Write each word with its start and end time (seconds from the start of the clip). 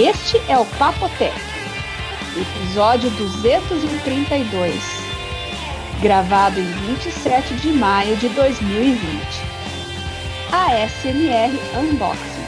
Este 0.00 0.38
é 0.48 0.56
o 0.56 0.64
Papotec, 0.78 1.38
episódio 2.34 3.10
232, 3.10 4.74
gravado 6.00 6.58
em 6.58 6.64
27 6.64 7.54
de 7.56 7.70
maio 7.70 8.16
de 8.16 8.30
2020. 8.30 9.20
ASMR 10.50 11.52
Unboxing. 11.78 12.40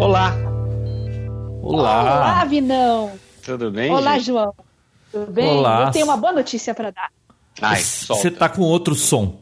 Olá! 0.00 0.32
Olá! 1.62 2.02
Olá, 2.02 2.44
Vinão! 2.44 3.12
Tudo 3.44 3.70
bem? 3.70 3.88
Olá, 3.88 4.14
gente? 4.14 4.26
João! 4.26 4.52
Tudo 5.12 5.30
bem? 5.30 5.46
Olá. 5.46 5.84
Eu 5.84 5.90
tenho 5.92 6.06
uma 6.06 6.16
boa 6.16 6.32
notícia 6.32 6.74
para 6.74 6.90
dar. 6.90 7.08
Você 8.08 8.30
tá 8.30 8.48
com 8.48 8.62
outro 8.62 8.94
som. 8.94 9.40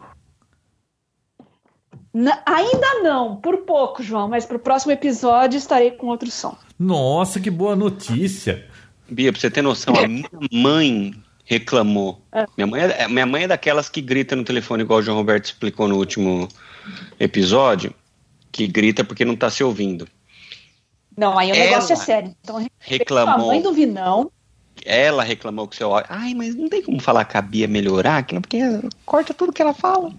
Na- 2.12 2.42
ainda 2.44 3.02
não, 3.02 3.36
por 3.36 3.58
pouco, 3.58 4.02
João, 4.02 4.28
mas 4.28 4.44
para 4.44 4.56
o 4.56 4.60
próximo 4.60 4.92
episódio 4.92 5.56
estarei 5.56 5.92
com 5.92 6.08
outro 6.08 6.30
som. 6.30 6.56
Nossa, 6.78 7.38
que 7.38 7.50
boa 7.50 7.76
notícia. 7.76 8.66
Bia, 9.08 9.32
pra 9.32 9.40
você 9.40 9.50
ter 9.50 9.62
noção, 9.62 9.94
a 9.94 10.06
minha 10.08 10.28
mãe 10.52 11.14
reclamou. 11.44 12.20
Ah. 12.32 12.46
Minha, 12.56 12.66
mãe 12.66 12.80
é, 12.82 13.08
minha 13.08 13.26
mãe 13.26 13.42
é 13.44 13.48
daquelas 13.48 13.88
que 13.88 14.00
grita 14.00 14.34
no 14.34 14.44
telefone, 14.44 14.82
igual 14.82 14.98
o 15.00 15.02
João 15.02 15.16
Roberto 15.16 15.46
explicou 15.46 15.86
no 15.88 15.96
último 15.98 16.48
episódio, 17.18 17.94
que 18.50 18.66
grita 18.66 19.04
porque 19.04 19.24
não 19.24 19.36
tá 19.36 19.50
se 19.50 19.62
ouvindo. 19.62 20.06
Não, 21.16 21.38
aí 21.38 21.50
o 21.52 21.54
Ela 21.54 21.64
negócio 21.70 21.92
é 21.92 21.96
sério. 21.96 22.34
Então, 22.42 22.64
reclamou. 22.78 23.34
A 23.34 23.46
mãe 23.48 23.62
do 23.62 23.72
Vinão. 23.72 24.30
Ela 24.84 25.22
reclamou 25.22 25.68
que 25.68 25.74
o 25.74 25.78
seu. 25.78 25.90
Ai, 26.08 26.34
mas 26.34 26.54
não 26.54 26.68
tem 26.68 26.82
como 26.82 27.00
falar 27.00 27.24
que 27.24 27.36
a 27.36 27.42
Bia 27.42 27.68
melhorar 27.68 28.18
aquilo, 28.18 28.40
porque 28.40 28.60
corta 29.04 29.34
tudo 29.34 29.52
que 29.52 29.60
ela 29.60 29.74
fala. 29.74 30.12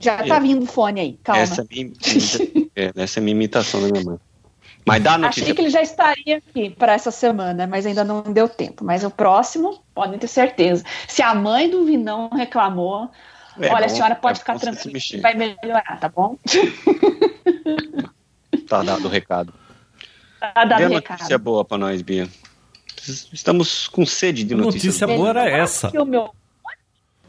Já 0.00 0.18
tá 0.24 0.36
É. 0.36 0.40
vindo 0.40 0.64
o 0.64 0.66
fone 0.66 1.00
aí, 1.00 1.18
calma. 1.22 1.42
Essa 1.42 1.62
é, 1.62 1.66
minha, 1.70 1.92
é, 2.76 2.92
essa 2.96 3.18
é 3.18 3.20
a 3.20 3.24
minha 3.24 3.34
imitação 3.34 3.80
da 3.82 3.88
minha 3.88 4.04
mãe. 4.04 4.18
Mas 4.86 5.02
dá 5.02 5.14
a 5.14 5.18
notícia. 5.18 5.42
Achei 5.44 5.54
que 5.54 5.62
ele 5.62 5.70
já 5.70 5.80
estaria 5.80 6.36
aqui 6.38 6.68
para 6.70 6.92
essa 6.92 7.10
semana, 7.10 7.66
mas 7.66 7.86
ainda 7.86 8.04
não 8.04 8.22
deu 8.22 8.48
tempo. 8.48 8.84
Mas 8.84 9.02
o 9.02 9.10
próximo, 9.10 9.82
podem 9.94 10.18
ter 10.18 10.26
certeza. 10.26 10.84
Se 11.08 11.22
a 11.22 11.34
mãe 11.34 11.70
do 11.70 11.86
Vinão 11.86 12.28
reclamou, 12.30 13.10
É 13.58 13.72
olha, 13.72 13.86
a 13.86 13.88
bom, 13.88 13.94
senhora 13.94 14.14
pode 14.14 14.38
é 14.38 14.40
ficar 14.40 14.58
se 14.58 14.60
tranquila, 14.60 14.98
que 15.00 15.16
vai 15.18 15.34
melhorar, 15.34 15.98
tá 16.00 16.08
bom? 16.08 16.36
Tá 18.68 18.82
dado 18.82 19.06
o 19.06 19.10
recado. 19.10 19.54
Tá 20.40 20.64
dado 20.64 20.78
Dê 20.78 20.86
o 20.86 20.88
notícia 20.90 21.16
recado. 21.16 21.38
boa 21.38 21.64
pra 21.64 21.78
nós, 21.78 22.02
Bia. 22.02 22.28
Estamos 23.32 23.88
com 23.88 24.04
sede 24.06 24.44
de 24.44 24.54
A 24.54 24.56
notícia. 24.56 25.06
boa 25.06 25.28
era 25.30 25.44
Melhor 25.44 25.60
essa. 25.60 25.90
que 25.90 25.98
o 25.98 26.04
meu... 26.04 26.34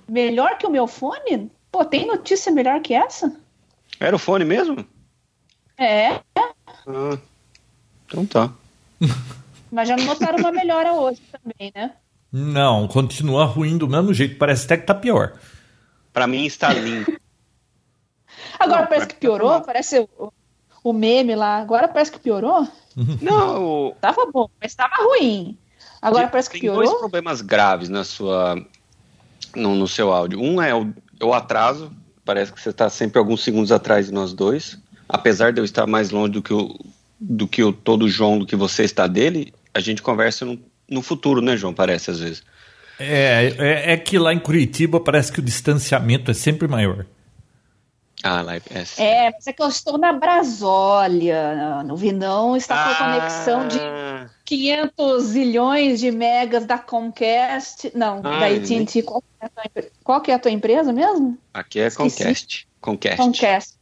Melhor 0.07 0.57
que 0.57 0.65
o 0.67 0.69
meu 0.69 0.87
fone? 0.87 1.49
Pô, 1.71 1.83
tem 1.83 2.05
notícia 2.05 2.51
melhor 2.51 2.79
que 2.81 2.93
essa? 2.93 3.35
Era 3.99 4.15
o 4.15 4.19
fone 4.19 4.45
mesmo? 4.45 4.85
É, 5.77 6.19
Ah, 6.87 7.17
então 8.05 8.25
tá. 8.25 8.51
mas 9.71 9.87
já 9.87 9.97
notaram 9.97 10.37
uma 10.39 10.51
melhora 10.51 10.93
hoje 10.93 11.21
também, 11.31 11.71
né? 11.75 11.93
Não, 12.31 12.87
continua 12.87 13.45
ruim 13.45 13.77
do 13.77 13.87
mesmo 13.87 14.13
jeito. 14.13 14.37
Parece 14.37 14.65
até 14.65 14.77
que 14.77 14.85
tá 14.85 14.93
pior. 14.93 15.33
Pra 16.13 16.27
mim 16.27 16.45
está 16.45 16.71
lindo. 16.73 17.11
Agora 18.59 18.81
Não, 18.81 18.87
parece 18.87 19.07
que 19.07 19.15
piorou, 19.15 19.61
parece 19.61 19.99
o, 20.17 20.31
o 20.83 20.93
meme 20.93 21.35
lá. 21.35 21.57
Agora 21.57 21.87
parece 21.87 22.11
que 22.11 22.19
piorou. 22.19 22.67
Não, 23.21 23.93
Tava 23.99 24.25
bom, 24.31 24.49
mas 24.61 24.73
tava 24.75 24.95
ruim. 25.03 25.57
Agora 26.05 26.27
parece 26.27 26.49
que 26.49 26.59
tem 26.59 26.69
dois 26.69 26.87
piorou. 26.87 26.99
problemas 26.99 27.41
graves 27.41 27.89
na 27.89 28.03
sua, 28.03 28.63
no, 29.55 29.73
no 29.73 29.87
seu 29.87 30.11
áudio. 30.11 30.39
Um 30.39 30.61
é 30.61 30.73
o, 30.73 30.93
é 31.19 31.25
o 31.25 31.33
atraso. 31.33 31.91
Parece 32.23 32.53
que 32.53 32.61
você 32.61 32.69
está 32.69 32.89
sempre 32.89 33.17
alguns 33.17 33.43
segundos 33.43 33.71
atrás 33.71 34.05
de 34.05 34.13
nós 34.13 34.31
dois. 34.31 34.77
Apesar 35.09 35.51
de 35.51 35.59
eu 35.59 35.65
estar 35.65 35.87
mais 35.87 36.11
longe 36.11 36.33
do 36.33 36.41
que 36.43 36.53
o, 36.53 36.77
do 37.19 37.47
que 37.47 37.63
o 37.63 37.73
todo 37.73 38.07
João, 38.07 38.37
do 38.37 38.45
que 38.45 38.55
você 38.55 38.83
está 38.83 39.07
dele, 39.07 39.51
a 39.73 39.79
gente 39.79 40.01
conversa 40.01 40.45
no, 40.45 40.59
no 40.87 41.01
futuro, 41.01 41.41
né, 41.41 41.57
João? 41.57 41.73
Parece 41.73 42.11
às 42.11 42.19
vezes. 42.19 42.43
É, 42.99 43.53
é, 43.57 43.93
é 43.93 43.97
que 43.97 44.19
lá 44.19 44.31
em 44.31 44.39
Curitiba 44.39 44.99
parece 44.99 45.31
que 45.31 45.39
o 45.39 45.43
distanciamento 45.43 46.29
é 46.29 46.33
sempre 46.33 46.67
maior. 46.67 47.05
Ah, 48.27 48.41
lá 48.41 48.55
é. 48.55 48.61
é- 48.97 49.31
mas 49.31 49.45
é 49.45 49.53
que 49.53 49.61
eu 49.61 49.67
estou 49.67 49.97
na 49.99 50.11
Brasólia. 50.11 51.83
No 51.83 51.95
Vinão 51.95 52.57
está 52.57 52.75
com 52.95 53.03
Ah, 53.03 53.17
conexão 53.19 53.67
de 53.67 53.79
500 54.43 55.23
zilhões 55.23 55.99
de 55.99 56.11
megas 56.11 56.65
da 56.65 56.77
Comcast. 56.77 57.91
Não, 57.95 58.21
da 58.21 58.29
Ai, 58.31 58.57
AT&T. 58.57 59.03
Qual, 59.03 59.21
que 59.21 59.27
é 59.41 59.45
a 59.45 59.49
tua 59.49 59.63
empre- 59.65 59.91
qual 60.03 60.21
que 60.21 60.31
é 60.31 60.33
a 60.33 60.39
tua 60.39 60.51
empresa 60.51 60.91
mesmo? 60.91 61.37
Aqui 61.53 61.79
é 61.79 61.87
Esqueci. 61.87 62.17
Comcast. 62.17 62.67
Comcast. 62.81 63.17
Comcast. 63.17 63.73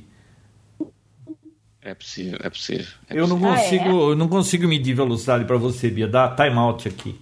É 1.81 1.93
possível, 1.93 2.37
é 2.43 2.49
possível. 2.49 2.85
é 3.09 3.19
Eu 3.19 3.25
não 3.27 3.37
Ah, 3.45 3.55
é? 3.57 3.63
consigo, 3.63 4.11
eu 4.11 4.15
não 4.15 4.27
consigo 4.27 4.67
medir 4.67 4.93
velocidade 4.93 5.45
pra 5.45 5.57
você, 5.57 5.89
Bia. 5.89 6.07
Dá 6.07 6.29
timeout 6.35 6.87
aqui. 6.87 7.19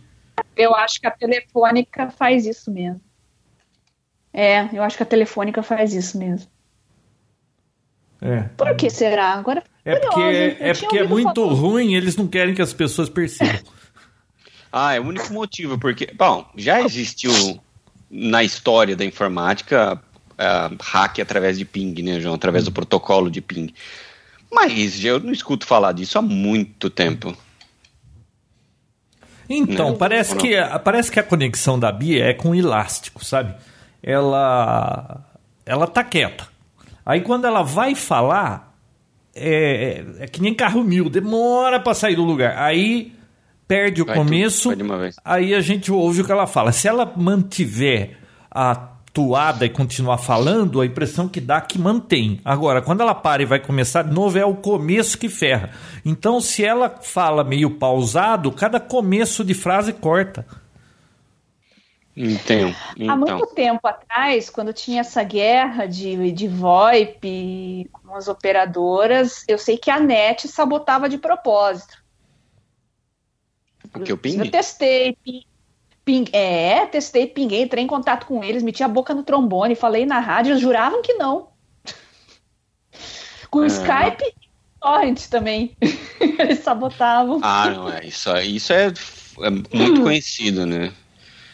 Eu 0.56 0.76
acho 0.76 1.00
que 1.00 1.08
a 1.08 1.12
telefônica 1.12 2.10
faz 2.10 2.46
isso 2.46 2.72
mesmo. 2.72 3.00
É, 4.34 4.68
eu 4.74 4.84
acho 4.84 4.98
que 4.98 5.04
a 5.04 5.06
telefônica 5.06 5.62
faz 5.64 5.94
isso 5.94 6.18
mesmo. 6.18 6.50
É. 8.20 8.42
Por 8.58 8.76
que 8.76 8.90
será? 8.90 9.34
Agora 9.34 9.64
É 9.86 9.96
porque, 9.96 10.14
curiosa, 10.16 10.38
hein? 10.38 10.58
Eu 10.60 10.66
é, 10.68 10.74
porque 10.74 10.98
é 10.98 11.08
muito 11.08 11.34
falar. 11.36 11.54
ruim, 11.54 11.94
eles 11.94 12.16
não 12.18 12.28
querem 12.28 12.54
que 12.56 12.62
as 12.62 12.74
pessoas 12.74 13.10
percebam. 13.10 13.62
Ah, 14.72 14.94
é 14.96 15.00
o 15.00 15.04
único 15.04 15.32
motivo, 15.34 15.78
porque, 15.78 16.12
bom, 16.14 16.46
já 16.56 16.82
existiu 16.82 17.60
na 18.10 18.44
história 18.44 18.96
da 18.96 19.06
informática 19.06 20.02
ah, 20.38 20.72
hack 20.82 21.20
através 21.20 21.58
de 21.58 21.66
ping, 21.66 22.02
né, 22.02 22.20
João? 22.20 22.36
Através 22.36 22.66
do 22.66 22.72
protocolo 22.72 23.30
de 23.30 23.42
ping. 23.42 23.74
Mas 24.52 25.04
eu 25.04 25.20
não 25.20 25.32
escuto 25.32 25.66
falar 25.66 25.92
disso 25.92 26.18
há 26.18 26.22
muito 26.22 26.90
tempo. 26.90 27.36
Então, 29.50 29.90
Não. 29.90 29.98
parece 29.98 30.36
Não. 30.36 30.42
que, 30.42 30.56
parece 30.84 31.12
que 31.12 31.20
a 31.20 31.24
conexão 31.24 31.80
da 31.80 31.92
Bia 31.92 32.26
é 32.26 32.34
com 32.34 32.54
elástico, 32.54 33.24
sabe? 33.24 33.56
Ela, 34.04 35.26
ela 35.66 35.88
tá 35.88 36.04
quieta. 36.04 36.48
Aí 37.06 37.22
quando 37.22 37.46
ela 37.46 37.64
vai 37.64 37.96
falar, 37.96 38.76
é, 39.34 40.04
é, 40.20 40.24
é 40.24 40.28
que 40.28 40.42
nem 40.42 40.54
carro 40.54 40.84
mil, 40.84 41.10
demora 41.10 41.80
para 41.80 41.94
sair 41.94 42.16
do 42.16 42.24
lugar. 42.24 42.58
Aí 42.58 43.14
perde 43.68 44.02
o 44.02 44.06
Vai 44.06 44.16
começo, 44.16 44.70
tudo, 44.70 44.70
vai 44.70 44.76
de 44.78 44.84
uma 44.84 44.98
vez. 44.98 45.16
aí 45.24 45.54
a 45.54 45.62
gente 45.62 45.92
ouve 45.92 46.22
o 46.22 46.26
que 46.26 46.32
ela 46.32 46.48
fala. 46.48 46.72
Se 46.72 46.88
ela 46.88 47.12
mantiver 47.16 48.18
a 48.50 48.76
toada 49.18 49.66
e 49.66 49.70
continuar 49.70 50.20
falando, 50.20 50.80
a 50.80 50.86
impressão 50.86 51.28
que 51.28 51.42
dá 51.42 51.58
é 51.58 51.62
que 51.62 51.80
mantém. 51.80 52.40
Agora, 52.46 52.84
quando 52.84 53.02
ela 53.02 53.16
para 53.16 53.42
e 53.42 53.46
vai 53.46 53.60
começar 53.60 54.04
de 54.04 54.14
novo, 54.14 54.38
é 54.38 54.46
o 54.46 54.56
começo 54.56 55.18
que 55.18 55.28
ferra. 55.28 55.72
Então, 56.06 56.40
se 56.40 56.64
ela 56.64 56.88
fala 57.02 57.44
meio 57.44 57.72
pausado, 57.72 58.52
cada 58.52 58.80
começo 58.80 59.44
de 59.44 59.56
frase 59.56 59.92
corta. 59.92 60.46
Entendo. 62.16 62.76
Há 62.76 62.94
Então, 62.96 63.18
muito 63.18 63.48
tempo 63.56 63.88
atrás, 63.88 64.50
quando 64.50 64.72
tinha 64.74 65.02
essa 65.02 65.24
guerra 65.24 65.88
de, 65.88 66.32
de 66.32 66.48
VoIP 66.48 67.90
com 67.92 68.16
as 68.16 68.28
operadoras, 68.28 69.44
eu 69.48 69.58
sei 69.58 69.78
que 69.78 69.90
a 69.90 70.00
NET 70.00 70.48
sabotava 70.48 71.10
de 71.10 71.18
propósito. 71.18 72.07
O 73.96 74.00
que 74.00 74.12
eu 74.12 74.16
Eu 74.16 74.18
ping? 74.18 74.50
testei, 74.50 75.16
ping, 75.24 75.44
ping- 76.06 76.30
é, 76.34 76.86
testei, 76.86 77.28
pinguei, 77.28 77.62
entrei 77.64 77.84
em 77.84 77.88
contato 77.88 78.26
com 78.26 78.44
eles, 78.44 78.64
meti 78.64 78.84
a 78.84 78.88
boca 78.88 79.14
no 79.14 79.24
trombone, 79.24 79.76
falei 79.76 80.06
na 80.06 80.20
rádio, 80.20 80.52
eles 80.52 80.62
juravam 80.62 81.02
que 81.02 81.14
não. 81.14 81.50
Com 83.50 83.64
É. 83.64 83.68
Skype 83.68 84.24
e 84.24 84.34
Torrent 84.80 85.28
também. 85.30 85.76
eles 86.40 86.60
sabotavam. 86.60 87.40
Ah, 87.42 87.70
não, 87.70 87.90
é. 87.92 88.06
Isso, 88.06 88.36
isso 88.38 88.74
é, 88.74 88.88
é 89.42 89.50
muito 89.50 90.02
conhecido, 90.02 90.66
né? 90.66 90.92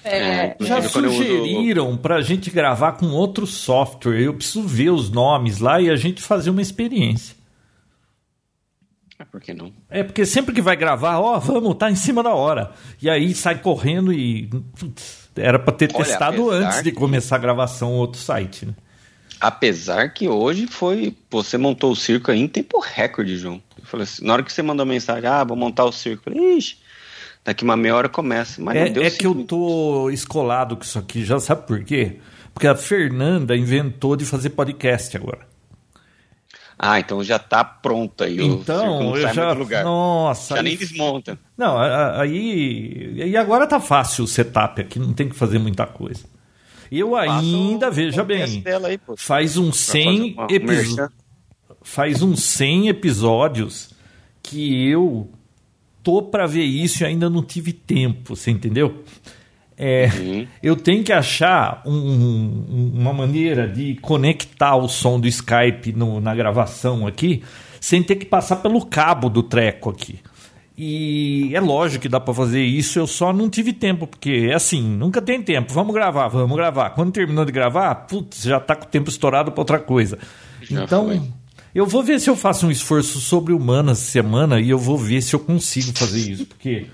É, 0.06 0.48
Já 0.60 0.80
inclusive, 0.80 0.90
quando 0.94 1.06
eu 1.06 1.12
uso- 1.12 1.24
sugeriram 1.24 1.96
pra 1.98 2.22
gente 2.22 2.50
gravar 2.50 2.94
com 2.94 3.06
outro 3.08 3.48
software. 3.48 4.20
Eu 4.20 4.34
preciso 4.34 4.62
ver 4.68 4.90
os 4.90 5.10
nomes 5.10 5.60
lá 5.60 5.80
e 5.80 5.90
a 5.90 5.96
gente 5.96 6.22
fazer 6.22 6.50
uma 6.50 6.62
experiência. 6.62 7.36
Por 9.32 9.42
que 9.42 9.54
não? 9.54 9.72
É 9.90 10.04
porque 10.04 10.26
sempre 10.26 10.54
que 10.54 10.62
vai 10.62 10.76
gravar, 10.76 11.20
ó, 11.20 11.40
vamos, 11.40 11.76
tá 11.76 11.90
em 11.90 11.96
cima 11.96 12.22
da 12.24 12.34
hora. 12.34 12.72
E 13.02 13.10
aí 13.10 13.34
sai 13.34 13.60
correndo 13.60 14.12
e. 14.14 14.50
era 15.36 15.60
pra 15.60 15.74
ter 15.74 15.90
Olha, 15.94 16.06
testado 16.06 16.50
antes 16.50 16.84
de 16.84 16.92
começar 16.92 17.36
a 17.36 17.40
gravação 17.40 17.92
outro 17.94 18.20
site, 18.20 18.66
né? 18.66 18.74
Apesar 19.40 20.10
que 20.14 20.28
hoje 20.28 20.68
foi. 20.68 21.16
Você 21.30 21.58
montou 21.58 21.92
o 21.92 21.96
circo 21.96 22.32
aí 22.32 22.40
em 22.40 22.48
tempo 22.48 22.80
recorde, 22.80 23.38
João. 23.38 23.62
Eu 23.78 23.86
falei 23.86 24.04
assim, 24.06 24.26
na 24.26 24.34
hora 24.34 24.44
que 24.44 24.54
você 24.54 24.62
mandou 24.62 24.86
mensagem, 24.86 25.28
ah, 25.30 25.44
vou 25.44 25.58
montar 25.58 25.86
o 25.86 25.92
circo. 25.92 26.32
Ixi, 26.32 26.78
daqui 27.44 27.64
uma 27.64 27.76
meia 27.76 27.96
hora 27.96 28.10
começa. 28.10 28.62
Mas 28.62 28.76
É, 28.76 28.88
é 28.88 29.10
que 29.10 29.28
eu 29.28 29.36
tô 29.44 30.10
escolado 30.10 30.78
com 30.78 30.84
isso 30.84 30.98
aqui, 30.98 31.26
já 31.26 31.40
sabe 31.40 31.68
por 31.68 31.84
quê? 31.84 32.20
Porque 32.54 32.68
a 32.68 32.76
Fernanda 32.76 33.56
inventou 33.58 34.16
de 34.16 34.26
fazer 34.26 34.52
podcast 34.52 35.18
agora. 35.18 35.53
Ah, 36.78 37.00
então 37.00 37.24
já 37.24 37.40
tá 37.40 37.64
pronto 37.64 38.24
aí. 38.24 38.40
o 38.40 38.56
Então, 38.62 39.04
não 39.04 39.16
eu 39.16 39.22
já. 39.22 39.52
lugar. 39.54 39.84
Nossa. 39.84 40.56
já 40.56 40.64
nem 40.64 40.76
desmonta. 40.76 41.38
Não, 41.58 41.78
aí. 41.80 43.14
E 43.16 43.38
agora 43.38 43.68
tá 43.68 43.80
fácil 43.80 44.24
o 44.24 44.28
setup 44.28 44.82
aqui, 44.82 45.00
não 45.00 45.14
tem 45.14 45.30
que 45.30 45.36
fazer 45.36 45.60
muita 45.60 45.86
coisa. 45.86 46.24
Eu 46.92 47.16
ainda, 47.16 47.88
o 47.88 47.92
veja 47.92 48.24
bem, 48.24 48.64
aí, 48.86 49.00
faz 49.18 49.58
uns 49.58 49.84
Pra 49.84 49.94
100 49.94 50.06
fazer 50.18 50.34
uma 50.34 50.48
episódios. 50.52 51.10
Faz 51.82 52.22
uns 52.22 52.44
100 52.44 52.88
episódios 52.90 53.90
que 54.44 54.88
eu 54.90 55.30
tô 56.04 56.22
pra 56.22 56.46
ver 56.46 56.64
isso 56.64 57.04
e 57.04 57.06
ainda 57.06 57.30
não 57.30 57.42
tive 57.42 57.74
tempo, 57.74 58.36
você 58.36 58.52
entendeu? 58.52 59.04
É, 59.86 60.10
Uhum. 60.18 60.48
eu 60.62 60.76
tenho 60.78 61.04
que 61.04 61.12
achar 61.12 61.82
um- 61.86 61.92
um- 61.92 62.92
uma 62.96 63.12
maneira 63.12 63.68
de 63.68 63.96
conectar 63.96 64.76
o 64.78 64.88
som 64.88 65.20
do 65.20 65.28
Skype 65.28 65.92
no- 65.94 66.22
na 66.22 66.34
gravação 66.34 67.06
aqui, 67.06 67.44
sem 67.82 68.02
ter 68.02 68.16
que 68.16 68.26
passar 68.26 68.58
pelo 68.58 68.86
cabo 68.86 69.30
do 69.30 69.44
treco 69.44 69.90
aqui. 69.90 70.20
E 70.78 71.52
é 71.54 71.60
lógico 71.60 72.02
que 72.04 72.10
dá 72.10 72.20
pra 72.20 72.34
fazer 72.34 72.64
isso, 72.64 72.98
eu 72.98 73.06
só 73.06 73.32
não 73.34 73.50
tive 73.50 73.74
tempo, 73.74 74.08
porque 74.08 74.48
é 74.50 74.54
assim, 74.56 74.82
nunca 74.82 75.22
tem 75.22 75.42
tempo. 75.42 75.72
Vamos 75.74 75.94
gravar, 75.94 76.30
vamos 76.30 76.56
gravar. 76.56 76.92
Quando 76.92 77.12
terminou 77.12 77.44
de 77.46 77.52
gravar, 77.52 77.94
putz, 78.08 78.42
já 78.44 78.60
tá 78.60 78.76
com 78.76 78.86
o 78.86 78.88
tempo 78.88 79.10
estourado 79.10 79.52
pra 79.52 79.62
outra 79.62 79.80
coisa. 79.80 80.18
Já 80.62 80.84
então, 80.86 81.06
foi. 81.08 81.22
eu 81.76 81.86
vou 81.86 82.02
ver 82.02 82.20
se 82.20 82.30
eu 82.30 82.36
faço 82.36 82.66
um 82.66 82.72
esforço 82.72 83.20
sobre 83.20 83.54
humanas 83.54 84.00
semana 84.00 84.60
e 84.60 84.70
eu 84.70 84.80
vou 84.80 84.98
ver 84.98 85.22
se 85.22 85.36
eu 85.36 85.40
consigo 85.40 85.92
fazer 85.96 86.32
isso, 86.32 86.46
porque 86.48 86.88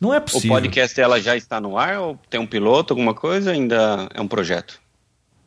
não 0.00 0.12
é 0.12 0.18
O 0.18 0.22
possível. 0.22 0.50
podcast 0.50 0.94
dela 0.96 1.20
já 1.20 1.36
está 1.36 1.60
no 1.60 1.76
ar 1.78 1.98
ou 2.00 2.18
tem 2.28 2.40
um 2.40 2.46
piloto, 2.46 2.92
alguma 2.92 3.14
coisa? 3.14 3.52
Ainda 3.52 4.08
é 4.14 4.20
um 4.20 4.28
projeto? 4.28 4.80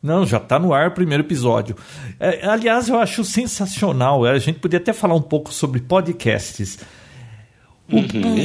Não, 0.02 0.24
já 0.24 0.36
está 0.38 0.58
no 0.58 0.72
ar 0.72 0.88
o 0.88 0.92
primeiro 0.92 1.24
episódio. 1.24 1.74
É, 2.20 2.46
aliás, 2.46 2.88
eu 2.88 2.98
acho 2.98 3.24
sensacional. 3.24 4.24
A 4.24 4.38
gente 4.38 4.60
podia 4.60 4.78
até 4.78 4.92
falar 4.92 5.14
um 5.14 5.22
pouco 5.22 5.52
sobre 5.52 5.80
podcasts. 5.80 6.78
O- 7.90 7.98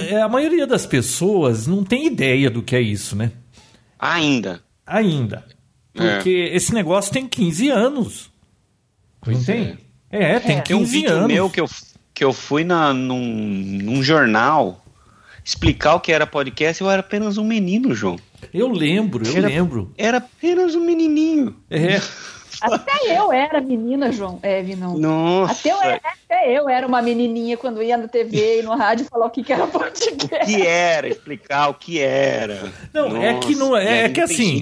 é, 0.09 0.21
a 0.21 0.27
maioria 0.29 0.65
das 0.65 0.85
pessoas 0.85 1.67
não 1.67 1.83
tem 1.83 2.07
ideia 2.07 2.50
do 2.50 2.63
que 2.63 2.75
é 2.75 2.81
isso, 2.81 3.15
né? 3.15 3.31
Ainda. 4.00 4.61
Ainda. 4.85 5.45
Porque 5.94 6.50
esse 6.53 6.73
negócio 6.73 7.11
tem 7.13 7.27
15 7.27 7.69
anos. 7.69 8.31
não 9.25 9.33
Pois 9.33 9.45
tem? 9.45 9.77
É, 10.09 10.39
tem 10.39 10.57
É. 10.57 10.61
15 10.61 10.63
Tem 10.63 10.75
um 10.75 10.83
vídeo 10.85 11.11
anos. 11.13 11.27
meu 11.27 11.50
que 11.50 11.61
eu, 11.61 11.69
que 12.13 12.23
eu 12.23 12.33
fui 12.33 12.63
na, 12.63 12.94
num, 12.94 13.23
num 13.23 14.01
jornal 14.03 14.82
explicar 15.44 15.95
o 15.95 16.00
que 16.00 16.12
era 16.12 16.25
podcast 16.28 16.81
eu 16.81 16.90
era 16.90 17.00
apenas 17.01 17.38
um 17.38 17.44
menino, 17.44 17.94
João. 17.94 18.18
Eu 18.54 18.68
lembro, 18.69 19.25
eu 19.25 19.38
Era- 19.38 19.48
lembro. 19.48 19.92
Era 19.98 20.18
apenas 20.18 20.75
um 20.75 20.84
menininho. 20.84 21.56
É. 21.69 22.00
Até 22.62 23.18
eu 23.18 23.31
era 23.34 23.60
menina, 23.60 24.10
João. 24.12 24.40
É, 24.42 24.62
Vinão. 24.62 24.98
Nossa. 24.98 25.51
Até 25.54 25.72
eu, 25.72 25.81
era, 25.81 25.95
até 25.98 26.57
eu 26.57 26.69
era 26.69 26.88
uma 26.88 27.01
menininha 27.01 27.57
quando 27.57 27.81
ia 27.84 27.98
na 27.98 28.07
TV 28.07 28.60
e 28.60 28.63
no 28.63 28.74
rádio 28.75 29.06
falar 29.06 29.25
o 29.25 29.30
que, 29.30 29.44
que 29.44 29.51
era 29.51 29.63
O 29.66 29.68
podcast. 29.68 30.45
que 30.45 30.62
era, 30.62 31.07
explicar 31.10 31.69
o 31.69 31.74
que 31.74 32.00
era. 32.00 32.72
Não, 32.94 33.18
é 33.22 33.38
que 33.39 33.56
não- 33.56 33.75
é 33.75 34.04
aí 34.06 34.10
que 34.13 34.22
assim-. 34.22 34.62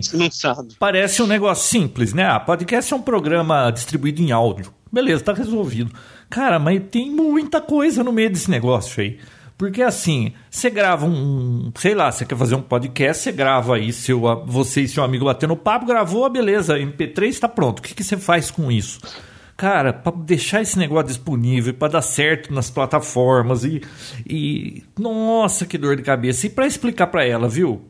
Parece 0.80 1.22
um 1.22 1.27
negócio 1.27 1.68
simples, 1.69 2.13
né? 2.13 2.25
Ah, 2.25 2.39
podcast 2.39 2.92
é 2.92 2.95
um 2.95 3.01
programa 3.01 3.69
distribuído 3.72 4.22
em 4.22 4.31
áudio. 4.31 4.74
Beleza, 4.92 5.24
tá 5.24 5.34
resolvido. 5.34 5.92
Cara, 6.30 6.57
mas 6.60 6.81
tem 6.89 7.12
muita 7.12 7.62
coisa 7.62 8.04
no 8.04 8.12
meio 8.12 8.30
desse 8.31 8.50
negócio 8.50 9.01
aí. 9.01 9.19
Porque 9.62 9.84
assim, 9.84 10.34
você 10.50 10.72
grava 10.72 11.06
um, 11.06 11.72
sei 11.75 11.94
lá, 11.94 12.12
você 12.12 12.25
quer 12.25 12.36
fazer 12.36 12.56
um 12.56 12.63
podcast, 12.63 13.22
você 13.22 13.31
grava 13.31 13.75
aí 13.75 13.94
seu, 13.94 14.22
você 14.44 14.81
e 14.81 14.88
seu 14.88 15.04
amigo 15.04 15.25
batendo 15.25 15.56
papo, 15.56 15.86
gravou, 15.86 16.28
beleza, 16.31 16.80
MP3 16.80 17.38
tá 17.38 17.48
pronto. 17.48 17.78
O 17.78 17.81
que, 17.84 17.94
que 17.94 18.04
você 18.04 18.18
faz 18.18 18.50
com 18.50 18.72
isso? 18.72 19.00
Cara, 19.56 19.94
para 19.94 20.18
deixar 20.18 20.63
esse 20.63 20.80
negócio 20.80 21.10
disponível, 21.10 21.75
para 21.75 21.89
dar 21.91 22.01
certo 22.01 22.51
nas 22.51 22.72
plataformas 22.72 23.63
e, 23.63 23.84
e 24.27 24.84
nossa, 24.98 25.63
que 25.63 25.77
dor 25.77 25.96
de 25.96 26.01
cabeça. 26.01 26.48
E 26.48 26.50
para 26.50 26.65
explicar 26.65 27.06
para 27.06 27.24
ela, 27.24 27.48
viu? 27.48 27.84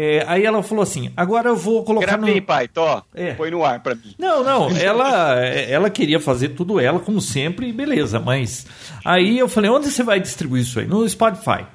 É, 0.00 0.24
aí 0.28 0.44
ela 0.44 0.62
falou 0.62 0.82
assim: 0.84 1.10
agora 1.16 1.48
eu 1.48 1.56
vou 1.56 1.82
colocar 1.82 2.16
Gravei, 2.18 2.36
no. 2.36 2.42
pai, 2.42 2.68
Tó. 2.68 3.02
É. 3.12 3.32
Põe 3.34 3.50
no 3.50 3.64
ar 3.64 3.82
pra 3.82 3.96
mim. 3.96 4.14
Não, 4.16 4.44
não, 4.44 4.68
ela, 4.78 5.34
ela 5.44 5.90
queria 5.90 6.20
fazer 6.20 6.50
tudo 6.50 6.78
ela, 6.78 7.00
como 7.00 7.20
sempre, 7.20 7.68
e 7.68 7.72
beleza. 7.72 8.20
Mas 8.20 8.64
aí 9.04 9.36
eu 9.38 9.48
falei: 9.48 9.68
onde 9.68 9.90
você 9.90 10.04
vai 10.04 10.20
distribuir 10.20 10.62
isso 10.62 10.78
aí? 10.78 10.86
No 10.86 11.08
Spotify. 11.08 11.66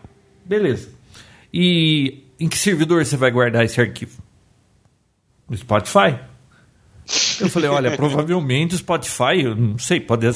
Beleza. 0.45 0.89
E 1.53 2.23
em 2.39 2.47
que 2.47 2.57
servidor 2.57 3.05
você 3.05 3.17
vai 3.17 3.29
guardar 3.29 3.65
esse 3.65 3.81
arquivo? 3.81 4.21
No 5.49 5.57
Spotify. 5.57 6.17
Eu 7.41 7.49
falei: 7.49 7.69
olha, 7.69 7.91
provavelmente 7.97 8.73
o 8.73 8.77
Spotify, 8.77 9.41
eu 9.43 9.53
não 9.53 9.77
sei, 9.77 9.99
pode 9.99 10.31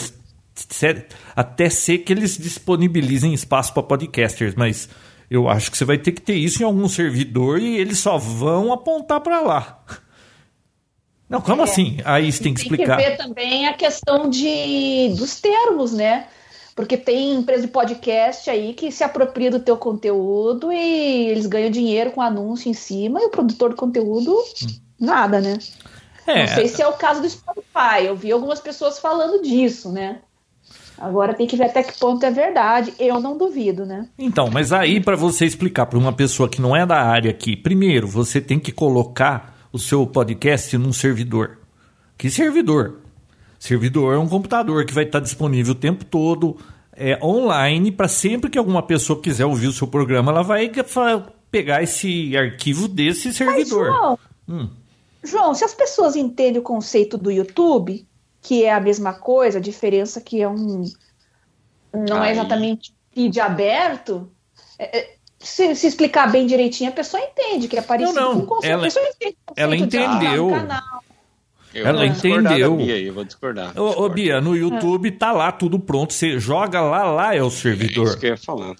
ser- 0.53 1.05
até 1.33 1.69
ser 1.69 1.99
que 1.99 2.11
eles 2.11 2.37
disponibilizem 2.37 3.33
espaço 3.33 3.73
para 3.73 3.83
podcasters, 3.83 4.55
mas 4.55 4.89
eu 5.29 5.47
acho 5.49 5.69
que 5.71 5.77
você 5.77 5.85
vai 5.85 5.97
ter 5.97 6.11
que 6.11 6.21
ter 6.21 6.35
isso 6.35 6.61
em 6.61 6.65
algum 6.65 6.87
servidor 6.87 7.59
e 7.61 7.77
eles 7.77 7.99
só 7.99 8.17
vão 8.17 8.71
apontar 8.73 9.19
para 9.21 9.41
lá. 9.41 9.83
Não, 11.29 11.41
como 11.41 11.61
É. 11.61 11.65
assim? 11.65 11.97
Aí 12.05 12.31
você 12.31 12.41
tem 12.41 12.53
que 12.53 12.61
Tem 12.61 12.71
explicar. 12.71 12.97
que 12.97 13.03
ver 13.03 13.17
também 13.17 13.67
a 13.67 13.73
questão 13.73 14.29
de, 14.29 15.13
dos 15.17 15.41
termos, 15.41 15.91
né? 15.91 16.27
Porque 16.73 16.95
tem 16.95 17.33
empresa 17.33 17.63
de 17.63 17.67
podcast 17.69 18.49
aí 18.49 18.73
que 18.73 18.91
se 18.91 19.03
apropria 19.03 19.49
do 19.51 19.59
teu 19.59 19.75
conteúdo 19.77 20.71
e 20.71 21.27
eles 21.29 21.45
ganham 21.47 21.69
dinheiro 21.71 22.11
com 22.11 22.21
anúncio 22.21 22.69
em 22.69 22.73
cima 22.73 23.19
e 23.19 23.25
o 23.25 23.29
produtor 23.29 23.71
de 23.71 23.75
conteúdo, 23.75 24.33
nada, 24.99 25.41
né? 25.41 25.57
É, 26.25 26.41
Não 26.41 26.55
sei 26.55 26.67
se 26.67 26.81
é 26.81 26.87
o 26.87 26.93
caso 26.93 27.21
do 27.21 27.29
Spotify. 27.29 28.05
Eu 28.05 28.15
vi 28.15 28.31
algumas 28.31 28.59
pessoas 28.59 28.99
falando 28.99 29.41
disso, 29.41 29.91
né? 29.91 30.19
Agora 30.97 31.33
tem 31.33 31.45
que 31.45 31.55
ver 31.55 31.65
até 31.65 31.83
que 31.83 31.97
ponto 31.99 32.25
é 32.25 32.31
verdade. 32.31 32.93
Eu 32.99 33.19
não 33.19 33.37
duvido, 33.37 33.85
né? 33.85 34.07
Então, 34.17 34.49
mas 34.51 34.73
aí 34.73 34.99
para 34.99 35.15
você 35.15 35.45
explicar 35.45 35.85
para 35.85 35.99
uma 35.99 36.13
pessoa 36.13 36.49
que 36.49 36.61
não 36.61 36.75
é 36.75 36.85
da 36.85 37.01
área 37.01 37.31
aqui, 37.31 37.55
primeiro 37.55 38.07
você 38.07 38.41
tem 38.41 38.59
que 38.59 38.71
colocar 38.71 39.55
o 39.71 39.77
seu 39.77 40.07
podcast 40.07 40.77
num 40.77 40.93
servidor. 40.93 41.59
Que 42.17 42.29
servidor? 42.29 42.99
Servidor 43.59 44.15
é 44.15 44.17
um 44.17 44.27
computador 44.27 44.85
que 44.85 44.93
vai 44.93 45.03
estar 45.03 45.19
disponível 45.19 45.73
o 45.73 45.75
tempo 45.75 46.05
todo, 46.05 46.57
é 46.95 47.19
online, 47.23 47.91
para 47.91 48.07
sempre 48.07 48.49
que 48.49 48.57
alguma 48.57 48.81
pessoa 48.81 49.21
quiser 49.21 49.45
ouvir 49.45 49.67
o 49.67 49.73
seu 49.73 49.87
programa, 49.87 50.31
ela 50.31 50.41
vai 50.41 50.71
pegar 51.51 51.83
esse 51.83 52.35
arquivo 52.35 52.87
desse 52.87 53.27
Mas, 53.27 53.37
servidor. 53.37 53.85
João, 53.85 54.19
Hum. 54.49 54.69
João, 55.23 55.53
se 55.53 55.65
as 55.65 55.73
pessoas 55.73 56.15
entendem 56.15 56.59
o 56.59 56.63
conceito 56.63 57.17
do 57.17 57.29
YouTube, 57.29 58.06
que 58.47 58.63
é 58.63 58.71
a 58.73 58.79
mesma 58.79 59.13
coisa, 59.13 59.57
a 59.57 59.61
diferença 59.61 60.21
que 60.21 60.41
é 60.41 60.47
um 60.47 60.83
não 61.93 62.23
é 62.23 62.31
exatamente 62.31 62.93
feed 63.13 63.39
aberto, 63.41 64.31
é- 64.79 64.97
é- 64.99 65.15
se, 65.39 65.75
se 65.75 65.87
explicar 65.87 66.31
bem 66.31 66.45
direitinho, 66.47 66.89
a 66.89 66.93
pessoa 66.93 67.21
entende 67.21 67.67
que 67.67 67.77
é 67.77 67.81
parecido 67.81 68.19
Não, 68.19 68.29
não, 68.35 68.39
com 68.39 68.45
o 68.45 68.47
conceito. 68.47 68.71
ela- 68.71 68.81
a 68.81 68.85
pessoa 68.85 69.05
entende 69.07 69.37
o 69.49 69.53
ela 69.57 69.75
de 69.77 69.83
entendeu. 69.83 70.49
canal. 70.49 70.81
Eu 71.73 71.85
Ela 71.85 71.99
vou 71.99 72.09
discordar 72.09 72.43
da 72.43 72.49
entendeu. 72.51 72.75
Bia 72.77 72.93
aí, 72.95 73.05
eu 73.07 73.13
vou 73.13 73.23
discordar. 73.25 73.79
Ô. 73.79 74.09
Bia, 74.09 74.39
no 74.41 74.55
YouTube 74.55 75.11
tá 75.11 75.31
lá 75.31 75.51
tudo 75.51 75.77
pronto. 75.77 76.13
Você 76.13 76.39
joga 76.39 76.81
lá, 76.81 77.03
lá 77.03 77.35
é 77.35 77.43
o 77.43 77.47
É 77.47 77.51
servidor. 77.51 78.07
isso 78.07 78.17
que 78.19 78.25
eu 78.27 78.29
ia 78.31 78.37
falar. 78.37 78.75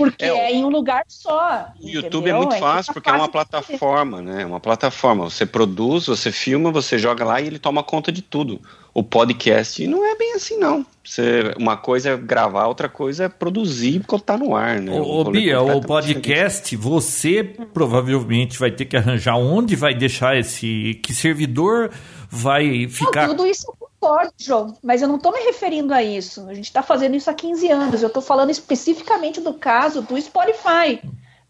Porque 0.00 0.24
É, 0.24 0.28
é, 0.28 0.52
em 0.52 0.64
um 0.64 0.68
lugar 0.68 1.04
só. 1.08 1.66
O 1.80 1.88
YouTube 1.88 2.22
entendeu? 2.22 2.34
é 2.34 2.38
muito 2.38 2.54
que 2.54 2.60
fácil 2.60 2.86
tá 2.86 2.92
porque 2.94 3.10
é 3.10 3.12
uma 3.12 3.28
plataforma, 3.28 4.22
né? 4.22 4.42
É 4.42 4.46
uma 4.46 4.60
plataforma. 4.60 5.28
Você 5.28 5.44
produz, 5.44 6.06
você 6.06 6.32
filma, 6.32 6.70
você 6.70 6.98
joga 6.98 7.24
lá 7.24 7.40
e 7.40 7.46
ele 7.46 7.58
toma 7.58 7.82
conta 7.82 8.10
de 8.10 8.22
tudo. 8.22 8.60
O 8.92 9.02
podcast 9.04 9.86
não 9.86 10.04
é 10.04 10.16
bem 10.16 10.34
assim, 10.34 10.58
não. 10.58 10.84
Você, 11.04 11.54
uma 11.56 11.76
coisa 11.76 12.10
é 12.10 12.16
gravar, 12.16 12.66
outra 12.66 12.88
coisa 12.88 13.24
é 13.24 13.28
produzir 13.28 13.96
e 13.96 13.98
botar 14.00 14.36
no 14.36 14.56
ar, 14.56 14.80
né? 14.80 15.00
Ô, 15.00 15.24
Bia, 15.24 15.60
o 15.60 15.80
podcast, 15.80 16.74
você 16.76 17.44
provavelmente 17.72 18.58
vai 18.58 18.70
ter 18.70 18.84
que 18.84 18.96
arranjar 18.96 19.36
onde 19.36 19.76
vai 19.76 19.94
deixar 19.94 20.36
esse. 20.36 20.98
Que 21.02 21.14
servidor 21.14 21.90
vai 22.30 22.82
Não, 22.84 22.88
ficar. 22.88 23.26
tudo 23.28 23.46
isso 23.46 23.66
eu 23.68 23.74
concordo, 24.00 24.32
João, 24.38 24.76
mas 24.82 25.02
eu 25.02 25.08
não 25.08 25.16
estou 25.16 25.32
me 25.32 25.40
referindo 25.40 25.92
a 25.92 26.02
isso. 26.02 26.46
A 26.48 26.54
gente 26.54 26.64
está 26.66 26.82
fazendo 26.82 27.16
isso 27.16 27.28
há 27.28 27.34
15 27.34 27.70
anos. 27.70 28.00
Eu 28.02 28.08
estou 28.08 28.22
falando 28.22 28.50
especificamente 28.50 29.40
do 29.40 29.52
caso 29.54 30.00
do 30.02 30.18
Spotify. 30.20 31.00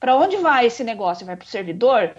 Para 0.00 0.16
onde 0.16 0.36
vai 0.38 0.66
esse 0.66 0.82
negócio? 0.82 1.26
Vai 1.26 1.36
para 1.36 1.44
o 1.44 1.48
servidor 1.48 2.10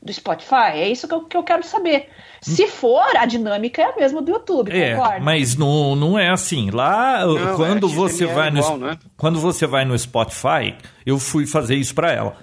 do 0.00 0.12
Spotify? 0.12 0.72
É 0.74 0.88
isso 0.88 1.08
que 1.08 1.14
eu, 1.14 1.22
que 1.24 1.36
eu 1.36 1.42
quero 1.42 1.64
saber. 1.64 2.08
Se 2.40 2.68
for, 2.68 3.04
a 3.16 3.26
dinâmica 3.26 3.82
é 3.82 3.86
a 3.86 3.96
mesma 3.96 4.22
do 4.22 4.30
YouTube, 4.30 4.70
É, 4.70 4.94
concorda? 4.94 5.20
mas 5.20 5.56
não, 5.56 5.96
não 5.96 6.18
é 6.18 6.28
assim. 6.30 6.70
Lá, 6.70 7.26
Não, 7.26 7.56
quando 7.56 7.86
é 7.88 7.90
você 7.90 8.26
vai 8.26 8.50
no 8.50 8.58
igual, 8.58 8.78
né? 8.78 8.98
quando 9.16 9.40
você 9.40 9.66
vai 9.66 9.84
no 9.84 9.98
Spotify, 9.98 10.76
eu 11.04 11.18
fui 11.18 11.46
fazer 11.46 11.74
isso 11.74 11.94
para 11.94 12.12
ela. 12.12 12.36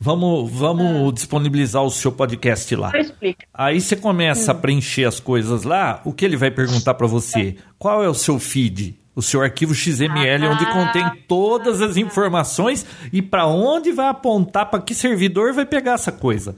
Vamos, 0.00 0.50
vamos 0.52 1.12
disponibilizar 1.14 1.82
o 1.82 1.90
seu 1.90 2.12
podcast 2.12 2.74
lá. 2.76 2.92
Ah. 2.94 3.34
Aí 3.66 3.80
você 3.80 3.96
começa 3.96 4.52
a 4.52 4.54
preencher 4.54 5.04
as 5.04 5.18
coisas 5.18 5.64
lá, 5.64 6.00
o 6.04 6.12
que 6.12 6.24
ele 6.24 6.36
vai 6.36 6.50
perguntar 6.52 6.94
para 6.94 7.06
você? 7.06 7.56
Qual 7.78 8.02
é 8.04 8.08
o 8.08 8.14
seu 8.14 8.38
feed? 8.38 8.96
O 9.16 9.22
seu 9.22 9.42
arquivo 9.42 9.74
XML, 9.74 10.46
Ah. 10.46 10.50
onde 10.52 10.66
contém 10.66 11.04
todas 11.26 11.82
as 11.82 11.96
informações 11.96 12.86
e 13.12 13.20
para 13.20 13.46
onde 13.48 13.90
vai 13.90 14.06
apontar, 14.06 14.70
para 14.70 14.80
que 14.80 14.94
servidor 14.94 15.52
vai 15.52 15.66
pegar 15.66 15.94
essa 15.94 16.12
coisa. 16.12 16.54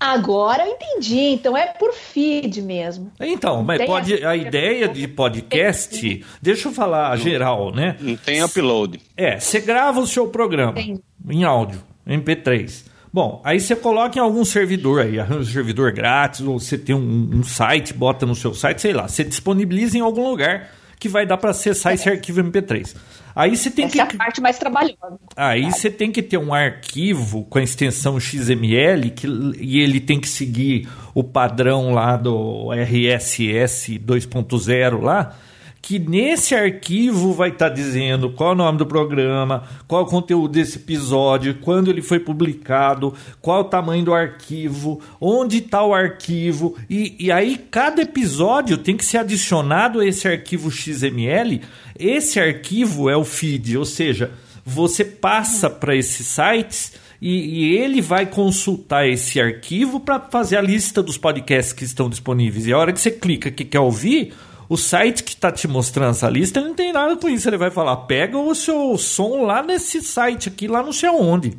Agora 0.00 0.66
eu 0.66 0.72
entendi. 0.72 1.18
Então 1.18 1.56
é 1.56 1.66
por 1.66 1.92
feed 1.92 2.60
mesmo. 2.62 3.12
Então, 3.20 3.62
mas 3.62 3.78
Tem 3.78 3.86
pode, 3.86 4.24
a 4.26 4.34
ideia 4.34 4.88
de 4.88 5.06
podcast, 5.06 6.24
deixa 6.40 6.68
eu 6.68 6.72
falar 6.72 7.14
geral, 7.16 7.72
né? 7.72 7.96
Não 8.00 8.16
tem 8.16 8.42
upload. 8.42 8.98
É, 9.16 9.38
você 9.38 9.60
grava 9.60 10.00
o 10.00 10.06
seu 10.06 10.26
programa 10.26 10.72
Tem. 10.72 11.00
Em 11.28 11.44
áudio, 11.44 11.80
MP3. 12.06 12.84
Bom, 13.12 13.42
aí 13.44 13.60
você 13.60 13.76
coloca 13.76 14.18
em 14.18 14.22
algum 14.22 14.44
servidor 14.44 15.02
aí, 15.02 15.20
arranja 15.20 15.50
um 15.50 15.52
servidor 15.52 15.92
grátis, 15.92 16.40
ou 16.40 16.58
você 16.58 16.78
tem 16.78 16.94
um, 16.94 17.30
um 17.34 17.42
site, 17.42 17.92
bota 17.92 18.24
no 18.24 18.34
seu 18.34 18.54
site, 18.54 18.80
sei 18.80 18.94
lá, 18.94 19.06
você 19.06 19.22
disponibiliza 19.22 19.98
em 19.98 20.00
algum 20.00 20.30
lugar 20.30 20.70
que 20.98 21.08
vai 21.08 21.26
dar 21.26 21.36
para 21.36 21.50
acessar 21.50 21.92
esse 21.92 22.08
arquivo 22.08 22.40
MP3. 22.42 22.94
Aí 23.34 23.56
você 23.56 23.70
tem 23.70 23.86
Essa 23.86 24.02
é 24.02 24.06
que 24.06 24.14
a 24.14 24.18
parte 24.18 24.40
mais 24.40 24.56
trabalhosa. 24.56 25.18
Aí 25.36 25.70
você 25.70 25.90
tem 25.90 26.12
que 26.12 26.22
ter 26.22 26.38
um 26.38 26.54
arquivo 26.54 27.44
com 27.46 27.58
a 27.58 27.62
extensão 27.62 28.20
XML 28.20 29.10
que, 29.10 29.26
e 29.58 29.80
ele 29.80 30.00
tem 30.00 30.20
que 30.20 30.28
seguir 30.28 30.88
o 31.12 31.24
padrão 31.24 31.92
lá 31.92 32.16
do 32.16 32.70
RSS 32.72 33.98
2.0 33.98 35.00
lá, 35.02 35.36
que 35.82 35.98
nesse 35.98 36.54
arquivo 36.54 37.32
vai 37.32 37.48
estar 37.48 37.68
dizendo 37.68 38.30
qual 38.30 38.50
é 38.50 38.52
o 38.52 38.56
nome 38.56 38.78
do 38.78 38.86
programa, 38.86 39.64
qual 39.88 40.02
é 40.02 40.04
o 40.04 40.08
conteúdo 40.08 40.52
desse 40.52 40.78
episódio, 40.78 41.56
quando 41.60 41.90
ele 41.90 42.00
foi 42.00 42.20
publicado, 42.20 43.12
qual 43.40 43.58
é 43.58 43.60
o 43.62 43.68
tamanho 43.68 44.04
do 44.04 44.14
arquivo, 44.14 45.00
onde 45.20 45.58
está 45.58 45.84
o 45.84 45.92
arquivo, 45.92 46.76
e, 46.88 47.16
e 47.18 47.32
aí 47.32 47.56
cada 47.68 48.00
episódio 48.00 48.78
tem 48.78 48.96
que 48.96 49.04
ser 49.04 49.18
adicionado 49.18 49.98
a 49.98 50.06
esse 50.06 50.28
arquivo 50.28 50.70
XML. 50.70 51.60
Esse 51.98 52.38
arquivo 52.38 53.10
é 53.10 53.16
o 53.16 53.24
feed, 53.24 53.76
ou 53.76 53.84
seja, 53.84 54.30
você 54.64 55.04
passa 55.04 55.68
para 55.68 55.96
esses 55.96 56.24
sites 56.28 56.92
e, 57.20 57.72
e 57.72 57.76
ele 57.76 58.00
vai 58.00 58.24
consultar 58.26 59.08
esse 59.08 59.40
arquivo 59.40 59.98
para 59.98 60.20
fazer 60.20 60.58
a 60.58 60.62
lista 60.62 61.02
dos 61.02 61.18
podcasts 61.18 61.72
que 61.72 61.82
estão 61.82 62.08
disponíveis. 62.08 62.68
E 62.68 62.72
a 62.72 62.78
hora 62.78 62.92
que 62.92 63.00
você 63.00 63.10
clica 63.10 63.50
que 63.50 63.64
quer 63.64 63.80
ouvir, 63.80 64.32
o 64.72 64.76
site 64.78 65.22
que 65.22 65.34
está 65.34 65.52
te 65.52 65.68
mostrando 65.68 66.12
essa 66.12 66.30
lista 66.30 66.58
ele 66.58 66.68
não 66.68 66.74
tem 66.74 66.94
nada 66.94 67.14
com 67.14 67.28
isso. 67.28 67.46
Ele 67.46 67.58
vai 67.58 67.70
falar: 67.70 67.94
pega 67.98 68.38
o 68.38 68.54
seu 68.54 68.96
som 68.96 69.42
lá 69.44 69.62
nesse 69.62 70.00
site 70.00 70.48
aqui, 70.48 70.66
lá 70.66 70.82
não 70.82 70.92
sei 70.92 71.10
aonde. 71.10 71.58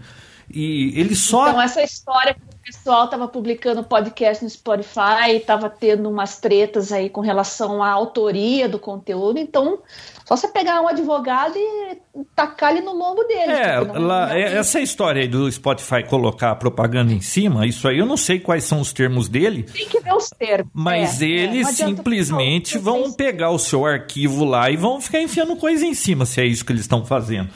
E 0.49 0.99
ele 0.99 1.15
só. 1.15 1.47
Então, 1.47 1.61
essa 1.61 1.83
história 1.83 2.33
que 2.33 2.41
o 2.41 2.65
pessoal 2.65 3.05
estava 3.05 3.27
publicando 3.27 3.83
podcast 3.83 4.43
no 4.43 4.49
Spotify, 4.49 5.31
estava 5.35 5.69
tendo 5.69 6.09
umas 6.09 6.39
tretas 6.39 6.91
aí 6.91 7.07
com 7.07 7.21
relação 7.21 7.83
à 7.83 7.89
autoria 7.91 8.67
do 8.67 8.79
conteúdo. 8.79 9.37
Então, 9.37 9.77
só 10.25 10.35
você 10.37 10.47
pegar 10.47 10.81
um 10.81 10.87
advogado 10.87 11.53
e 11.57 11.97
tacar 12.35 12.71
ele 12.71 12.81
no 12.81 12.93
lombo 12.93 13.23
dele. 13.23 13.51
É, 13.51 13.83
não- 13.83 14.01
lá, 14.01 14.27
não- 14.27 14.35
é- 14.35 14.55
essa 14.57 14.79
história 14.79 15.21
aí 15.21 15.27
do 15.27 15.51
Spotify 15.51 16.03
colocar 16.07 16.51
a 16.51 16.55
propaganda 16.55 17.11
em 17.11 17.21
cima, 17.21 17.65
isso 17.67 17.87
aí 17.87 17.97
eu 17.99 18.05
não 18.05 18.15
sei 18.17 18.39
quais 18.39 18.63
são 18.63 18.79
os 18.79 18.93
termos 18.93 19.27
dele, 19.27 19.63
Tem 19.63 19.87
que 19.87 19.99
ver 19.99 20.13
os 20.13 20.29
termos. 20.29 20.71
mas 20.73 21.21
É, 21.21 21.25
é, 21.25 21.27
eles 21.29 21.67
adianta- 21.67 21.95
simplesmente 21.97 22.75
não, 22.75 22.81
vão 22.83 23.11
pegar 23.13 23.49
o 23.51 23.59
seu 23.59 23.85
arquivo 23.85 24.45
lá 24.45 24.69
e 24.69 24.77
vão 24.77 25.01
ficar 25.01 25.19
enfiando 25.21 25.55
coisa 25.55 25.85
em 25.85 25.93
cima, 25.93 26.25
se 26.25 26.39
é 26.41 26.45
isso 26.45 26.63
que 26.65 26.71
eles 26.71 26.83
estão 26.83 27.05
fazendo. 27.05 27.49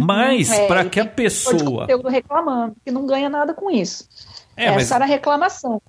Mas 0.00 0.50
É, 0.52 0.66
para 0.66 0.84
que 0.84 1.00
a 1.00 1.04
pessoa. 1.06 1.80
conteúdo 1.82 2.08
reclamando, 2.08 2.76
que 2.84 2.90
não 2.90 3.06
ganha 3.06 3.28
nada 3.28 3.52
com 3.52 3.70
isso. 3.70 4.08
É, 4.56 4.66
Essa 4.66 4.74
mas- 4.74 4.90
era 4.92 5.04
a 5.04 5.08
reclamação. 5.08 5.82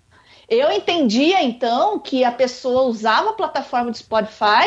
Eu 0.49 0.71
entendia, 0.71 1.43
então, 1.43 1.99
que 1.99 2.23
a 2.23 2.31
pessoa 2.31 2.83
usava 2.83 3.31
a 3.31 3.33
plataforma 3.33 3.91
do 3.91 3.97
Spotify, 3.97 4.65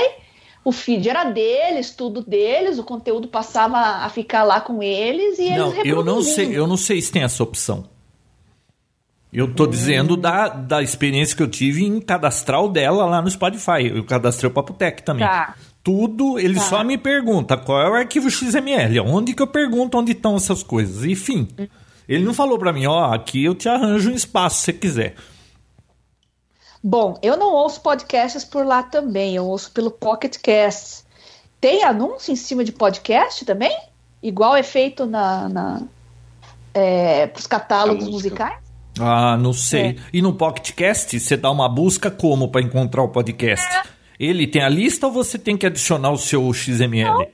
o 0.64 0.72
feed 0.72 1.08
era 1.08 1.24
deles, 1.24 1.90
tudo 1.90 2.22
deles, 2.22 2.78
o 2.78 2.84
conteúdo 2.84 3.28
passava 3.28 3.78
a 4.04 4.08
ficar 4.08 4.42
lá 4.44 4.60
com 4.60 4.82
eles 4.82 5.38
e 5.38 5.50
Não, 5.56 5.72
eles 5.72 5.84
eu 5.86 6.04
não 6.04 6.22
sei, 6.22 6.56
eu 6.56 6.66
não 6.66 6.76
sei 6.76 7.00
se 7.00 7.10
tem 7.12 7.22
essa 7.22 7.42
opção. 7.42 7.84
Eu 9.32 9.54
tô 9.54 9.64
Hum. 9.64 9.68
dizendo 9.68 10.16
da, 10.16 10.48
da 10.48 10.82
experiência 10.82 11.36
que 11.36 11.42
eu 11.42 11.48
tive 11.48 11.84
em 11.84 12.00
cadastrar 12.00 12.62
o 12.64 12.68
dela 12.68 13.06
lá 13.06 13.22
no 13.22 13.30
Spotify. 13.30 13.86
Eu 13.94 14.04
cadastrei 14.04 14.50
o 14.50 14.52
Papotec 14.52 15.02
também. 15.04 15.24
Tá. 15.26 15.54
Tudo, 15.84 16.38
ele 16.38 16.54
Tá. 16.56 16.60
só 16.62 16.84
me 16.84 16.98
pergunta 16.98 17.56
qual 17.56 17.80
é 17.80 17.88
o 17.88 17.94
arquivo 17.94 18.28
XML, 18.28 18.98
onde 19.00 19.32
que 19.32 19.40
eu 19.40 19.46
pergunto 19.46 19.96
onde 19.96 20.12
estão 20.12 20.34
essas 20.36 20.62
coisas. 20.64 21.04
Enfim, 21.04 21.46
ele 22.08 22.24
não 22.24 22.34
falou 22.34 22.58
pra 22.58 22.72
mim, 22.72 22.86
ó, 22.86 23.14
aqui 23.14 23.44
eu 23.44 23.54
te 23.54 23.68
arranjo 23.68 24.10
um 24.10 24.14
espaço 24.14 24.56
se 24.58 24.64
você 24.64 24.72
quiser. 24.72 25.14
Bom, 26.82 27.18
eu 27.22 27.36
não 27.36 27.52
ouço 27.52 27.80
podcasts 27.82 28.44
por 28.44 28.64
lá 28.64 28.82
também, 28.82 29.36
eu 29.36 29.44
ouço 29.46 29.70
pelo 29.72 29.90
Pocket 29.90 30.38
Casts. 30.38 31.04
Tem 31.60 31.84
anúncio 31.84 32.32
em 32.32 32.36
cima 32.36 32.64
de 32.64 32.72
podcast 32.72 33.44
também? 33.44 33.76
Igual 34.22 34.56
é 34.56 34.62
feito 34.62 35.04
na, 35.04 35.48
na, 35.48 35.82
é, 36.72 37.26
pros 37.26 37.46
catálogos 37.46 38.08
musicais? 38.08 38.58
Ah, 38.98 39.36
não 39.36 39.52
sei. 39.52 39.90
É. 39.90 39.96
E 40.12 40.22
no 40.22 40.34
PocketCast, 40.34 41.18
você 41.18 41.36
dá 41.36 41.50
uma 41.50 41.68
busca 41.68 42.10
como 42.10 42.48
para 42.48 42.60
encontrar 42.60 43.02
o 43.02 43.08
podcast? 43.08 43.66
É. 43.66 43.82
Ele 44.18 44.46
tem 44.46 44.62
a 44.62 44.68
lista 44.68 45.06
ou 45.06 45.12
você 45.12 45.38
tem 45.38 45.56
que 45.56 45.66
adicionar 45.66 46.10
o 46.10 46.18
seu 46.18 46.52
XML? 46.52 47.28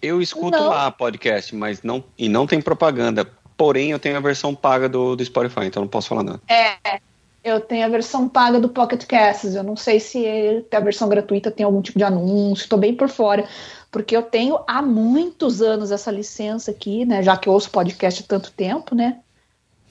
Eu 0.00 0.22
escuto 0.22 0.56
Não. 0.56 0.68
lá 0.68 0.90
podcast, 0.90 1.54
mas 1.54 1.82
não 1.82 2.02
e 2.16 2.28
não 2.28 2.46
tem 2.46 2.60
propaganda. 2.60 3.28
Porém, 3.56 3.90
eu 3.90 3.98
tenho 3.98 4.16
a 4.16 4.20
versão 4.20 4.54
paga 4.54 4.88
do, 4.88 5.16
do 5.16 5.24
Spotify, 5.24 5.64
então 5.64 5.82
não 5.82 5.88
posso 5.88 6.08
falar 6.08 6.22
nada. 6.22 6.40
É, 6.48 7.00
eu 7.48 7.60
tenho 7.60 7.84
a 7.84 7.88
versão 7.88 8.28
paga 8.28 8.60
do 8.60 8.68
Pocket 8.68 9.04
Casts. 9.06 9.54
Eu 9.54 9.62
não 9.62 9.76
sei 9.76 10.00
se 10.00 10.24
a 10.72 10.80
versão 10.80 11.08
gratuita 11.08 11.50
tem 11.50 11.64
algum 11.64 11.82
tipo 11.82 11.98
de 11.98 12.04
anúncio, 12.04 12.62
estou 12.62 12.78
bem 12.78 12.94
por 12.94 13.08
fora. 13.08 13.46
Porque 13.90 14.16
eu 14.16 14.22
tenho 14.22 14.58
há 14.66 14.82
muitos 14.82 15.62
anos 15.62 15.90
essa 15.90 16.10
licença 16.10 16.70
aqui, 16.70 17.04
né? 17.04 17.22
Já 17.22 17.36
que 17.36 17.48
eu 17.48 17.52
ouço 17.52 17.70
podcast 17.70 18.22
há 18.22 18.26
tanto 18.26 18.52
tempo, 18.52 18.94
né? 18.94 19.18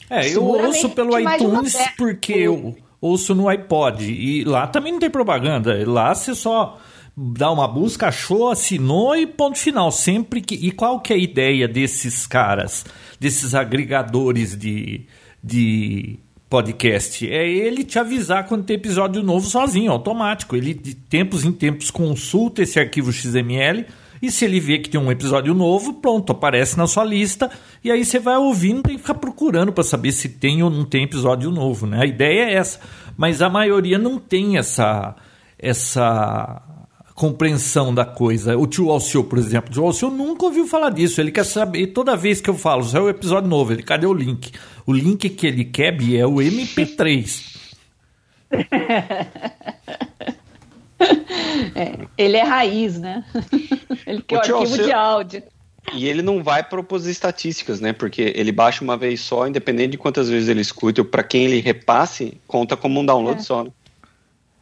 É, 0.10 0.30
eu 0.30 0.44
ouço 0.46 0.90
pelo 0.90 1.20
iTunes 1.20 1.76
porque 1.98 2.34
eu 2.34 2.76
ouço 3.02 3.34
no 3.34 3.50
iPod. 3.50 4.04
E 4.06 4.44
lá 4.44 4.68
também 4.68 4.94
não 4.94 5.00
tem 5.00 5.10
propaganda. 5.10 5.84
Lá 5.90 6.14
você 6.14 6.36
só 6.36 6.80
dá 7.16 7.52
uma 7.52 7.68
busca, 7.68 8.08
achou, 8.08 8.50
assinou 8.50 9.16
e 9.16 9.26
ponto 9.26 9.58
final. 9.58 9.92
Sempre 9.92 10.42
que. 10.42 10.56
E 10.56 10.72
qual 10.72 11.00
que 11.00 11.12
é 11.12 11.16
a 11.16 11.20
ideia 11.20 11.68
desses 11.68 12.28
caras, 12.28 12.86
desses 13.20 13.56
agregadores 13.56 14.56
de, 14.56 15.06
de 15.44 16.20
podcast? 16.50 17.30
É 17.30 17.48
ele 17.48 17.84
te 17.84 18.00
avisar 18.00 18.46
quando 18.48 18.66
tem 18.66 18.76
episódio 18.76 19.22
novo 19.24 19.48
sozinho, 19.48 19.92
automático. 19.92 20.56
Ele 20.56 20.74
de 20.74 20.96
tempos 20.96 21.44
em 21.44 21.52
tempos 21.52 21.92
consulta 21.92 22.62
esse 22.62 22.80
arquivo 22.80 23.12
XML. 23.12 23.86
E 24.22 24.32
se 24.32 24.46
ele 24.46 24.60
vê 24.60 24.80
que 24.80 24.90
tem 24.90 25.00
um 25.00 25.12
episódio 25.12 25.54
novo, 25.54 25.94
pronto, 25.96 26.32
aparece 26.32 26.78
na 26.78 26.88
sua 26.88 27.04
lista. 27.04 27.52
E 27.84 27.92
aí 27.92 28.04
você 28.04 28.20
vai 28.20 28.38
ouvindo, 28.38 28.84
que 28.84 28.98
ficar 28.98 29.14
procurando 29.14 29.72
para 29.72 29.84
saber 29.84 30.12
se 30.12 30.30
tem 30.30 30.64
ou 30.64 30.70
não 30.70 30.86
tem 30.86 31.04
episódio 31.04 31.52
novo, 31.52 31.86
né? 31.86 32.02
A 32.02 32.06
ideia 32.06 32.50
é 32.50 32.54
essa. 32.54 32.80
Mas 33.16 33.42
a 33.42 33.50
maioria 33.50 33.98
não 33.98 34.18
tem 34.18 34.58
essa 34.58 35.16
essa 35.60 36.62
compreensão 37.18 37.92
da 37.92 38.06
coisa. 38.06 38.56
O 38.56 38.68
tio 38.68 38.92
Alceu, 38.92 39.24
por 39.24 39.40
exemplo, 39.40 39.72
o 39.72 39.74
tio 39.74 39.84
Alceu 39.84 40.12
nunca 40.12 40.46
ouviu 40.46 40.68
falar 40.68 40.92
disso. 40.92 41.20
Ele 41.20 41.32
quer 41.32 41.46
saber, 41.46 41.88
toda 41.88 42.16
vez 42.16 42.40
que 42.40 42.48
eu 42.48 42.54
falo, 42.54 42.84
saiu 42.84 43.06
o 43.06 43.10
episódio 43.10 43.50
novo, 43.50 43.74
ele, 43.74 43.82
cadê 43.82 44.06
o 44.06 44.14
link? 44.14 44.52
O 44.86 44.94
link 44.94 45.28
que 45.28 45.48
ele 45.48 45.66
quer 45.66 45.98
é 46.16 46.28
o 46.28 46.36
MP3. 46.36 47.58
é, 51.74 51.98
ele 52.16 52.38
é 52.38 52.44
raiz, 52.44 53.00
né? 53.00 53.26
Ele 54.06 54.22
quer 54.22 54.36
o, 54.36 54.38
o 54.38 54.60
arquivo 54.60 54.84
de 54.84 54.94
áudio. 54.94 55.44
E 55.94 56.08
ele 56.08 56.22
não 56.22 56.42
vai 56.42 56.64
propor 56.64 56.98
estatísticas, 57.06 57.82
né? 57.82 57.92
Porque 57.92 58.32
ele 58.36 58.54
baixa 58.54 58.82
uma 58.84 58.96
vez 58.96 59.20
só, 59.20 59.46
independente 59.46 59.92
de 59.92 59.98
quantas 59.98 60.30
vezes 60.30 60.48
ele 60.48 60.62
escuta, 60.62 61.04
para 61.04 61.24
quem 61.24 61.44
ele 61.44 61.60
repasse, 61.60 62.40
conta 62.48 62.78
como 62.78 63.02
um 63.02 63.06
download 63.06 63.42
é. 63.42 63.44
só. 63.44 63.66
Né? 63.66 63.72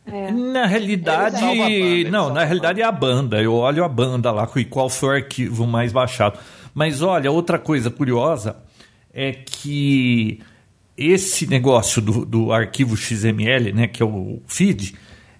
É. 0.05 0.31
Na 0.31 0.65
realidade, 0.65 1.41
banda, 1.41 2.11
não, 2.11 2.33
na 2.33 2.43
realidade 2.43 2.81
é 2.81 2.83
a 2.83 2.91
banda. 2.91 3.41
Eu 3.41 3.53
olho 3.53 3.83
a 3.83 3.89
banda 3.89 4.31
lá 4.31 4.49
e 4.55 4.65
qual 4.65 4.89
foi 4.89 5.09
o 5.09 5.11
arquivo 5.13 5.65
mais 5.65 5.91
baixado. 5.91 6.39
Mas 6.73 7.01
olha, 7.01 7.31
outra 7.31 7.57
coisa 7.57 7.89
curiosa 7.89 8.57
é 9.13 9.31
que 9.31 10.39
esse 10.97 11.47
negócio 11.47 12.01
do, 12.01 12.25
do 12.25 12.51
arquivo 12.51 12.95
XML, 12.95 13.73
né, 13.73 13.87
que 13.87 14.03
é 14.03 14.05
o 14.05 14.41
feed, 14.45 14.95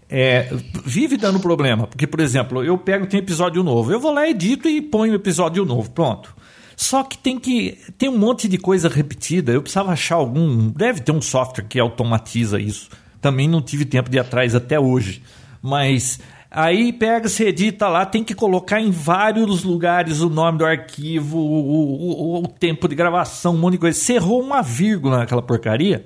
é, 0.10 0.50
vive 0.84 1.18
dando 1.18 1.40
problema. 1.40 1.88
Porque, 1.88 2.08
por 2.08 2.20
exemplo, 2.20 2.64
eu 2.64 2.78
pego, 2.78 3.06
tem 3.06 3.20
episódio 3.20 3.64
novo, 3.64 3.92
eu 3.92 4.00
vou 4.00 4.12
lá, 4.12 4.28
edito 4.28 4.68
e 4.68 4.82
ponho 4.82 5.14
o 5.14 5.16
episódio 5.16 5.64
novo, 5.66 5.92
pronto. 5.92 6.36
Só 6.76 7.04
que 7.04 7.18
tem 7.18 7.40
que. 7.40 7.78
Tem 7.98 8.10
um 8.10 8.18
monte 8.18 8.50
de 8.50 8.58
coisa 8.58 8.90
repetida. 8.90 9.54
Eu 9.54 9.62
precisava 9.62 9.94
achar 9.94 10.16
algum. 10.16 10.70
Deve 10.70 11.00
ter 11.00 11.14
um 11.14 11.22
software 11.22 11.64
que 11.64 11.80
automatiza 11.80 12.60
isso. 12.60 12.90
Também 13.22 13.48
não 13.48 13.62
tive 13.62 13.86
tempo 13.86 14.10
de 14.10 14.18
ir 14.18 14.20
atrás 14.20 14.56
até 14.56 14.80
hoje. 14.80 15.22
Mas 15.62 16.20
aí 16.50 16.94
pega, 16.94 17.28
se 17.28 17.44
edita 17.44 17.88
lá, 17.88 18.06
tem 18.06 18.24
que 18.24 18.36
colocar 18.36 18.80
em 18.80 18.92
vários 18.92 19.64
lugares 19.64 20.22
o 20.22 20.30
nome 20.30 20.60
do 20.60 20.66
arquivo, 20.66 21.38
o, 21.38 22.40
o, 22.40 22.44
o 22.44 22.48
tempo 22.48 22.88
de 22.88 22.96
gravação, 22.96 23.56
um 23.56 23.58
monte 23.58 23.74
de 23.74 23.80
coisa. 23.80 24.00
Você 24.00 24.14
errou 24.14 24.42
uma 24.42 24.62
vírgula 24.62 25.20
naquela 25.20 25.42
porcaria 25.42 26.06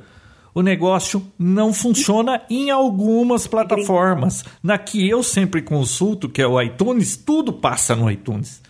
o 0.54 0.62
negócio 0.62 1.26
não 1.38 1.72
funciona 1.72 2.42
em 2.50 2.70
algumas 2.70 3.48
plataformas. 3.48 4.44
Na 4.62 4.78
que 4.78 5.08
eu 5.08 5.24
sempre 5.24 5.62
consulto, 5.62 6.28
que 6.28 6.42
é 6.42 6.48
o 6.48 6.62
iTunes, 6.62 7.16
tudo 7.16 7.54
passa 7.54 7.96
no 7.96 8.10
iTunes. 8.12 8.62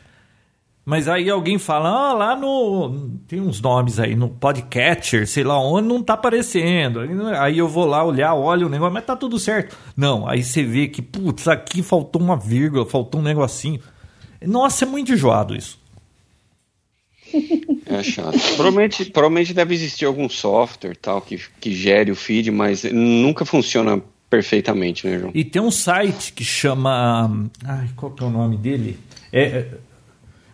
Mas 0.85 1.07
aí 1.07 1.29
alguém 1.29 1.59
fala, 1.59 1.89
ah, 1.89 2.13
lá 2.13 2.35
no. 2.35 3.19
Tem 3.27 3.39
uns 3.39 3.61
nomes 3.61 3.99
aí, 3.99 4.15
no 4.15 4.29
Podcatcher, 4.29 5.27
sei 5.27 5.43
lá 5.43 5.59
onde, 5.59 5.87
não 5.87 6.01
tá 6.01 6.13
aparecendo. 6.13 7.01
Aí 7.37 7.59
eu 7.59 7.67
vou 7.67 7.85
lá 7.85 8.03
olhar, 8.03 8.33
olho 8.33 8.67
o 8.67 8.69
negócio, 8.69 8.93
mas 8.93 9.05
tá 9.05 9.15
tudo 9.15 9.37
certo. 9.37 9.77
Não, 9.95 10.27
aí 10.27 10.41
você 10.41 10.63
vê 10.63 10.87
que, 10.87 11.01
putz, 11.01 11.47
aqui 11.47 11.83
faltou 11.83 12.21
uma 12.21 12.35
vírgula, 12.35 12.85
faltou 12.85 13.21
um 13.21 13.23
negocinho. 13.23 13.79
Nossa, 14.41 14.85
é 14.85 14.87
muito 14.87 15.13
enjoado 15.13 15.55
isso. 15.55 15.77
É 17.85 18.01
chato. 18.01 18.39
provavelmente, 18.55 19.05
provavelmente 19.05 19.53
deve 19.53 19.73
existir 19.73 20.05
algum 20.05 20.27
software 20.29 20.95
tal 20.95 21.21
que, 21.21 21.39
que 21.59 21.73
gere 21.73 22.11
o 22.11 22.15
feed, 22.15 22.49
mas 22.49 22.83
nunca 22.83 23.45
funciona 23.45 24.01
perfeitamente, 24.29 25.05
né, 25.05 25.19
João? 25.19 25.31
E 25.33 25.43
tem 25.43 25.61
um 25.61 25.71
site 25.71 26.33
que 26.33 26.43
chama. 26.43 27.49
Ai, 27.63 27.89
qual 27.95 28.11
que 28.11 28.23
é 28.23 28.27
o 28.27 28.29
nome 28.29 28.57
dele? 28.57 28.97
É, 29.31 29.43
é 29.43 29.67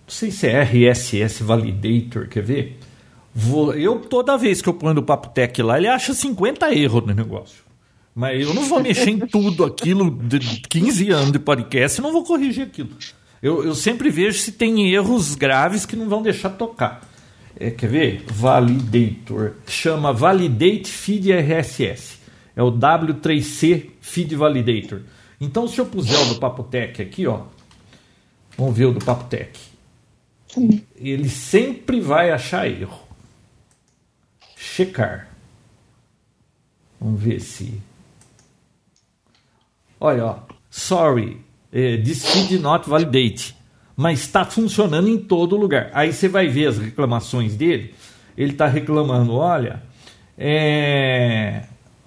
não 0.05 0.11
sei 0.11 0.29
se 0.29 0.45
é 0.45 0.61
RSS 0.61 1.43
Validator, 1.43 2.27
quer 2.27 2.43
ver? 2.43 2.79
Vou, 3.33 3.73
eu, 3.73 3.99
toda 3.99 4.37
vez 4.37 4.61
que 4.61 4.69
eu 4.69 4.73
ponho 4.73 4.99
o 4.99 5.03
Papo 5.03 5.29
Tech 5.29 5.61
lá, 5.63 5.77
ele 5.77 5.87
acha 5.87 6.13
50 6.13 6.73
erros 6.73 7.05
no 7.05 7.13
negócio. 7.13 7.63
Mas 8.13 8.39
eu 8.39 8.53
não 8.53 8.63
vou 8.63 8.79
mexer 8.79 9.09
em 9.09 9.19
tudo 9.19 9.65
aquilo 9.65 10.09
de 10.09 10.39
15 10.39 11.09
anos 11.09 11.31
de 11.31 11.39
podcast, 11.39 11.99
não 12.01 12.13
vou 12.13 12.23
corrigir 12.23 12.67
aquilo. 12.67 12.91
Eu, 13.41 13.63
eu 13.63 13.73
sempre 13.73 14.09
vejo 14.11 14.39
se 14.39 14.51
tem 14.51 14.93
erros 14.93 15.35
graves 15.35 15.85
que 15.85 15.95
não 15.95 16.07
vão 16.07 16.21
deixar 16.21 16.51
tocar. 16.51 17.01
É, 17.59 17.71
quer 17.71 17.89
ver? 17.89 18.23
Validator. 18.27 19.53
Chama 19.67 20.13
Validate 20.13 20.87
Feed 20.87 21.31
RSS. 21.31 22.19
É 22.55 22.61
o 22.61 22.71
W3C 22.71 23.87
Feed 23.99 24.35
Validator. 24.35 25.01
Então, 25.41 25.67
se 25.67 25.79
eu 25.79 25.85
puser 25.85 26.19
o 26.21 26.33
do 26.33 26.39
Papotec 26.39 27.01
aqui, 27.01 27.25
ó. 27.25 27.41
Vamos 28.57 28.77
ver 28.77 28.85
o 28.85 28.93
do 28.93 29.03
Papotec. 29.03 29.74
Ele 30.95 31.29
sempre 31.29 31.99
vai 31.99 32.31
achar 32.31 32.67
erro. 32.67 32.99
Checar. 34.55 35.27
Vamos 36.99 37.21
ver 37.21 37.39
se. 37.39 37.81
Olha, 39.99 40.25
ó. 40.25 40.39
Sorry, 40.69 41.41
é, 41.71 41.97
this 41.97 42.25
feed 42.25 42.59
not 42.59 42.89
validate, 42.89 43.55
mas 43.95 44.21
está 44.21 44.43
funcionando 44.43 45.07
em 45.07 45.17
todo 45.17 45.55
lugar. 45.55 45.89
Aí 45.93 46.11
você 46.11 46.27
vai 46.27 46.47
ver 46.47 46.67
as 46.67 46.77
reclamações 46.77 47.55
dele. 47.55 47.93
Ele 48.37 48.51
está 48.51 48.67
reclamando, 48.67 49.33
olha, 49.33 49.81
é, 50.37 51.63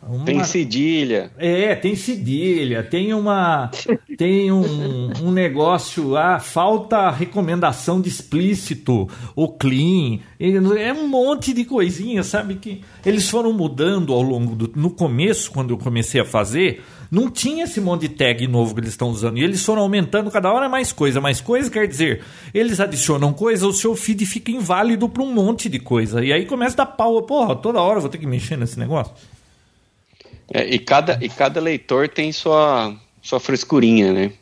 uma... 0.07 0.25
Tem 0.25 0.43
cedilha. 0.45 1.31
É, 1.37 1.75
tem 1.75 1.95
cedilha, 1.97 2.83
tem 2.83 3.13
uma. 3.13 3.71
tem 4.17 4.51
um, 4.51 5.11
um 5.23 5.31
negócio. 5.31 6.17
Ah, 6.17 6.39
falta 6.39 7.11
recomendação 7.11 8.01
de 8.01 8.09
explícito, 8.09 9.09
ou 9.35 9.53
clean. 9.53 10.21
É 10.39 10.93
um 10.93 11.09
monte 11.09 11.53
de 11.53 11.65
coisinha, 11.65 12.23
sabe? 12.23 12.55
Que 12.55 12.83
eles 13.05 13.29
foram 13.29 13.53
mudando 13.53 14.13
ao 14.13 14.23
longo 14.23 14.55
do. 14.55 14.73
No 14.75 14.91
começo, 14.91 15.51
quando 15.51 15.71
eu 15.71 15.79
comecei 15.79 16.21
a 16.21 16.25
fazer, 16.25 16.83
não 17.11 17.31
tinha 17.31 17.65
esse 17.65 17.81
monte 17.81 18.03
de 18.03 18.11
tag 18.11 18.47
novo 18.47 18.75
que 18.75 18.81
eles 18.81 18.91
estão 18.91 19.11
usando. 19.11 19.39
E 19.39 19.45
eles 19.45 19.65
foram 19.65 19.83
aumentando 19.83 20.31
cada 20.31 20.53
hora 20.53 20.69
mais 20.69 20.93
coisa. 20.93 21.21
Mais 21.21 21.41
coisa 21.41 21.71
quer 21.71 21.89
dizer, 21.89 22.23
eles 22.55 22.81
adicionam 22.81 23.33
coisa, 23.33 23.67
o 23.67 23.73
seu 23.73 23.97
feed 23.97 24.25
fica 24.27 24.51
inválido 24.51 25.09
para 25.09 25.23
um 25.23 25.33
monte 25.33 25.69
de 25.69 25.79
coisa. 25.79 26.25
E 26.25 26.33
aí 26.33 26.47
começa 26.47 26.81
a 26.83 26.85
dar 26.85 26.93
pau. 26.93 27.21
Porra, 27.23 27.57
toda 27.57 27.81
hora 27.81 27.97
eu 27.97 28.03
vou 28.03 28.11
ter 28.11 28.19
que 28.19 28.27
mexer 28.27 28.57
nesse 28.57 28.79
negócio. 28.79 29.13
É, 30.53 30.67
e, 30.67 30.79
cada, 30.79 31.19
e 31.21 31.29
cada 31.29 31.61
leitor 31.61 32.09
tem 32.09 32.33
sua, 32.33 32.95
sua 33.23 33.39
frescurinha, 33.39 34.13
né? 34.13 34.33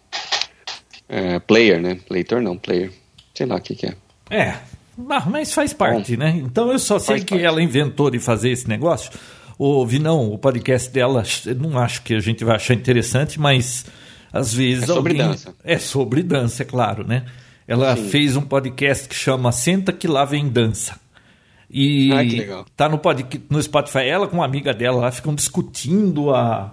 É, 1.09 1.38
player, 1.38 1.81
né? 1.81 1.99
Leitor 2.11 2.40
não, 2.40 2.57
player. 2.57 2.92
Sei 3.35 3.47
lá 3.47 3.57
o 3.57 3.61
que, 3.61 3.75
que 3.75 3.87
é. 3.87 3.95
É, 4.31 4.57
mas 4.97 5.53
faz 5.53 5.73
parte, 5.73 6.16
Bom, 6.16 6.25
né? 6.25 6.35
Então 6.37 6.73
eu 6.73 6.79
só 6.79 6.99
sei 6.99 7.21
que 7.21 7.35
parte. 7.35 7.45
ela 7.45 7.62
inventou 7.62 8.11
de 8.11 8.19
fazer 8.19 8.51
esse 8.51 8.69
negócio 8.69 9.11
o 9.59 9.87
Vinão, 9.87 10.31
o 10.33 10.38
podcast 10.38 10.90
dela, 10.90 11.23
não 11.59 11.79
acho 11.79 12.03
que 12.03 12.14
a 12.14 12.21
gente 12.21 12.45
vai 12.45 12.57
achar 12.57 12.75
interessante, 12.75 13.40
mas 13.40 13.87
às 14.33 14.53
vezes. 14.53 14.85
É 14.85 14.87
sobre 14.87 15.12
alguém... 15.12 15.27
dança. 15.29 15.55
É 15.64 15.79
sobre 15.79 16.23
dança, 16.23 16.62
é 16.62 16.66
claro, 16.66 17.07
né? 17.07 17.25
Ela 17.66 17.97
Sim. 17.97 18.09
fez 18.09 18.37
um 18.37 18.42
podcast 18.42 19.09
que 19.09 19.14
chama 19.14 19.51
Senta 19.51 19.92
que 19.92 20.07
lá 20.07 20.25
vem 20.25 20.49
dança. 20.49 21.01
E 21.69 22.13
ah, 22.13 22.25
que 22.25 22.37
legal. 22.37 22.67
tá 22.77 22.89
no, 22.89 22.99
pod... 22.99 23.27
no 23.51 23.63
Spotify, 23.63 24.07
ela 24.07 24.29
com 24.29 24.37
uma 24.37 24.45
amiga 24.45 24.73
dela 24.73 25.01
lá 25.01 25.11
ficam 25.11 25.35
discutindo 25.35 26.35
a. 26.35 26.73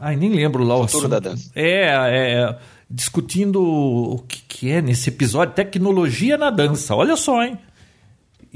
Ai, 0.00 0.16
nem 0.16 0.30
lembro 0.30 0.64
lá 0.64 0.76
o, 0.76 0.80
o 0.80 0.84
assunto. 0.84 1.08
da 1.08 1.20
dança. 1.20 1.50
É, 1.54 1.84
é, 1.86 2.58
discutindo 2.90 3.62
o 3.62 4.18
que, 4.26 4.42
que 4.42 4.70
é 4.70 4.82
nesse 4.82 5.08
episódio, 5.08 5.54
tecnologia 5.54 6.36
na 6.36 6.50
dança. 6.50 6.94
Olha 6.96 7.16
só, 7.16 7.42
hein? 7.42 7.56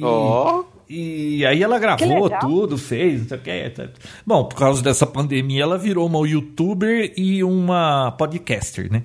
Ó. 0.03 0.61
Oh. 0.61 0.75
E 0.89 1.47
aí 1.47 1.63
ela 1.63 1.79
gravou 1.79 2.29
tudo, 2.41 2.77
fez, 2.77 3.23
não 3.23 3.29
sei 3.29 3.39
o 3.39 3.41
que. 3.41 3.91
Bom, 4.27 4.45
por 4.45 4.57
causa 4.57 4.83
dessa 4.83 5.07
pandemia, 5.07 5.63
ela 5.63 5.79
virou 5.79 6.07
uma 6.07 6.29
youtuber 6.29 7.13
e 7.17 7.43
uma 7.43 8.13
podcaster, 8.13 8.93
né? 8.93 9.05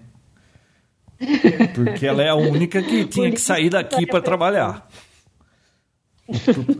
Porque 1.73 2.05
ela 2.05 2.21
é 2.21 2.29
a 2.29 2.35
única 2.35 2.81
que 2.81 3.05
tinha 3.05 3.31
que 3.31 3.39
sair 3.39 3.69
daqui 3.69 4.05
para 4.05 4.21
trabalhar. 4.21 4.87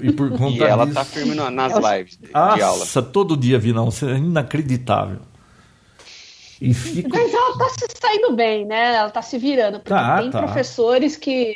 E, 0.02 0.12
por 0.12 0.30
conta 0.38 0.58
e 0.58 0.64
ela 0.64 0.86
disso... 0.86 0.96
tá 0.96 1.06
firme 1.06 1.34
nas 1.36 1.74
lives 1.74 2.18
de, 2.18 2.32
Nossa, 2.32 2.56
de 2.56 2.62
aula. 2.62 2.86
todo 3.12 3.36
dia, 3.36 3.58
Vinão, 3.58 3.90
isso 3.90 4.08
é 4.08 4.18
inacreditável. 4.18 5.20
E 6.62 6.74
fica... 6.74 7.10
Mas 7.10 7.34
ela 7.34 7.58
tá 7.58 7.70
se 7.70 7.88
saindo 8.00 8.36
bem, 8.36 8.66
né? 8.66 8.96
Ela 8.96 9.10
tá 9.10 9.22
se 9.22 9.38
virando. 9.38 9.80
Porque 9.80 9.90
tá, 9.90 10.22
tem 10.22 10.30
tá. 10.30 10.40
professores 10.40 11.16
que 11.16 11.56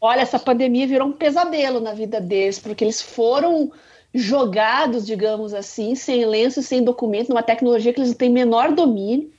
Olha, 0.00 0.22
essa 0.22 0.38
pandemia 0.38 0.86
virou 0.86 1.08
um 1.08 1.12
pesadelo 1.12 1.78
na 1.78 1.92
vida 1.92 2.20
deles, 2.20 2.58
porque 2.58 2.82
eles 2.82 3.02
foram 3.02 3.70
jogados, 4.14 5.06
digamos 5.06 5.52
assim, 5.52 5.94
sem 5.94 6.24
lenço, 6.24 6.62
sem 6.62 6.82
documento, 6.82 7.28
numa 7.28 7.42
tecnologia 7.42 7.92
que 7.92 8.00
eles 8.00 8.10
não 8.10 8.16
têm 8.16 8.30
menor 8.30 8.72
domínio. 8.72 9.30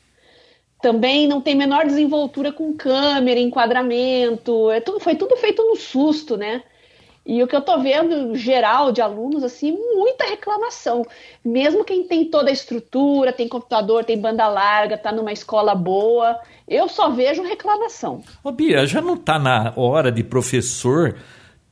Também 0.79 1.27
não 1.27 1.41
tem 1.41 1.55
menor 1.55 1.85
desenvoltura 1.85 2.51
com 2.51 2.73
câmera, 2.73 3.39
enquadramento. 3.39 4.69
É 4.69 4.79
tudo, 4.79 4.99
foi 4.99 5.15
tudo 5.15 5.35
feito 5.35 5.63
no 5.63 5.75
susto, 5.75 6.37
né? 6.37 6.63
E 7.25 7.41
o 7.43 7.47
que 7.47 7.55
eu 7.55 7.61
tô 7.61 7.79
vendo, 7.79 8.35
geral, 8.35 8.91
de 8.91 8.99
alunos, 8.99 9.43
assim, 9.43 9.77
muita 9.95 10.25
reclamação. 10.25 11.05
Mesmo 11.45 11.85
quem 11.85 12.03
tem 12.03 12.25
toda 12.25 12.49
a 12.49 12.53
estrutura, 12.53 13.31
tem 13.31 13.47
computador, 13.47 14.03
tem 14.03 14.19
banda 14.19 14.47
larga, 14.47 14.97
tá 14.97 15.11
numa 15.11 15.31
escola 15.31 15.75
boa, 15.75 16.39
eu 16.67 16.89
só 16.89 17.11
vejo 17.11 17.43
reclamação. 17.43 18.23
Ô 18.43 18.51
Bia, 18.51 18.87
já 18.87 19.01
não 19.01 19.15
tá 19.15 19.37
na 19.37 19.71
hora 19.75 20.11
de 20.11 20.23
professor 20.23 21.15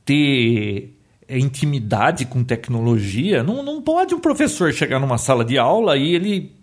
ter 0.04 0.96
intimidade 1.28 2.26
com 2.26 2.44
tecnologia? 2.44 3.42
Não, 3.42 3.62
não 3.62 3.82
pode 3.82 4.14
um 4.14 4.20
professor 4.20 4.72
chegar 4.72 5.00
numa 5.00 5.18
sala 5.18 5.44
de 5.44 5.58
aula 5.58 5.96
e 5.96 6.14
ele 6.14 6.60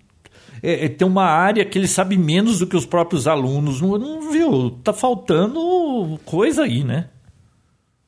é, 0.64 0.86
é, 0.86 0.90
tem 0.90 1.08
uma 1.08 1.26
área 1.26 1.66
que 1.66 1.78
ele 1.78 1.88
sabe 1.88 2.18
menos 2.18 2.60
do 2.60 2.68
que 2.68 2.76
os 2.76 2.86
próprios 2.86 3.28
alunos. 3.28 3.82
Não, 3.82 3.98
não 3.98 4.32
viu? 4.32 4.72
Tá 4.84 4.94
faltando 4.94 6.20
coisa 6.26 6.64
aí, 6.64 6.86
né? 6.86 7.10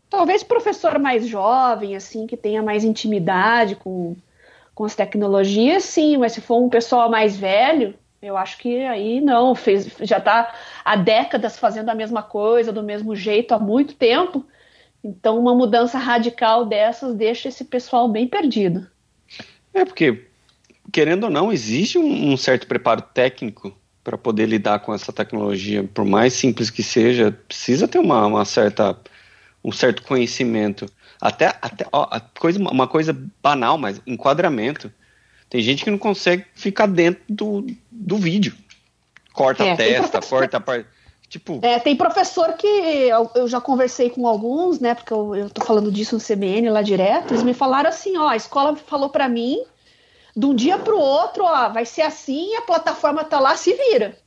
Talvez 0.10 0.44
professor 0.44 0.98
mais 0.98 1.28
jovem, 1.28 1.96
assim, 1.96 2.26
que 2.26 2.36
tenha 2.36 2.64
mais 2.64 2.84
intimidade 2.84 3.76
com, 3.76 4.16
com 4.74 4.84
as 4.84 4.96
tecnologias, 4.96 5.84
sim, 5.84 6.18
mas 6.18 6.32
se 6.32 6.42
for 6.42 6.58
um 6.58 6.70
pessoal 6.70 7.10
mais 7.10 7.38
velho, 7.38 7.94
eu 8.22 8.36
acho 8.36 8.58
que 8.58 8.84
aí 8.86 9.22
não, 9.22 9.54
fez, 9.56 9.88
já 10.02 10.18
está 10.18 10.54
há 10.84 10.96
décadas 10.96 11.58
fazendo 11.58 11.90
a 11.90 11.96
mesma 11.96 12.24
coisa, 12.24 12.74
do 12.74 12.84
mesmo 12.84 13.16
jeito, 13.16 13.54
há 13.54 13.60
muito 13.60 13.94
tempo. 13.96 14.46
Então, 15.04 15.40
uma 15.40 15.56
mudança 15.56 15.98
radical 15.98 16.66
dessas 16.66 17.16
deixa 17.16 17.48
esse 17.48 17.64
pessoal 17.64 18.10
bem 18.10 18.28
perdido. 18.28 18.88
É 19.74 19.86
porque, 19.86 20.26
querendo 20.92 21.26
ou 21.26 21.30
não, 21.30 21.54
existe 21.54 21.98
um, 21.98 22.34
um 22.34 22.36
certo 22.36 22.68
preparo 22.68 23.02
técnico 23.02 23.74
para 24.04 24.18
poder 24.18 24.48
lidar 24.48 24.80
com 24.80 24.94
essa 24.94 25.14
tecnologia. 25.14 25.84
Por 25.94 26.04
mais 26.04 26.34
simples 26.34 26.70
que 26.70 26.84
seja, 26.84 27.32
precisa 27.48 27.88
ter 27.88 28.00
uma, 28.00 28.26
uma 28.26 28.44
certa 28.44 28.98
um 29.64 29.72
certo 29.72 30.04
conhecimento. 30.04 30.86
Até, 31.20 31.48
até 31.62 31.86
ó, 31.92 32.08
coisa, 32.40 32.60
uma 32.60 32.88
coisa 32.88 33.16
banal, 33.42 33.78
mas 33.78 34.02
enquadramento. 34.08 34.92
Tem 35.50 35.62
gente 35.62 35.84
que 35.84 35.92
não 35.92 35.98
consegue 35.98 36.46
ficar 36.54 36.86
dentro 36.86 37.22
do, 37.28 37.66
do 37.92 38.18
vídeo. 38.18 38.56
Corta 39.34 39.64
é, 39.64 39.74
a 39.74 39.78
testa, 39.78 40.22
corta 40.22 40.58
a 40.58 40.60
parte. 40.60 40.88
Tipo... 41.28 41.60
É, 41.62 41.78
tem 41.78 41.96
professor 41.96 42.54
que 42.54 42.66
eu, 42.66 43.30
eu, 43.36 43.48
já 43.48 43.62
conversei 43.62 44.10
com 44.10 44.26
alguns, 44.28 44.80
né? 44.80 44.96
Porque 44.96 45.14
eu, 45.14 45.36
eu 45.36 45.50
tô 45.50 45.64
falando 45.64 45.92
disso 45.92 46.16
no 46.16 46.22
CBN 46.22 46.70
lá 46.70 46.82
direto. 46.82 47.34
Eles 47.34 47.44
me 47.44 47.54
falaram 47.54 47.90
assim: 47.90 48.18
ó, 48.18 48.28
a 48.28 48.36
escola 48.36 48.76
falou 48.76 49.10
para 49.10 49.30
mim, 49.30 49.64
de 50.36 50.46
um 50.46 50.56
dia 50.56 50.78
para 50.78 50.96
o 50.96 51.00
outro, 51.00 51.44
ó, 51.44 51.70
vai 51.70 51.86
ser 51.86 52.02
assim, 52.02 52.56
a 52.56 52.62
plataforma 52.62 53.24
tá 53.24 53.40
lá, 53.40 53.56
se 53.56 53.74
vira. 53.74 54.18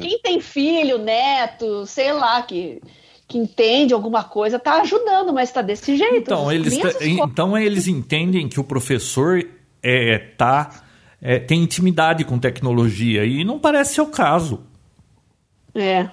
Quem 0.00 0.18
tem 0.20 0.40
filho, 0.40 0.98
neto, 0.98 1.86
sei 1.86 2.12
lá, 2.12 2.42
que, 2.42 2.80
que 3.26 3.38
entende 3.38 3.94
alguma 3.94 4.24
coisa, 4.24 4.58
tá 4.58 4.80
ajudando, 4.80 5.32
mas 5.32 5.52
tá 5.52 5.62
desse 5.62 5.96
jeito. 5.96 6.16
Então, 6.16 6.50
eles, 6.50 6.78
então 7.00 7.56
eles 7.56 7.86
entendem 7.86 8.48
que 8.48 8.60
o 8.60 8.64
professor 8.64 9.42
é, 9.82 10.18
tá, 10.36 10.82
é, 11.20 11.38
tem 11.38 11.62
intimidade 11.62 12.24
com 12.24 12.38
tecnologia, 12.38 13.24
e 13.24 13.44
não 13.44 13.58
parece 13.58 13.94
ser 13.94 14.00
o 14.02 14.06
caso. 14.06 14.60
É. 15.74 16.10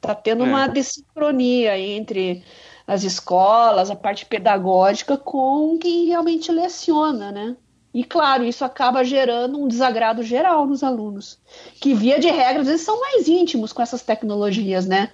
Tá 0.00 0.14
tendo 0.14 0.44
é. 0.44 0.48
uma 0.48 0.66
desincronia 0.66 1.78
entre 1.78 2.42
as 2.86 3.02
escolas, 3.02 3.90
a 3.90 3.96
parte 3.96 4.26
pedagógica, 4.26 5.16
com 5.16 5.78
quem 5.78 6.06
realmente 6.06 6.52
leciona, 6.52 7.32
né? 7.32 7.56
E 7.94 8.02
claro, 8.02 8.42
isso 8.42 8.64
acaba 8.64 9.04
gerando 9.04 9.62
um 9.62 9.68
desagrado 9.68 10.20
geral 10.24 10.66
nos 10.66 10.82
alunos, 10.82 11.38
que 11.80 11.94
via 11.94 12.18
de 12.18 12.28
regra 12.28 12.62
às 12.62 12.66
vezes 12.66 12.84
são 12.84 13.00
mais 13.00 13.28
íntimos 13.28 13.72
com 13.72 13.80
essas 13.80 14.02
tecnologias, 14.02 14.84
né? 14.84 15.12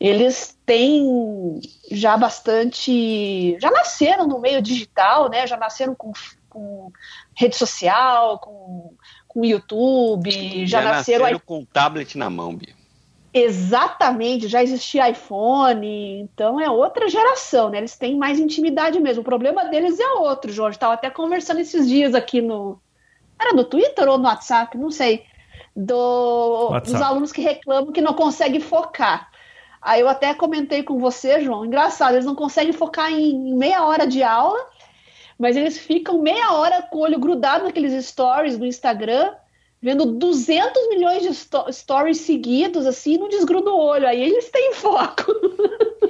Eles 0.00 0.58
têm 0.64 1.60
já 1.90 2.16
bastante, 2.16 3.58
já 3.60 3.70
nasceram 3.70 4.26
no 4.26 4.38
meio 4.38 4.62
digital, 4.62 5.28
né? 5.28 5.46
Já 5.46 5.58
nasceram 5.58 5.94
com, 5.94 6.12
com 6.48 6.90
rede 7.34 7.54
social, 7.54 8.38
com, 8.38 8.94
com 9.28 9.44
YouTube, 9.44 10.66
já, 10.66 10.80
já 10.80 10.88
nasceram, 10.88 11.24
nasceram 11.24 11.42
com 11.44 11.66
tablet 11.66 12.16
na 12.16 12.30
mão, 12.30 12.54
Bia. 12.54 12.75
Exatamente, 13.38 14.48
já 14.48 14.62
existia 14.62 15.10
iPhone, 15.10 16.20
então 16.20 16.58
é 16.58 16.70
outra 16.70 17.06
geração, 17.06 17.68
né? 17.68 17.76
Eles 17.76 17.94
têm 17.94 18.16
mais 18.16 18.38
intimidade 18.38 18.98
mesmo. 18.98 19.20
O 19.20 19.24
problema 19.24 19.66
deles 19.66 20.00
é 20.00 20.08
outro, 20.14 20.50
Jorge. 20.50 20.76
Estava 20.76 20.94
até 20.94 21.10
conversando 21.10 21.60
esses 21.60 21.86
dias 21.86 22.14
aqui 22.14 22.40
no. 22.40 22.80
Era 23.38 23.52
no 23.52 23.64
Twitter 23.64 24.08
ou 24.08 24.16
no 24.16 24.24
WhatsApp? 24.24 24.78
Não 24.78 24.90
sei. 24.90 25.26
Do, 25.76 26.70
dos 26.80 26.94
alunos 26.94 27.30
que 27.30 27.42
reclamam 27.42 27.92
que 27.92 28.00
não 28.00 28.14
conseguem 28.14 28.58
focar. 28.58 29.30
Aí 29.82 30.00
eu 30.00 30.08
até 30.08 30.32
comentei 30.32 30.82
com 30.82 30.98
você, 30.98 31.42
João. 31.42 31.66
Engraçado, 31.66 32.14
eles 32.14 32.24
não 32.24 32.34
conseguem 32.34 32.72
focar 32.72 33.12
em 33.12 33.54
meia 33.54 33.84
hora 33.84 34.06
de 34.06 34.22
aula, 34.22 34.66
mas 35.38 35.58
eles 35.58 35.76
ficam 35.76 36.22
meia 36.22 36.54
hora 36.54 36.80
com 36.80 36.96
o 36.96 37.02
olho 37.02 37.18
grudado 37.18 37.64
naqueles 37.64 38.02
stories 38.06 38.56
do 38.56 38.64
Instagram 38.64 39.34
vendo 39.86 40.04
200 40.04 40.88
milhões 40.88 41.22
de 41.22 41.72
stories 41.72 42.18
seguidos, 42.18 42.86
assim, 42.86 43.16
não 43.16 43.28
desgruda 43.28 43.70
o 43.70 43.78
olho. 43.78 44.04
Aí 44.04 44.20
eles 44.20 44.50
têm 44.50 44.74
foco. 44.74 45.32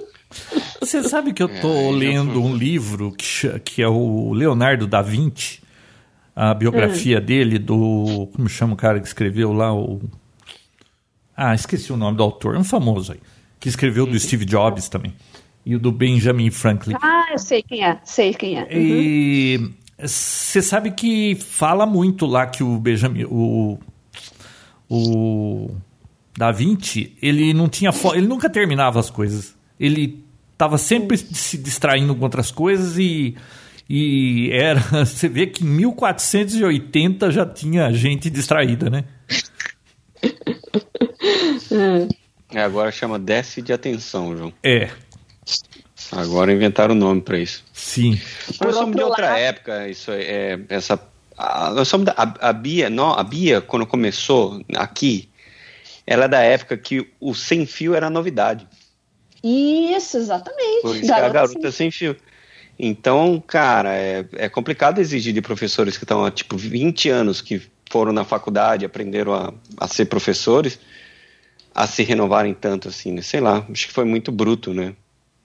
Você 0.80 1.02
sabe 1.02 1.34
que 1.34 1.42
eu 1.42 1.60
tô 1.60 1.68
é, 1.68 1.90
lendo 1.90 2.42
um 2.42 2.56
livro 2.56 3.12
que, 3.12 3.58
que 3.60 3.82
é 3.82 3.88
o 3.88 4.32
Leonardo 4.32 4.86
da 4.86 5.02
Vinci, 5.02 5.60
a 6.34 6.54
biografia 6.54 7.18
hum. 7.18 7.24
dele, 7.24 7.58
do. 7.58 8.30
Como 8.34 8.48
chama 8.48 8.72
o 8.72 8.76
cara 8.76 8.98
que 8.98 9.06
escreveu 9.06 9.52
lá? 9.52 9.74
O. 9.74 10.00
Ah, 11.36 11.54
esqueci 11.54 11.92
o 11.92 11.98
nome 11.98 12.16
do 12.16 12.22
autor, 12.22 12.56
um 12.56 12.64
famoso 12.64 13.12
aí. 13.12 13.20
Que 13.60 13.68
escreveu 13.68 14.06
do 14.06 14.18
Steve 14.18 14.46
Jobs 14.46 14.88
também. 14.88 15.14
E 15.66 15.76
o 15.76 15.78
do 15.78 15.92
Benjamin 15.92 16.50
Franklin. 16.50 16.96
Ah, 17.02 17.26
eu 17.30 17.38
sei 17.38 17.62
quem 17.62 17.84
é, 17.84 17.98
sei 18.04 18.32
quem 18.32 18.58
é. 18.58 18.62
Uhum. 18.62 18.68
E 18.72 19.70
você 19.98 20.60
sabe 20.60 20.90
que 20.90 21.34
fala 21.36 21.86
muito 21.86 22.26
lá 22.26 22.46
que 22.46 22.62
o 22.62 22.78
Benjamin, 22.78 23.24
o, 23.24 23.78
o 24.88 25.70
Da 26.36 26.52
Vinci, 26.52 27.16
ele 27.22 27.54
não 27.54 27.68
tinha 27.68 27.90
ele 28.14 28.26
nunca 28.26 28.50
terminava 28.50 29.00
as 29.00 29.10
coisas. 29.10 29.54
Ele 29.80 30.22
estava 30.52 30.78
sempre 30.78 31.16
se 31.16 31.56
distraindo 31.58 32.14
com 32.14 32.24
outras 32.24 32.50
coisas 32.50 32.98
e 32.98 33.36
e 33.88 34.50
era, 34.52 34.80
você 35.06 35.28
vê 35.28 35.46
que 35.46 35.64
em 35.64 35.68
1480 35.68 37.30
já 37.30 37.46
tinha 37.46 37.92
gente 37.92 38.28
distraída, 38.28 38.90
né? 38.90 39.04
É, 42.52 42.60
agora 42.60 42.90
chama 42.90 43.18
déficit 43.18 43.66
de 43.66 43.72
atenção, 43.72 44.36
João. 44.36 44.52
É. 44.62 44.90
Agora 46.12 46.52
inventaram 46.52 46.94
o 46.94 46.98
nome 46.98 47.20
para 47.20 47.38
isso. 47.38 47.64
Sim. 47.86 48.20
Nós 48.60 48.74
somos 48.74 48.96
de 48.96 49.02
outra 49.02 49.28
lado... 49.28 49.38
época, 49.38 49.88
isso 49.88 50.10
é, 50.10 50.58
essa. 50.68 51.00
A, 51.38 51.70
nós 51.70 51.86
somos 51.86 52.04
da, 52.04 52.12
a, 52.16 52.48
a, 52.48 52.52
Bia, 52.52 52.90
não, 52.90 53.12
a 53.12 53.22
Bia, 53.22 53.60
quando 53.60 53.86
começou 53.86 54.60
aqui, 54.74 55.28
ela 56.04 56.24
é 56.24 56.28
da 56.28 56.40
época 56.40 56.76
que 56.76 57.08
o 57.20 57.32
sem 57.32 57.64
fio 57.64 57.94
era 57.94 58.10
novidade. 58.10 58.66
Isso, 59.42 60.16
exatamente. 60.16 60.82
Por 60.82 60.96
isso 60.96 61.06
garota, 61.06 61.30
que 61.30 61.36
é 61.36 61.40
a 61.40 61.46
garota 61.46 61.70
sem 61.70 61.92
fio. 61.92 62.16
Então, 62.76 63.42
cara, 63.46 63.94
é, 63.94 64.26
é 64.32 64.48
complicado 64.48 64.98
exigir 64.98 65.32
de 65.32 65.40
professores 65.40 65.96
que 65.96 66.02
estão 66.02 66.24
há 66.24 66.30
tipo 66.32 66.56
20 66.56 67.08
anos 67.08 67.40
que 67.40 67.62
foram 67.88 68.12
na 68.12 68.24
faculdade, 68.24 68.84
aprenderam 68.84 69.32
a, 69.32 69.54
a 69.78 69.86
ser 69.86 70.06
professores, 70.06 70.76
a 71.72 71.86
se 71.86 72.02
renovarem 72.02 72.52
tanto 72.52 72.88
assim, 72.88 73.12
né? 73.12 73.22
Sei 73.22 73.38
lá, 73.38 73.64
acho 73.70 73.86
que 73.86 73.92
foi 73.92 74.04
muito 74.04 74.32
bruto, 74.32 74.74
né? 74.74 74.92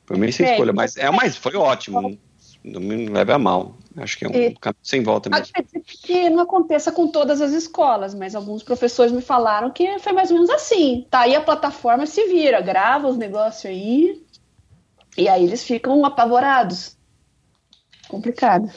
Foi 0.07 0.17
meio 0.17 0.33
sem 0.33 0.47
é, 0.47 0.53
escolha, 0.53 0.73
mas, 0.73 0.97
é, 0.97 1.09
mas 1.11 1.37
foi 1.37 1.55
ótimo. 1.55 2.17
Não 2.63 2.79
me 2.79 3.07
leve 3.07 3.31
a 3.31 3.39
mal. 3.39 3.75
Acho 3.97 4.17
que 4.17 4.25
é 4.25 4.29
um 4.29 4.31
é, 4.31 4.53
caminho 4.59 4.79
sem 4.83 5.03
volta 5.03 5.29
mesmo. 5.29 5.45
Acredito 5.49 5.83
que 6.01 6.29
não 6.29 6.41
aconteça 6.41 6.91
com 6.91 7.07
todas 7.07 7.41
as 7.41 7.51
escolas, 7.51 8.13
mas 8.13 8.35
alguns 8.35 8.63
professores 8.63 9.11
me 9.11 9.21
falaram 9.21 9.71
que 9.71 9.99
foi 9.99 10.13
mais 10.13 10.29
ou 10.29 10.35
menos 10.35 10.49
assim. 10.49 11.05
Tá 11.09 11.21
aí 11.21 11.35
a 11.35 11.41
plataforma, 11.41 12.05
se 12.05 12.27
vira, 12.27 12.61
grava 12.61 13.07
os 13.07 13.17
negócios 13.17 13.65
aí, 13.65 14.23
e 15.17 15.27
aí 15.27 15.43
eles 15.43 15.63
ficam 15.63 16.05
apavorados. 16.05 16.95
Complicado. 18.07 18.71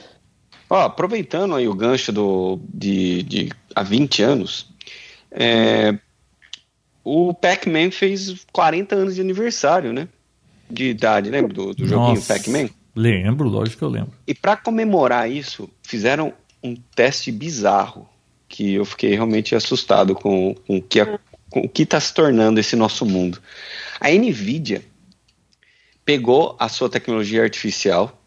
Ó, 0.68 0.80
aproveitando 0.80 1.54
aí 1.54 1.68
o 1.68 1.74
gancho 1.74 2.10
do, 2.10 2.58
de, 2.72 3.22
de 3.22 3.52
há 3.74 3.82
20 3.82 4.22
anos, 4.22 4.70
é, 5.30 5.96
o 7.04 7.34
Pac-Man 7.34 7.90
fez 7.90 8.44
40 8.50 8.94
anos 8.94 9.14
de 9.14 9.20
aniversário, 9.20 9.92
né? 9.92 10.08
de 10.70 10.90
idade, 10.90 11.30
lembra 11.30 11.52
do, 11.52 11.74
do 11.74 11.86
joguinho 11.86 12.22
Pac-Man? 12.22 12.68
Lembro, 12.94 13.48
lógico 13.48 13.78
que 13.78 13.84
eu 13.84 13.88
lembro. 13.88 14.12
E 14.26 14.34
para 14.34 14.56
comemorar 14.56 15.30
isso, 15.30 15.68
fizeram 15.82 16.32
um 16.62 16.74
teste 16.74 17.32
bizarro 17.32 18.08
que 18.48 18.74
eu 18.74 18.84
fiquei 18.84 19.14
realmente 19.14 19.54
assustado 19.54 20.14
com, 20.14 20.54
com, 20.66 20.80
que 20.80 21.00
a, 21.00 21.18
com 21.50 21.60
o 21.60 21.68
que 21.68 21.82
está 21.82 21.98
se 21.98 22.14
tornando 22.14 22.60
esse 22.60 22.76
nosso 22.76 23.04
mundo. 23.04 23.40
A 24.00 24.10
Nvidia 24.10 24.82
pegou 26.04 26.56
a 26.58 26.68
sua 26.68 26.88
tecnologia 26.88 27.42
artificial, 27.42 28.22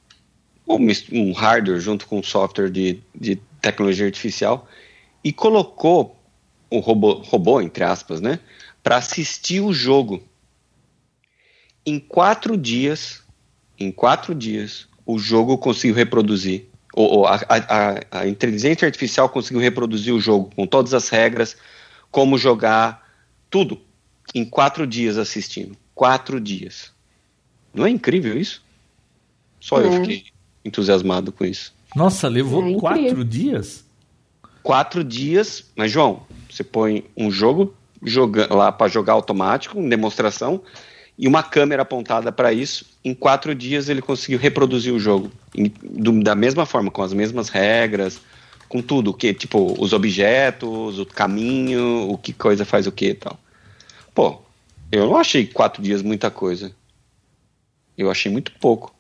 um 0.68 1.32
hardware 1.32 1.80
junto 1.80 2.06
com 2.06 2.20
um 2.20 2.24
software 2.24 2.70
de, 2.70 3.02
de 3.16 3.38
tecnologia 3.62 4.06
artificial, 4.06 4.68
e 5.24 5.32
colocou 5.32 6.18
o 6.70 6.80
robô, 6.80 7.14
robô 7.14 7.62
entre 7.62 7.84
aspas, 7.84 8.20
né, 8.20 8.40
para 8.84 8.98
assistir 8.98 9.62
o 9.62 9.74
jogo 9.74 10.22
em 11.86 12.00
quatro 12.00 12.58
dias, 12.58 13.24
em 13.80 13.92
quatro 13.92 14.34
dias, 14.34 14.88
o 15.06 15.18
jogo 15.18 15.58
conseguiu 15.58 15.96
reproduzir, 15.96 16.66
ou, 16.94 17.20
ou 17.20 17.28
a, 17.28 17.36
a, 17.48 18.20
a, 18.20 18.28
inteligência 18.28 18.86
artificial 18.86 19.30
conseguiu 19.30 19.62
reproduzir 19.62 20.14
o 20.14 20.20
jogo 20.20 20.50
com 20.56 20.66
todas 20.66 20.94
as 20.94 21.10
regras, 21.10 21.56
como 22.12 22.38
jogar, 22.38 23.08
tudo, 23.50 23.80
em 24.34 24.44
quatro 24.44 24.88
dias 24.88 25.18
assistindo. 25.18 25.78
Quatro 25.94 26.40
dias. 26.40 26.92
Não 27.74 27.86
é 27.86 27.90
incrível 27.90 28.38
isso? 28.38 28.64
Só 29.60 29.82
é. 29.82 29.86
eu 29.86 29.92
fiquei 29.94 30.26
entusiasmado 30.66 31.32
com 31.32 31.46
isso. 31.46 31.74
Nossa, 31.96 32.28
levou 32.28 32.68
é 32.68 32.74
quatro 32.74 33.24
dias? 33.24 33.86
quatro 34.64 35.04
dias. 35.04 35.64
Mas, 35.76 35.92
João, 35.92 36.24
você 36.50 36.64
põe 36.64 37.06
um 37.16 37.32
jogo 37.32 37.74
joga, 38.04 38.54
lá 38.54 38.72
para 38.72 38.88
jogar 38.88 39.14
automático, 39.14 39.80
em 39.80 39.90
demonstração, 39.90 40.62
e 41.18 41.28
uma 41.28 41.42
câmera 41.42 41.82
apontada 41.82 42.32
para 42.32 42.54
isso. 42.54 42.86
Em 43.04 43.14
quatro 43.14 43.56
dias 43.56 43.90
ele 43.90 44.02
conseguiu 44.02 44.38
reproduzir 44.38 44.94
o 44.94 45.00
jogo 45.00 45.32
em, 45.56 45.72
do, 45.82 46.22
da 46.22 46.36
mesma 46.36 46.66
forma, 46.66 46.92
com 46.92 47.02
as 47.02 47.14
mesmas 47.14 47.50
regras, 47.50 48.22
com 48.70 48.82
tudo, 48.82 49.14
que 49.14 49.34
tipo 49.34 49.76
os 49.82 49.94
objetos, 49.94 51.00
o 51.00 51.06
caminho, 51.06 52.10
o 52.10 52.18
que 52.18 52.34
coisa 52.34 52.66
faz 52.66 52.86
o 52.86 52.92
que 52.92 53.10
e 53.10 53.14
tal. 53.16 53.40
Pô, 54.14 54.42
eu 54.92 55.06
não 55.08 55.18
achei 55.18 55.46
quatro 55.46 55.82
dias 55.82 56.02
muita 56.02 56.30
coisa. 56.30 56.72
Eu 57.98 58.12
achei 58.12 58.32
muito 58.32 58.52
pouco. 58.60 58.94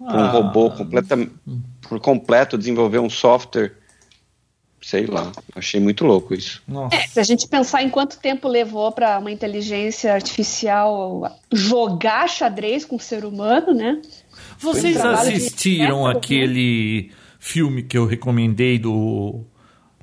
Ah. 0.00 0.16
Um 0.16 0.30
robô 0.30 0.70
completamente 0.70 1.32
por 1.82 2.00
completo 2.00 2.56
desenvolver 2.56 2.98
um 2.98 3.10
software 3.10 3.72
sei 4.82 5.06
lá, 5.06 5.30
achei 5.54 5.80
muito 5.80 6.04
louco 6.04 6.34
isso. 6.34 6.60
É, 6.90 7.06
se 7.06 7.20
a 7.20 7.22
gente 7.22 7.46
pensar 7.46 7.82
em 7.82 7.88
quanto 7.88 8.18
tempo 8.18 8.48
levou 8.48 8.90
para 8.90 9.18
uma 9.18 9.30
inteligência 9.30 10.12
artificial 10.12 11.38
jogar 11.52 12.28
xadrez 12.28 12.84
com 12.84 12.96
o 12.96 13.00
ser 13.00 13.24
humano, 13.24 13.72
né? 13.72 14.02
Vocês 14.58 14.96
assistiram 15.00 16.06
aquele 16.06 17.12
filme 17.38 17.82
que 17.82 17.96
eu 17.96 18.06
recomendei 18.06 18.78
do 18.78 19.44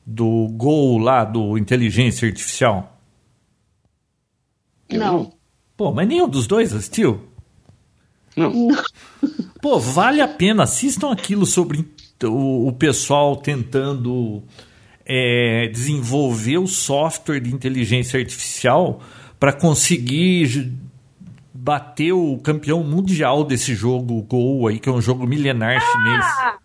do 0.06 0.48
Gol 0.54 0.98
lá 0.98 1.24
do 1.24 1.58
inteligência 1.58 2.28
artificial? 2.28 3.00
Não. 4.92 5.32
Pô, 5.78 5.92
mas 5.92 6.08
nenhum 6.08 6.28
dos 6.28 6.48
dois 6.48 6.74
assistiu? 6.74 7.22
Não. 8.36 8.52
Não. 8.52 8.84
Pô, 9.62 9.78
vale 9.78 10.22
a 10.22 10.28
pena. 10.28 10.63
Assistam 10.63 11.12
aquilo 11.12 11.46
sobre 11.46 11.86
o, 12.24 12.68
o 12.68 12.74
pessoal 12.74 13.36
tentando 13.36 14.44
é, 15.10 15.67
desenvolver 15.67 16.60
o 16.60 16.67
software 16.67 17.39
de 17.39 17.52
inteligência 17.52 18.19
artificial 18.19 19.02
para 19.39 19.52
conseguir 19.52 20.72
bater 21.52 22.12
o 22.12 22.38
campeão 22.38 22.84
mundial 22.84 23.43
desse 23.43 23.74
jogo 23.74 24.22
Go 24.22 24.67
aí, 24.67 24.80
que 24.80 24.88
é 24.88 24.91
um 24.91 25.02
jogo 25.02 25.26
milenar 25.26 25.78
ah, 25.78 25.80
chinês. 25.80 26.60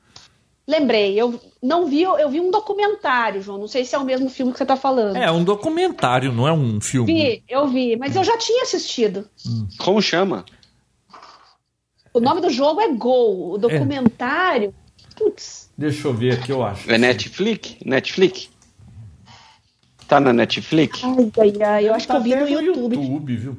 Lembrei, 0.67 1.19
eu 1.19 1.41
não 1.63 1.87
vi, 1.87 2.03
eu 2.03 2.29
vi 2.29 2.41
um 2.41 2.51
documentário, 2.51 3.41
João. 3.41 3.59
Não 3.59 3.69
sei 3.69 3.85
se 3.85 3.95
é 3.95 3.99
o 3.99 4.05
mesmo 4.05 4.29
filme 4.29 4.53
que 4.53 4.59
você 4.59 4.65
está 4.65 4.77
falando. 4.77 5.17
É, 5.17 5.31
um 5.31 5.43
documentário, 5.43 6.33
não 6.33 6.47
é 6.47 6.53
um 6.53 6.81
filme. 6.81 7.13
Vi, 7.13 7.45
eu 7.49 7.67
vi, 7.69 7.97
mas 7.97 8.15
eu 8.15 8.25
já 8.25 8.37
tinha 8.37 8.63
assistido. 8.63 9.29
Hum. 9.47 9.67
Como 9.79 10.01
chama? 10.03 10.45
O 12.13 12.21
nome 12.21 12.41
do 12.41 12.51
jogo 12.51 12.81
é 12.81 12.89
Go. 12.89 13.55
O 13.55 13.59
documentário. 13.59 14.75
É. 14.81 14.84
Putz. 15.17 15.71
Deixa 15.77 16.09
eu 16.09 16.15
ver 16.15 16.35
aqui, 16.35 16.51
eu 16.51 16.65
acho. 16.65 16.91
É 16.91 16.99
Netflix? 16.99 17.77
Netflix? 17.85 18.51
Tá 20.07 20.21
na 20.21 20.33
Netflix? 20.33 21.03
Ai, 21.03 21.33
ai, 21.39 21.63
ai. 21.63 21.89
Eu 21.89 21.95
acho 21.95 22.07
tá 22.07 22.21
que 22.21 22.31
eu 22.31 22.47
vi 22.47 22.55
no 22.55 22.61
YouTube. 22.63 22.97
YouTube, 22.97 23.37
viu? 23.37 23.59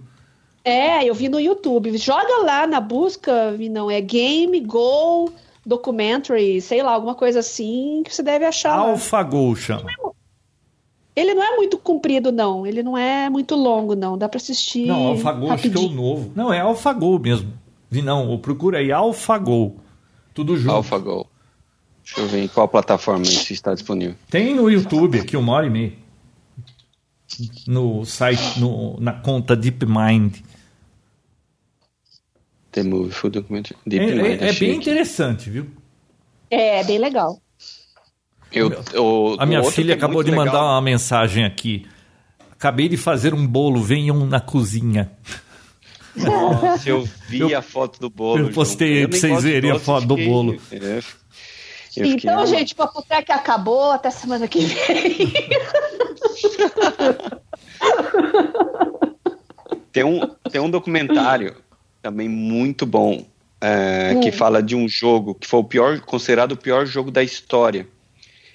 É, 0.63 1.03
eu 1.03 1.13
vi 1.13 1.29
no 1.29 1.39
YouTube. 1.39 1.97
Joga 1.97 2.43
lá 2.43 2.65
na 2.65 2.79
busca, 2.79 3.51
não 3.69 3.89
é 3.89 4.01
Game 4.01 4.59
Go 4.61 5.31
Documentary, 5.65 6.61
sei 6.61 6.83
lá, 6.83 6.91
alguma 6.91 7.15
coisa 7.15 7.39
assim 7.39 8.03
que 8.05 8.13
você 8.13 8.21
deve 8.21 8.45
achar. 8.45 8.77
AlphaGo 8.77 9.55
chama. 9.55 9.91
Ele 11.15 11.33
não 11.33 11.41
é 11.41 11.55
muito 11.55 11.77
comprido, 11.77 12.31
não. 12.31 12.67
Ele 12.67 12.83
não 12.83 12.97
é 12.97 13.29
muito 13.29 13.55
longo, 13.55 13.95
não. 13.95 14.17
Dá 14.17 14.27
pra 14.27 14.37
assistir. 14.37 14.87
Não, 14.87 15.07
AlphaGo 15.07 15.49
acho 15.49 15.69
que 15.69 15.77
é 15.77 15.79
o 15.79 15.89
novo. 15.89 16.31
Não, 16.35 16.53
é 16.53 16.59
AlphaGo 16.59 17.19
mesmo. 17.19 17.53
Não, 17.89 18.37
procura 18.37 18.79
aí 18.79 18.91
AlphaGo. 18.91 19.77
Tudo 20.33 20.57
junto. 20.57 20.75
AlphaGo. 20.75 21.25
Deixa 22.05 22.21
eu 22.21 22.27
ver 22.27 22.43
em 22.43 22.47
qual 22.47 22.67
plataforma 22.67 23.23
isso 23.23 23.51
está 23.51 23.73
disponível. 23.73 24.15
Tem 24.29 24.53
no 24.53 24.69
YouTube 24.69 25.19
aqui, 25.19 25.35
uma 25.35 25.53
hora 25.53 25.65
e 25.65 25.69
meia. 25.71 25.93
No 27.67 28.05
site, 28.05 28.59
no, 28.59 28.99
na 28.99 29.11
conta 29.11 29.55
DeepMind. 29.55 30.43
The 32.71 32.83
Movie 32.83 33.11
Full 33.11 33.31
Document. 33.31 33.71
Deep 33.87 34.05
é, 34.05 34.15
Mind, 34.15 34.41
é, 34.41 34.49
é 34.49 34.53
bem 34.53 34.75
interessante, 34.75 35.49
viu? 35.49 35.67
É, 36.49 36.83
bem 36.83 36.99
legal. 36.99 37.41
Eu, 38.51 38.71
eu, 38.93 39.35
a 39.39 39.45
minha 39.45 39.63
filha 39.63 39.93
é 39.93 39.95
acabou 39.95 40.23
de 40.23 40.29
legal. 40.29 40.45
mandar 40.45 40.63
uma 40.63 40.81
mensagem 40.81 41.43
aqui. 41.43 41.87
Acabei 42.51 42.87
de 42.87 42.97
fazer 42.97 43.33
um 43.33 43.45
bolo, 43.45 43.81
venham 43.81 44.25
na 44.25 44.39
cozinha. 44.39 45.11
Nossa, 46.15 46.87
eu 46.87 47.07
vi 47.27 47.39
eu, 47.39 47.57
a 47.57 47.61
foto 47.61 47.99
do 47.99 48.09
bolo. 48.09 48.47
Eu 48.47 48.51
postei 48.51 49.07
para 49.07 49.17
vocês 49.17 49.43
verem 49.43 49.71
a 49.71 49.79
foto 49.79 50.05
do 50.05 50.15
bolo. 50.15 50.55
É. 50.71 50.99
Então, 51.97 52.45
gente, 52.45 52.73
o 52.73 52.75
Papotec 52.75 53.31
acabou. 53.31 53.91
Até 53.91 54.09
semana 54.09 54.47
que 54.47 54.59
vem. 54.59 55.33
tem, 59.91 60.03
um, 60.03 60.27
tem 60.51 60.61
um 60.61 60.69
documentário 60.69 61.55
também 62.01 62.29
muito 62.29 62.85
bom 62.85 63.25
é, 63.61 64.13
hum. 64.15 64.19
que 64.19 64.31
fala 64.31 64.61
de 64.61 64.75
um 64.75 64.87
jogo 64.87 65.33
que 65.33 65.47
foi 65.47 65.59
o 65.59 65.63
pior, 65.63 65.99
considerado 66.01 66.51
o 66.51 66.57
pior 66.57 66.85
jogo 66.85 67.09
da 67.09 67.23
história, 67.23 67.87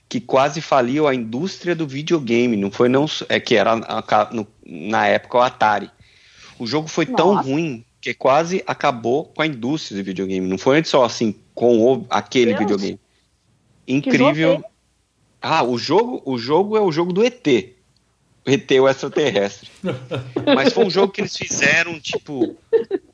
que 0.09 0.21
quase 0.21 0.61
faliu 0.61 1.09
a 1.09 1.15
indústria 1.15 1.75
do 1.75 1.87
videogame. 1.87 2.57
Não 2.57 2.71
foi 2.71 2.89
não 2.89 3.07
é 3.29 3.41
que 3.41 3.57
era 3.57 3.77
no, 4.33 4.47
na 4.65 5.07
época 5.07 5.39
o 5.39 5.41
Atari. 5.41 5.91
O 6.59 6.67
jogo 6.67 6.89
foi 6.89 7.07
Nossa. 7.07 7.17
tão 7.17 7.43
ruim 7.43 7.85
que 8.01 8.15
quase 8.15 8.63
acabou 8.67 9.25
com 9.25 9.43
a 9.43 9.47
indústria 9.47 9.99
do 9.99 10.05
videogame. 10.05 10.47
Não 10.47 10.59
foi 10.59 10.83
só 10.85 11.05
assim 11.05 11.35
com 11.55 11.79
o, 11.79 12.07
aquele 12.09 12.55
Deus. 12.55 12.61
videogame. 12.61 13.01
Incrível. 13.91 14.65
Ah, 15.43 15.63
o 15.63 15.79
jogo, 15.79 16.23
o 16.25 16.39
jogo 16.39 16.77
é 16.77 16.81
o 16.81 16.93
jogo 16.93 17.13
do 17.13 17.25
ET. 17.25 17.47
O 18.47 18.51
ET 18.51 18.71
o 18.71 18.89
extraterrestre. 18.89 19.71
Mas 20.55 20.73
foi 20.73 20.85
um 20.85 20.91
jogo 20.91 21.13
que 21.13 21.21
eles 21.21 21.37
fizeram, 21.37 21.99
tipo, 21.99 22.57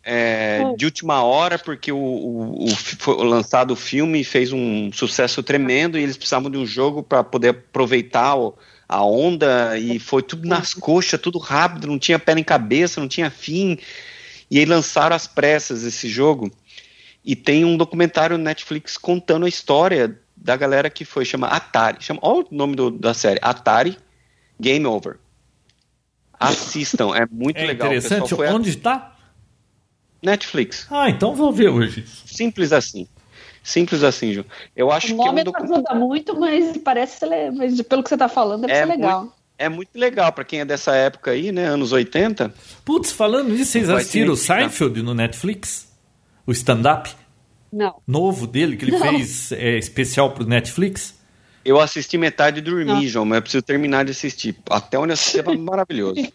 é, 0.03 0.63
de 0.77 0.85
última 0.85 1.23
hora, 1.23 1.59
porque 1.59 1.91
o, 1.91 1.97
o, 1.97 2.65
o, 2.65 2.69
foi 2.77 3.25
lançado 3.25 3.73
o 3.73 3.77
filme 3.77 4.23
fez 4.25 4.53
um 4.53 4.93
sucesso 4.93 5.43
tremendo 5.43 5.99
e 5.99 6.03
eles 6.03 6.17
precisavam 6.17 6.51
de 6.51 6.59
um 6.59 6.67
jogo 6.67 7.03
para 7.03 7.25
poder 7.25 7.49
aproveitar 7.49 8.37
o, 8.37 8.57
a 8.89 9.05
onda 9.05 9.79
e 9.79 9.99
foi 9.99 10.23
tudo 10.23 10.49
nas 10.49 10.75
coxas, 10.75 11.21
tudo 11.21 11.39
rápido, 11.39 11.87
não 11.87 11.99
tinha 11.99 12.19
pé 12.19 12.35
nem 12.35 12.45
cabeça, 12.45 13.01
não 13.01 13.09
tinha 13.09 13.31
fim. 13.31 13.79
E 14.51 14.59
aí 14.59 14.65
lançaram 14.65 15.15
às 15.15 15.27
pressas 15.27 15.83
esse 15.85 16.09
jogo. 16.09 16.51
E 17.25 17.35
tem 17.35 17.65
um 17.65 17.77
documentário 17.77 18.39
no 18.39 18.45
Netflix 18.45 18.97
contando 18.97 19.47
a 19.47 19.49
história 19.49 20.17
da 20.47 20.57
galera 20.57 20.89
que 20.89 21.05
foi, 21.05 21.25
chama 21.25 21.49
Atari. 21.49 21.99
Chama, 22.01 22.21
olha 22.23 22.47
o 22.49 22.55
nome 22.55 22.77
do, 22.77 22.89
da 22.89 23.13
série, 23.13 23.41
Atari 23.43 23.99
Game 24.59 24.87
Over. 24.87 25.17
Assistam, 26.39 27.17
é 27.17 27.27
muito 27.29 27.59
é 27.59 27.67
legal. 27.67 27.89
Interessante. 27.89 28.33
Onde 28.35 28.71
está? 28.71 29.17
Netflix. 30.23 30.87
Ah, 30.89 31.11
então 31.11 31.35
vou 31.35 31.53
ver 31.53 31.69
hoje. 31.69 32.07
Simples 32.07 32.73
assim. 32.73 33.09
Simples 33.61 34.05
assim, 34.05 34.33
Ju. 34.33 34.45
Eu 34.77 34.93
acho 34.93 35.13
o 35.15 35.17
nome 35.17 35.43
que 35.43 35.49
é 35.49 35.51
um 35.51 35.65
ajuda 35.65 35.95
muito, 35.97 36.39
mas 36.39 36.77
parece 36.79 37.19
ser, 37.19 37.51
mas 37.51 37.83
pelo 37.83 38.05
que 38.05 38.09
você 38.09 38.15
está 38.15 38.29
falando, 38.29 38.61
deve 38.61 38.73
é 38.73 38.87
ser 38.87 38.87
legal. 38.87 39.21
Muito, 39.23 39.35
é 39.59 39.69
muito 39.69 39.91
legal 39.97 40.33
para 40.33 40.45
quem 40.45 40.61
é 40.61 40.65
dessa 40.65 40.95
época 40.95 41.33
aí, 41.33 41.51
né? 41.51 41.65
Anos 41.65 41.91
80. 41.91 42.55
Putz, 42.85 43.11
falando 43.11 43.49
nisso, 43.49 43.73
vocês 43.73 43.91
assistiram 43.91 44.33
o 44.33 44.37
Seinfeld 44.37 45.03
no 45.03 45.13
Netflix? 45.13 45.93
O 46.47 46.53
stand-up? 46.53 47.11
Não. 47.73 47.97
Novo 48.07 48.47
dele, 48.47 48.77
que 48.77 48.85
ele 48.85 48.93
Não. 48.93 49.01
fez 49.01 49.53
é, 49.53 49.77
especial 49.79 50.33
pro 50.33 50.47
Netflix? 50.47 51.15
Eu 51.65 51.81
assisti 51.81 52.17
metade 52.17 52.59
e 52.59 52.63
dormi, 52.63 53.09
João, 53.09 53.25
mas 53.25 53.37
eu 53.37 53.43
preciso 53.43 53.63
terminar 53.63 54.05
de 54.05 54.13
assistir. 54.13 54.57
Até 54.71 54.99
onde 54.99 55.13
assisti 55.13 55.41
é 55.41 55.43
maravilhoso. 55.57 56.27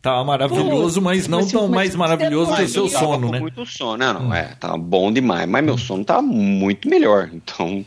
Tá 0.00 0.24
maravilhoso, 0.24 1.02
mas 1.02 1.28
não 1.28 1.46
tão 1.46 1.68
mais 1.68 1.94
maravilhoso 1.94 2.56
que 2.56 2.62
o 2.62 2.68
seu 2.68 2.88
sono, 2.88 3.30
né? 3.30 3.38
Muito 3.38 3.66
sono, 3.66 3.98
não, 3.98 4.14
não, 4.14 4.34
é, 4.34 4.54
tá 4.58 4.74
bom 4.78 5.12
demais, 5.12 5.46
mas 5.46 5.62
meu 5.62 5.76
sono 5.76 6.02
tá 6.02 6.22
muito 6.22 6.88
melhor, 6.88 7.28
então 7.34 7.84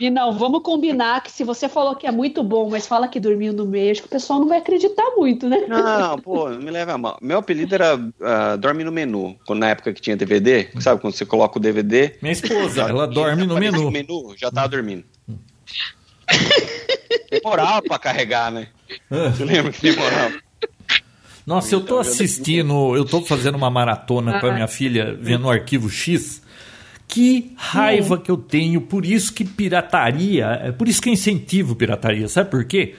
e 0.00 0.10
não, 0.10 0.32
vamos 0.32 0.62
combinar 0.62 1.22
que 1.22 1.30
se 1.30 1.42
você 1.42 1.68
falou 1.68 1.96
que 1.96 2.06
é 2.06 2.12
muito 2.12 2.42
bom, 2.42 2.70
mas 2.70 2.86
fala 2.86 3.08
que 3.08 3.18
dormiu 3.18 3.52
no 3.52 3.68
que 3.70 4.04
o 4.04 4.08
pessoal 4.08 4.38
não 4.38 4.48
vai 4.48 4.58
acreditar 4.58 5.04
muito, 5.16 5.48
né? 5.48 5.64
Não, 5.68 6.18
pô, 6.18 6.48
não 6.48 6.60
me 6.60 6.70
leva 6.70 6.92
a 6.92 6.98
mal. 6.98 7.18
Meu 7.20 7.38
apelido 7.38 7.74
era 7.74 7.96
uh, 7.96 8.58
Dorme 8.58 8.84
no 8.84 8.92
Menu, 8.92 9.36
quando, 9.46 9.60
na 9.60 9.70
época 9.70 9.92
que 9.92 10.00
tinha 10.00 10.16
DVD, 10.16 10.68
sabe 10.80 11.00
quando 11.00 11.14
você 11.14 11.26
coloca 11.26 11.58
o 11.58 11.62
DVD? 11.62 12.16
Minha 12.22 12.32
esposa, 12.32 12.82
ela 12.82 13.06
dorme 13.06 13.44
no 13.44 13.58
menu. 13.58 13.82
No 13.82 13.90
menu, 13.90 14.34
já 14.36 14.50
tava 14.50 14.68
dormindo. 14.68 15.04
Demorava 17.30 17.82
pra 17.82 17.98
carregar, 17.98 18.50
né? 18.52 18.68
Você 19.10 19.44
lembra 19.44 19.72
que 19.72 19.82
demorava? 19.82 20.34
Nossa, 21.46 21.74
eu 21.74 21.80
tô 21.80 21.86
então, 21.86 21.98
assistindo, 22.00 22.94
eu 22.94 23.06
tô 23.06 23.22
fazendo 23.22 23.54
uma 23.54 23.70
maratona 23.70 24.36
ah. 24.36 24.40
pra 24.40 24.52
minha 24.52 24.68
filha, 24.68 25.16
vendo 25.18 25.46
o 25.46 25.50
arquivo 25.50 25.88
X. 25.88 26.42
Que 27.08 27.52
raiva 27.56 28.16
hum. 28.16 28.18
que 28.18 28.30
eu 28.30 28.36
tenho, 28.36 28.82
por 28.82 29.04
isso 29.04 29.32
que 29.32 29.42
pirataria, 29.42 30.44
é 30.62 30.72
por 30.72 30.86
isso 30.86 31.00
que 31.00 31.08
eu 31.08 31.12
incentivo 31.14 31.74
pirataria, 31.74 32.28
sabe 32.28 32.50
por 32.50 32.64
quê? 32.66 32.94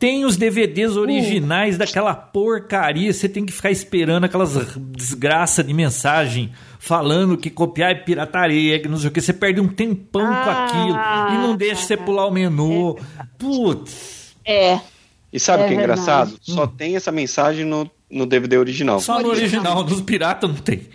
Tem 0.00 0.24
os 0.24 0.36
DVDs 0.36 0.96
originais 0.96 1.76
uh. 1.76 1.78
daquela 1.78 2.12
porcaria, 2.12 3.12
você 3.12 3.28
tem 3.28 3.46
que 3.46 3.52
ficar 3.52 3.70
esperando 3.70 4.24
aquelas 4.24 4.76
desgraça 4.76 5.62
de 5.62 5.72
mensagem 5.72 6.50
falando 6.80 7.38
que 7.38 7.48
copiar 7.48 7.92
é 7.92 7.94
pirataria, 7.94 8.80
que 8.80 8.88
não 8.88 8.96
sei 8.96 9.10
o 9.10 9.12
que, 9.12 9.20
você 9.20 9.32
perde 9.32 9.60
um 9.60 9.68
tempão 9.68 10.26
ah, 10.26 10.42
com 10.42 10.50
aquilo 10.50 11.36
e 11.36 11.46
não 11.46 11.54
deixa 11.54 11.82
você 11.82 11.96
pular 11.96 12.26
o 12.26 12.32
menu. 12.32 12.98
Putz. 13.38 14.34
É. 14.44 14.80
E 15.32 15.38
sabe 15.38 15.62
o 15.62 15.66
é 15.66 15.68
que 15.68 15.74
é 15.74 15.76
verdade. 15.76 16.00
engraçado? 16.00 16.38
Só 16.42 16.64
hum. 16.64 16.66
tem 16.66 16.96
essa 16.96 17.12
mensagem 17.12 17.64
no, 17.64 17.88
no 18.10 18.26
DVD 18.26 18.58
original. 18.58 18.98
Só 18.98 19.20
no 19.20 19.28
original, 19.28 19.84
nos 19.84 20.00
piratas 20.02 20.50
não 20.50 20.56
tem. 20.56 20.88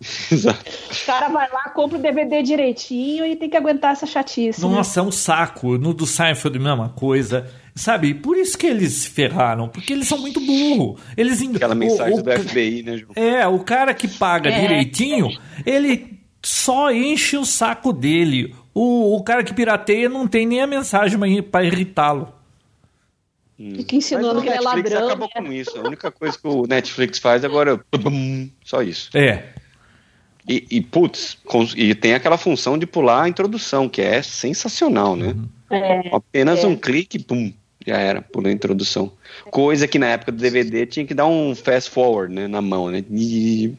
Exato. 0.32 0.64
O 0.90 1.06
cara 1.06 1.28
vai 1.28 1.48
lá, 1.50 1.70
compra 1.70 1.98
o 1.98 2.02
DVD 2.02 2.42
direitinho 2.42 3.26
e 3.26 3.36
tem 3.36 3.50
que 3.50 3.56
aguentar 3.56 3.92
essa 3.92 4.06
chatice. 4.06 4.62
Né? 4.62 4.68
Nossa, 4.68 5.00
né? 5.00 5.06
é 5.06 5.08
um 5.08 5.12
saco. 5.12 5.76
No 5.76 5.92
do 5.92 6.06
Seinfeld, 6.06 6.56
a 6.56 6.60
mesma 6.60 6.88
coisa. 6.88 7.50
Sabe? 7.74 8.14
Por 8.14 8.36
isso 8.36 8.58
que 8.58 8.66
eles 8.66 9.04
ferraram, 9.04 9.68
porque 9.68 9.92
eles 9.92 10.08
são 10.08 10.18
muito 10.18 10.40
burros. 10.40 11.00
Eles 11.16 11.40
Aquela 11.40 11.74
mensagem 11.74 12.18
o, 12.18 12.22
do 12.22 12.32
FBI, 12.32 12.82
né, 12.82 12.96
João? 12.96 13.12
É, 13.14 13.46
o 13.46 13.60
cara 13.60 13.94
que 13.94 14.08
paga 14.08 14.50
é. 14.50 14.60
direitinho, 14.60 15.28
ele 15.64 16.18
só 16.42 16.90
enche 16.90 17.36
o 17.36 17.44
saco 17.44 17.92
dele. 17.92 18.54
O, 18.74 19.16
o 19.16 19.22
cara 19.22 19.44
que 19.44 19.54
pirateia 19.54 20.08
não 20.08 20.26
tem 20.26 20.46
nem 20.46 20.60
a 20.60 20.66
mensagem 20.66 21.18
para 21.42 21.64
irritá-lo. 21.64 22.32
Hum. 23.58 23.74
Fica 23.76 23.96
ensinando 23.96 24.40
que 24.40 24.48
ele 24.48 24.56
é 24.56 24.60
ladrão. 24.60 25.06
acabou 25.06 25.30
né? 25.34 25.42
com 25.42 25.52
isso. 25.52 25.78
A 25.78 25.86
única 25.86 26.10
coisa 26.10 26.38
que 26.38 26.48
o 26.48 26.66
Netflix 26.66 27.18
faz 27.18 27.44
agora 27.44 27.74
é 27.92 27.98
só 28.64 28.82
isso. 28.82 29.10
É. 29.14 29.52
E, 30.50 30.66
e 30.70 30.80
putz, 30.80 31.38
e 31.76 31.94
tem 31.94 32.14
aquela 32.14 32.36
função 32.36 32.76
de 32.76 32.86
pular 32.86 33.22
a 33.22 33.28
introdução, 33.28 33.88
que 33.88 34.02
é 34.02 34.20
sensacional, 34.22 35.14
né? 35.14 35.34
Uhum. 35.70 35.76
É, 35.76 36.10
Apenas 36.12 36.64
é. 36.64 36.66
um 36.66 36.74
clique, 36.74 37.18
pum, 37.18 37.52
já 37.86 37.96
era, 37.98 38.20
pulou 38.20 38.48
a 38.48 38.52
introdução. 38.52 39.12
Coisa 39.50 39.86
que 39.86 39.98
na 39.98 40.06
época 40.06 40.32
do 40.32 40.38
DVD 40.38 40.86
tinha 40.86 41.06
que 41.06 41.14
dar 41.14 41.26
um 41.26 41.54
fast 41.54 41.90
forward, 41.90 42.34
né, 42.34 42.48
na 42.48 42.60
mão, 42.60 42.90
né? 42.90 43.04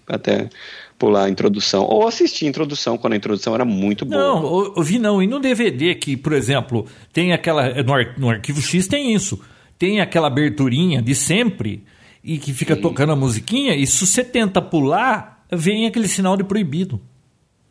Até 0.08 0.50
pular 0.98 1.26
a 1.26 1.30
introdução. 1.30 1.84
Ou 1.84 2.08
assistir 2.08 2.46
a 2.46 2.50
introdução, 2.50 2.98
quando 2.98 3.14
a 3.14 3.18
introdução 3.18 3.54
era 3.54 3.66
muito 3.66 4.06
boa. 4.06 4.36
Não, 4.36 4.74
eu 4.76 4.84
vi 4.84 4.98
não. 4.98 5.22
E 5.22 5.28
no 5.28 5.40
DVD 5.40 5.96
que, 5.96 6.16
por 6.16 6.32
exemplo, 6.32 6.86
tem 7.12 7.34
aquela. 7.34 7.84
No, 7.84 7.94
ar, 7.94 8.18
no 8.18 8.30
arquivo 8.30 8.62
X 8.62 8.88
tem 8.88 9.14
isso 9.14 9.42
tem 9.82 10.00
aquela 10.00 10.28
aberturinha 10.28 11.02
de 11.02 11.16
sempre 11.16 11.84
e 12.24 12.38
que 12.38 12.54
fica 12.54 12.76
Sim. 12.76 12.82
tocando 12.82 13.14
a 13.14 13.16
musiquinha, 13.16 13.76
e 13.76 13.88
se 13.88 14.06
você 14.06 14.24
tenta 14.24 14.62
pular, 14.62 15.41
vem 15.52 15.86
aquele 15.86 16.08
sinal 16.08 16.38
de 16.38 16.44
proibido. 16.44 17.02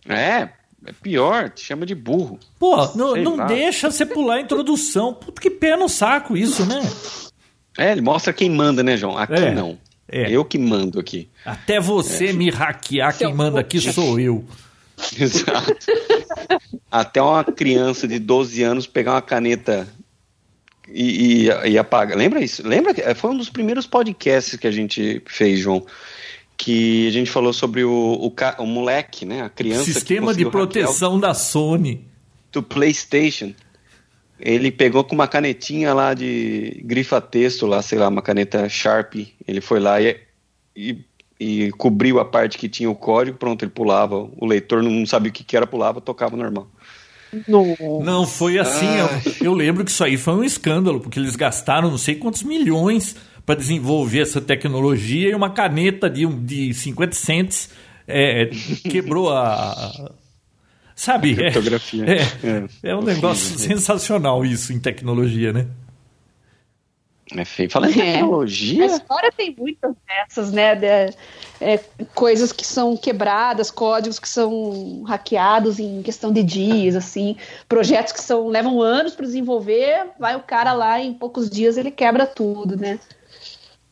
É, 0.06 0.48
é 0.86 0.92
pior, 1.02 1.50
te 1.50 1.64
chama 1.64 1.84
de 1.84 1.94
burro. 1.94 2.38
Pô, 2.58 2.76
não, 2.94 3.14
não 3.16 3.46
deixa 3.46 3.90
você 3.90 4.06
pular 4.06 4.36
a 4.36 4.40
introdução. 4.40 5.14
Puta 5.14 5.40
que 5.40 5.50
pé 5.50 5.76
no 5.76 5.88
saco 5.88 6.36
isso, 6.36 6.64
né? 6.66 6.80
É, 7.78 7.92
ele 7.92 8.00
mostra 8.00 8.32
quem 8.32 8.50
manda, 8.50 8.82
né, 8.82 8.96
João? 8.96 9.16
Aqui 9.16 9.34
é, 9.34 9.54
não. 9.54 9.78
É. 10.08 10.30
Eu 10.30 10.44
que 10.44 10.58
mando 10.58 10.98
aqui. 10.98 11.28
Até 11.44 11.80
você 11.80 12.28
é. 12.28 12.32
me 12.32 12.50
hackear, 12.50 13.16
quem 13.16 13.32
manda 13.32 13.60
aqui 13.60 13.80
sou 13.80 14.18
eu. 14.18 14.44
Exato. 15.18 15.76
Até 16.90 17.22
uma 17.22 17.44
criança 17.44 18.08
de 18.08 18.18
12 18.18 18.62
anos 18.62 18.86
pegar 18.86 19.12
uma 19.12 19.22
caneta 19.22 19.88
e, 20.88 21.46
e, 21.46 21.70
e 21.70 21.78
apaga. 21.78 22.16
Lembra 22.16 22.42
isso? 22.42 22.66
Lembra 22.66 22.92
que 22.92 23.14
foi 23.14 23.30
um 23.30 23.36
dos 23.36 23.48
primeiros 23.48 23.86
podcasts 23.86 24.58
que 24.58 24.66
a 24.66 24.70
gente 24.70 25.22
fez, 25.26 25.60
João? 25.60 25.86
Que 26.62 27.09
a 27.09 27.11
gente 27.11 27.31
falou 27.31 27.55
sobre 27.55 27.83
o, 27.85 27.90
o, 27.90 28.35
o 28.59 28.66
moleque, 28.66 29.25
né? 29.25 29.40
A 29.40 29.49
criança. 29.49 29.85
Sistema 29.85 30.35
de 30.35 30.44
proteção 30.44 31.18
da 31.18 31.33
Sony. 31.33 32.05
Do 32.53 32.62
PlayStation. 32.62 33.55
Ele 34.38 34.70
pegou 34.70 35.03
com 35.03 35.14
uma 35.14 35.27
canetinha 35.27 35.94
lá 35.94 36.12
de 36.12 36.83
grifa-texto, 36.85 37.66
lá, 37.66 37.81
sei 37.81 37.99
lá, 37.99 38.09
uma 38.09 38.20
caneta 38.20 38.68
Sharp. 38.68 39.14
Ele 39.49 39.61
foi 39.62 39.81
lá 39.81 40.03
e, 40.03 40.18
e, 40.77 40.99
e, 41.38 41.70
cobriu 41.73 42.20
a 42.20 42.27
parte 42.27 42.59
que 42.59 42.68
tinha 42.68 42.90
o 42.90 42.94
código. 42.94 43.38
Pronto, 43.38 43.62
ele 43.64 43.70
pulava. 43.70 44.29
O 44.37 44.44
leitor 44.44 44.83
não 44.83 45.07
sabia 45.07 45.31
o 45.31 45.33
que, 45.33 45.42
que 45.42 45.57
era, 45.57 45.66
pulava, 45.66 45.99
tocava 45.99 46.37
normal. 46.37 46.70
Não, 47.49 47.75
não 48.03 48.27
foi 48.27 48.59
assim. 48.59 48.87
Eu, 48.87 49.46
eu, 49.46 49.55
lembro 49.55 49.83
que 49.83 49.90
isso 49.90 50.05
aí 50.05 50.18
foi 50.18 50.35
um 50.35 50.44
escândalo, 50.44 51.01
porque 51.01 51.18
eles 51.18 51.37
gastaram 51.37 51.90
não 51.90 51.99
sei 51.99 52.16
quantos 52.16 52.42
milhões 52.42 53.16
para 53.44 53.55
desenvolver 53.55 54.20
essa 54.20 54.40
tecnologia 54.40 55.31
e 55.31 55.35
uma 55.35 55.50
caneta 55.50 56.09
de, 56.09 56.26
de 56.26 56.74
50 56.74 57.14
cents 57.14 57.70
é, 58.07 58.46
quebrou 58.88 59.31
a. 59.31 60.12
Sabe? 60.94 61.37
A 61.40 61.46
é, 61.46 62.59
é, 62.85 62.90
é, 62.90 62.96
um 62.96 63.03
negócio 63.03 63.59
sensacional 63.59 64.44
isso 64.44 64.72
em 64.72 64.79
tecnologia, 64.79 65.53
né? 65.53 65.66
É 67.35 67.44
feio. 67.44 67.70
Falando 67.70 67.96
em 67.96 68.00
é. 68.00 68.12
tecnologia. 68.12 68.83
A 68.83 68.87
história 68.87 69.33
tem 69.33 69.55
muitas 69.57 69.94
dessas, 70.07 70.53
né? 70.53 70.74
De, 70.74 71.14
é, 71.61 71.79
coisas 72.14 72.53
que 72.53 72.66
são 72.66 72.96
quebradas, 72.96 73.70
códigos 73.70 74.18
que 74.18 74.29
são 74.29 75.03
hackeados 75.05 75.79
em 75.79 76.03
questão 76.03 76.33
de 76.33 76.42
dias, 76.42 76.96
assim, 76.96 77.37
projetos 77.68 78.12
que 78.12 78.20
são 78.20 78.48
levam 78.48 78.81
anos 78.81 79.14
para 79.14 79.26
desenvolver, 79.26 80.07
vai 80.18 80.35
o 80.37 80.40
cara 80.40 80.72
lá 80.72 80.98
em 80.98 81.12
poucos 81.12 81.48
dias 81.48 81.76
ele 81.76 81.90
quebra 81.90 82.26
tudo, 82.26 82.76
né? 82.76 82.98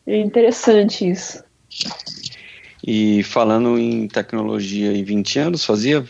É 0.09 0.17
interessante 0.17 1.07
isso. 1.07 1.43
E 2.83 3.21
falando 3.21 3.77
em 3.77 4.07
tecnologia 4.07 4.91
em 4.91 5.03
20 5.03 5.37
anos, 5.37 5.63
fazia 5.63 6.03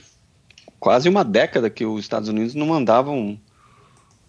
quase 0.79 1.09
uma 1.09 1.21
década 1.21 1.69
que 1.69 1.85
os 1.85 1.99
Estados 1.99 2.29
Unidos 2.29 2.55
não 2.55 2.65
mandavam 2.65 3.37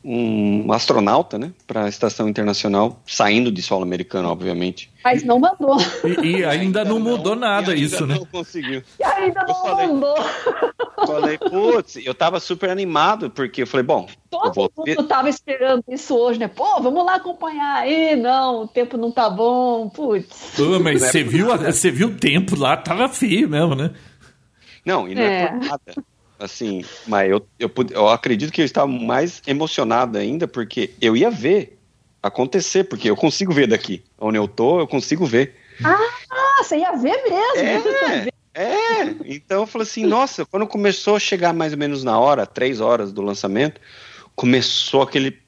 um 0.02 0.72
astronauta, 0.72 1.38
né, 1.38 1.52
para 1.66 1.84
a 1.84 1.88
estação 1.88 2.28
internacional, 2.28 3.00
saindo 3.06 3.52
de 3.52 3.60
solo 3.60 3.82
americano, 3.82 4.28
obviamente. 4.28 4.90
Mas 5.04 5.22
não 5.22 5.38
mandou. 5.38 5.76
E, 6.22 6.38
e 6.38 6.44
ainda, 6.44 6.84
não 6.84 6.98
mudou 6.98 7.36
nada 7.36 7.74
isso, 7.74 8.06
né? 8.06 8.14
Não 8.14 8.24
conseguiu. 8.26 8.82
E 8.98 9.04
ainda 9.04 9.42
não 9.46 9.54
falei, 9.54 9.86
mandou. 9.86 10.16
Falei, 11.06 11.38
putz, 11.38 11.96
eu 12.04 12.14
tava 12.14 12.40
super 12.40 12.70
animado, 12.70 13.30
porque 13.30 13.62
eu 13.62 13.66
falei, 13.66 13.84
bom. 13.84 14.06
Todo 14.30 14.52
vou... 14.52 14.72
mundo 14.76 15.04
tava 15.04 15.28
esperando 15.28 15.84
isso 15.88 16.16
hoje, 16.16 16.38
né? 16.38 16.48
Pô, 16.48 16.80
vamos 16.80 17.04
lá 17.04 17.16
acompanhar. 17.16 17.76
aí 17.76 18.16
não, 18.16 18.62
o 18.62 18.68
tempo 18.68 18.96
não 18.96 19.10
tá 19.10 19.28
bom, 19.28 19.88
putz. 19.88 20.52
Pô, 20.56 20.78
mas 20.80 21.02
você 21.02 21.22
viu, 21.22 21.56
você 21.56 21.90
viu 21.90 22.08
o 22.08 22.14
tempo 22.14 22.58
lá, 22.58 22.76
tava 22.76 23.08
feio 23.08 23.48
mesmo, 23.48 23.74
né? 23.74 23.90
Não, 24.84 25.08
e 25.08 25.14
não 25.14 25.22
é, 25.22 25.42
é 25.42 25.46
por 25.48 25.58
nada. 25.60 25.94
Assim, 26.40 26.82
mas 27.06 27.30
eu, 27.30 27.46
eu, 27.58 27.70
eu 27.90 28.08
acredito 28.08 28.50
que 28.50 28.62
eu 28.62 28.64
estava 28.64 28.90
mais 28.90 29.42
emocionado 29.46 30.16
ainda, 30.16 30.48
porque 30.48 30.90
eu 30.98 31.14
ia 31.14 31.30
ver 31.30 31.78
acontecer, 32.22 32.84
porque 32.84 33.10
eu 33.10 33.16
consigo 33.16 33.52
ver 33.52 33.66
daqui. 33.66 34.02
Onde 34.18 34.38
eu 34.38 34.48
tô, 34.48 34.80
eu 34.80 34.86
consigo 34.86 35.26
ver. 35.26 35.54
Ah, 35.84 36.62
você 36.62 36.78
ia 36.78 36.92
ver 36.92 37.22
mesmo. 37.24 37.90
É, 38.54 38.62
é. 38.62 39.02
então 39.26 39.60
eu 39.60 39.66
falei 39.66 39.86
assim, 39.86 40.06
nossa, 40.06 40.46
quando 40.46 40.66
começou 40.66 41.16
a 41.16 41.20
chegar 41.20 41.52
mais 41.52 41.74
ou 41.74 41.78
menos 41.78 42.02
na 42.02 42.18
hora, 42.18 42.46
três 42.46 42.80
horas 42.80 43.12
do 43.12 43.20
lançamento, 43.20 43.78
começou 44.34 45.02
aquele, 45.02 45.38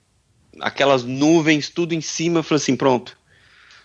aquelas 0.61 1.05
nuvens 1.05 1.70
tudo 1.70 1.94
em 1.94 2.02
cima, 2.02 2.40
eu 2.40 2.42
falei 2.42 2.62
assim, 2.62 2.76
pronto. 2.76 3.16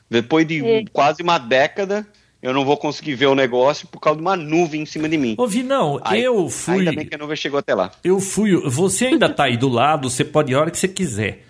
Depois 0.10 0.46
de 0.46 0.86
quase 0.91 1.24
uma 1.24 1.38
década, 1.38 2.06
eu 2.48 2.54
não 2.54 2.64
vou 2.64 2.78
conseguir 2.78 3.14
ver 3.14 3.26
o 3.26 3.36
negócio 3.36 3.90
por 3.90 4.00
causa 4.00 4.18
de 4.18 4.22
uma 4.22 4.38
nuvem 4.38 4.82
em 4.82 4.86
cima 4.86 5.10
de 5.10 5.18
mim. 5.18 5.36
Ouvi, 5.38 5.64
não, 5.64 6.00
aí, 6.02 6.24
eu 6.24 6.50
fui. 6.50 6.80
Ainda 6.80 6.94
bem 6.94 7.06
que 7.06 7.14
a 7.14 7.18
nuvem 7.18 7.36
chegou 7.36 7.60
até 7.60 7.76
lá. 7.76 7.92
Eu 8.02 8.22
fui. 8.22 8.56
Você 8.70 9.08
ainda 9.08 9.28
tá 9.28 9.44
aí 9.44 9.58
do 9.58 9.68
lado, 9.68 10.10
você 10.10 10.24
pode 10.24 10.54
ir 10.54 10.56
a 10.56 10.62
hora 10.62 10.72
que 10.72 10.78
você 10.78 10.88
quiser. 10.88 11.44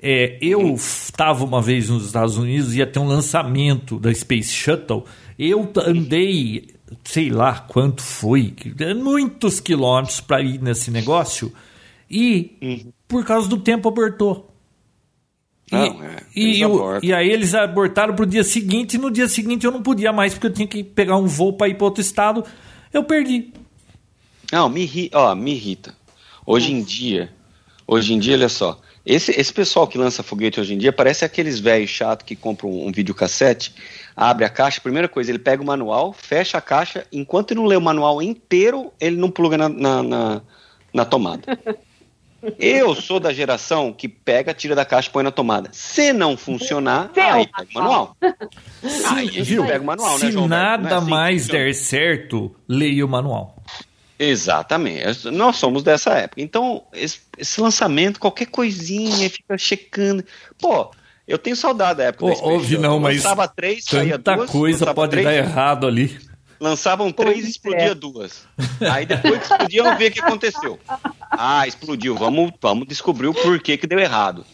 É, 0.00 0.38
eu 0.40 0.72
estava 0.74 1.44
uma 1.44 1.60
vez 1.60 1.90
nos 1.90 2.06
Estados 2.06 2.38
Unidos, 2.38 2.74
ia 2.74 2.86
ter 2.86 2.98
um 2.98 3.06
lançamento 3.06 3.98
da 3.98 4.14
Space 4.14 4.50
Shuttle. 4.50 5.04
Eu 5.38 5.70
andei, 5.76 6.68
sei 7.04 7.28
lá 7.28 7.58
quanto 7.58 8.02
foi, 8.02 8.54
muitos 8.96 9.60
quilômetros 9.60 10.22
para 10.22 10.40
ir 10.40 10.62
nesse 10.62 10.90
negócio. 10.90 11.52
E 12.10 12.56
uhum. 12.62 12.92
por 13.06 13.22
causa 13.22 13.46
do 13.46 13.58
tempo 13.58 13.86
abortou. 13.86 14.47
Não, 15.70 16.02
é, 16.02 16.16
e, 16.34 16.62
e, 16.62 16.66
e, 17.02 17.12
aí 17.12 17.28
eles 17.28 17.54
abortaram 17.54 18.14
pro 18.14 18.24
dia 18.24 18.42
seguinte, 18.42 18.94
e 18.94 18.98
no 18.98 19.10
dia 19.10 19.28
seguinte 19.28 19.66
eu 19.66 19.72
não 19.72 19.82
podia 19.82 20.12
mais, 20.12 20.32
porque 20.32 20.46
eu 20.46 20.52
tinha 20.52 20.66
que 20.66 20.82
pegar 20.82 21.16
um 21.16 21.26
voo 21.26 21.52
para 21.52 21.68
ir 21.68 21.74
para 21.74 21.84
outro 21.84 22.00
estado. 22.00 22.44
Eu 22.92 23.04
perdi. 23.04 23.52
Não, 24.50 24.68
me, 24.68 24.84
ri, 24.84 25.10
ó, 25.12 25.34
me 25.34 25.52
irrita. 25.52 25.94
Hoje 26.46 26.72
em 26.72 26.82
dia, 26.82 27.30
hoje 27.86 28.14
em 28.14 28.18
dia, 28.18 28.34
olha 28.34 28.48
só, 28.48 28.80
esse, 29.04 29.30
esse 29.38 29.52
pessoal 29.52 29.86
que 29.86 29.98
lança 29.98 30.22
foguete 30.22 30.60
hoje 30.60 30.74
em 30.74 30.78
dia 30.78 30.92
parece 30.92 31.24
aqueles 31.24 31.58
velhos 31.58 31.90
chato 31.90 32.24
que 32.24 32.34
compram 32.34 32.70
um, 32.70 32.88
um 32.88 32.92
videocassete, 32.92 33.74
abre 34.16 34.44
a 34.44 34.48
caixa, 34.48 34.80
primeira 34.80 35.08
coisa, 35.08 35.30
ele 35.30 35.38
pega 35.38 35.62
o 35.62 35.66
manual, 35.66 36.12
fecha 36.12 36.58
a 36.58 36.60
caixa, 36.60 37.06
enquanto 37.12 37.50
ele 37.50 37.60
não 37.60 37.66
lê 37.66 37.76
o 37.76 37.80
manual 37.80 38.22
inteiro, 38.22 38.92
ele 39.00 39.16
não 39.16 39.30
pluga 39.30 39.56
na, 39.56 39.68
na, 39.68 40.02
na, 40.02 40.42
na 40.92 41.04
tomada. 41.04 41.42
Eu 42.58 42.94
sou 42.94 43.18
da 43.18 43.32
geração 43.32 43.92
que 43.92 44.08
pega, 44.08 44.54
tira 44.54 44.74
da 44.74 44.84
caixa 44.84 45.08
e 45.08 45.12
põe 45.12 45.24
na 45.24 45.30
tomada. 45.30 45.68
Se 45.72 46.12
não 46.12 46.36
funcionar, 46.36 47.10
aí 47.16 47.46
pega 47.46 47.68
o 47.70 47.74
manual. 47.74 48.16
aí 49.06 49.28
a 49.28 49.32
gente 49.32 49.42
viu? 49.42 49.66
pega 49.66 49.82
o 49.82 49.86
manual, 49.86 50.18
Se 50.18 50.26
né, 50.26 50.30
João? 50.32 50.44
Se 50.44 50.48
nada 50.50 50.88
é 50.88 50.94
assim 50.94 51.10
mais 51.10 51.46
der 51.48 51.74
certo, 51.74 52.54
leia 52.68 53.04
o 53.04 53.08
manual. 53.08 53.56
Exatamente. 54.18 55.30
Nós 55.30 55.56
somos 55.56 55.82
dessa 55.82 56.12
época. 56.14 56.40
Então, 56.42 56.82
esse, 56.92 57.20
esse 57.36 57.60
lançamento, 57.60 58.18
qualquer 58.20 58.46
coisinha, 58.46 59.28
fica 59.30 59.56
checando. 59.58 60.24
Pô, 60.60 60.90
Eu 61.26 61.38
tenho 61.38 61.54
saudade 61.56 61.98
da 61.98 62.04
época 62.04 62.24
Ô, 62.24 62.28
da 62.30 62.34
Space 62.36 62.50
Ouve, 62.52 62.64
Shuttle. 62.68 62.82
não, 62.82 62.98
mas 63.00 63.16
Lançava 63.16 63.46
três, 63.48 63.84
saía 63.84 64.18
tanta 64.18 64.36
duas. 64.38 64.50
coisa 64.50 64.94
pode 64.94 65.10
três, 65.10 65.24
dar 65.26 65.34
errado 65.34 65.86
ali. 65.86 66.18
Lançavam 66.60 67.12
três 67.12 67.44
e 67.46 67.50
explodia 67.50 67.92
é. 67.92 67.94
duas. 67.94 68.46
Aí 68.90 69.06
depois 69.06 69.38
que 69.38 69.52
explodiam, 69.52 69.84
vamos 69.84 69.98
ver 69.98 70.10
o 70.10 70.12
que 70.12 70.20
aconteceu. 70.20 70.78
Ah, 71.30 71.66
explodiu. 71.66 72.16
Vamos, 72.16 72.52
vamos 72.60 72.88
descobrir 72.88 73.28
o 73.28 73.34
porquê 73.34 73.76
que 73.76 73.86
deu 73.86 73.98
errado. 73.98 74.44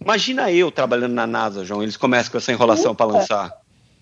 Imagina 0.00 0.50
eu 0.50 0.70
trabalhando 0.70 1.12
na 1.12 1.26
NASA, 1.26 1.64
João. 1.64 1.82
Eles 1.82 1.96
começam 1.96 2.32
com 2.32 2.38
essa 2.38 2.52
enrolação 2.52 2.94
para 2.94 3.06
lançar. 3.06 3.52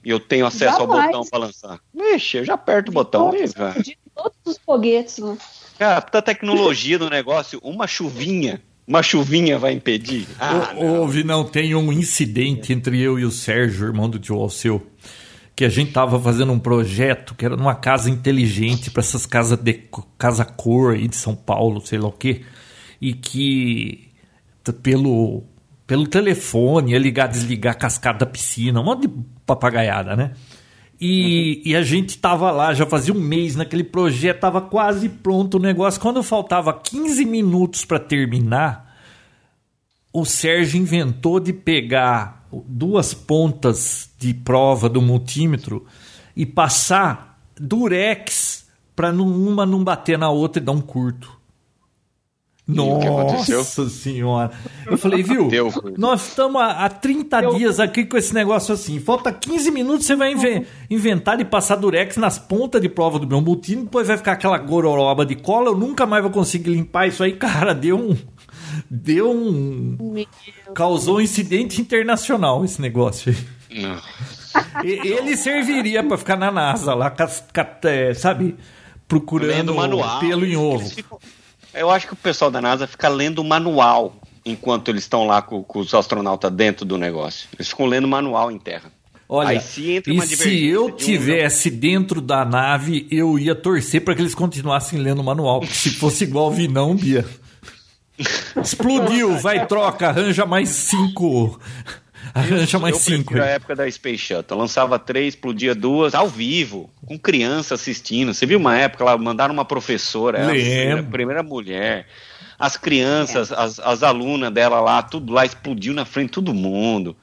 E 0.05 0.11
eu 0.11 0.19
tenho 0.19 0.47
acesso 0.47 0.81
ao 0.81 0.87
Jamais. 0.89 1.07
botão 1.07 1.25
para 1.27 1.39
lançar. 1.39 1.79
Vixe, 1.95 2.39
eu 2.39 2.45
já 2.45 2.55
aperto 2.55 2.91
o 2.91 2.95
botão. 2.95 3.31
vai. 3.57 3.83
De 3.83 3.99
todos 4.15 4.39
os 4.47 4.59
foguetes, 4.65 5.19
né? 5.19 5.37
Cara, 5.79 6.01
tanta 6.01 6.23
tecnologia 6.23 6.99
no 6.99 7.09
negócio. 7.09 7.61
Uma 7.63 7.87
chuvinha. 7.87 8.63
Uma 8.87 9.03
chuvinha 9.03 9.59
vai 9.59 9.73
impedir. 9.73 10.27
Ah, 10.39 10.75
Ô, 10.77 11.01
Houve, 11.01 11.23
não, 11.23 11.45
tem 11.45 11.75
um 11.75 11.93
incidente 11.93 12.73
entre 12.73 13.01
eu 13.01 13.19
e 13.19 13.25
o 13.25 13.31
Sérgio, 13.31 13.87
irmão 13.87 14.09
do 14.09 14.19
tio 14.19 14.37
Alceu, 14.37 14.85
que 15.61 15.65
a 15.67 15.69
gente 15.69 15.93
tava 15.93 16.19
fazendo 16.19 16.55
um 16.55 16.59
projeto 16.59 17.35
que 17.35 17.45
era 17.45 17.55
numa 17.55 17.75
casa 17.75 18.09
inteligente 18.09 18.91
para 18.91 19.01
essas 19.03 19.27
casas 19.27 19.59
de 19.59 19.75
casa 20.17 20.43
cor 20.43 20.95
aí 20.95 21.07
de 21.07 21.17
São 21.17 21.37
Paulo, 21.37 21.83
sei 21.83 21.99
lá 21.99 22.09
o 22.09 22.13
quê, 22.13 22.47
e 22.99 23.13
que 23.13 24.09
pelo 24.83 25.45
pelo 25.87 26.07
telefone 26.07 26.93
ia 26.93 26.99
ligar, 26.99 27.27
desligar 27.27 27.75
a 27.75 27.77
cascata 27.77 28.21
da 28.21 28.27
piscina, 28.27 28.81
um 28.81 28.85
monte 28.85 29.07
de 29.07 29.15
papagaiada, 29.45 30.17
né? 30.17 30.33
E, 30.99 31.61
e 31.63 31.77
a 31.77 31.83
gente 31.83 32.17
tava 32.17 32.51
lá, 32.51 32.73
já 32.73 32.87
fazia 32.87 33.13
um 33.13 33.21
mês 33.21 33.55
naquele 33.55 33.85
projeto, 33.85 34.41
tava 34.41 34.63
quase 34.63 35.11
pronto 35.11 35.59
o 35.59 35.61
negócio. 35.61 36.01
Quando 36.01 36.23
faltava 36.23 36.73
15 36.73 37.23
minutos 37.27 37.85
para 37.85 37.99
terminar, 37.99 38.97
o 40.11 40.25
Sérgio 40.25 40.81
inventou 40.81 41.39
de 41.39 41.53
pegar 41.53 42.40
duas 42.53 43.15
pontas 43.15 44.11
de 44.19 44.35
prova 44.35 44.89
do 44.89 45.01
multímetro 45.01 45.85
e 46.37 46.45
passar 46.47 47.39
durex 47.59 48.67
para 48.97 49.11
uma 49.13 49.65
não 49.65 49.83
bater 49.83 50.19
na 50.19 50.31
outra 50.31 50.61
e 50.63 50.65
dar 50.65 50.73
um 50.73 50.81
curto. 50.81 51.39
o 52.69 52.99
que 53.01 53.07
aconteceu? 53.07 53.59
Nossa 53.59 53.89
senhora. 53.89 54.51
Eu 54.87 54.97
falei, 54.99 55.23
viu? 55.23 55.49
Deu. 55.49 55.71
Nós 55.97 56.29
estamos 56.29 56.61
há, 56.61 56.85
há 56.85 56.89
30 56.89 57.41
Deu. 57.41 57.55
dias 57.55 57.81
aqui 57.81 58.05
com 58.05 58.17
esse 58.17 58.33
negócio 58.35 58.73
assim. 58.75 59.01
Falta 59.01 59.33
15 59.33 59.71
minutos, 59.71 60.07
você 60.07 60.15
vai 60.15 60.33
inven- 60.33 60.67
inventar 60.89 61.37
de 61.37 61.45
passar 61.45 61.77
durex 61.77 62.17
nas 62.17 62.39
pontas 62.39 62.81
de 62.81 62.89
prova 62.89 63.19
do 63.19 63.27
meu 63.27 63.41
multímetro, 63.41 63.87
depois 63.87 64.07
vai 64.07 64.17
ficar 64.17 64.33
aquela 64.33 64.59
gororoba 64.59 65.25
de 65.27 65.35
cola, 65.35 65.69
eu 65.69 65.77
nunca 65.77 66.07
mais 66.07 66.23
vou 66.23 66.31
conseguir 66.33 66.71
limpar 66.71 67.09
isso 67.09 67.23
aí. 67.23 67.33
Cara, 67.33 67.75
deu 67.75 67.99
um... 67.99 68.17
Deu 68.91 69.31
um... 69.31 69.97
Causou 70.75 71.19
um 71.19 71.21
incidente 71.21 71.81
internacional 71.81 72.65
esse 72.65 72.81
negócio 72.83 73.33
aí. 73.71 73.81
Não. 73.83 74.01
E- 74.85 75.07
Ele 75.09 75.37
serviria 75.37 76.03
para 76.03 76.19
ficar 76.19 76.37
na 76.37 76.51
NASA 76.51 76.93
lá, 76.95 77.15
é, 77.85 78.15
sabe? 78.15 78.57
Procurando 79.07 79.75
manual. 79.75 80.19
pelo 80.21 80.45
em 80.45 80.57
ovo. 80.57 80.89
Ficam- 80.89 81.19
Eu 81.73 81.89
acho 81.91 82.07
que 82.09 82.13
o 82.15 82.17
pessoal 82.17 82.51
da 82.51 82.61
NASA 82.61 82.87
fica 82.89 83.09
lendo 83.09 83.39
o 83.41 83.45
manual 83.45 84.17
enquanto 84.45 84.89
eles 84.89 85.05
estão 85.05 85.25
lá 85.27 85.41
com, 85.41 85.63
com 85.63 85.79
os 85.79 85.95
astronautas 85.95 86.51
dentro 86.51 86.85
do 86.85 86.99
negócio. 86.99 87.49
Eles 87.55 87.69
ficam 87.69 87.87
lendo 87.87 88.07
o 88.07 88.09
manual 88.09 88.51
em 88.51 88.59
terra. 88.59 88.91
Olha, 89.29 89.51
Aí, 89.51 89.61
se 89.61 89.93
entra 89.93 90.13
e 90.13 90.17
uma 90.17 90.25
se 90.27 90.31
divergência 90.31 90.67
eu 90.75 90.87
de 90.89 90.93
um- 90.93 90.97
tivesse 90.97 91.71
dentro 91.71 92.21
da 92.21 92.45
nave, 92.45 93.07
eu 93.09 93.39
ia 93.39 93.55
torcer 93.55 94.03
para 94.03 94.17
que 94.17 94.23
eles 94.23 94.35
continuassem 94.35 94.99
lendo 94.99 95.21
o 95.21 95.25
manual. 95.25 95.61
Porque 95.61 95.75
se 95.75 95.91
fosse 95.91 96.25
igual 96.25 96.51
Vinão, 96.51 96.97
Bia. 96.97 97.25
Explodiu, 98.63 99.37
vai, 99.39 99.67
troca, 99.67 100.09
arranja 100.09 100.45
mais 100.47 100.69
cinco. 100.69 101.59
Arranja 102.35 102.79
mais 102.79 102.95
eu 102.95 103.01
cinco. 103.01 103.25
prefiro 103.25 103.43
a 103.43 103.47
aí. 103.47 103.53
época 103.55 103.75
da 103.75 103.91
Space 103.91 104.19
Shuttle. 104.19 104.59
Lançava 104.59 104.99
três, 104.99 105.35
explodia 105.35 105.75
duas, 105.75 106.15
ao 106.15 106.29
vivo, 106.29 106.91
com 107.07 107.19
criança 107.19 107.75
assistindo. 107.75 108.33
Você 108.35 108.47
viu 108.47 108.59
uma 108.59 108.77
época 108.77 109.05
lá, 109.05 109.17
mandaram 109.19 109.53
uma 109.55 109.65
professora, 109.65 110.39
a 110.47 111.03
primeira 111.03 111.43
mulher. 111.43 112.07
As 112.59 112.77
crianças, 112.77 113.51
as, 113.51 113.81
as 113.81 114.03
alunas 114.03 114.53
dela 114.53 114.81
lá, 114.81 115.03
tudo 115.03 115.33
lá 115.33 115.47
explodiu 115.47 115.95
na 115.95 116.05
frente 116.05 116.27
de 116.27 116.33
todo 116.35 116.53
mundo. 116.53 117.17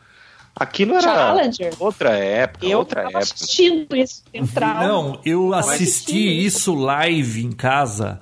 Aquilo 0.60 0.96
era 0.96 1.04
Challenger. 1.04 1.74
outra 1.80 2.10
época, 2.18 2.66
Eu 2.66 2.80
outra 2.80 3.04
tava 3.04 3.20
época. 3.20 3.24
assistindo 3.36 3.96
isso. 3.96 4.24
Trauma. 4.52 4.88
Não, 4.88 5.22
eu 5.24 5.54
assisti 5.54 6.44
isso 6.44 6.74
live 6.74 7.46
em 7.46 7.52
casa 7.52 8.20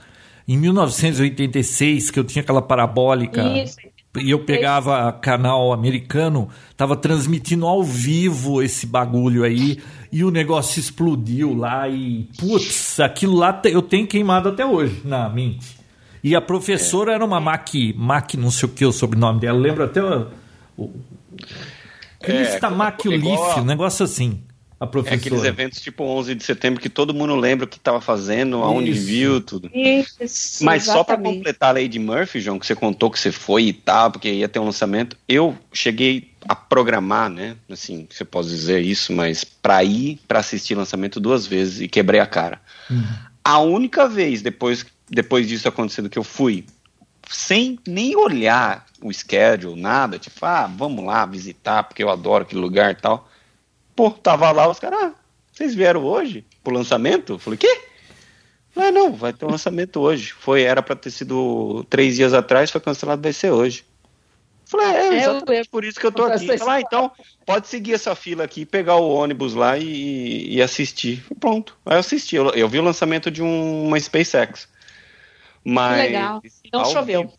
em 0.47 0.57
1986, 0.57 2.11
que 2.11 2.19
eu 2.19 2.23
tinha 2.23 2.41
aquela 2.41 2.61
parabólica. 2.61 3.43
Isso. 3.43 3.77
E 4.17 4.31
eu 4.31 4.45
pegava 4.45 5.11
canal 5.11 5.73
americano, 5.73 6.47
tava 6.77 6.95
transmitindo 6.95 7.65
ao 7.65 7.83
vivo 7.83 8.61
esse 8.61 8.85
bagulho 8.85 9.43
aí, 9.43 9.79
e 10.09 10.23
o 10.23 10.31
negócio 10.31 10.79
explodiu 10.79 11.53
lá 11.53 11.89
e 11.89 12.29
putz, 12.39 12.97
aquilo 13.01 13.35
lá 13.35 13.61
eu 13.65 13.81
tenho 13.81 14.07
queimado 14.07 14.47
até 14.47 14.65
hoje 14.65 15.01
na 15.03 15.27
mente. 15.27 15.77
E 16.23 16.33
a 16.33 16.39
professora 16.39 17.13
era 17.13 17.25
uma 17.25 17.41
Mac, 17.41 17.69
Mac 17.95 18.35
não 18.35 18.49
sei 18.49 18.69
o 18.69 18.71
que 18.71 18.85
o 18.85 18.91
sobrenome 18.93 19.41
dela, 19.41 19.59
lembra 19.59 19.83
até 19.83 20.01
o, 20.01 20.27
o 20.77 20.91
Crista 22.21 22.67
É, 22.67 22.69
Mac 22.69 23.03
igual 23.05 23.47
Leaf, 23.47 23.59
um 23.59 23.65
negócio 23.65 24.03
assim. 24.03 24.41
A 24.78 24.84
É 24.84 24.88
aqueles 24.88 25.21
professora. 25.21 25.47
eventos 25.47 25.80
tipo 25.80 26.03
11 26.03 26.36
de 26.36 26.43
setembro 26.43 26.82
que 26.82 26.89
todo 26.89 27.13
mundo 27.13 27.34
lembra 27.36 27.65
o 27.65 27.67
que 27.67 27.78
estava 27.78 28.01
fazendo, 28.01 28.57
aonde 28.57 28.91
Isso. 28.91 29.05
viu, 29.05 29.39
tudo. 29.41 29.69
Isso, 29.73 30.63
Mas 30.65 30.84
só 30.84 31.01
para 31.03 31.15
exatamente. 31.15 31.38
completar 31.38 31.69
a 31.69 31.80
Lady 31.82 31.97
Murphy, 31.97 32.41
João, 32.41 32.59
que 32.59 32.65
você 32.65 32.76
contou 32.76 33.09
que 33.09 33.17
você 33.17 33.32
foi 33.32 33.63
e 33.67 33.73
tal, 33.73 34.11
porque 34.11 34.30
ia 34.32 34.49
ter 34.49 34.59
um 34.59 34.65
lançamento, 34.65 35.15
eu 35.30 35.57
cheguei 35.71 36.32
a 36.47 36.53
programar, 36.55 37.30
né? 37.30 37.55
Assim, 37.69 38.05
você 38.11 38.26
pode 38.26 38.49
dizer 38.49 38.82
isso, 38.82 39.13
mas 39.13 39.45
para 39.45 39.82
ir 39.84 40.19
para 40.28 40.39
assistir 40.39 40.76
lançamento 40.76 41.19
duas 41.21 41.47
vezes 41.47 41.80
e 41.80 41.88
quebrei 41.88 42.19
a 42.19 42.28
cara. 42.28 42.61
A 43.43 43.59
única 43.59 44.09
vez 44.09 44.41
depois, 44.41 44.86
depois 45.09 45.47
disso 45.47 45.69
acontecendo 45.69 46.09
que 46.09 46.19
eu 46.19 46.23
fui 46.23 46.65
sem 47.30 47.80
nem 47.88 48.15
olhar 48.15 48.86
o 49.01 49.11
schedule, 49.11 49.80
nada, 49.80 50.19
tipo, 50.19 50.45
ah, 50.45 50.69
vamos 50.76 51.03
lá 51.05 51.26
visitar, 51.26 51.84
porque 51.84 52.03
eu 52.03 52.09
adoro 52.09 52.43
aquele 52.43 52.61
lugar 52.61 52.91
e 52.91 52.95
tal. 52.95 53.30
Pô, 53.95 54.11
tava 54.11 54.51
lá, 54.51 54.67
os 54.69 54.79
caras, 54.79 54.99
ah, 55.01 55.13
vocês 55.51 55.73
vieram 55.73 56.03
hoje 56.03 56.45
pro 56.63 56.73
lançamento? 56.73 57.33
Eu 57.33 57.39
falei, 57.39 57.57
quê? 57.57 57.81
Ah, 58.75 58.91
não, 58.91 59.13
vai 59.13 59.31
ter 59.31 59.45
um 59.45 59.51
lançamento 59.51 60.01
hoje. 60.01 60.33
Foi, 60.33 60.63
era 60.63 60.83
pra 60.83 60.95
ter 60.97 61.09
sido 61.11 61.85
três 61.89 62.15
dias 62.15 62.33
atrás, 62.33 62.69
foi 62.71 62.81
cancelado, 62.81 63.21
vai 63.21 63.31
ser 63.31 63.51
hoje. 63.51 63.85
Eu 64.65 64.69
Falei, 64.69 64.87
é, 64.87 64.91
É, 64.91 65.07
eu 65.07 65.13
exatamente 65.13 65.49
lembro. 65.49 65.69
por 65.69 65.85
isso 65.85 65.99
que 65.99 66.05
eu 66.05 66.11
tô 66.11 66.23
aqui. 66.25 66.57
Falei, 66.57 66.75
ah, 66.75 66.81
então 66.81 67.11
pode 67.45 67.67
seguir 67.67 67.93
essa 67.93 68.13
fila 68.15 68.43
aqui, 68.43 68.65
pegar 68.65 68.95
o 68.95 69.07
ônibus 69.13 69.53
lá 69.53 69.77
e, 69.77 70.55
e 70.55 70.61
assistir. 70.61 71.21
Falei, 71.21 71.37
Pronto, 71.39 71.77
aí 71.85 71.95
eu 71.95 71.99
assisti. 71.99 72.35
Eu, 72.35 72.49
eu 72.49 72.67
vi 72.67 72.79
o 72.79 72.83
lançamento 72.83 73.31
de 73.31 73.41
um- 73.41 73.85
uma 73.87 73.97
SpaceX. 73.99 74.67
Mas. 75.63 75.97
legal. 75.99 76.41
Não 76.73 76.85
choveu. 76.85 77.21
vivo- 77.21 77.33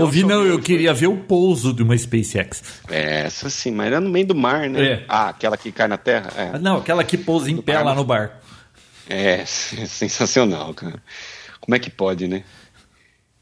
Ouvi, 0.00 0.24
não, 0.24 0.44
eu 0.44 0.60
queria 0.60 0.94
ver 0.94 1.08
o 1.08 1.16
pouso 1.16 1.72
de 1.72 1.82
uma 1.82 1.96
SpaceX. 1.96 2.62
Essa 2.88 3.50
sim, 3.50 3.72
mas 3.72 3.88
era 3.88 4.00
no 4.00 4.08
meio 4.10 4.26
do 4.26 4.34
mar, 4.34 4.68
né? 4.68 4.84
É. 4.84 5.04
Ah, 5.08 5.28
aquela 5.30 5.56
que 5.56 5.72
cai 5.72 5.88
na 5.88 5.96
terra? 5.96 6.30
É. 6.36 6.58
Não, 6.58 6.76
aquela 6.76 7.02
que 7.02 7.16
pousa 7.18 7.50
em 7.50 7.56
pé 7.56 7.80
lá 7.80 7.94
no 7.94 8.04
barco. 8.04 8.36
É, 9.08 9.44
sensacional, 9.46 10.72
cara. 10.74 11.02
Como 11.60 11.74
é 11.74 11.78
que 11.78 11.90
pode, 11.90 12.28
né? 12.28 12.44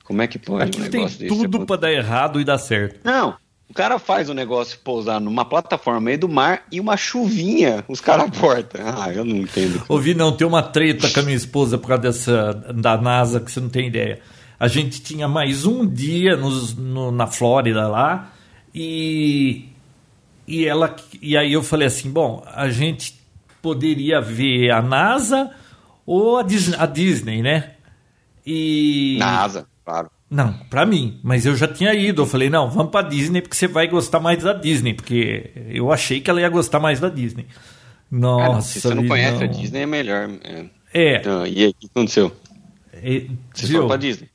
Como 0.05 0.23
é 0.23 0.27
que 0.27 0.39
pode 0.39 0.65
Aquilo 0.65 0.87
um 0.87 0.91
tem 0.91 1.07
tudo 1.07 1.45
acontecer? 1.45 1.67
pra 1.67 1.77
dar 1.77 1.93
errado 1.93 2.41
e 2.41 2.45
dar 2.45 2.59
certo. 2.59 3.01
Não, 3.05 3.37
o 3.69 3.73
cara 3.73 4.01
faz 4.01 4.29
o 4.29 4.35
negócio 4.35 4.79
pousar 4.83 5.21
numa 5.21 5.45
plataforma 5.45 6.01
no 6.01 6.07
meio 6.07 6.19
do 6.19 6.29
mar 6.29 6.65
e 6.73 6.81
uma 6.81 6.97
chuvinha 6.97 7.85
os 7.87 8.01
caras 8.01 8.27
aportam. 8.27 8.81
Ah, 8.85 9.13
eu 9.13 9.25
não 9.25 9.37
entendo. 9.37 9.81
Ouvi, 9.89 10.13
não, 10.13 10.37
tem 10.37 10.45
uma 10.45 10.63
treta 10.63 11.09
com 11.09 11.21
a 11.21 11.23
minha 11.23 11.37
esposa 11.37 11.79
por 11.79 11.87
causa 11.87 12.03
dessa 12.03 12.53
da 12.75 12.97
NASA 12.97 13.39
que 13.39 13.53
você 13.53 13.61
não 13.61 13.69
tem 13.69 13.87
ideia. 13.87 14.21
A 14.61 14.69
gente 14.69 15.01
tinha 15.01 15.27
mais 15.27 15.65
um 15.65 15.87
dia 15.87 16.37
nos- 16.37 16.77
no- 16.77 17.11
na 17.11 17.27
Flórida 17.27 17.89
lá 17.89 18.31
e 18.75 19.65
e 20.47 20.67
ela 20.67 20.95
e 21.23 21.37
aí 21.37 21.53
eu 21.53 21.63
falei 21.63 21.87
assim, 21.89 22.11
bom, 22.11 22.43
a 22.47 22.69
gente 22.71 23.19
poderia 23.63 24.21
ver 24.21 24.71
a 24.71 24.83
NASA 24.83 25.51
ou 26.05 26.37
a 26.39 26.43
Dis- 26.43 26.75
a 26.79 26.85
Disney, 26.87 27.41
né? 27.43 27.71
E 28.47 29.17
Na 29.19 29.43
asa, 29.45 29.67
claro. 29.85 30.11
Não, 30.31 30.53
pra 30.69 30.85
mim. 30.87 31.19
Mas 31.23 31.45
eu 31.47 31.57
já 31.57 31.67
tinha 31.67 31.93
ido. 31.95 32.23
Eu 32.23 32.27
falei, 32.27 32.49
não, 32.51 32.71
vamos 32.71 32.91
pra 32.93 33.03
Disney 33.03 33.41
porque 33.43 33.57
você 33.57 33.67
vai 33.67 33.89
gostar 33.89 34.21
mais 34.21 34.43
da 34.43 34.53
Disney. 34.53 34.95
Porque 34.95 35.51
eu 35.69 35.91
achei 35.93 36.21
que 36.21 36.31
ela 36.31 36.41
ia 36.41 36.49
gostar 36.49 36.79
mais 36.79 37.01
da 37.01 37.09
Disney. 37.09 37.47
Nossa, 38.11 38.47
Cara, 38.51 38.61
se 38.63 38.81
você 38.81 38.95
não 38.95 39.07
conhece 39.09 39.43
a 39.43 39.47
não. 39.47 39.53
Disney, 39.53 39.81
é 39.81 39.87
melhor. 39.87 40.31
É. 40.45 40.65
É. 40.93 41.17
Então, 41.17 41.47
e 41.47 41.65
aí, 41.65 41.71
o 41.71 41.75
que 41.75 41.87
aconteceu? 41.87 42.33
é, 42.93 43.27
Você 43.55 43.67
viu? 43.67 43.79
foi 43.81 43.87
pra 43.89 43.97
Disney? 43.97 44.29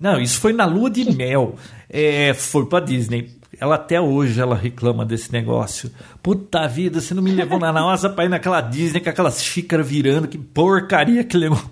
Não, 0.00 0.18
isso 0.18 0.40
foi 0.40 0.54
na 0.54 0.64
lua 0.64 0.90
de 0.90 1.04
mel. 1.14 1.56
É, 1.88 2.32
foi 2.32 2.64
pra 2.64 2.80
Disney. 2.80 3.30
Ela 3.60 3.74
até 3.74 4.00
hoje 4.00 4.40
ela 4.40 4.56
reclama 4.56 5.04
desse 5.04 5.30
negócio. 5.30 5.90
Puta 6.22 6.66
vida, 6.66 7.00
você 7.00 7.12
não 7.12 7.22
me 7.22 7.30
levou 7.30 7.58
na 7.58 7.70
NASA 7.70 8.08
pra 8.08 8.24
ir 8.24 8.30
naquela 8.30 8.62
Disney 8.62 9.00
com 9.00 9.10
aquelas 9.10 9.42
xícaras 9.42 9.86
virando. 9.86 10.26
Que 10.26 10.38
porcaria 10.38 11.22
que 11.22 11.36
negócio. 11.36 11.70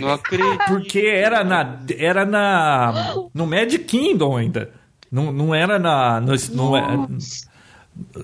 Não 0.00 0.12
acredito. 0.12 0.64
Porque 0.66 0.98
era 0.98 1.44
na 1.44 1.78
era 1.96 2.24
na 2.24 3.14
no 3.32 3.46
Magic 3.46 3.84
Kingdom 3.84 4.36
ainda. 4.36 4.70
Não, 5.10 5.32
não 5.32 5.54
era 5.54 5.78
na. 5.78 6.20
No, 6.20 6.32
não, 6.52 6.76
é, 6.76 7.08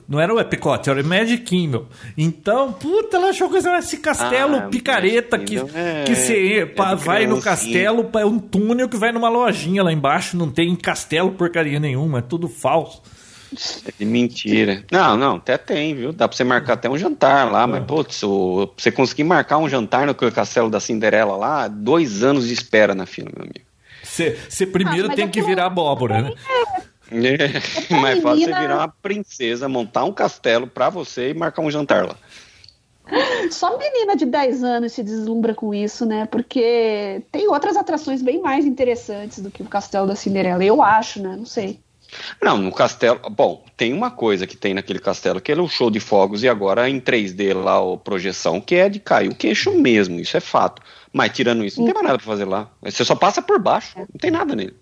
não 0.08 0.18
era 0.20 0.34
o 0.34 0.40
Epicote, 0.40 0.90
era 0.90 1.00
o 1.00 1.04
Magic 1.06 1.44
Kingdom. 1.44 1.86
Então, 2.16 2.72
puta, 2.72 3.16
ela 3.16 3.28
achou 3.30 3.48
coisa 3.48 3.76
esse 3.78 3.98
castelo 3.98 4.56
Ah, 4.56 4.62
picareta 4.62 5.38
que, 5.38 5.56
é- 5.58 6.04
que 6.04 6.14
você 6.14 6.58
é 6.60 6.66
de 6.66 7.04
vai 7.04 7.26
no 7.26 7.40
castelo, 7.40 8.10
é 8.18 8.24
um 8.24 8.38
túnel 8.38 8.88
que 8.88 8.96
vai 8.96 9.12
numa 9.12 9.28
lojinha 9.28 9.82
lá 9.82 9.92
embaixo, 9.92 10.36
não 10.36 10.50
tem 10.50 10.74
castelo 10.76 11.30
porcaria 11.32 11.78
nenhuma, 11.78 12.18
é 12.18 12.22
tudo 12.22 12.48
falso. 12.48 13.00
É 13.98 14.04
mentira. 14.04 14.84
Não, 14.92 15.16
não, 15.16 15.36
até 15.36 15.58
tem, 15.58 15.92
viu? 15.94 16.12
Dá 16.12 16.28
pra 16.28 16.36
você 16.36 16.44
marcar 16.44 16.74
até 16.74 16.88
um 16.88 16.96
jantar 16.96 17.50
lá, 17.50 17.66
mas, 17.66 17.82
putz, 17.84 18.22
o- 18.22 18.68
pra 18.68 18.82
você 18.82 18.92
conseguir 18.92 19.24
marcar 19.24 19.58
um 19.58 19.68
jantar 19.68 20.06
no 20.06 20.14
castelo 20.14 20.70
da 20.70 20.78
Cinderela 20.78 21.36
lá, 21.36 21.66
dois 21.66 22.22
anos 22.22 22.46
de 22.46 22.54
espera 22.54 22.94
na 22.94 23.06
fila, 23.06 23.28
meu 23.34 23.42
amigo. 23.44 23.66
Você 24.48 24.66
primeiro 24.66 25.10
Ah, 25.10 25.14
tem 25.16 25.28
que 25.28 25.42
virar 25.42 25.66
abóbora, 25.66 26.22
né? 26.22 26.32
É, 26.48 26.82
mais 27.90 28.22
fácil 28.22 28.44
você 28.44 28.46
virar 28.46 28.76
uma 28.78 28.88
princesa, 28.88 29.68
montar 29.68 30.04
um 30.04 30.12
castelo 30.12 30.66
pra 30.66 30.88
você 30.88 31.30
e 31.30 31.34
marcar 31.34 31.62
um 31.62 31.70
jantar 31.70 32.06
lá. 32.06 32.16
Só 33.50 33.76
menina 33.76 34.16
de 34.16 34.24
10 34.24 34.62
anos 34.62 34.92
se 34.92 35.02
deslumbra 35.02 35.54
com 35.54 35.74
isso, 35.74 36.06
né? 36.06 36.26
Porque 36.26 37.22
tem 37.32 37.48
outras 37.48 37.76
atrações 37.76 38.22
bem 38.22 38.40
mais 38.40 38.64
interessantes 38.64 39.40
do 39.40 39.50
que 39.50 39.62
o 39.62 39.66
Castelo 39.66 40.06
da 40.06 40.14
Cinderela. 40.14 40.64
Eu 40.64 40.80
acho, 40.80 41.20
né? 41.20 41.34
Não 41.36 41.46
sei. 41.46 41.80
Não, 42.42 42.56
no 42.56 42.72
castelo. 42.72 43.20
Bom, 43.30 43.64
tem 43.76 43.92
uma 43.92 44.10
coisa 44.10 44.46
que 44.46 44.56
tem 44.56 44.74
naquele 44.74 44.98
castelo, 44.98 45.40
que 45.40 45.52
é 45.52 45.60
o 45.60 45.68
show 45.68 45.90
de 45.90 46.00
fogos 46.00 46.42
e 46.42 46.48
agora 46.48 46.88
em 46.88 47.00
3D 47.00 47.54
lá, 47.54 47.78
a 47.78 47.96
projeção, 47.96 48.60
que 48.60 48.74
é 48.74 48.88
de 48.88 48.98
cair 48.98 49.28
o 49.28 49.34
queixo 49.34 49.72
mesmo, 49.72 50.18
isso 50.18 50.36
é 50.36 50.40
fato. 50.40 50.82
Mas 51.12 51.32
tirando 51.32 51.64
isso, 51.64 51.80
não 51.80 51.86
tem 51.86 51.94
mais 51.94 52.06
nada 52.06 52.18
pra 52.18 52.26
fazer 52.26 52.44
lá. 52.44 52.70
Você 52.82 53.04
só 53.04 53.14
passa 53.14 53.40
por 53.42 53.60
baixo, 53.60 53.96
não 53.96 54.06
tem 54.18 54.30
nada 54.30 54.54
nele. 54.54 54.74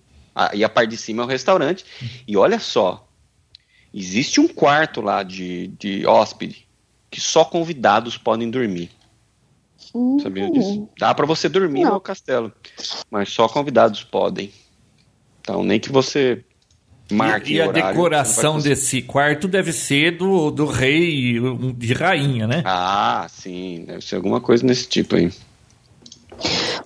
E 0.55 0.64
a 0.64 0.68
parte 0.68 0.91
de 0.91 0.97
cima 0.97 1.22
é 1.22 1.26
o 1.26 1.28
restaurante. 1.28 1.84
E 2.26 2.36
olha 2.36 2.59
só, 2.59 3.09
existe 3.93 4.41
um 4.41 4.49
quarto 4.49 5.01
lá 5.01 5.22
de, 5.22 5.68
de 5.78 6.07
hóspede 6.07 6.66
que 7.11 7.20
só 7.20 7.45
convidados 7.45 8.16
podem 8.16 8.51
dormir. 8.51 8.91
Hum, 9.95 10.18
Sabia 10.20 10.51
disso? 10.51 10.89
Dá 10.99 11.14
pra 11.14 11.24
você 11.24 11.49
dormir 11.49 11.84
Não. 11.84 11.95
no 11.95 12.01
castelo, 12.01 12.53
mas 13.11 13.30
só 13.30 13.49
convidados 13.49 14.05
podem. 14.05 14.53
Então, 15.41 15.64
nem 15.64 15.80
que 15.80 15.91
você 15.91 16.45
marque 17.11 17.53
E, 17.53 17.57
e 17.57 17.61
a 17.61 17.68
horário, 17.68 17.89
decoração 17.89 18.61
desse 18.61 19.01
quarto 19.01 19.49
deve 19.49 19.72
ser 19.72 20.18
do, 20.18 20.51
do 20.51 20.66
rei 20.66 21.39
de 21.74 21.93
rainha, 21.95 22.47
né? 22.47 22.62
Ah, 22.66 23.26
sim, 23.30 23.84
deve 23.86 24.05
ser 24.05 24.16
alguma 24.16 24.41
coisa 24.41 24.66
nesse 24.66 24.86
tipo 24.86 25.16
aí. 25.16 25.32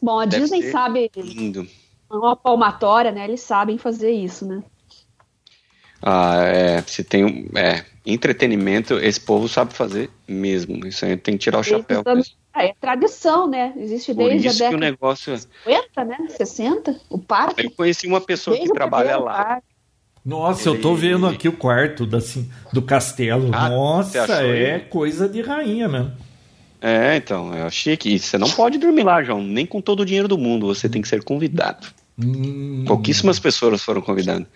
Bom, 0.01 0.21
a 0.21 0.25
Deve 0.27 0.43
Disney 0.43 0.71
sabe, 0.71 1.11
Lindo. 1.17 1.67
Uma 2.13 2.37
palmatória, 2.37 3.11
né? 3.11 3.25
Eles 3.25 3.41
sabem 3.41 3.79
fazer 3.79 4.11
isso, 4.11 4.47
né? 4.47 4.63
Ah, 6.03 6.43
é, 6.45 6.83
se 6.83 7.05
tem 7.05 7.25
um, 7.25 7.49
é, 7.57 7.85
entretenimento, 8.05 8.95
esse 8.99 9.21
povo 9.21 9.49
sabe 9.49 9.73
fazer 9.73 10.11
mesmo. 10.27 10.85
Isso 10.87 11.05
aí 11.05 11.17
tem 11.17 11.35
que 11.37 11.45
tirar 11.45 11.61
o 11.61 11.63
chapéu. 11.63 12.03
Ah, 12.53 12.65
é 12.65 12.75
tradição, 12.79 13.49
né? 13.49 13.73
Existe 13.77 14.13
Por 14.13 14.29
desde 14.29 14.49
a 14.49 14.51
isso 14.51 14.59
que 14.59 14.65
o 14.65 14.67
década 14.71 14.91
negócio. 14.91 15.33
é- 15.33 15.37
de 15.37 15.43
50, 15.43 16.05
né? 16.05 16.17
60, 16.29 17.01
o 17.09 17.19
parque. 17.19 17.65
Eu 17.67 17.71
conheci 17.71 18.07
uma 18.07 18.21
pessoa 18.21 18.55
Desde 18.57 18.71
que 18.73 18.75
trabalha 18.79 19.17
lá. 19.17 19.45
parque. 19.45 19.67
Nossa, 20.25 20.69
eu 20.69 20.81
tô 20.81 20.91
Ele- 20.93 21.01
vendo 21.01 21.27
aqui 21.27 21.49
o 21.49 21.57
quarto 21.57 22.05
da, 22.07 22.19
assim, 22.19 22.51
do 22.73 22.83
castelo. 22.83 23.51
Ah, 23.53 23.69
Nossa, 23.71 24.23
achou 24.23 24.37
é 24.37 24.75
ele? 24.77 24.85
coisa 24.85 25.29
de 25.29 25.41
rainha 25.41 25.89
mesmo. 25.89 26.13
É, 26.81 27.17
então, 27.17 27.55
é 27.55 27.69
chique. 27.71 28.13
E 28.13 28.19
você 28.19 28.37
não 28.37 28.51
pode 28.51 28.77
dormir 28.77 29.05
lá, 29.05 29.23
João, 29.23 29.43
nem 29.43 29.65
com 29.65 29.81
todo 29.81 30.01
o 30.01 30.05
dinheiro 30.05 30.29
do 30.29 30.37
mundo. 30.37 30.67
Você 30.67 30.89
tem 30.89 31.01
que 31.01 31.09
ser 31.09 31.23
convidado. 31.25 31.87
Hum, 32.25 32.85
Pouquíssimas 32.87 33.39
pessoas 33.39 33.83
foram 33.83 34.01
convidadas. 34.01 34.47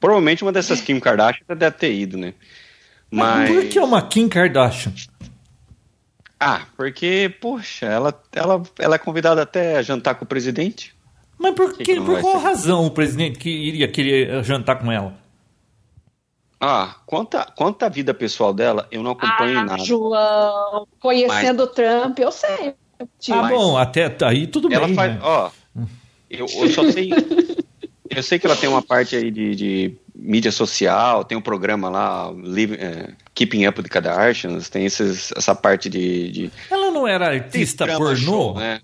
Provavelmente 0.00 0.42
uma 0.42 0.52
dessas 0.52 0.80
Kim 0.80 0.98
Kardashian 1.00 1.44
deve 1.56 1.76
ter 1.76 1.92
ido, 1.92 2.16
né? 2.18 2.34
Mas. 3.10 3.48
Por 3.50 3.64
que 3.68 3.78
uma 3.78 4.02
Kim 4.02 4.28
Kardashian? 4.28 4.92
Ah, 6.38 6.62
porque, 6.76 7.32
poxa, 7.40 7.86
ela, 7.86 8.22
ela, 8.32 8.62
ela 8.78 8.94
é 8.96 8.98
convidada 8.98 9.42
até 9.42 9.76
a 9.78 9.82
jantar 9.82 10.16
com 10.16 10.24
o 10.24 10.28
presidente. 10.28 10.94
Mas 11.38 11.54
por, 11.54 11.72
Que 11.76 11.84
que, 11.84 12.00
por 12.00 12.20
qual 12.20 12.38
ser? 12.40 12.44
razão 12.46 12.86
o 12.86 12.90
presidente 12.90 13.38
que 13.38 13.48
iria 13.48 13.88
querer 13.88 14.28
eh, 14.30 14.42
jantar 14.42 14.76
com 14.78 14.90
ela? 14.92 15.14
Ah, 16.60 16.96
quanto, 17.06 17.36
quanto 17.56 17.82
à 17.84 17.88
vida 17.88 18.14
pessoal 18.14 18.52
dela, 18.54 18.86
eu 18.90 19.02
não 19.02 19.12
acompanho 19.12 19.58
Ah, 19.60 19.64
nada. 19.64 19.84
João, 19.84 20.86
conhecendo 21.00 21.64
o 21.64 21.66
Trump, 21.66 22.18
eu 22.18 22.30
sei. 22.32 22.74
Ah, 23.00 23.06
Mas- 23.42 23.50
bom, 23.50 23.76
até 23.76 24.14
aí 24.22 24.46
tudo 24.46 24.72
Ela 24.72 24.86
bem. 24.86 24.94
faz, 24.94 25.12
né? 25.14 25.20
ó, 25.22 25.50
eu, 26.38 26.46
eu 26.46 26.70
só 26.70 26.90
sei, 26.90 27.10
eu 28.10 28.22
sei 28.22 28.38
que 28.38 28.46
ela 28.46 28.56
tem 28.56 28.68
uma 28.68 28.82
parte 28.82 29.16
aí 29.16 29.30
de, 29.30 29.54
de 29.54 29.94
mídia 30.14 30.52
social, 30.52 31.24
tem 31.24 31.36
um 31.36 31.40
programa 31.42 31.88
lá, 31.88 32.30
Live- 32.30 32.76
é, 32.76 33.10
Keeping 33.34 33.66
Up 33.66 33.78
with 33.80 33.84
the 33.84 33.90
Kardashians, 33.90 34.68
tem 34.68 34.84
esses, 34.86 35.32
essa 35.36 35.54
parte 35.54 35.88
de, 35.88 36.30
de 36.30 36.50
Ela 36.70 36.90
não 36.90 37.06
era 37.06 37.28
artista 37.28 37.86
pornô? 37.86 38.16
show, 38.16 38.54
né? 38.54 38.80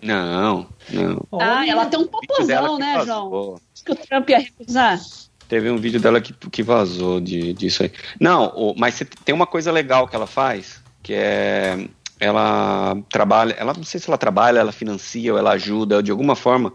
Não, 0.00 0.66
não. 0.92 1.26
Ah, 1.40 1.66
ela 1.66 1.86
tem 1.86 1.98
um 1.98 2.06
popozão, 2.06 2.78
né, 2.78 3.04
João? 3.04 3.60
Acho 3.74 3.84
que 3.84 3.92
o 3.92 3.96
Trump 3.96 4.28
ia 4.30 4.38
recusar. 4.38 5.00
Teve 5.48 5.70
um 5.70 5.76
vídeo 5.78 5.98
dela 5.98 6.20
que, 6.20 6.32
que 6.50 6.62
vazou 6.62 7.20
de, 7.20 7.52
disso 7.54 7.82
aí. 7.82 7.90
Não, 8.20 8.46
o- 8.54 8.74
mas 8.76 9.02
tem 9.24 9.34
uma 9.34 9.46
coisa 9.46 9.72
legal 9.72 10.06
que 10.06 10.14
ela 10.14 10.26
faz, 10.26 10.80
que 11.02 11.14
é 11.14 11.88
ela 12.18 12.96
trabalha, 13.10 13.54
ela 13.58 13.72
não 13.74 13.84
sei 13.84 14.00
se 14.00 14.08
ela 14.08 14.18
trabalha, 14.18 14.58
ela 14.58 14.72
financia 14.72 15.32
ou 15.32 15.38
ela 15.38 15.52
ajuda 15.52 16.02
de 16.02 16.10
alguma 16.10 16.34
forma 16.34 16.72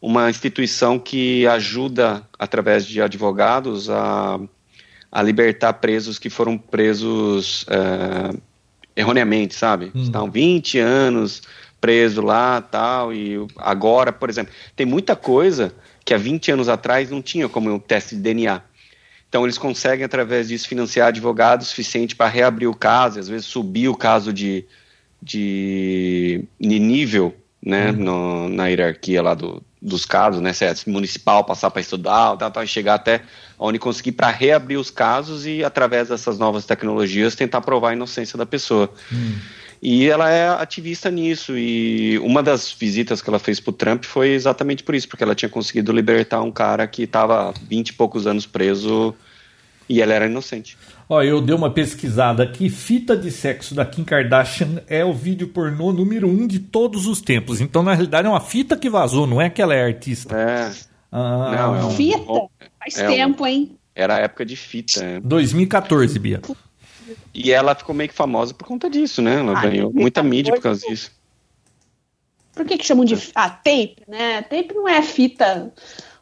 uma 0.00 0.30
instituição 0.30 0.98
que 0.98 1.46
ajuda 1.46 2.22
através 2.38 2.86
de 2.86 3.00
advogados 3.00 3.90
a, 3.90 4.38
a 5.10 5.22
libertar 5.22 5.72
presos 5.74 6.18
que 6.18 6.30
foram 6.30 6.56
presos 6.56 7.66
é, 7.68 8.36
erroneamente, 8.94 9.54
sabe? 9.54 9.90
Estão 9.94 10.30
20 10.30 10.78
anos 10.78 11.42
preso 11.80 12.22
lá, 12.22 12.60
tal, 12.60 13.12
e 13.12 13.36
agora, 13.58 14.10
por 14.12 14.30
exemplo, 14.30 14.52
tem 14.74 14.86
muita 14.86 15.14
coisa 15.14 15.74
que 16.04 16.14
há 16.14 16.16
20 16.18 16.52
anos 16.52 16.68
atrás 16.68 17.10
não 17.10 17.20
tinha 17.20 17.48
como 17.48 17.72
um 17.72 17.78
teste 17.78 18.14
de 18.16 18.22
DNA. 18.22 18.62
Então 19.36 19.44
eles 19.44 19.58
conseguem, 19.58 20.02
através 20.02 20.48
disso, 20.48 20.66
financiar 20.66 21.08
advogados 21.08 21.66
suficiente 21.66 22.16
para 22.16 22.26
reabrir 22.26 22.68
o 22.68 22.74
caso, 22.74 23.20
às 23.20 23.28
vezes 23.28 23.44
subir 23.44 23.86
o 23.86 23.94
caso 23.94 24.32
de, 24.32 24.64
de, 25.22 26.42
de 26.58 26.78
nível 26.78 27.36
né, 27.62 27.92
no- 27.92 28.48
na 28.48 28.68
hierarquia 28.68 29.20
lá 29.20 29.34
do, 29.34 29.62
dos 29.82 30.06
casos, 30.06 30.40
né, 30.40 30.54
se 30.54 30.64
é 30.64 30.72
municipal, 30.86 31.44
passar 31.44 31.70
para 31.70 31.82
estadual, 31.82 32.38
tal, 32.38 32.50
tal, 32.50 32.64
e 32.64 32.66
chegar 32.66 32.94
até 32.94 33.20
onde 33.58 33.78
conseguir 33.78 34.12
para 34.12 34.30
reabrir 34.30 34.78
os 34.78 34.90
casos 34.90 35.44
e, 35.44 35.62
através 35.62 36.08
dessas 36.08 36.38
novas 36.38 36.64
tecnologias, 36.64 37.34
tentar 37.34 37.60
provar 37.60 37.90
a 37.90 37.92
inocência 37.92 38.38
da 38.38 38.46
pessoa. 38.46 38.90
E 39.82 40.08
ela 40.08 40.30
é 40.30 40.48
ativista 40.48 41.10
nisso. 41.10 41.58
E 41.58 42.18
uma 42.20 42.42
das 42.42 42.72
visitas 42.72 43.20
que 43.20 43.28
ela 43.28 43.38
fez 43.38 43.60
pro 43.60 43.70
Trump 43.70 44.04
foi 44.04 44.30
exatamente 44.30 44.82
por 44.82 44.94
isso, 44.94 45.06
porque 45.06 45.22
ela 45.22 45.34
tinha 45.34 45.50
conseguido 45.50 45.92
libertar 45.92 46.40
um 46.40 46.50
cara 46.50 46.86
que 46.86 47.02
estava 47.02 47.52
20 47.68 47.88
e 47.90 47.92
poucos 47.92 48.26
anos 48.26 48.46
preso 48.46 49.14
e 49.88 50.00
ela 50.02 50.12
era 50.14 50.26
inocente. 50.26 50.76
Ó, 51.08 51.22
eu 51.22 51.40
dei 51.40 51.54
uma 51.54 51.70
pesquisada 51.70 52.42
aqui. 52.42 52.68
Fita 52.68 53.16
de 53.16 53.30
sexo 53.30 53.74
da 53.74 53.84
Kim 53.86 54.02
Kardashian 54.04 54.82
é 54.88 55.04
o 55.04 55.12
vídeo 55.12 55.48
pornô 55.48 55.92
número 55.92 56.28
um 56.28 56.46
de 56.46 56.58
todos 56.58 57.06
os 57.06 57.20
tempos. 57.20 57.60
Então, 57.60 57.82
na 57.82 57.92
realidade, 57.94 58.26
é 58.26 58.30
uma 58.30 58.40
fita 58.40 58.76
que 58.76 58.90
vazou, 58.90 59.26
não 59.26 59.40
é 59.40 59.48
que 59.48 59.62
ela 59.62 59.74
é 59.74 59.84
artista. 59.84 60.36
É, 60.36 60.72
Ah, 61.12 61.52
Não, 61.56 61.76
é 61.76 61.84
um- 61.84 61.90
Fita? 61.92 62.18
Faz 62.80 62.98
é 62.98 63.08
um- 63.08 63.12
tempo, 63.12 63.46
hein? 63.46 63.78
era 63.94 64.16
a 64.16 64.18
época 64.18 64.44
de 64.44 64.56
fita. 64.56 65.02
é. 65.02 65.20
2014, 65.20 66.18
Bia. 66.18 66.42
E 67.32 67.52
ela 67.52 67.74
ficou 67.74 67.94
meio 67.94 68.10
que 68.10 68.14
famosa 68.14 68.52
por 68.52 68.66
conta 68.66 68.90
disso, 68.90 69.22
né? 69.22 69.36
Ela 69.38 69.56
Ah, 69.56 69.62
ganhou 69.62 69.92
muita 69.94 70.22
mídia 70.22 70.52
por 70.52 70.60
causa 70.60 70.84
disso. 70.86 71.12
Por 72.54 72.64
que, 72.66 72.76
que 72.78 72.84
chamam 72.84 73.04
de. 73.04 73.16
Ah, 73.34 73.48
tape, 73.50 73.96
né? 74.08 74.42
Tape 74.42 74.74
não 74.74 74.88
é 74.88 75.00
fita. 75.02 75.72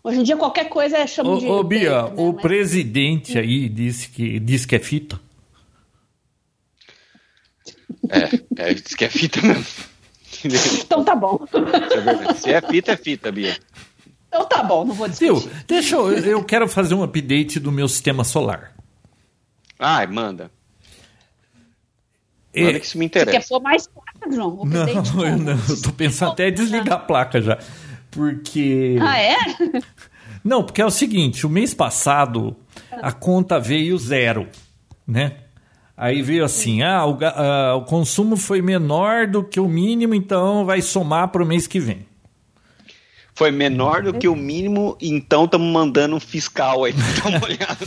Hoje 0.07 0.21
em 0.21 0.23
dia 0.23 0.37
qualquer 0.37 0.69
coisa 0.69 0.99
é 0.99 1.07
chamam 1.07 1.39
de. 1.39 1.47
Ô, 1.47 1.63
Bia, 1.65 2.03
né? 2.03 2.13
o 2.17 2.33
Mas- 2.33 2.43
presidente 2.43 3.39
aí 3.39 3.69
disse 3.71 4.11
que, 4.11 4.39
disse 4.39 4.67
que 4.67 4.77
é 4.77 4.79
fita. 4.79 5.19
É, 8.11 8.71
é, 8.71 8.75
diz 8.75 8.95
que 8.95 9.05
é 9.05 9.09
fita 9.09 9.41
mesmo. 9.41 9.65
Então 10.85 11.03
tá 11.03 11.15
bom. 11.17 11.41
É. 12.29 12.35
Se 12.35 12.51
é 12.53 12.61
fita, 12.61 12.93
é 12.93 12.97
fita, 12.97 13.33
Bia. 13.33 13.57
Então 14.29 14.45
tá 14.47 14.63
bom, 14.63 14.85
não 14.85 14.95
vou 14.95 15.09
Viu? 15.09 15.35
discutir. 15.35 15.65
Deixa 15.67 15.97
eu. 15.97 16.13
Eu 16.19 16.45
quero 16.45 16.69
fazer 16.69 16.95
um 16.95 17.03
update 17.03 17.59
do 17.59 17.73
meu 17.73 17.89
sistema 17.89 18.25
solar. 18.25 18.75
Ai, 19.79 20.07
manda. 20.07 20.51
É, 22.53 22.63
Manda 22.65 22.79
que 22.81 22.87
isso 22.87 22.99
me 22.99 23.07
Você 23.07 23.11
quer 23.11 23.23
interessa. 23.23 23.49
pôr 23.49 23.61
mais 23.61 23.87
placa, 23.87 24.31
João? 24.31 24.65
Não, 24.65 24.87
eu 25.27 25.39
não. 25.39 25.53
Eu 25.69 25.83
tô 25.83 25.93
pensando 25.93 26.33
até 26.33 26.49
em 26.49 26.53
desligar 26.53 26.93
a 26.93 26.99
placa 26.99 27.41
já. 27.41 27.59
Porque. 28.15 28.97
Ah, 29.01 29.19
é? 29.19 29.37
Não, 30.45 30.63
porque 30.63 30.83
é 30.83 30.87
o 30.87 30.91
seguinte, 30.91 31.47
o 31.47 31.51
mês 31.51 31.73
passado 31.73 32.55
a 33.03 33.11
conta 33.11 33.59
veio 33.59 33.97
zero, 33.97 34.47
né? 35.07 35.37
Aí 35.97 36.23
veio 36.23 36.45
assim, 36.45 36.83
ah 36.83 37.07
o, 37.07 37.19
ah, 37.23 37.77
o 37.77 37.83
consumo 37.85 38.37
foi 38.37 38.61
menor 38.61 39.27
do 39.27 39.43
que 39.43 39.59
o 39.59 39.67
mínimo, 39.67 40.15
então 40.15 40.67
vai 40.67 40.83
somar 40.83 41.29
para 41.29 41.43
o 41.43 41.47
mês 41.47 41.67
que 41.67 41.81
vem. 41.81 42.07
Foi 43.35 43.51
menor 43.51 44.03
do 44.03 44.15
que 44.15 44.29
o 44.29 44.37
mínimo, 44.37 44.97
então 45.01 45.45
estamos 45.45 45.67
mandando 45.73 46.15
um 46.15 46.21
fiscal 46.21 46.85
aí. 46.85 46.93
Dá 46.93 47.29
uma 47.29 47.45
olhada. 47.45 47.87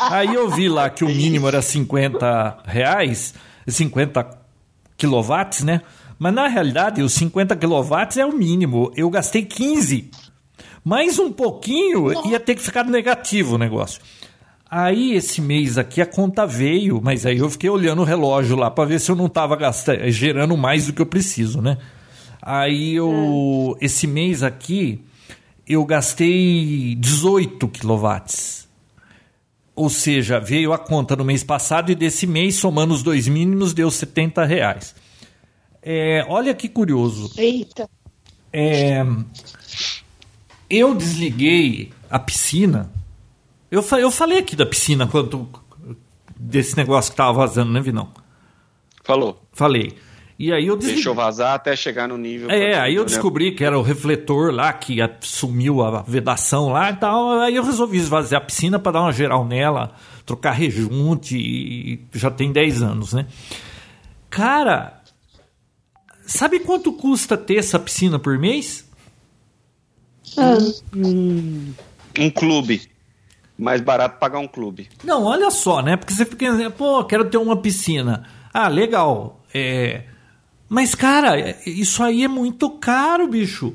Aí 0.00 0.34
eu 0.34 0.50
vi 0.50 0.68
lá 0.68 0.90
que 0.90 1.04
o 1.04 1.08
mínimo 1.08 1.46
era 1.46 1.62
50 1.62 2.62
reais, 2.64 3.34
50 3.68 4.28
quilowatts, 4.96 5.62
né? 5.62 5.80
Mas 6.18 6.34
na 6.34 6.48
realidade, 6.48 7.02
os 7.02 7.12
50 7.14 7.56
quilowatts 7.56 8.16
é 8.16 8.24
o 8.24 8.32
mínimo. 8.32 8.92
Eu 8.96 9.10
gastei 9.10 9.44
15. 9.44 10.10
Mais 10.84 11.18
um 11.18 11.32
pouquinho 11.32 12.12
ia 12.28 12.38
ter 12.38 12.54
que 12.54 12.62
ficar 12.62 12.84
negativo 12.84 13.54
o 13.54 13.58
negócio. 13.58 14.00
Aí 14.70 15.14
esse 15.14 15.40
mês 15.40 15.78
aqui 15.78 16.02
a 16.02 16.06
conta 16.06 16.46
veio, 16.46 17.00
mas 17.02 17.24
aí 17.24 17.38
eu 17.38 17.48
fiquei 17.48 17.70
olhando 17.70 18.02
o 18.02 18.04
relógio 18.04 18.56
lá 18.56 18.70
para 18.70 18.84
ver 18.84 19.00
se 19.00 19.10
eu 19.10 19.16
não 19.16 19.26
estava 19.26 19.54
gastando, 19.56 20.10
gerando 20.10 20.56
mais 20.56 20.86
do 20.86 20.92
que 20.92 21.00
eu 21.00 21.06
preciso, 21.06 21.62
né? 21.62 21.78
Aí 22.42 22.94
eu 22.94 23.76
esse 23.80 24.06
mês 24.06 24.42
aqui 24.42 25.00
eu 25.66 25.84
gastei 25.84 26.94
18 26.98 27.68
quilowatts. 27.68 28.68
Ou 29.74 29.88
seja, 29.88 30.38
veio 30.38 30.72
a 30.72 30.78
conta 30.78 31.16
no 31.16 31.24
mês 31.24 31.42
passado 31.42 31.90
e 31.90 31.94
desse 31.94 32.26
mês, 32.26 32.56
somando 32.56 32.94
os 32.94 33.02
dois 33.02 33.26
mínimos, 33.26 33.72
deu 33.72 33.90
70 33.90 34.44
reais. 34.44 34.94
É, 35.86 36.24
olha 36.28 36.54
que 36.54 36.68
curioso. 36.68 37.30
Eita. 37.36 37.88
É, 38.52 39.04
eu 40.70 40.94
desliguei 40.94 41.92
a 42.10 42.18
piscina. 42.18 42.90
Eu, 43.70 43.82
fa- 43.82 44.00
eu 44.00 44.10
falei 44.10 44.38
aqui 44.38 44.56
da 44.56 44.64
piscina 44.64 45.06
quanto 45.06 45.46
desse 46.36 46.76
negócio 46.76 47.10
que 47.10 47.16
tava 47.16 47.32
vazando, 47.32 47.70
né, 47.72 47.80
Vinão? 47.80 48.08
Falou. 49.02 49.42
Falei. 49.52 49.94
E 50.38 50.52
aí 50.52 50.66
eu 50.66 50.74
desliguei. 50.76 50.96
Deixou 50.96 51.14
vazar 51.14 51.54
até 51.54 51.76
chegar 51.76 52.08
no 52.08 52.16
nível. 52.16 52.50
É, 52.50 52.78
aí 52.78 52.94
eu 52.94 53.04
descobri 53.04 53.52
que 53.54 53.62
era 53.64 53.78
o 53.78 53.82
refletor 53.82 54.52
lá 54.52 54.72
que 54.72 54.96
sumiu 55.20 55.82
a 55.82 56.02
vedação 56.02 56.70
lá 56.70 56.90
e 56.90 56.96
tal. 56.96 57.40
Aí 57.40 57.54
eu 57.54 57.62
resolvi 57.62 57.98
esvaziar 57.98 58.40
a 58.40 58.44
piscina 58.44 58.78
para 58.78 58.92
dar 58.92 59.02
uma 59.02 59.12
geral 59.12 59.44
nela, 59.44 59.92
trocar 60.24 60.52
rejunte 60.52 61.36
e 61.36 62.00
já 62.14 62.30
tem 62.30 62.50
10 62.50 62.82
anos, 62.82 63.12
né? 63.12 63.26
Cara, 64.30 65.00
sabe 66.26 66.60
quanto 66.60 66.92
custa 66.92 67.36
ter 67.36 67.56
essa 67.56 67.78
piscina 67.78 68.18
por 68.18 68.38
mês? 68.38 68.84
Ah, 70.36 70.56
Um 72.18 72.30
clube. 72.30 72.82
Mais 73.56 73.80
barato 73.80 74.18
pagar 74.18 74.40
um 74.40 74.48
clube. 74.48 74.88
Não, 75.04 75.24
olha 75.24 75.50
só, 75.50 75.80
né? 75.80 75.96
Porque 75.96 76.12
você 76.12 76.24
fica 76.24 76.50
dizendo, 76.50 76.72
pô, 76.72 77.04
quero 77.04 77.24
ter 77.30 77.36
uma 77.36 77.56
piscina. 77.56 78.26
Ah, 78.52 78.68
legal. 78.68 79.44
É... 79.52 80.04
Mas, 80.68 80.94
cara, 80.94 81.56
isso 81.64 82.02
aí 82.02 82.24
é 82.24 82.28
muito 82.28 82.68
caro, 82.70 83.28
bicho. 83.28 83.74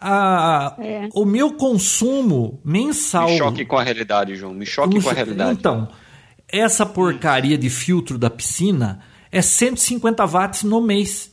Ah, 0.00 0.74
É. 0.80 1.08
O 1.14 1.24
meu 1.24 1.52
consumo 1.52 2.60
mensal. 2.64 3.28
Me 3.28 3.38
choque 3.38 3.64
com 3.64 3.76
a 3.78 3.82
realidade, 3.84 4.34
João. 4.34 4.52
Me 4.52 4.66
choque 4.66 5.00
com 5.00 5.08
a 5.10 5.12
realidade. 5.12 5.52
Então, 5.52 5.88
essa 6.48 6.84
porcaria 6.84 7.56
de 7.56 7.70
filtro 7.70 8.18
da 8.18 8.28
piscina 8.28 9.00
é 9.30 9.40
150 9.40 10.26
watts 10.26 10.64
no 10.64 10.80
mês. 10.80 11.31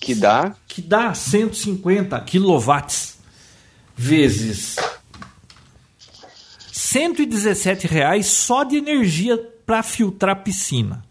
Que 0.00 0.14
dá 0.14 0.54
Que 0.68 0.80
dá 0.82 1.12
150 1.14 2.20
quilowatts 2.20 3.18
vezes 3.96 4.76
117 6.72 7.86
reais 7.86 8.26
só 8.26 8.62
de 8.64 8.76
energia 8.76 9.38
para 9.64 9.82
filtrar 9.82 10.36
a 10.36 10.38
piscina. 10.38 11.04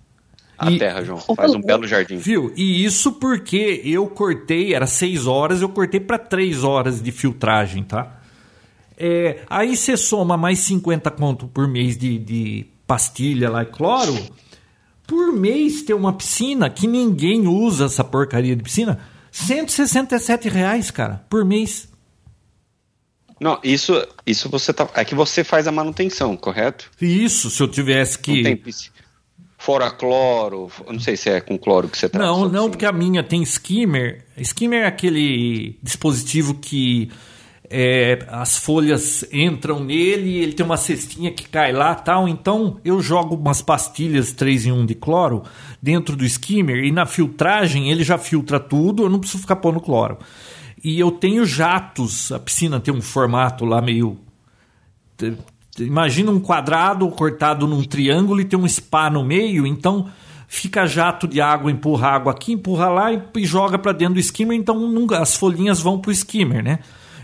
a 0.58 0.72
E- 0.72 0.78
terra, 0.80 1.04
João. 1.04 1.20
Faz 1.36 1.54
um 1.54 1.60
belo 1.60 1.86
jardim. 1.86 2.16
Viu? 2.18 2.54
E 2.56 2.86
isso 2.86 3.12
porque 3.14 3.82
eu 3.84 4.08
cortei, 4.08 4.74
era 4.74 4.88
6 4.88 5.28
horas, 5.28 5.62
eu 5.62 5.68
cortei 5.68 6.00
para 6.00 6.18
3 6.18 6.64
horas 6.64 7.02
de 7.02 7.12
filtragem, 7.12 7.84
tá? 7.84 8.22
É, 8.98 9.42
aí 9.50 9.76
você 9.76 9.98
soma 9.98 10.38
mais 10.38 10.60
50 10.60 11.12
conto 11.12 11.48
por 11.48 11.68
mês 11.68 11.98
de, 11.98 12.18
de 12.18 12.66
pastilha 12.88 13.50
lá 13.50 13.64
e 13.64 13.66
cloro. 13.66 14.14
Por 15.08 15.32
mês 15.34 15.84
ter 15.84 15.94
uma 15.94 16.14
piscina 16.14 16.70
que 16.70 16.88
ninguém 16.88 17.48
usa 17.48 17.86
essa 17.86 18.04
porcaria 18.04 18.56
de 18.56 18.64
piscina. 18.64 19.00
167 19.32 20.48
reais, 20.50 20.90
cara, 20.90 21.26
por 21.30 21.44
mês. 21.44 21.90
Não, 23.40 23.60
isso, 23.64 23.94
isso 24.26 24.50
você 24.50 24.74
tá. 24.74 24.90
É 24.96 25.04
que 25.04 25.14
você 25.14 25.44
faz 25.44 25.68
a 25.68 25.72
manutenção, 25.72 26.38
correto? 26.38 26.90
Isso, 27.02 27.50
se 27.50 27.62
eu 27.62 27.68
tivesse 27.68 28.18
que. 28.18 28.38
Não 28.38 28.44
tem 28.44 28.58
piscina. 28.58 28.96
Fora 29.58 29.90
cloro, 29.90 30.70
não 30.88 31.00
sei 31.00 31.18
se 31.18 31.30
é 31.30 31.42
com 31.42 31.58
cloro 31.58 31.90
que 31.90 31.98
você 31.98 32.08
trata. 32.08 32.26
Não, 32.26 32.36
sua 32.36 32.44
não, 32.44 32.52
piscina. 32.52 32.70
porque 32.70 32.86
a 32.86 32.92
minha 32.92 33.24
tem 33.24 33.42
skimmer. 33.44 34.24
Skimmer 34.38 34.84
é 34.84 34.88
aquele 34.88 35.78
dispositivo 35.82 36.54
que 36.56 37.12
é, 37.70 38.26
as 38.30 38.58
folhas 38.58 39.26
entram 39.32 39.84
nele 39.84 40.38
ele 40.38 40.54
tem 40.54 40.66
uma 40.66 40.78
cestinha 40.78 41.32
que 41.32 41.48
cai 41.48 41.72
lá 41.72 41.96
tal. 41.96 42.28
Então 42.28 42.78
eu 42.84 43.02
jogo 43.02 43.36
umas 43.36 43.62
pastilhas 43.62 44.32
3 44.32 44.68
em 44.68 44.72
1 44.72 44.86
de 44.86 44.96
cloro 44.96 45.44
dentro 45.82 46.16
do 46.16 46.26
skimmer 46.26 46.84
e 46.84 46.92
na 46.92 47.06
filtragem 47.06 47.92
ele 47.92 48.04
já 48.04 48.18
filtra 48.18 48.60
tudo, 48.60 49.04
eu 49.04 49.10
não 49.10 49.20
preciso 49.20 49.42
ficar 49.42 49.58
pondo 49.58 49.80
cloro. 49.80 50.18
E 50.84 51.00
eu 51.00 51.12
tenho 51.12 51.46
jatos, 51.46 52.32
a 52.32 52.40
piscina 52.40 52.80
tem 52.80 52.94
um 52.94 53.02
formato 53.02 53.66
lá 53.66 53.82
meio 53.82 54.20
Imagina 55.80 56.32
um 56.32 56.40
quadrado 56.40 57.08
cortado 57.10 57.68
num 57.68 57.84
triângulo 57.84 58.40
e 58.40 58.46
tem 58.46 58.58
um 58.58 58.68
spa 58.68 59.10
no 59.10 59.26
meio, 59.26 59.68
então 59.68 60.10
fica 60.48 60.86
jato 60.86 61.28
de 61.28 61.42
água, 61.42 61.70
empurra 61.70 62.10
água 62.10 62.32
aqui, 62.32 62.54
empurra 62.54 62.88
lá 62.88 63.12
e, 63.12 63.22
e 63.36 63.46
joga 63.46 63.78
para 63.78 63.92
dentro 63.92 64.14
do 64.14 64.20
skimmer, 64.20 64.58
então 64.58 64.78
as 65.20 65.36
folhinhas 65.36 65.82
vão 65.82 66.00
pro 66.00 66.12
skimmer, 66.12 66.64
né? 66.64 66.80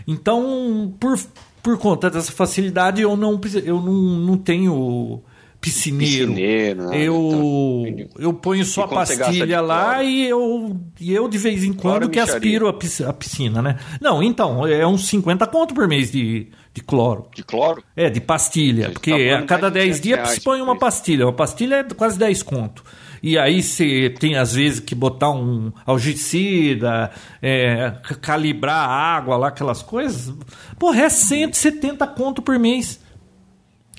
Então, 0.06 0.94
por, 0.98 1.18
por 1.62 1.78
conta 1.78 2.10
dessa 2.10 2.32
facilidade, 2.32 3.00
eu 3.02 3.16
não, 3.16 3.40
eu 3.64 3.80
não, 3.80 3.92
não 3.92 4.36
tenho 4.36 5.22
piscineiro. 5.60 6.32
Piscineiro, 6.32 6.92
eu, 6.92 7.84
entendi. 7.86 8.08
eu 8.18 8.34
ponho 8.34 8.64
só 8.64 8.84
de 8.84 8.94
pastilha 8.94 9.60
lá 9.60 10.02
e 10.02 10.28
eu, 10.28 10.76
e 11.00 11.12
eu 11.12 11.28
de 11.28 11.38
vez 11.38 11.62
em 11.62 11.72
quando 11.72 12.10
que 12.10 12.18
aspiro 12.18 12.66
a 12.66 12.72
pisc- 12.72 13.02
a 13.02 13.12
piscina, 13.12 13.62
né? 13.62 13.78
Não, 14.00 14.20
então, 14.20 14.66
é 14.66 14.84
uns 14.84 15.06
50 15.06 15.46
conto 15.46 15.72
por 15.72 15.86
mês 15.86 16.10
de, 16.10 16.48
de 16.74 16.82
cloro. 16.82 17.26
De 17.32 17.44
cloro? 17.44 17.80
É, 17.94 18.10
de 18.10 18.20
pastilha. 18.20 18.86
Você 18.86 18.92
Porque 18.92 19.28
tá 19.30 19.38
a 19.38 19.42
cada 19.42 19.70
mais 19.70 19.72
de 19.74 19.78
10 19.78 20.00
200 20.00 20.02
dias 20.02 20.38
põe 20.40 20.60
uma 20.60 20.76
pastilha. 20.76 21.26
Uma 21.26 21.32
pastilha 21.32 21.76
é 21.76 21.84
quase 21.94 22.18
10 22.18 22.42
conto. 22.42 22.82
E 23.22 23.38
aí 23.38 23.62
você 23.62 24.10
tem, 24.10 24.36
às 24.36 24.54
vezes, 24.54 24.80
que 24.80 24.94
botar 24.94 25.30
um 25.30 25.72
algicida, 25.86 27.12
é, 27.40 27.92
calibrar 28.20 28.88
a 28.88 29.16
água 29.16 29.36
lá, 29.36 29.48
aquelas 29.48 29.80
coisas. 29.80 30.34
Porra, 30.78 31.02
é 31.02 31.08
170 31.08 32.04
conto 32.08 32.42
por 32.42 32.58
mês. 32.58 33.00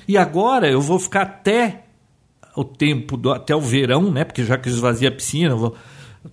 E 0.06 0.18
agora 0.18 0.70
eu 0.70 0.82
vou 0.82 1.00
ficar 1.00 1.22
até 1.22 1.86
o 2.56 2.66
tempo, 2.66 3.16
do, 3.16 3.32
até 3.32 3.56
o 3.56 3.62
verão, 3.62 4.12
né? 4.12 4.26
Porque 4.26 4.44
já 4.44 4.58
que 4.58 4.68
eu 4.68 4.74
esvazia 4.74 5.08
a 5.08 5.12
piscina, 5.12 5.52
eu 5.52 5.58
vou 5.58 5.76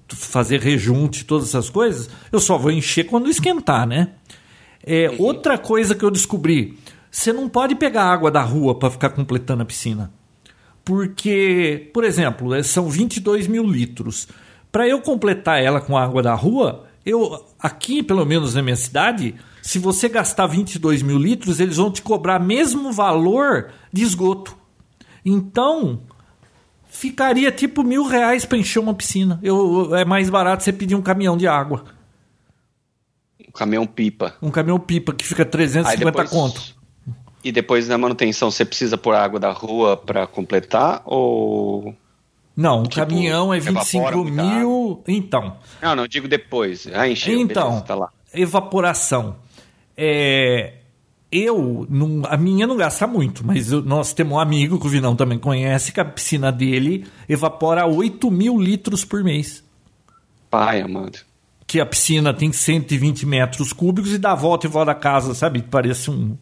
fazer 0.08 0.60
rejunte, 0.60 1.24
todas 1.24 1.48
essas 1.48 1.70
coisas, 1.70 2.10
eu 2.32 2.40
só 2.40 2.58
vou 2.58 2.70
encher 2.70 3.04
quando 3.04 3.30
esquentar, 3.30 3.86
né? 3.86 4.08
É, 4.84 5.14
outra 5.18 5.56
coisa 5.56 5.94
que 5.94 6.04
eu 6.04 6.10
descobri: 6.10 6.78
você 7.10 7.32
não 7.32 7.48
pode 7.48 7.74
pegar 7.74 8.04
água 8.04 8.30
da 8.30 8.42
rua 8.42 8.74
para 8.74 8.90
ficar 8.90 9.10
completando 9.10 9.62
a 9.62 9.66
piscina. 9.66 10.12
Porque, 10.84 11.90
por 11.92 12.04
exemplo, 12.04 12.54
é- 12.54 12.62
são 12.62 12.88
22 12.88 13.46
mil 13.46 13.64
litros. 13.66 14.26
Para 14.72 14.88
eu 14.88 15.00
completar 15.00 15.62
ela 15.62 15.80
com 15.80 15.96
água 15.96 16.22
da 16.22 16.34
rua, 16.34 16.86
eu 17.04 17.44
aqui, 17.58 18.02
pelo 18.02 18.24
menos 18.24 18.54
na 18.54 18.62
minha 18.62 18.76
cidade, 18.76 19.34
se 19.62 19.78
você 19.78 20.08
gastar 20.08 20.46
22 20.46 21.02
mil 21.02 21.18
litros, 21.18 21.60
eles 21.60 21.76
vão 21.76 21.90
te 21.90 22.02
cobrar 22.02 22.38
mesmo 22.38 22.92
valor 22.92 23.70
de 23.92 24.02
esgoto. 24.02 24.56
Então, 25.24 26.00
ficaria 26.88 27.52
tipo 27.52 27.82
mil 27.82 28.04
reais 28.06 28.44
para 28.44 28.58
encher 28.58 28.78
uma 28.78 28.94
piscina. 28.94 29.38
Eu, 29.42 29.94
é 29.94 30.04
mais 30.04 30.30
barato 30.30 30.62
você 30.62 30.72
pedir 30.72 30.94
um 30.94 31.02
caminhão 31.02 31.36
de 31.36 31.46
água. 31.46 31.84
Um 33.46 33.52
caminhão 33.52 33.86
pipa. 33.86 34.34
Um 34.40 34.50
caminhão 34.50 34.78
pipa 34.78 35.12
que 35.12 35.26
fica 35.26 35.44
350 35.44 35.90
Aí 36.08 36.12
depois- 36.12 36.30
conto. 36.30 36.79
E 37.42 37.50
depois 37.50 37.88
na 37.88 37.96
manutenção, 37.96 38.50
você 38.50 38.64
precisa 38.64 38.98
pôr 38.98 39.14
água 39.14 39.40
da 39.40 39.50
rua 39.50 39.96
para 39.96 40.26
completar 40.26 41.02
ou. 41.04 41.94
Não, 42.56 42.80
o 42.80 42.82
Tipo, 42.82 42.96
caminhão 42.96 43.54
é 43.54 43.56
evapora 43.56 43.84
25 44.16 44.16
muita 44.24 44.42
mil. 44.42 45.02
Então, 45.08 45.56
Não, 45.80 45.96
não, 45.96 46.06
digo 46.06 46.28
depois. 46.28 46.86
Ah, 46.92 47.08
encheu, 47.08 47.38
então, 47.40 47.68
beleza, 47.68 47.84
tá 47.86 47.94
lá. 47.94 48.08
evaporação. 48.34 49.36
É, 49.96 50.74
eu, 51.32 51.86
não- 51.88 52.22
a 52.26 52.36
minha 52.36 52.66
não 52.66 52.76
gasta 52.76 53.06
muito, 53.06 53.46
mas 53.46 53.72
eu- 53.72 53.82
nós 53.82 54.12
temos 54.12 54.34
um 54.34 54.38
amigo 54.38 54.78
que 54.78 54.86
o 54.86 54.90
Vinão 54.90 55.16
também 55.16 55.38
conhece, 55.38 55.92
que 55.92 56.00
a 56.00 56.04
piscina 56.04 56.50
dele 56.52 57.06
evapora 57.28 57.86
8 57.86 58.30
mil 58.30 58.58
litros 58.60 59.04
por 59.04 59.22
mês. 59.24 59.64
Pai, 60.50 60.82
amado. 60.82 61.18
Que 61.66 61.80
a 61.80 61.86
piscina 61.86 62.34
tem 62.34 62.52
120 62.52 63.24
metros 63.24 63.72
cúbicos 63.72 64.12
e 64.12 64.18
dá 64.18 64.34
volta 64.34 64.66
e 64.66 64.70
volta 64.70 64.86
da 64.92 64.94
casa, 64.94 65.34
sabe? 65.34 65.62
Parece 65.62 66.10
um. 66.10 66.36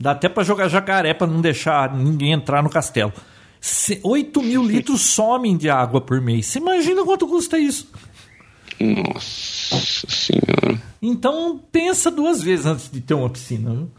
Dá 0.00 0.12
até 0.12 0.28
pra 0.30 0.42
jogar 0.42 0.68
jacaré 0.68 1.12
pra 1.12 1.26
não 1.26 1.42
deixar 1.42 1.94
ninguém 1.94 2.32
entrar 2.32 2.62
no 2.62 2.70
castelo. 2.70 3.12
Se- 3.60 4.00
8 4.02 4.42
mil 4.42 4.64
litros 4.66 5.02
somem 5.02 5.56
de 5.56 5.68
água 5.68 6.00
por 6.00 6.20
mês. 6.22 6.46
Você 6.46 6.58
imagina 6.58 7.04
quanto 7.04 7.28
custa 7.28 7.58
isso? 7.58 7.86
Nossa 8.80 10.06
senhora. 10.08 10.80
Então 11.02 11.60
pensa 11.70 12.10
duas 12.10 12.42
vezes 12.42 12.64
antes 12.66 12.90
de 12.90 13.00
ter 13.00 13.14
uma 13.14 13.28
piscina. 13.28 13.70
Viu? 13.70 13.90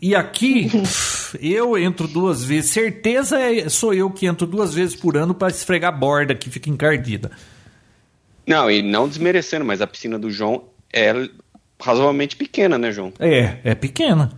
E 0.00 0.14
aqui 0.14 0.68
eu 1.40 1.78
entro 1.78 2.06
duas 2.06 2.44
vezes. 2.44 2.70
Certeza 2.70 3.38
é, 3.40 3.68
sou 3.70 3.94
eu 3.94 4.10
que 4.10 4.26
entro 4.26 4.46
duas 4.46 4.74
vezes 4.74 4.94
por 4.94 5.16
ano 5.16 5.32
para 5.32 5.48
esfregar 5.48 5.92
a 5.94 5.96
borda 5.96 6.34
que 6.34 6.50
fica 6.50 6.68
encardida. 6.68 7.30
Não, 8.46 8.70
e 8.70 8.82
não 8.82 9.08
desmerecendo, 9.08 9.64
mas 9.64 9.80
a 9.80 9.86
piscina 9.86 10.18
do 10.18 10.30
João 10.30 10.64
é 10.92 11.12
razoavelmente 11.80 12.36
pequena, 12.36 12.76
né, 12.76 12.92
João? 12.92 13.12
É, 13.18 13.58
é 13.64 13.74
pequena. 13.74 14.32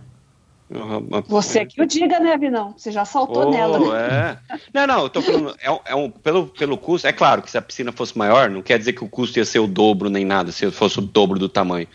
Você 1.27 1.65
que 1.65 1.81
o 1.81 1.85
diga, 1.85 2.19
né, 2.19 2.37
Vinão? 2.37 2.73
Você 2.77 2.91
já 2.91 3.05
saltou 3.05 3.47
Oh, 3.47 3.51
nela. 3.51 3.79
né? 3.79 4.39
é. 4.49 4.57
Não, 4.73 4.87
não, 4.87 5.03
eu 5.03 5.09
tô 5.09 5.21
falando, 5.21 5.55
é, 5.61 5.79
é 5.91 5.95
um, 5.95 6.09
pelo, 6.09 6.47
pelo 6.47 6.77
custo, 6.77 7.07
é 7.07 7.13
claro 7.13 7.41
que 7.41 7.51
se 7.51 7.57
a 7.57 7.61
piscina 7.61 7.91
fosse 7.91 8.17
maior, 8.17 8.49
não 8.49 8.61
quer 8.61 8.79
dizer 8.79 8.93
que 8.93 9.03
o 9.03 9.09
custo 9.09 9.37
ia 9.39 9.45
ser 9.45 9.59
o 9.59 9.67
dobro 9.67 10.09
nem 10.09 10.25
nada, 10.25 10.51
se 10.51 10.69
fosse 10.71 10.97
o 10.99 11.01
dobro 11.01 11.37
do 11.37 11.47
tamanho. 11.47 11.87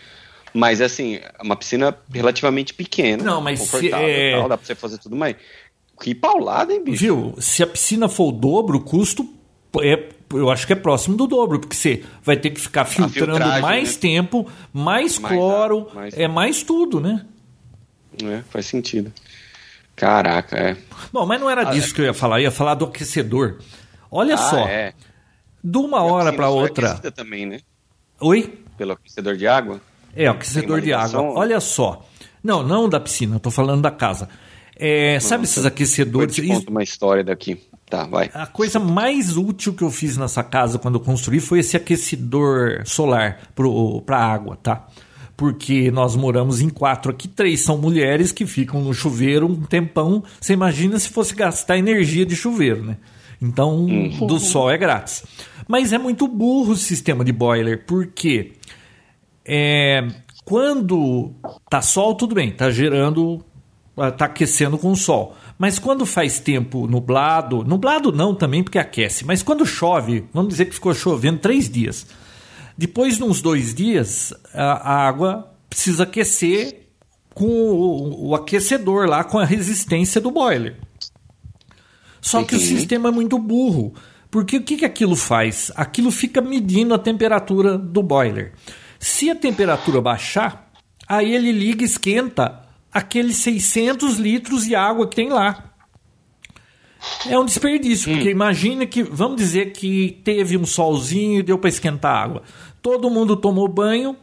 Mas, 0.54 0.80
assim, 0.80 1.16
é 1.16 1.32
uma 1.42 1.56
piscina 1.56 1.96
relativamente 2.12 2.74
pequena, 2.74 3.22
Não, 3.22 3.40
mas 3.40 3.60
se- 3.60 3.66
confortável 3.66 4.08
é- 4.08 4.30
e 4.30 4.36
tal, 4.38 4.48
dá 4.48 4.56
pra 4.56 4.66
você 4.66 4.74
fazer 4.74 4.98
tudo, 4.98 5.14
mas 5.16 5.36
que 6.00 6.14
paulada, 6.14 6.72
hein, 6.72 6.82
bicho? 6.82 6.98
Viu? 7.04 7.34
Se 7.38 7.62
a 7.62 7.66
piscina 7.66 8.08
for 8.08 8.28
o 8.28 8.32
dobro, 8.32 8.78
o 8.78 8.80
custo 8.80 9.28
é, 9.80 10.08
eu 10.32 10.50
acho 10.50 10.66
que 10.66 10.72
é 10.72 10.76
próximo 10.76 11.16
do 11.16 11.26
dobro, 11.26 11.60
porque 11.60 11.76
você 11.76 12.02
vai 12.24 12.36
ter 12.36 12.50
que 12.50 12.60
ficar 12.60 12.84
filtrando 12.84 13.46
mais 13.60 13.94
né? 13.94 14.00
tempo, 14.00 14.46
mais, 14.72 15.18
Mais 15.18 15.34
cloro, 15.36 15.88
mais- 15.94 16.14
é 16.18 16.26
mais 16.26 16.62
tudo, 16.64 17.00
né? 17.00 17.24
É, 18.24 18.42
faz 18.50 18.66
sentido. 18.66 19.12
Caraca, 19.96 20.56
é. 20.56 20.76
Bom, 21.12 21.26
mas 21.26 21.40
não 21.40 21.48
era 21.50 21.64
disso 21.64 21.94
que 21.94 22.00
eu 22.00 22.06
ia 22.06 22.14
falar, 22.14 22.40
eu 22.40 22.44
ia 22.44 22.50
falar 22.50 22.74
do 22.74 22.86
aquecedor. 22.86 23.58
Olha 24.10 24.34
Ah, 24.34 24.38
só, 24.38 24.66
é. 24.66 24.92
de 25.62 25.78
uma 25.78 25.98
a 25.98 26.02
hora 26.02 26.32
para 26.32 26.46
é 26.46 26.48
outra. 26.48 26.86
aquecida 26.88 27.10
também, 27.12 27.46
né? 27.46 27.60
Oi? 28.20 28.62
Pelo 28.78 28.92
aquecedor 28.92 29.36
de 29.36 29.46
água. 29.46 29.80
É, 30.16 30.28
o 30.28 30.32
aquecedor 30.32 30.80
de 30.80 30.92
água. 30.92 31.20
Olha 31.22 31.60
só. 31.60 32.06
Não, 32.42 32.62
não 32.62 32.88
da 32.88 32.98
piscina, 32.98 33.36
eu 33.36 33.40
tô 33.40 33.50
falando 33.50 33.82
da 33.82 33.90
casa. 33.90 34.28
É, 34.74 35.20
sabe 35.20 35.44
esses 35.44 35.58
Eu 35.64 35.68
aquecedores? 35.68 36.34
te 36.34 36.40
Isso- 36.42 36.60
conto 36.60 36.70
uma 36.70 36.82
história 36.82 37.22
daqui. 37.22 37.62
Tá, 37.88 38.04
vai. 38.04 38.30
A 38.32 38.46
coisa 38.46 38.78
mais 38.78 39.36
útil 39.36 39.74
que 39.74 39.82
eu 39.82 39.90
fiz 39.90 40.16
nessa 40.16 40.44
casa 40.44 40.78
quando 40.78 40.94
eu 40.94 41.00
construí 41.00 41.40
foi 41.40 41.58
esse 41.58 41.76
aquecedor 41.76 42.82
solar 42.86 43.40
para 44.06 44.16
água, 44.16 44.56
tá? 44.62 44.86
Porque 45.40 45.90
nós 45.90 46.14
moramos 46.16 46.60
em 46.60 46.68
quatro 46.68 47.10
aqui, 47.10 47.26
três 47.26 47.60
são 47.60 47.78
mulheres 47.78 48.30
que 48.30 48.44
ficam 48.44 48.82
no 48.82 48.92
chuveiro 48.92 49.46
um 49.46 49.62
tempão. 49.62 50.22
Você 50.38 50.52
imagina 50.52 50.98
se 50.98 51.08
fosse 51.08 51.34
gastar 51.34 51.78
energia 51.78 52.26
de 52.26 52.36
chuveiro, 52.36 52.84
né? 52.84 52.98
Então, 53.40 53.86
do 54.28 54.38
sol 54.38 54.70
é 54.70 54.76
grátis. 54.76 55.24
Mas 55.66 55.94
é 55.94 55.98
muito 55.98 56.28
burro 56.28 56.72
o 56.72 56.76
sistema 56.76 57.24
de 57.24 57.32
boiler, 57.32 57.86
porque 57.86 58.52
é, 59.42 60.06
quando 60.44 61.32
tá 61.70 61.80
sol, 61.80 62.14
tudo 62.14 62.34
bem, 62.34 62.52
tá 62.52 62.70
gerando, 62.70 63.42
ah, 63.96 64.10
tá 64.10 64.26
aquecendo 64.26 64.76
com 64.76 64.92
o 64.92 64.96
sol. 64.96 65.34
Mas 65.58 65.78
quando 65.78 66.04
faz 66.04 66.38
tempo 66.38 66.86
nublado, 66.86 67.64
nublado 67.64 68.12
não 68.12 68.34
também 68.34 68.62
porque 68.62 68.78
aquece, 68.78 69.24
mas 69.24 69.42
quando 69.42 69.64
chove, 69.64 70.22
vamos 70.34 70.50
dizer 70.50 70.66
que 70.66 70.74
ficou 70.74 70.92
chovendo 70.92 71.38
três 71.38 71.66
dias. 71.66 72.06
Depois 72.80 73.18
de 73.18 73.24
uns 73.24 73.42
dois 73.42 73.74
dias, 73.74 74.32
a, 74.54 74.94
a 74.94 75.06
água 75.06 75.52
precisa 75.68 76.04
aquecer 76.04 76.86
com 77.34 77.44
o, 77.44 78.28
o 78.28 78.34
aquecedor 78.34 79.06
lá, 79.06 79.22
com 79.22 79.38
a 79.38 79.44
resistência 79.44 80.18
do 80.18 80.30
boiler. 80.30 80.78
Só 82.22 82.42
que 82.42 82.56
o 82.56 82.58
sistema 82.58 83.10
é 83.10 83.12
muito 83.12 83.38
burro. 83.38 83.92
Porque 84.30 84.56
o 84.56 84.62
que, 84.62 84.78
que 84.78 84.86
aquilo 84.86 85.14
faz? 85.14 85.70
Aquilo 85.76 86.10
fica 86.10 86.40
medindo 86.40 86.94
a 86.94 86.98
temperatura 86.98 87.76
do 87.76 88.02
boiler. 88.02 88.54
Se 88.98 89.28
a 89.28 89.36
temperatura 89.36 90.00
baixar, 90.00 90.72
aí 91.06 91.34
ele 91.34 91.52
liga 91.52 91.82
e 91.82 91.84
esquenta 91.84 92.62
aqueles 92.90 93.36
600 93.36 94.16
litros 94.16 94.64
de 94.64 94.74
água 94.74 95.06
que 95.06 95.16
tem 95.16 95.28
lá. 95.28 95.70
É 97.26 97.38
um 97.38 97.44
desperdício, 97.44 98.12
porque 98.12 98.30
imagina 98.30 98.84
que, 98.86 99.02
vamos 99.02 99.36
dizer 99.36 99.72
que 99.72 100.20
teve 100.22 100.56
um 100.56 100.66
solzinho 100.66 101.40
e 101.40 101.42
deu 101.42 101.58
para 101.58 101.70
esquentar 101.70 102.14
a 102.14 102.22
água. 102.22 102.42
Todo 102.82 103.10
mundo 103.10 103.36
tomou 103.36 103.68
banho, 103.68 104.16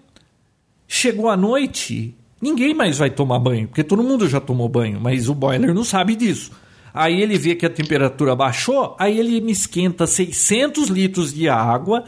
chegou 0.88 1.30
a 1.30 1.38
noite, 1.38 2.16
ninguém 2.42 2.74
mais 2.74 2.98
vai 2.98 3.10
tomar 3.10 3.40
banho, 3.40 3.68
porque 3.68 3.84
todo 3.84 4.04
mundo 4.04 4.28
já 4.28 4.40
tomou 4.40 4.68
banho, 4.68 5.00
mas 5.00 5.30
o 5.30 5.36
boiler 5.36 5.74
não 5.74 5.84
sabe 5.84 6.16
disso. 6.16 6.52
Aí 6.94 7.22
ele 7.22 7.38
vê 7.38 7.54
que 7.54 7.66
a 7.66 7.70
temperatura 7.70 8.36
baixou, 8.36 8.96
aí 8.98 9.20
ele 9.20 9.40
me 9.40 9.52
esquenta 9.52 10.08
600 10.08 10.88
litros 10.88 11.32
de 11.32 11.48
água 11.48 12.04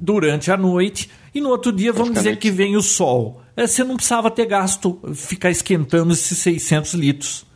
durante 0.00 0.50
a 0.50 0.56
noite 0.56 1.10
e 1.34 1.40
no 1.40 1.50
outro 1.50 1.70
dia 1.72 1.92
vamos 1.92 2.14
dizer 2.14 2.38
que 2.38 2.50
vem 2.50 2.76
o 2.76 2.82
sol. 2.82 3.42
É, 3.54 3.66
Você 3.66 3.84
não 3.84 3.96
precisava 3.96 4.30
ter 4.30 4.46
gasto 4.46 4.98
ficar 5.14 5.50
esquentando 5.50 6.12
esses 6.12 6.38
600 6.38 6.94
litros. 6.94 7.46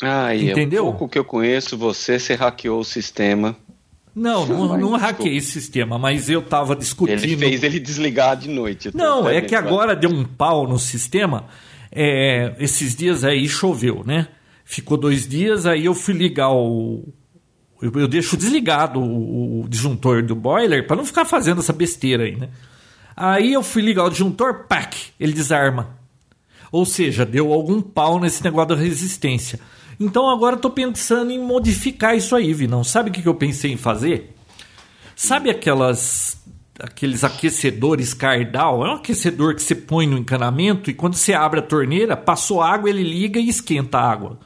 Ah, 0.00 0.34
e 0.34 0.50
Entendeu? 0.50 0.86
É 0.86 0.88
um 0.88 0.92
pouco 0.92 1.08
que 1.08 1.18
eu 1.18 1.24
conheço, 1.24 1.76
você, 1.76 2.18
você 2.18 2.34
hackeou 2.34 2.80
o 2.80 2.84
sistema. 2.84 3.56
Não, 4.14 4.46
não, 4.46 4.76
não 4.76 4.96
hackei 4.96 5.36
esse 5.36 5.52
sistema, 5.52 5.98
mas 5.98 6.28
eu 6.28 6.40
estava 6.40 6.74
discutindo. 6.74 7.22
Ele 7.22 7.36
fez 7.36 7.62
ele 7.62 7.78
desligar 7.78 8.36
de 8.36 8.48
noite. 8.48 8.90
Não, 8.94 9.28
é 9.28 9.40
que 9.40 9.54
agora 9.54 9.94
deu 9.94 10.10
um 10.10 10.24
pau 10.24 10.66
no 10.66 10.78
sistema. 10.78 11.46
É, 11.90 12.54
esses 12.58 12.94
dias 12.94 13.24
aí 13.24 13.48
choveu, 13.48 14.02
né? 14.04 14.28
Ficou 14.64 14.96
dois 14.96 15.26
dias, 15.26 15.66
aí 15.66 15.86
eu 15.86 15.94
fui 15.94 16.14
ligar 16.14 16.50
o. 16.50 17.08
Eu, 17.80 17.92
eu 17.94 18.08
deixo 18.08 18.36
desligado 18.36 19.00
o, 19.00 19.62
o 19.62 19.68
disjuntor 19.68 20.22
do 20.22 20.34
boiler 20.34 20.86
para 20.86 20.96
não 20.96 21.04
ficar 21.04 21.24
fazendo 21.24 21.60
essa 21.60 21.72
besteira 21.72 22.24
aí, 22.24 22.36
né? 22.36 22.48
Aí 23.16 23.52
eu 23.52 23.62
fui 23.62 23.82
ligar 23.82 24.04
o 24.04 24.10
disjuntor, 24.10 24.66
pac, 24.68 24.96
ele 25.18 25.32
desarma. 25.32 25.98
Ou 26.70 26.84
seja, 26.84 27.24
deu 27.24 27.52
algum 27.52 27.80
pau 27.80 28.20
nesse 28.20 28.44
negócio 28.44 28.68
da 28.68 28.74
resistência. 28.76 29.58
Então 30.00 30.28
agora 30.30 30.56
eu 30.56 30.60
tô 30.60 30.70
pensando 30.70 31.30
em 31.32 31.38
modificar 31.38 32.16
isso 32.16 32.34
aí, 32.36 32.52
Vinão. 32.52 32.84
Sabe 32.84 33.10
o 33.10 33.12
que 33.12 33.22
que 33.22 33.28
eu 33.28 33.34
pensei 33.34 33.72
em 33.72 33.76
fazer? 33.76 34.34
Sabe 35.16 35.50
aquelas 35.50 36.36
aqueles 36.80 37.24
aquecedores 37.24 38.14
cardal? 38.14 38.86
É 38.86 38.90
um 38.90 38.94
aquecedor 38.94 39.54
que 39.56 39.62
você 39.62 39.74
põe 39.74 40.06
no 40.06 40.16
encanamento 40.16 40.88
e 40.88 40.94
quando 40.94 41.14
você 41.14 41.32
abre 41.34 41.58
a 41.58 41.62
torneira, 41.62 42.16
passou 42.16 42.62
água, 42.62 42.88
ele 42.88 43.02
liga 43.02 43.40
e 43.40 43.48
esquenta 43.48 43.98
a 43.98 44.08
água. 44.10 44.38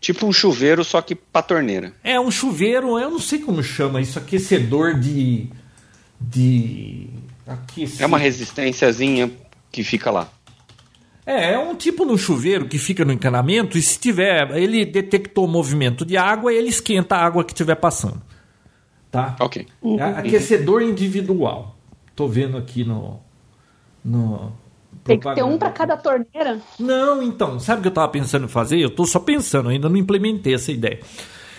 Tipo 0.00 0.26
um 0.26 0.32
chuveiro, 0.32 0.84
só 0.84 1.02
que 1.02 1.16
pra 1.16 1.42
torneira. 1.42 1.92
É 2.04 2.20
um 2.20 2.30
chuveiro, 2.30 2.96
eu 3.00 3.10
não 3.10 3.18
sei 3.18 3.40
como 3.40 3.60
chama 3.64 4.00
isso, 4.00 4.16
aquecedor 4.18 4.94
de 4.94 5.48
de 6.20 7.08
aqueci- 7.46 8.02
É 8.02 8.06
uma 8.06 8.18
resistênciazinha 8.18 9.30
que 9.72 9.82
fica 9.82 10.10
lá. 10.10 10.28
É, 11.28 11.52
é 11.52 11.58
um 11.58 11.74
tipo 11.74 12.06
no 12.06 12.16
chuveiro 12.16 12.66
que 12.66 12.78
fica 12.78 13.04
no 13.04 13.12
encanamento 13.12 13.76
e 13.76 13.82
se 13.82 13.98
tiver, 13.98 14.50
ele 14.56 14.86
detectou 14.86 15.46
movimento 15.46 16.02
de 16.06 16.16
água, 16.16 16.50
ele 16.50 16.70
esquenta 16.70 17.16
a 17.16 17.22
água 17.22 17.44
que 17.44 17.52
estiver 17.52 17.74
passando. 17.74 18.22
Tá? 19.10 19.36
Ok. 19.38 19.66
É 19.98 20.02
aquecedor 20.04 20.80
individual. 20.80 21.76
Tô 22.16 22.26
vendo 22.26 22.56
aqui 22.56 22.82
no 22.82 23.20
no 24.02 24.52
Tem 25.04 25.20
que 25.20 25.34
ter 25.34 25.42
um 25.42 25.58
para 25.58 25.70
cada 25.70 25.98
torneira. 25.98 26.62
Não, 26.80 27.22
então, 27.22 27.60
sabe 27.60 27.80
o 27.80 27.82
que 27.82 27.88
eu 27.88 27.92
tava 27.92 28.08
pensando 28.08 28.46
em 28.46 28.48
fazer? 28.48 28.78
Eu 28.78 28.88
tô 28.88 29.04
só 29.04 29.20
pensando, 29.20 29.68
ainda 29.68 29.86
não 29.86 29.98
implementei 29.98 30.54
essa 30.54 30.72
ideia. 30.72 31.00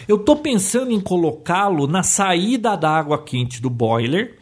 Eu 0.07 0.17
tô 0.17 0.36
pensando 0.36 0.89
em 0.89 0.99
colocá-lo 0.99 1.86
na 1.86 2.01
saída 2.01 2.76
da 2.76 2.89
água 2.89 3.24
quente 3.24 3.61
do 3.61 3.70
boiler, 3.70 4.36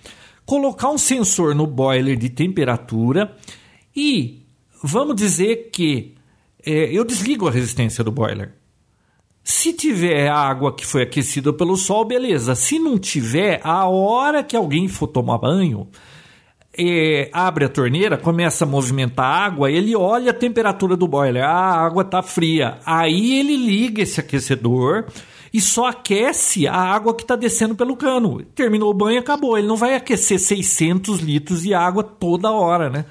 colocar 0.45 0.89
um 0.89 0.97
sensor 0.97 1.53
no 1.53 1.67
boiler 1.67 2.15
de 2.15 2.29
temperatura 2.29 3.35
e 3.93 4.46
vamos 4.87 5.15
dizer 5.15 5.69
que 5.71 6.15
é, 6.65 6.91
eu 6.91 7.03
desligo 7.03 7.47
a 7.47 7.51
resistência 7.51 8.03
do 8.03 8.11
boiler. 8.11 8.53
Se 9.43 9.71
tiver 9.71 10.29
água 10.29 10.75
que 10.75 10.85
foi 10.85 11.03
aquecida 11.03 11.53
pelo 11.53 11.77
sol, 11.77 12.03
beleza. 12.03 12.53
Se 12.53 12.77
não 12.79 12.97
tiver, 12.97 13.61
a 13.63 13.87
hora 13.87 14.43
que 14.43 14.57
alguém 14.57 14.89
for 14.89 15.07
tomar 15.07 15.37
banho, 15.37 15.87
é, 16.77 17.29
abre 17.31 17.63
a 17.63 17.69
torneira, 17.69 18.17
começa 18.17 18.65
a 18.65 18.67
movimentar 18.67 19.25
a 19.25 19.45
água, 19.45 19.71
ele 19.71 19.95
olha 19.95 20.31
a 20.31 20.33
temperatura 20.33 20.97
do 20.97 21.07
boiler. 21.07 21.43
Ah, 21.43 21.75
a 21.75 21.85
água 21.85 22.03
está 22.03 22.21
fria. 22.21 22.79
Aí 22.85 23.39
ele 23.39 23.55
liga 23.55 24.01
esse 24.01 24.19
aquecedor 24.19 25.05
e 25.53 25.61
só 25.61 25.87
aquece 25.87 26.67
a 26.67 26.75
água 26.75 27.15
que 27.15 27.23
está 27.23 27.35
descendo 27.35 27.73
pelo 27.73 27.95
cano. 27.95 28.43
Terminou 28.53 28.91
o 28.91 28.93
banho, 28.93 29.19
acabou. 29.19 29.57
Ele 29.57 29.67
não 29.67 29.77
vai 29.77 29.95
aquecer 29.95 30.39
600 30.39 31.19
litros 31.19 31.63
de 31.63 31.73
água 31.73 32.03
toda 32.03 32.51
hora, 32.51 32.89
né? 32.89 33.05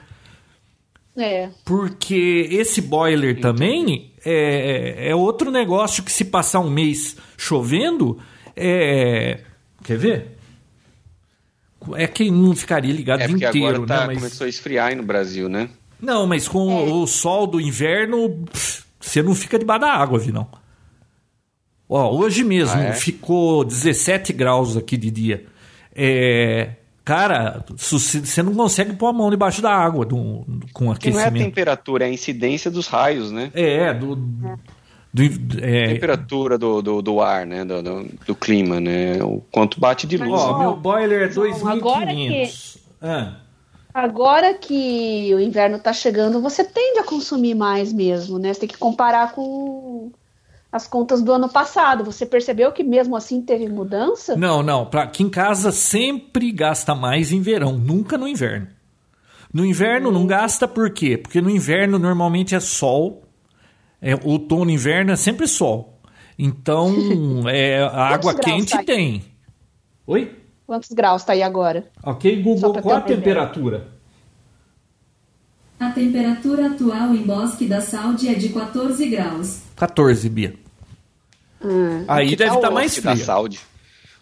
É. 1.17 1.49
Porque 1.65 2.47
esse 2.51 2.81
boiler 2.83 3.41
também 3.41 4.13
é, 4.25 5.09
é 5.09 5.15
outro 5.15 5.51
negócio 5.51 6.03
que 6.03 6.13
se 6.13 6.25
passar 6.27 6.61
um 6.61 6.69
mês 6.71 7.17
chovendo, 7.37 8.19
é... 8.55 9.41
Quer 9.83 9.97
ver? 9.99 10.37
É 11.95 12.07
que 12.07 12.31
não 12.31 12.55
ficaria 12.57 12.93
ligado 12.93 13.21
É 13.21 13.27
o 13.27 13.35
dia 13.37 13.49
inteiro, 13.49 13.67
agora 13.83 13.87
tá, 13.87 14.01
né? 14.01 14.07
Mas... 14.09 14.19
começou 14.19 14.45
a 14.45 14.49
esfriar 14.49 14.89
aí 14.89 14.95
no 14.95 15.03
Brasil, 15.05 15.49
né? 15.49 15.71
Não, 16.01 16.27
mas 16.27 16.47
com 16.49 16.71
É. 16.71 16.83
o 16.93 17.07
sol 17.07 17.47
do 17.47 17.61
inverno, 17.61 18.45
pff, 18.53 18.83
você 19.01 19.23
não 19.23 19.35
fica 19.35 19.59
debaixo 19.59 19.81
da 19.83 19.93
água, 19.93 20.19
vi 20.19 20.33
não. 20.33 20.47
Ó, 21.89 22.11
hoje 22.17 22.43
mesmo 22.43 22.75
Ah, 22.81 22.87
é? 22.87 22.93
ficou 22.93 23.65
17 23.65 24.33
graus 24.33 24.77
aqui 24.77 24.97
de 24.97 25.11
dia. 25.11 25.47
É, 25.95 26.73
Cara, 27.07 27.65
você 27.77 28.43
não 28.43 28.53
consegue 28.53 28.93
pôr 28.95 29.07
a 29.07 29.13
mão 29.13 29.31
debaixo 29.31 29.63
da 29.63 29.71
água 29.71 30.05
do, 30.05 30.45
com 30.73 30.91
aquecimento. 30.91 31.31
não 31.31 31.39
é 31.39 31.41
a 31.41 31.45
temperatura, 31.45 32.05
é 32.05 32.09
a 32.09 32.13
incidência 32.13 32.69
dos 32.69 32.89
raios, 32.89 33.31
né? 33.31 33.49
É, 33.55 33.95
do. 33.95 34.17
do 34.17 35.23
é, 35.63 35.87
temperatura 35.95 36.59
do, 36.59 36.83
do, 36.83 37.01
do, 37.01 37.21
ar, 37.21 37.47
né? 37.47 37.65
Do, 37.65 37.81
do, 37.81 38.09
do, 38.27 38.35
clima, 38.35 38.81
né? 38.81 39.23
O 39.23 39.41
quanto 39.53 39.79
bate 39.79 40.05
de 40.05 40.17
luz. 40.17 40.33
Ó, 40.33 40.59
meu 40.59 40.77
boiler 40.77 41.23
é 41.23 41.29
2.500. 41.29 42.79
Ah. 43.01 43.37
Agora 43.95 44.55
que 44.55 45.33
o 45.33 45.39
inverno 45.39 45.77
está 45.77 45.93
chegando, 45.93 46.43
você 46.43 46.65
tende 46.65 46.99
a 46.99 47.05
consumir 47.05 47.55
mais 47.55 47.93
mesmo, 47.93 48.37
né? 48.37 48.53
Você 48.53 48.61
tem 48.61 48.69
que 48.69 48.79
comparar 48.79 49.31
com 49.31 50.11
as 50.77 50.87
contas 50.87 51.23
do 51.23 51.33
ano 51.33 51.49
passado. 51.49 52.05
Você 52.05 52.25
percebeu 52.25 52.71
que 52.71 52.85
mesmo 52.85 53.17
assim 53.17 53.43
teve 53.43 53.69
mudança? 53.69 54.37
Não, 54.37 54.63
não. 54.63 54.87
Pra, 54.87 55.03
aqui 55.03 55.23
em 55.23 55.29
casa 55.31 55.73
sempre 55.73 56.53
gasta 56.53 56.95
mais 56.95 57.33
em 57.33 57.41
verão, 57.41 57.77
nunca 57.77 58.17
no 58.17 58.29
inverno. 58.29 58.69
No 59.53 59.65
inverno 59.65 60.11
hum. 60.11 60.13
não 60.13 60.27
gasta 60.27 60.69
por 60.69 60.91
quê? 60.91 61.17
Porque 61.17 61.41
no 61.41 61.51
inverno 61.51 61.99
normalmente 61.99 62.55
é 62.55 62.61
sol. 62.61 63.25
É, 64.01 64.15
outono 64.15 64.71
e 64.71 64.75
inverno 64.75 65.13
é 65.13 65.17
sempre 65.17 65.49
sol. 65.49 65.99
Então, 66.39 66.95
é, 67.49 67.83
a 67.83 68.09
água 68.09 68.35
quente 68.35 68.73
tá 68.73 68.85
tem. 68.85 69.25
Oi? 70.07 70.37
Quantos 70.67 70.91
graus 70.91 71.23
está 71.23 71.33
aí 71.33 71.43
agora? 71.43 71.87
Ok, 72.03 72.43
Google, 72.43 72.75
qual 72.83 72.97
a 72.97 73.01
temperatura? 73.01 73.89
A 75.79 75.91
temperatura 75.91 76.69
atual 76.69 77.15
em 77.15 77.23
Bosque 77.23 77.67
da 77.67 77.81
Saúde 77.81 78.29
é 78.29 78.35
de 78.35 78.49
14 78.49 79.07
graus. 79.09 79.61
14, 79.77 80.29
Bia. 80.29 80.66
Hum, 81.63 82.05
aí 82.07 82.37
deve 82.37 82.55
estar 82.55 82.69
tá 82.69 82.71
mais 82.71 82.97
frio. 82.97 83.17
Da 83.17 83.25
Saúde. 83.25 83.61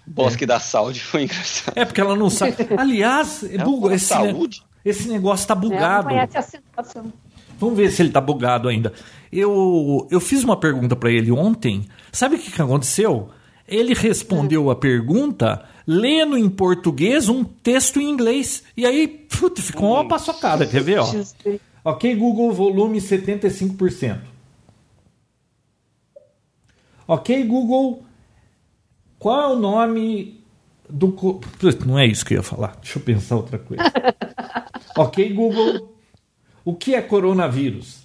Bosque 0.07 0.45
é. 0.45 0.47
da 0.47 0.61
Saúde 0.61 1.01
foi 1.01 1.25
engraçado. 1.25 1.77
É 1.77 1.85
porque 1.85 2.01
ela 2.01 2.17
não 2.17 2.31
sabe. 2.31 2.55
Aliás, 2.77 3.43
é 3.43 3.59
bugo, 3.59 3.91
esse, 3.91 4.07
saúde? 4.07 4.63
esse 4.85 5.09
negócio 5.09 5.45
está 5.45 5.55
bugado. 5.55 6.11
É, 6.11 6.29
a 6.35 6.43
situação. 6.43 7.13
Vamos 7.59 7.77
ver 7.77 7.91
se 7.91 8.03
ele 8.03 8.11
está 8.11 8.21
bugado 8.21 8.69
ainda. 8.69 8.93
Eu, 9.33 10.07
eu 10.11 10.21
fiz 10.21 10.45
uma 10.45 10.57
pergunta 10.57 10.95
para 10.95 11.11
ele 11.11 11.31
ontem. 11.31 11.87
Sabe 12.13 12.37
o 12.37 12.39
que, 12.39 12.51
que 12.51 12.63
aconteceu? 12.63 13.31
Ele 13.67 13.95
respondeu 13.95 14.71
a 14.71 14.77
pergunta 14.77 15.65
lendo 15.87 16.37
em 16.37 16.49
português 16.49 17.29
um 17.29 17.45
texto 17.45 18.01
em 18.01 18.11
inglês. 18.11 18.63
E 18.77 18.85
aí, 18.85 19.07
puta, 19.09 19.63
ficou 19.63 19.95
uma 19.95 20.07
paçocada. 20.07 20.67
Quer 20.67 20.83
ver? 20.83 20.99
Ó? 20.99 21.07
Ok, 21.85 22.15
Google, 22.15 22.53
volume 22.53 22.99
75%. 22.99 24.34
Ok, 27.07 27.45
Google, 27.45 28.03
qual 29.19 29.53
é 29.53 29.55
o 29.55 29.59
nome 29.59 30.41
do. 30.89 31.41
Não 31.87 31.99
é 31.99 32.07
isso 32.07 32.25
que 32.25 32.35
eu 32.35 32.39
ia 32.39 32.43
falar. 32.43 32.77
Deixa 32.81 32.99
eu 32.99 33.03
pensar 33.03 33.37
outra 33.37 33.59
coisa. 33.59 33.83
ok, 34.97 35.33
Google, 35.33 35.95
o 36.65 36.75
que 36.75 36.95
é 36.95 37.03
coronavírus? 37.03 38.05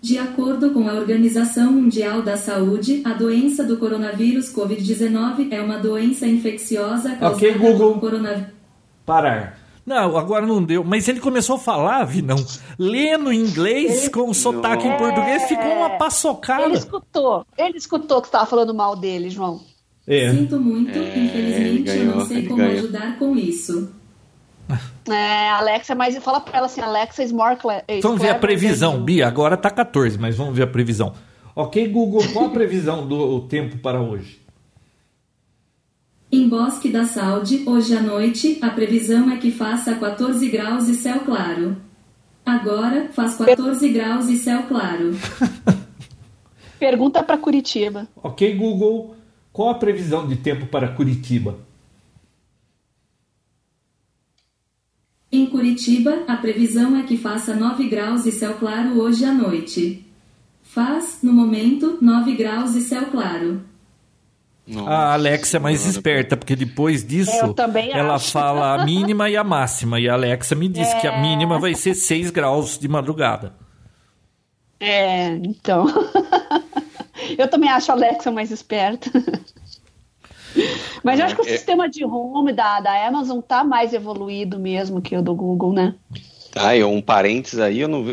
De 0.00 0.18
acordo 0.18 0.72
com 0.72 0.88
a 0.88 0.94
Organização 0.94 1.72
Mundial 1.72 2.22
da 2.22 2.36
Saúde, 2.36 3.02
a 3.04 3.12
doença 3.12 3.62
do 3.62 3.76
coronavírus 3.76 4.52
Covid-19 4.52 5.52
é 5.52 5.60
uma 5.60 5.78
doença 5.78 6.26
infecciosa 6.26 7.14
causada 7.14 7.36
okay, 7.36 7.54
Google. 7.54 8.00
coronavírus. 8.00 8.50
Parar. 9.06 9.61
Não, 9.84 10.16
agora 10.16 10.46
não 10.46 10.62
deu. 10.62 10.84
Mas 10.84 11.08
ele 11.08 11.20
começou 11.20 11.56
a 11.56 11.58
falar, 11.58 12.04
Vinão, 12.04 12.36
lendo 12.78 13.32
inglês 13.32 14.02
ele... 14.02 14.10
com 14.10 14.32
sotaque 14.32 14.86
é... 14.86 14.94
em 14.94 14.96
português, 14.96 15.42
ficou 15.44 15.72
uma 15.72 15.90
paçocada. 15.90 16.64
Ele 16.64 16.74
escutou. 16.74 17.44
Ele 17.58 17.76
escutou 17.76 18.20
que 18.20 18.28
você 18.28 18.30
estava 18.30 18.46
falando 18.46 18.72
mal 18.72 18.94
dele, 18.94 19.28
João. 19.28 19.60
É. 20.06 20.30
Sinto 20.30 20.60
muito, 20.60 20.96
é, 20.98 21.18
infelizmente 21.18 21.82
ganhou, 21.82 22.04
eu 22.04 22.16
não 22.16 22.26
sei 22.26 22.42
como 22.46 22.56
ganhou. 22.56 22.78
ajudar 22.78 23.18
com 23.18 23.36
isso. 23.36 23.92
É, 25.08 25.50
Alexa, 25.50 25.94
mas 25.94 26.16
fala 26.18 26.40
pra 26.40 26.58
ela 26.58 26.66
assim, 26.66 26.80
Alexa 26.80 27.22
more 27.32 27.56
Vamos 28.02 28.20
ver 28.22 28.30
a 28.30 28.34
previsão, 28.34 29.02
Bia, 29.02 29.26
agora 29.26 29.56
tá 29.56 29.70
14, 29.70 30.18
mas 30.18 30.36
vamos 30.36 30.56
ver 30.56 30.62
a 30.62 30.66
previsão. 30.66 31.12
Ok, 31.54 31.86
Google, 31.88 32.22
qual 32.32 32.46
a 32.46 32.50
previsão 32.50 33.06
do 33.06 33.42
tempo 33.42 33.78
para 33.78 34.00
hoje? 34.00 34.41
Em 36.34 36.48
Bosque 36.48 36.88
da 36.88 37.04
Saúde, 37.04 37.62
hoje 37.66 37.94
à 37.94 38.00
noite, 38.00 38.56
a 38.62 38.70
previsão 38.70 39.30
é 39.30 39.36
que 39.36 39.50
faça 39.50 39.94
14 39.94 40.48
graus 40.48 40.88
e 40.88 40.94
céu 40.94 41.20
claro. 41.26 41.76
Agora 42.42 43.10
faz 43.12 43.34
14 43.36 43.86
graus 43.90 44.30
e 44.30 44.38
céu 44.38 44.62
claro. 44.62 45.10
Pergunta 46.80 47.22
para 47.22 47.36
Curitiba. 47.36 48.08
Ok, 48.16 48.56
Google, 48.56 49.14
qual 49.52 49.68
a 49.68 49.74
previsão 49.74 50.26
de 50.26 50.36
tempo 50.36 50.64
para 50.64 50.88
Curitiba? 50.88 51.58
Em 55.30 55.44
Curitiba, 55.44 56.24
a 56.26 56.36
previsão 56.38 56.96
é 56.96 57.02
que 57.02 57.18
faça 57.18 57.54
9 57.54 57.86
graus 57.90 58.24
e 58.24 58.32
céu 58.32 58.54
claro 58.54 58.98
hoje 58.98 59.26
à 59.26 59.34
noite. 59.34 60.02
Faz, 60.62 61.18
no 61.22 61.34
momento, 61.34 61.98
9 62.00 62.34
graus 62.34 62.74
e 62.74 62.80
céu 62.80 63.04
claro. 63.10 63.70
Nossa, 64.66 64.90
a 64.90 65.12
Alexa 65.14 65.56
é 65.56 65.60
mais 65.60 65.84
esperta, 65.86 66.36
porque 66.36 66.54
depois 66.54 67.04
disso 67.04 67.32
ela 67.92 68.14
acho. 68.14 68.30
fala 68.30 68.74
a 68.74 68.84
mínima 68.84 69.28
e 69.28 69.36
a 69.36 69.42
máxima. 69.42 69.98
E 69.98 70.08
a 70.08 70.14
Alexa 70.14 70.54
me 70.54 70.68
disse 70.68 70.94
é... 70.94 71.00
que 71.00 71.08
a 71.08 71.14
é. 71.14 71.20
mínima 71.20 71.58
vai 71.58 71.74
ser 71.74 71.94
6 71.94 72.30
graus 72.30 72.78
de 72.78 72.86
madrugada. 72.86 73.54
É, 74.78 75.28
então. 75.28 75.86
eu 77.36 77.48
também 77.48 77.70
acho 77.70 77.90
a 77.90 77.94
Alexa 77.94 78.30
mais 78.30 78.50
esperta. 78.50 79.10
Mas 81.02 81.18
eu 81.18 81.26
acho 81.26 81.34
que 81.34 81.42
o 81.42 81.46
é... 81.46 81.50
sistema 81.50 81.88
de 81.88 82.04
home 82.04 82.52
da, 82.52 82.80
da 82.80 83.06
Amazon 83.06 83.40
tá 83.40 83.64
mais 83.64 83.92
evoluído 83.92 84.58
mesmo 84.58 85.02
que 85.02 85.16
o 85.16 85.22
do 85.22 85.34
Google, 85.34 85.72
né? 85.72 85.94
Tá, 86.52 86.76
e 86.76 86.84
um 86.84 87.00
parênteses 87.00 87.58
aí, 87.58 87.80
eu 87.80 87.88
não 87.88 88.04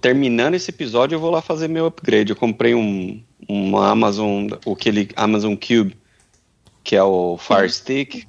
terminando 0.00 0.54
esse 0.54 0.70
episódio 0.70 1.16
eu 1.16 1.20
vou 1.20 1.30
lá 1.30 1.40
fazer 1.40 1.68
meu 1.68 1.86
upgrade. 1.86 2.30
Eu 2.30 2.36
comprei 2.36 2.74
um, 2.74 3.22
um 3.52 3.76
Amazon, 3.76 4.48
aquele 4.70 5.10
Amazon 5.14 5.54
Cube, 5.54 5.96
que 6.82 6.96
é 6.96 7.02
o 7.02 7.36
Fire 7.36 7.70
Stick. 7.70 8.26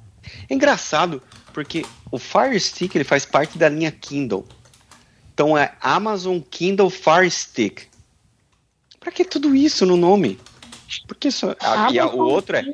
É 0.48 0.54
engraçado, 0.54 1.22
porque 1.52 1.84
o 2.10 2.18
Fire 2.18 2.58
Stick 2.58 2.94
ele 2.94 3.04
faz 3.04 3.24
parte 3.24 3.56
da 3.56 3.68
linha 3.68 3.90
Kindle. 3.90 4.46
Então 5.32 5.56
é 5.56 5.74
Amazon 5.80 6.38
Kindle 6.38 6.90
Fire 6.90 7.30
Stick. 7.30 7.82
Pra 9.00 9.10
que 9.10 9.24
tudo 9.24 9.54
isso 9.54 9.84
no 9.84 9.96
nome? 9.96 10.38
Porque 11.08 11.30
só, 11.30 11.54
aqui, 11.58 12.00
o 12.00 12.18
outro 12.18 12.56
é 12.56 12.64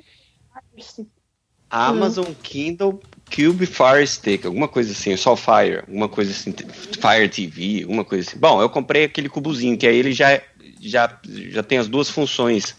Amazon 1.70 2.26
Kindle 2.42 3.00
Cube 3.34 3.64
Fire 3.64 4.06
Stick, 4.06 4.44
alguma 4.44 4.66
coisa 4.66 4.92
assim, 4.92 5.16
só 5.16 5.36
Fire, 5.36 5.78
alguma 5.86 6.08
coisa 6.08 6.32
assim, 6.32 6.52
Fire 6.52 7.28
TV, 7.28 7.82
alguma 7.82 8.04
coisa 8.04 8.28
assim. 8.28 8.38
Bom, 8.38 8.60
eu 8.60 8.68
comprei 8.68 9.04
aquele 9.04 9.28
cubozinho, 9.28 9.78
que 9.78 9.86
aí 9.86 9.96
ele 9.96 10.12
já, 10.12 10.40
já, 10.80 11.18
já 11.50 11.62
tem 11.62 11.78
as 11.78 11.88
duas 11.88 12.08
funções, 12.08 12.74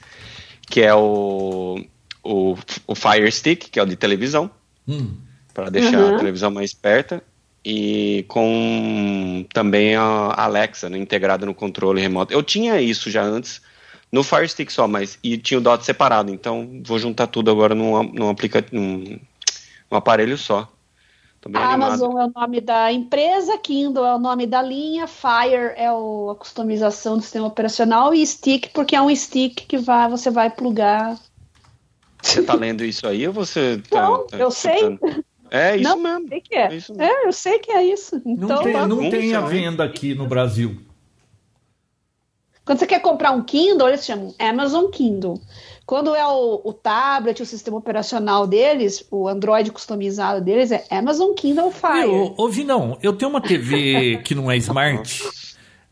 que 0.67 0.81
é 0.81 0.93
o, 0.93 1.83
o, 2.23 2.57
o 2.87 2.95
Fire 2.95 3.31
Stick, 3.31 3.69
que 3.69 3.79
é 3.79 3.83
o 3.83 3.85
de 3.85 3.95
televisão, 3.95 4.49
hum. 4.87 5.13
para 5.53 5.69
deixar 5.69 5.99
uhum. 5.99 6.15
a 6.15 6.17
televisão 6.17 6.51
mais 6.51 6.73
perto, 6.73 7.21
e 7.63 8.25
com 8.27 9.45
também 9.53 9.95
a 9.95 10.33
Alexa 10.35 10.89
né, 10.89 10.97
integrada 10.97 11.45
no 11.45 11.53
controle 11.53 12.01
remoto. 12.01 12.33
Eu 12.33 12.41
tinha 12.41 12.81
isso 12.81 13.11
já 13.11 13.23
antes, 13.23 13.61
no 14.11 14.23
Fire 14.23 14.49
Stick 14.49 14.71
só, 14.71 14.87
mas 14.87 15.17
e 15.23 15.37
tinha 15.37 15.57
o 15.57 15.61
Dot 15.61 15.85
separado, 15.85 16.33
então 16.33 16.81
vou 16.83 16.99
juntar 16.99 17.27
tudo 17.27 17.51
agora 17.51 17.75
num, 17.75 18.03
num, 18.11 18.29
aplica, 18.29 18.65
num, 18.71 19.19
num 19.89 19.97
aparelho 19.97 20.37
só. 20.37 20.71
Amazon 21.53 22.19
é 22.19 22.25
o 22.25 22.31
nome 22.35 22.61
da 22.61 22.91
empresa, 22.91 23.57
Kindle 23.57 24.05
é 24.05 24.13
o 24.13 24.19
nome 24.19 24.45
da 24.45 24.61
linha, 24.61 25.07
Fire 25.07 25.73
é 25.75 25.91
o, 25.91 26.29
a 26.31 26.35
customização 26.35 27.17
do 27.17 27.23
sistema 27.23 27.47
operacional 27.47 28.13
e 28.13 28.25
Stick 28.25 28.69
porque 28.73 28.95
é 28.95 29.01
um 29.01 29.13
stick 29.15 29.65
que 29.67 29.77
vai, 29.77 30.07
você 30.07 30.29
vai 30.29 30.49
plugar. 30.51 31.17
Você 32.21 32.43
tá 32.43 32.53
lendo 32.53 32.85
isso 32.85 33.07
aí 33.07 33.27
ou 33.27 33.33
você 33.33 33.81
tá, 33.89 34.01
Não, 34.03 34.27
tá, 34.27 34.37
eu 34.37 34.51
sei. 34.51 34.99
É 35.49 35.75
isso 35.75 35.83
não, 35.83 35.97
mesmo. 35.97 36.29
Sei 36.29 36.41
que 36.41 36.55
é. 36.55 36.61
É, 36.61 36.69
mesmo. 36.69 37.01
é, 37.01 37.27
eu 37.27 37.33
sei 37.33 37.59
que 37.59 37.71
é 37.71 37.83
isso. 37.83 38.21
Então, 38.25 38.47
não 38.47 38.63
tem, 38.63 38.87
não 38.87 39.09
tem 39.09 39.35
a 39.35 39.41
venda 39.41 39.83
aqui 39.83 40.13
no 40.13 40.27
Brasil. 40.27 40.79
Quando 42.63 42.79
você 42.79 42.87
quer 42.87 43.01
comprar 43.01 43.31
um 43.31 43.43
Kindle, 43.43 43.87
eles 43.87 44.05
chamam 44.05 44.33
Amazon 44.39 44.85
Kindle. 44.91 45.41
Quando 45.91 46.15
é 46.15 46.25
o, 46.25 46.61
o 46.63 46.71
tablet, 46.71 47.43
o 47.43 47.45
sistema 47.45 47.75
operacional 47.75 48.47
deles, 48.47 49.05
o 49.11 49.27
Android 49.27 49.69
customizado 49.73 50.39
deles 50.39 50.71
é 50.71 50.85
Amazon 50.89 51.33
Kindle 51.33 51.69
Fire. 51.69 52.07
Eu, 52.07 52.33
ouvi 52.37 52.63
não, 52.63 52.97
eu 53.03 53.11
tenho 53.11 53.29
uma 53.29 53.41
TV 53.41 54.15
que 54.23 54.33
não 54.33 54.49
é 54.49 54.55
smart 54.55 55.21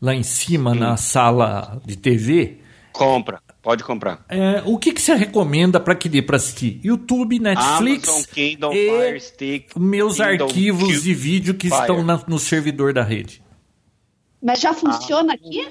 lá 0.00 0.14
em 0.14 0.22
cima 0.22 0.74
na 0.74 0.96
sala 0.96 1.82
de 1.84 1.98
TV. 1.98 2.60
Compra, 2.92 3.42
pode 3.60 3.84
comprar. 3.84 4.24
É, 4.30 4.62
o 4.64 4.78
que, 4.78 4.92
que 4.92 5.02
você 5.02 5.14
recomenda 5.14 5.78
para 5.78 5.94
que 5.94 6.08
dê 6.08 6.22
para 6.22 6.36
assistir? 6.36 6.80
YouTube, 6.82 7.38
Netflix 7.38 8.08
Amazon, 8.08 8.24
Kindle, 8.32 8.72
e 8.72 8.88
Fire 8.88 9.20
Stick, 9.20 9.76
meus 9.78 10.16
Kindle, 10.16 10.46
arquivos 10.46 10.88
Q, 10.94 11.00
de 11.02 11.12
vídeo 11.12 11.52
que 11.52 11.68
Fire. 11.68 11.78
estão 11.78 12.02
na, 12.02 12.18
no 12.26 12.38
servidor 12.38 12.94
da 12.94 13.02
rede. 13.02 13.42
Mas 14.42 14.60
já 14.60 14.72
funciona 14.72 15.34
ah. 15.34 15.34
aqui? 15.34 15.68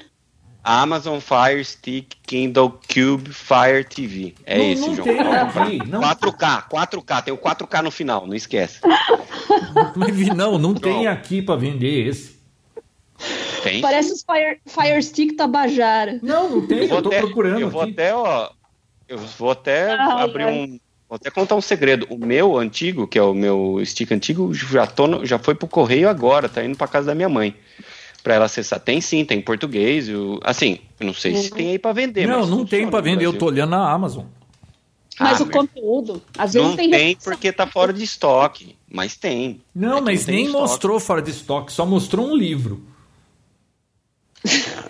Amazon 0.69 1.19
Fire 1.19 1.63
Stick 1.65 2.15
Kindle 2.27 2.79
Cube 2.93 3.29
Fire 3.33 3.83
TV. 3.83 4.35
É 4.45 4.57
Não- 4.57 4.71
esse, 4.71 4.81
não 4.81 4.95
João. 4.95 5.07
tem 5.07 5.19
aqui, 5.19 5.89
não. 5.89 6.01
4K, 6.01 6.67
4K, 6.69 7.21
tem 7.23 7.33
o 7.33 7.37
4K 7.37 7.81
no 7.81 7.89
final, 7.91 8.27
não 8.27 8.35
esquece. 8.35 8.79
Mas 9.95 10.15
vi- 10.15 10.33
não, 10.33 10.57
não 10.59 10.73
tem 10.73 11.07
aqui 11.07 11.41
pra 11.41 11.55
vender 11.55 12.07
esse. 12.07 12.37
Tem. 13.63 13.81
Parece 13.81 14.13
os 14.13 14.23
Fire, 14.23 14.59
Fire 14.65 15.03
Stick 15.03 15.35
Tabajara. 15.35 16.19
Não, 16.21 16.49
não 16.49 16.67
tem, 16.67 16.79
eu, 16.83 16.87
vou 16.87 17.01
tô 17.01 17.09
até, 17.09 17.19
procurando 17.19 17.59
eu 17.59 17.69
vou 17.69 17.81
aqui. 17.81 17.91
até, 17.91 18.15
ó, 18.15 18.49
eu 19.07 19.17
vou 19.17 19.51
até 19.51 19.91
Ai, 19.95 20.23
abrir 20.23 20.43
ai. 20.43 20.53
um, 20.53 20.79
vou 21.09 21.15
até 21.17 21.29
contar 21.29 21.55
um 21.55 21.61
segredo. 21.61 22.07
O 22.09 22.17
meu 22.17 22.57
antigo, 22.57 23.05
que 23.07 23.19
é 23.19 23.23
o 23.23 23.33
meu 23.33 23.81
stick 23.83 24.11
antigo, 24.13 24.53
já 24.53 24.87
tô 24.87 25.07
no- 25.07 25.25
já 25.25 25.37
foi 25.37 25.55
pro 25.55 25.67
correio 25.67 26.07
agora, 26.07 26.47
tá 26.47 26.63
indo 26.63 26.77
pra 26.77 26.87
casa 26.87 27.07
da 27.07 27.15
minha 27.15 27.27
mãe. 27.27 27.53
Pra 28.23 28.35
ela 28.35 28.45
acessar. 28.45 28.79
Tem 28.79 28.99
sim, 29.01 29.23
tem 29.23 29.39
em 29.39 29.41
português. 29.41 30.09
eu- 30.09 30.39
assim, 30.43 30.79
eu 30.99 31.05
não 31.05 31.13
sei 31.13 31.35
se 31.35 31.49
tem 31.49 31.69
aí 31.71 31.79
pra 31.79 31.93
vender. 31.93 32.27
Não, 32.27 32.39
mas 32.41 32.49
não 32.49 32.65
tem 32.65 32.85
no 32.85 33.01
vender, 33.01 33.25
eu 33.25 33.33
tô 33.37 33.45
olhando 33.45 33.71
na 33.71 33.89
Amazon. 33.91 34.25
Mas 35.19 35.41
Ah, 35.41 35.43
o 35.43 35.49
conteúdo, 35.49 36.21
às 36.37 36.53
vezes 36.53 36.69
Não 36.69 36.75
tem. 36.77 36.89
tem 36.91 37.15
porque 37.17 37.51
tá 37.51 37.67
fora 37.67 37.91
de 37.91 38.03
estoque, 38.03 38.77
mas 38.89 39.17
tem. 39.17 39.61
Não, 39.75 39.97
É 39.97 40.01
mas 40.01 40.25
tem 40.25 40.35
nem 40.35 40.45
estoque. 40.45 40.61
mostrou 40.61 40.99
fora 40.99 41.21
de 41.21 41.31
estoque, 41.31 41.71
só 41.73 41.85
mostrou 41.85 42.25
um 42.27 42.35
livro. 42.35 42.83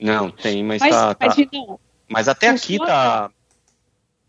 Não, 0.00 0.30
tem, 0.30 0.64
mas, 0.64 0.80
Mas, 0.80 0.90
tá, 0.90 1.14
tá- 1.14 1.26
mas, 1.26 1.36
Vinão, 1.36 1.78
Mas 2.08 2.28
até 2.28 2.48
aqui 2.48 2.76
funciona? 2.78 2.86
tá. 2.86 3.30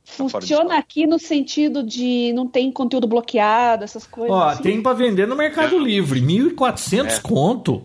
fora 0.05 0.27
de 0.27 0.27
funciona 0.39 0.63
estoque. 0.65 0.79
aqui 0.79 1.07
no 1.07 1.17
sentido 1.17 1.81
de 1.81 2.31
não 2.33 2.47
tem 2.47 2.71
conteúdo 2.71 3.07
bloqueado, 3.07 3.83
essas 3.83 4.05
coisas. 4.05 4.35
Ó, 4.35 4.43
assim. 4.49 4.61
tem 4.63 4.81
pra 4.83 4.93
vender 4.93 5.27
no 5.27 5.35
Mercado 5.35 5.77
Não. 5.77 5.83
Livre, 5.83 6.21
1.400 6.21 7.17
É. 7.17 7.19
conto. 7.21 7.83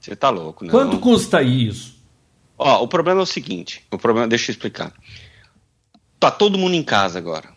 Você 0.00 0.16
tá 0.16 0.30
louco, 0.30 0.64
não. 0.64 0.70
Quanto 0.70 0.98
custa 0.98 1.42
isso? 1.42 1.98
Ó, 2.58 2.82
o 2.82 2.88
problema 2.88 3.20
é 3.20 3.22
o 3.22 3.26
seguinte. 3.26 3.84
O 3.90 3.98
problema, 3.98 4.26
deixa 4.26 4.50
eu 4.50 4.54
explicar. 4.54 4.92
Tá 6.18 6.30
todo 6.30 6.58
mundo 6.58 6.74
em 6.74 6.82
casa 6.82 7.18
agora. 7.18 7.48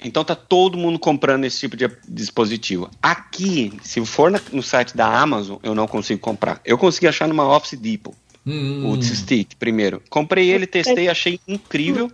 Então 0.00 0.22
tá 0.24 0.34
todo 0.34 0.76
mundo 0.76 0.98
comprando 0.98 1.44
esse 1.44 1.58
tipo 1.60 1.76
de 1.76 1.88
dispositivo. 2.06 2.90
Aqui, 3.02 3.72
se 3.82 4.04
for 4.04 4.30
na- 4.30 4.40
no 4.52 4.62
site 4.62 4.94
da 4.96 5.06
Amazon, 5.20 5.56
eu 5.62 5.74
não 5.74 5.86
consigo 5.86 6.20
comprar. 6.20 6.60
Eu 6.64 6.76
consegui 6.76 7.08
achar 7.08 7.26
numa 7.26 7.44
Office 7.56 7.78
Depot. 7.78 8.14
Hum, 8.46 8.90
o 8.90 9.02
Stick 9.02 9.54
primeiro. 9.58 10.02
Comprei 10.08 10.50
ele, 10.50 10.66
testei, 10.66 11.08
achei 11.08 11.40
incrível 11.48 12.12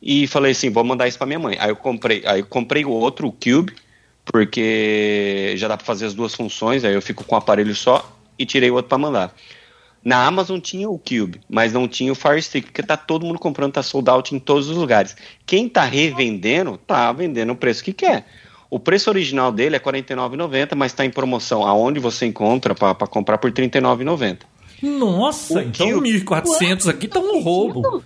e 0.00 0.26
falei 0.26 0.52
assim, 0.52 0.70
vou 0.70 0.82
mandar 0.82 1.06
isso 1.06 1.18
pra 1.18 1.26
minha 1.26 1.38
mãe. 1.38 1.56
Aí 1.60 1.68
eu 1.70 1.76
comprei, 1.76 2.22
aí 2.26 2.40
eu 2.40 2.46
comprei 2.46 2.84
o 2.84 2.90
outro, 2.90 3.28
o 3.28 3.32
Cube, 3.32 3.74
porque 4.24 5.54
já 5.56 5.68
dá 5.68 5.76
pra 5.76 5.86
fazer 5.86 6.06
as 6.06 6.14
duas 6.14 6.34
funções, 6.34 6.82
aí 6.84 6.94
eu 6.94 7.02
fico 7.02 7.22
com 7.24 7.34
o 7.34 7.38
aparelho 7.38 7.74
só 7.76 8.10
e 8.38 8.46
tirei 8.46 8.70
o 8.70 8.74
outro 8.74 8.88
pra 8.88 8.98
mandar. 8.98 9.34
Na 10.04 10.26
Amazon 10.26 10.58
tinha 10.58 10.88
o 10.90 10.98
Cube, 10.98 11.40
mas 11.48 11.72
não 11.72 11.86
tinha 11.86 12.10
o 12.10 12.14
Fire 12.16 12.42
Stick, 12.42 12.64
porque 12.66 12.82
tá 12.82 12.96
todo 12.96 13.24
mundo 13.24 13.38
comprando, 13.38 13.72
tá 13.74 13.82
sold 13.84 14.10
out 14.10 14.34
em 14.34 14.38
todos 14.40 14.68
os 14.68 14.76
lugares. 14.76 15.16
Quem 15.46 15.68
tá 15.68 15.84
revendendo, 15.84 16.76
tá 16.76 17.12
vendendo 17.12 17.52
o 17.52 17.56
preço 17.56 17.84
que 17.84 17.92
quer. 17.92 18.26
O 18.68 18.80
preço 18.80 19.10
original 19.10 19.52
dele 19.52 19.76
é 19.76 19.78
R$ 19.78 19.84
49,90, 19.84 20.74
mas 20.74 20.92
tá 20.92 21.04
em 21.04 21.10
promoção. 21.10 21.62
Aonde 21.64 22.00
você 22.00 22.26
encontra 22.26 22.74
pra 22.74 22.94
pra 22.94 23.06
comprar 23.06 23.38
por 23.38 23.50
R$ 23.50 23.68
39,90. 23.68 24.38
Nossa, 24.82 25.58
O 25.58 25.60
então 25.60 25.92
Cube. 25.92 26.20
1.400 26.24 26.88
aqui 26.88 27.06
tá 27.06 27.20
um 27.20 27.40
roubo. 27.40 28.02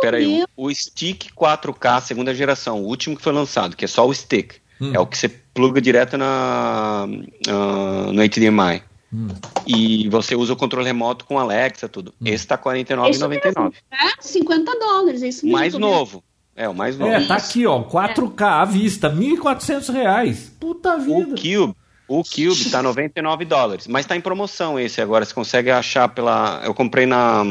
Pera 0.00 0.18
aí, 0.18 0.36
Deus. 0.36 0.46
o, 0.56 0.66
o 0.66 0.74
Stick 0.74 1.30
4K 1.36 2.00
segunda 2.02 2.34
geração, 2.34 2.80
o 2.82 2.86
último 2.86 3.16
que 3.16 3.22
foi 3.22 3.32
lançado, 3.32 3.74
que 3.76 3.84
é 3.84 3.88
só 3.88 4.06
o 4.06 4.14
Stick, 4.14 4.54
Hum. 4.80 4.92
é 4.94 4.98
o 4.98 5.06
que 5.06 5.16
você 5.16 5.28
pluga 5.54 5.80
direto 5.80 6.18
na, 6.18 7.06
ah, 7.48 8.10
no 8.12 8.22
HDMI. 8.22 8.82
Hum. 9.12 9.28
E 9.64 10.08
você 10.08 10.34
usa 10.34 10.52
o 10.52 10.56
controle 10.56 10.86
remoto 10.86 11.24
com 11.24 11.38
Alexa, 11.38 11.88
tudo. 11.88 12.12
Esse 12.24 12.46
tá 12.46 12.56
R$ 12.56 12.78
É 12.78 12.80
isso 12.80 12.90
49,99. 12.90 13.28
mesmo, 13.28 13.72
é 13.92 14.10
50 14.20 14.78
dólares, 14.78 15.22
é 15.22 15.28
isso 15.28 15.46
mesmo. 15.46 15.56
Mais 15.56 15.72
vendo. 15.72 15.82
novo. 15.82 16.24
É, 16.56 16.68
o 16.68 16.74
mais 16.74 16.98
novo. 16.98 17.12
É, 17.12 17.24
tá 17.24 17.36
aqui, 17.36 17.66
ó, 17.66 17.82
4K 17.82 18.42
à 18.42 18.64
vista, 18.64 19.08
1.400 19.10 19.92
reais. 19.92 20.52
Puta 20.58 20.96
O 20.96 21.00
vida. 21.00 21.34
Cube, 21.36 21.74
o 22.08 22.22
Cube 22.22 22.70
tá 22.70 22.82
99 22.82 23.44
dólares, 23.44 23.86
mas 23.86 24.04
tá 24.06 24.16
em 24.16 24.20
promoção 24.20 24.78
esse 24.78 25.00
agora. 25.00 25.24
Você 25.24 25.34
consegue 25.34 25.70
achar 25.70 26.08
pela. 26.08 26.60
Eu 26.64 26.74
comprei 26.74 27.06
na 27.06 27.42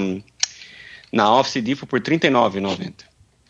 na 1.11 1.33
Office 1.37 1.61
Depot 1.63 1.85
por 1.85 2.01
39,90. 2.01 2.93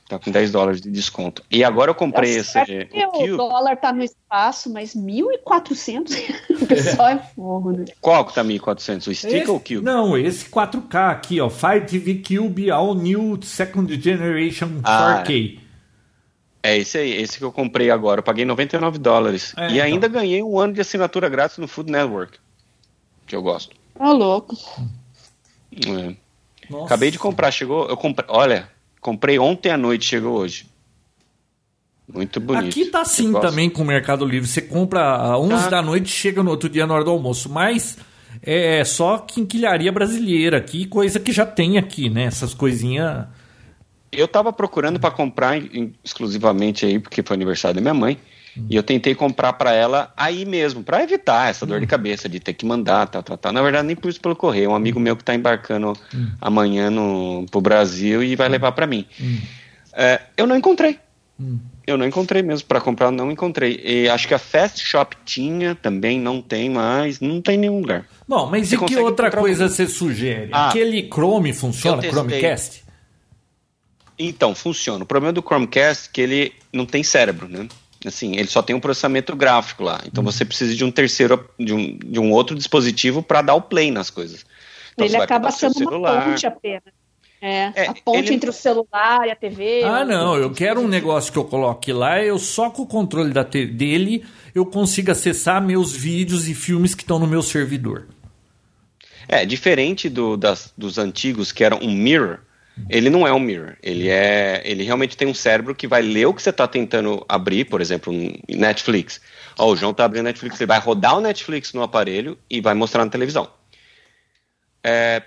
Tá 0.08 0.20
com 0.20 0.30
10 0.32 0.52
dólares 0.52 0.82
de 0.82 0.92
desconto. 0.92 1.42
E 1.50 1.64
agora 1.64 1.90
eu 1.92 1.96
comprei 1.96 2.34
Tá 2.34 2.40
esse 2.64 2.98
o 3.30 3.34
o 3.34 3.38
dólar 3.38 3.78
tá 3.78 3.94
no 3.94 4.04
espaço, 4.04 4.72
mas 4.72 4.94
1.400 4.94 6.36
o 6.62 6.66
pessoal 6.68 7.08
é 7.10 7.18
fogo, 7.36 7.72
né? 7.72 7.86
Qual 8.02 8.26
que 8.26 8.34
tá 8.36 8.44
1.400? 8.44 9.08
O 9.08 9.16
Stick 9.16 9.34
Esse- 9.34 9.50
ou 9.50 9.58
o 9.58 9.60
Cube? 9.60 9.82
Não, 9.82 10.18
esse 10.18 10.46
4K 10.50 11.10
aqui, 11.12 11.40
ó, 11.40 11.50
Fire 11.50 11.86
TV 11.86 12.16
Cube 12.16 12.70
All 12.70 12.94
New 12.94 13.40
Second 13.42 14.00
Generation 14.00 14.82
Ah, 14.84 15.24
4K. 15.26 15.60
É 16.62 16.78
esse 16.78 16.98
aí, 16.98 17.12
esse 17.14 17.38
que 17.38 17.44
eu 17.44 17.52
comprei 17.52 17.90
agora. 17.90 18.20
Eu 18.20 18.24
paguei 18.24 18.46
99 18.46 18.98
dólares. 18.98 19.54
É, 19.58 19.68
e 19.68 19.74
então. 19.74 19.86
ainda 19.86 20.08
ganhei 20.08 20.42
um 20.44 20.58
ano 20.60 20.74
de 20.74 20.82
assinatura 20.82 21.28
grátis 21.28 21.58
no 21.58 21.68
Food 21.68 21.92
Network. 21.92 22.38
Que 23.28 23.36
eu 23.36 23.42
gosto. 23.42 23.76
Tá 23.98 24.12
louco. 24.12 24.56
É. 25.86 26.16
Nossa. 26.70 26.86
Acabei 26.86 27.12
de 27.12 27.20
comprar, 27.20 27.52
chegou. 27.52 27.88
Eu 27.90 27.98
comprei. 27.98 28.26
Olha, 28.30 28.70
comprei 29.04 29.38
ontem 29.38 29.70
à 29.70 29.78
noite, 29.78 30.06
chegou 30.06 30.38
hoje. 30.40 30.66
Muito 32.12 32.40
bonito. 32.40 32.68
Aqui 32.70 32.86
tá 32.86 33.02
assim 33.02 33.32
também 33.34 33.70
com 33.70 33.82
o 33.82 33.86
Mercado 33.86 34.26
Livre. 34.26 34.48
Você 34.48 34.62
compra 34.62 35.16
às 35.34 35.40
11 35.40 35.64
Tá. 35.66 35.70
da 35.70 35.82
noite 35.82 36.10
chega 36.10 36.42
no 36.42 36.50
outro 36.50 36.68
dia 36.70 36.88
na 36.88 36.94
hora 36.96 37.04
do 37.04 37.12
almoço. 37.12 37.50
Mas 37.50 37.98
é 38.42 38.84
só 38.84 39.20
quinquilharia 39.20 39.92
brasileira 39.92 40.58
aqui, 40.58 40.86
coisa 40.86 41.20
que 41.20 41.32
já 41.32 41.46
tem 41.46 41.78
aqui, 41.78 42.10
né? 42.10 42.24
Essas 42.24 42.54
coisinhas. 42.54 43.26
Eu 44.12 44.28
tava 44.28 44.52
procurando 44.54 45.00
para 45.00 45.12
comprar 45.12 45.58
exclusivamente 46.04 46.86
aí, 46.86 47.00
porque 47.00 47.24
foi 47.24 47.36
aniversário 47.36 47.76
da 47.76 47.82
minha 47.82 47.94
mãe. 47.94 48.18
E 48.70 48.76
eu 48.76 48.84
tentei 48.84 49.16
comprar 49.16 49.54
para 49.54 49.74
ela 49.74 50.14
aí 50.16 50.46
mesmo, 50.46 50.84
para 50.84 51.02
evitar 51.04 51.50
essa 51.50 51.66
dor 51.66 51.80
de 51.80 51.88
cabeça 51.88 52.30
de 52.30 52.40
ter 52.40 52.54
que 52.54 52.66
mandar, 52.66 53.08
tal, 53.08 53.24
tal, 53.24 53.38
tal. 53.38 53.52
Na 53.52 53.62
verdade, 53.62 53.88
nem 53.88 53.96
por 53.96 54.10
isso 54.10 54.22
pelo 54.22 54.36
correio. 54.36 54.70
Um 54.72 54.76
amigo 54.76 55.00
meu 55.00 55.16
que 55.16 55.24
tá 55.24 55.34
embarcando 55.34 55.94
amanhã 56.40 56.90
no, 56.90 57.46
pro 57.50 57.60
Brasil 57.62 58.22
e 58.24 58.36
vai 58.36 58.48
levar 58.50 58.72
para 58.74 58.86
mim. 58.86 59.06
É, 59.94 60.22
eu 60.38 60.46
não 60.46 60.56
encontrei. 60.56 61.00
Eu 61.86 61.98
não 61.98 62.06
encontrei 62.06 62.42
mesmo. 62.44 62.68
Para 62.68 62.80
comprar, 62.80 63.08
eu 63.08 63.12
não 63.12 63.32
encontrei. 63.32 63.82
E 63.84 64.08
acho 64.08 64.28
que 64.28 64.34
a 64.34 64.40
Fast 64.40 64.80
Shop 64.86 65.18
tinha, 65.26 65.74
também 65.76 66.20
não 66.20 66.42
tem 66.42 66.70
mais. 66.70 67.20
Não 67.20 67.42
tem 67.42 67.56
em 67.56 67.60
nenhum 67.60 67.80
lugar. 67.80 68.06
Bom, 68.28 68.50
mas 68.50 68.70
Você 68.70 68.76
e 68.76 68.80
que 68.86 68.96
outra 68.98 69.30
coisa 69.32 69.66
um- 69.66 69.70
você 69.70 69.88
sugere? 69.88 70.50
Ah, 70.54 70.70
Aquele 70.70 71.10
Chrome 71.12 71.52
funciona? 71.54 72.02
Chromecast? 72.04 72.84
Então, 74.18 74.54
funciona. 74.54 75.04
O 75.04 75.08
problema 75.08 75.34
do 75.34 75.42
Chromecast 75.42 76.08
é 76.08 76.10
que 76.14 76.22
ele 76.22 76.54
não 76.72 76.86
tem 76.86 77.04
cérebro, 77.04 77.48
né? 77.50 77.68
Assim, 78.06 78.36
ele 78.36 78.48
só 78.48 78.62
tem 78.62 78.76
um 78.76 78.80
processamento 78.80 79.36
gráfico 79.36 79.84
lá. 79.84 80.02
Então 80.06 80.24
você 80.24 80.44
precisa 80.44 80.76
de 80.76 80.84
um 80.84 80.92
terceiro, 80.92 81.50
de 81.60 81.74
um, 81.74 81.98
de 81.98 82.20
um 82.20 82.32
outro 82.32 82.56
dispositivo 82.56 83.22
para 83.24 83.42
dar 83.42 83.56
o 83.56 83.62
play 83.62 83.92
nas 83.92 84.10
coisas. 84.10 84.46
Então, 84.94 85.06
ele 85.08 85.18
acaba 85.18 85.50
sendo 85.52 85.72
uma 85.78 85.90
celular. 85.90 86.26
ponte 86.30 86.46
apenas. 86.46 86.84
É, 87.42 87.72
É, 87.76 87.88
a 87.90 87.94
ponte 87.94 88.28
ele- 88.28 88.36
entre 88.36 88.50
o 88.50 88.54
celular 88.54 89.28
e 89.28 89.32
a 89.32 89.36
TV. 89.36 89.84
Ah, 89.84 90.00
ou- 90.00 90.06
não, 90.06 90.36
eu 90.38 90.52
quero 90.52 90.80
um 90.80 90.88
negócio 90.88 91.32
que 91.32 91.38
eu 91.38 91.44
coloque 91.44 91.92
lá, 91.92 92.22
eu 92.24 92.40
só 92.40 92.70
com 92.70 92.84
o 92.84 92.88
controle 92.88 93.32
da 93.34 93.44
dele 93.44 94.24
eu 94.56 94.66
consigo 94.66 95.12
acessar 95.12 95.62
meus 95.62 95.94
vídeos 95.94 96.48
e 96.48 96.54
filmes 96.54 96.94
que 96.96 97.04
estão 97.04 97.20
no 97.20 97.28
meu 97.28 97.42
servidor. 97.42 98.08
É, 99.28 99.46
diferente 99.46 100.10
do, 100.10 100.38
das, 100.38 100.74
dos 100.78 100.98
antigos 100.98 101.52
que 101.52 101.64
eram 101.64 101.80
um 101.80 101.92
mirror, 101.92 102.40
ele 102.90 103.10
não 103.10 103.28
é 103.28 103.34
um 103.34 103.40
mirror. 103.40 103.76
Ele 103.82 104.10
é, 104.10 104.62
ele 104.66 104.84
realmente 104.84 105.16
tem 105.16 105.28
um 105.28 105.34
cérebro 105.34 105.76
que 105.76 105.88
vai 105.88 106.02
ler 106.02 106.26
o 106.26 106.34
que 106.34 106.42
você 106.42 106.50
está 106.50 106.68
tentando 106.68 107.24
abrir, 107.30 107.66
por 107.66 107.82
exemplo, 107.82 108.12
um 108.12 108.34
Netflix. 108.50 109.22
Ó, 109.58 109.72
o 109.72 109.76
João 109.76 109.92
está 109.92 110.06
abrindo 110.06 110.26
Netflix, 110.26 110.60
ele 110.60 110.68
vai 110.68 110.80
rodar 110.80 111.18
o 111.18 111.22
Netflix 111.22 111.74
no 111.74 111.84
aparelho 111.84 112.38
e 112.50 112.60
vai 112.62 112.74
mostrar 112.74 113.06
na 113.06 113.12
televisão. 113.12 113.50
É, 114.84 115.22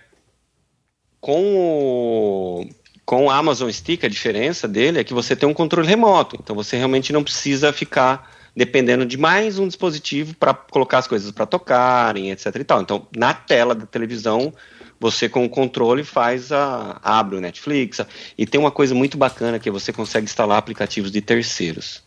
com 1.20 1.56
o 1.56 2.68
com 3.04 3.26
o 3.26 3.30
Amazon 3.30 3.70
Stick, 3.70 4.04
a 4.04 4.08
diferença 4.08 4.66
dele 4.66 4.98
é 4.98 5.04
que 5.04 5.14
você 5.14 5.36
tem 5.36 5.48
um 5.48 5.54
controle 5.54 5.86
remoto. 5.86 6.36
Então 6.42 6.56
você 6.56 6.76
realmente 6.76 7.12
não 7.12 7.22
precisa 7.22 7.72
ficar 7.72 8.28
dependendo 8.54 9.06
de 9.06 9.16
mais 9.16 9.60
um 9.60 9.68
dispositivo 9.68 10.34
para 10.34 10.52
colocar 10.52 10.98
as 10.98 11.06
coisas 11.06 11.30
para 11.30 11.46
tocarem, 11.46 12.32
etc 12.32 12.56
e 12.56 12.64
tal. 12.64 12.82
Então, 12.82 13.06
na 13.16 13.32
tela 13.32 13.76
da 13.76 13.86
televisão, 13.86 14.52
você 14.98 15.28
com 15.28 15.44
o 15.44 15.48
controle 15.48 16.02
faz 16.04 16.50
a 16.52 16.98
abre 17.02 17.36
o 17.36 17.40
Netflix. 17.40 18.00
a- 18.00 18.06
e 18.36 18.46
tem 18.46 18.60
uma 18.60 18.70
coisa 18.70 18.94
muito 18.94 19.16
bacana 19.18 19.58
que 19.58 19.70
você 19.70 19.92
consegue 19.92 20.24
instalar 20.24 20.58
aplicativos 20.58 21.10
de 21.10 21.20
terceiros. 21.20 22.02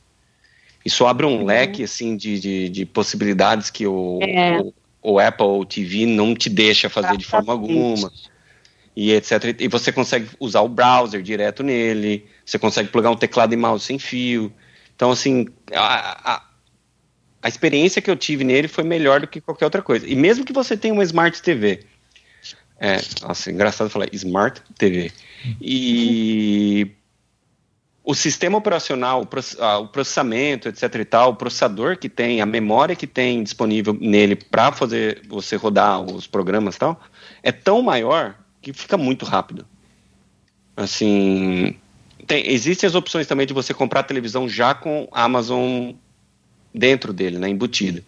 Isso 0.83 1.05
abre 1.05 1.25
um 1.25 1.45
leque 1.45 1.83
assim 1.83 2.15
de, 2.15 2.39
de, 2.39 2.69
de 2.69 2.85
possibilidades 2.85 3.69
que 3.69 3.85
o, 3.85 4.19
É. 4.21 4.59
o, 4.59 4.73
o 5.01 5.19
Apple 5.19 5.65
TV 5.67 6.05
não 6.05 6.33
te 6.33 6.49
deixa 6.49 6.89
fazer 6.89 7.17
de 7.17 7.25
forma 7.25 7.51
alguma 7.53 8.11
e 8.95 9.11
etc. 9.11 9.55
E 9.59 9.67
você 9.67 9.91
consegue 9.91 10.29
usar 10.39 10.61
o 10.61 10.67
browser 10.69 11.21
direto 11.21 11.63
nele, 11.63 12.25
você 12.45 12.57
consegue 12.57 12.89
plugar 12.89 13.11
um 13.11 13.15
teclado 13.15 13.53
e 13.53 13.57
mouse 13.57 13.85
sem 13.85 13.99
fio. 13.99 14.51
Então, 14.95 15.11
assim, 15.11 15.47
a, 15.73 16.33
a, 16.35 16.43
a 17.43 17.47
experiência 17.47 18.01
que 18.01 18.09
eu 18.11 18.15
tive 18.17 18.43
nele 18.43 18.67
foi 18.67 18.83
melhor 18.83 19.21
do 19.21 19.27
que 19.27 19.39
qualquer 19.39 19.65
outra 19.65 19.81
coisa. 19.81 20.07
E 20.07 20.15
mesmo 20.15 20.43
que 20.43 20.51
você 20.51 20.75
tenha 20.75 20.93
uma 20.93 21.03
Smart 21.03 21.41
TV, 21.41 21.85
É, 22.79 22.97
nossa, 23.21 23.51
engraçado 23.51 23.89
falar 23.89 24.07
Smart 24.13 24.61
TV. 24.77 25.11
E 25.61 26.91
o 28.03 28.15
sistema 28.15 28.57
operacional, 28.57 29.21
o 29.21 29.87
processamento, 29.87 30.69
etc 30.69 30.95
e 30.95 31.05
tal, 31.05 31.31
o 31.31 31.35
processador 31.35 31.97
que 31.97 32.07
tem, 32.07 32.41
a 32.41 32.45
memória 32.45 32.95
que 32.95 33.05
tem 33.05 33.43
disponível 33.43 33.95
nele 33.99 34.35
para 34.35 34.71
fazer 34.71 35.21
você 35.27 35.55
rodar 35.55 36.01
os 36.01 36.25
programas 36.25 36.75
e 36.75 36.79
tal, 36.79 36.99
é 37.43 37.51
tão 37.51 37.81
maior 37.81 38.35
que 38.61 38.71
fica 38.73 38.97
muito 38.97 39.25
rápido. 39.25 39.65
Assim, 40.75 41.75
tem, 42.25 42.49
existem 42.49 42.87
as 42.87 42.95
opções 42.95 43.27
também 43.27 43.45
de 43.45 43.53
você 43.53 43.73
comprar 43.73 44.03
televisão 44.03 44.47
já 44.47 44.73
com 44.73 45.07
Amazon 45.11 45.91
dentro 46.73 47.11
dele, 47.11 47.37
né, 47.37 47.49
embutida. 47.49 48.03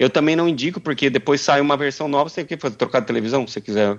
Eu 0.00 0.08
também 0.08 0.34
não 0.34 0.48
indico, 0.48 0.80
porque 0.80 1.10
depois 1.10 1.42
sai 1.42 1.60
uma 1.60 1.76
versão 1.76 2.08
nova, 2.08 2.30
você 2.30 2.42
tem 2.42 2.56
que 2.56 2.62
fazer, 2.62 2.74
trocar 2.74 3.00
de 3.00 3.06
televisão, 3.06 3.46
se 3.46 3.52
você 3.52 3.60
quiser 3.60 3.98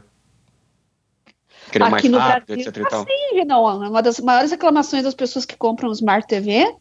querer 1.71 1.83
Aqui 1.83 1.91
mais 1.91 2.03
no 2.05 2.17
rápido, 2.17 2.47
Brasil, 2.47 2.71
etc. 2.71 2.89
Tá 2.89 3.01
assim, 3.01 3.45
não, 3.45 3.63
uma 3.87 4.01
das 4.01 4.19
maiores 4.19 4.49
reclamações 4.49 5.03
das 5.03 5.13
pessoas 5.13 5.45
que 5.45 5.55
compram 5.55 5.91
Smart 5.91 6.27
TV 6.27 6.75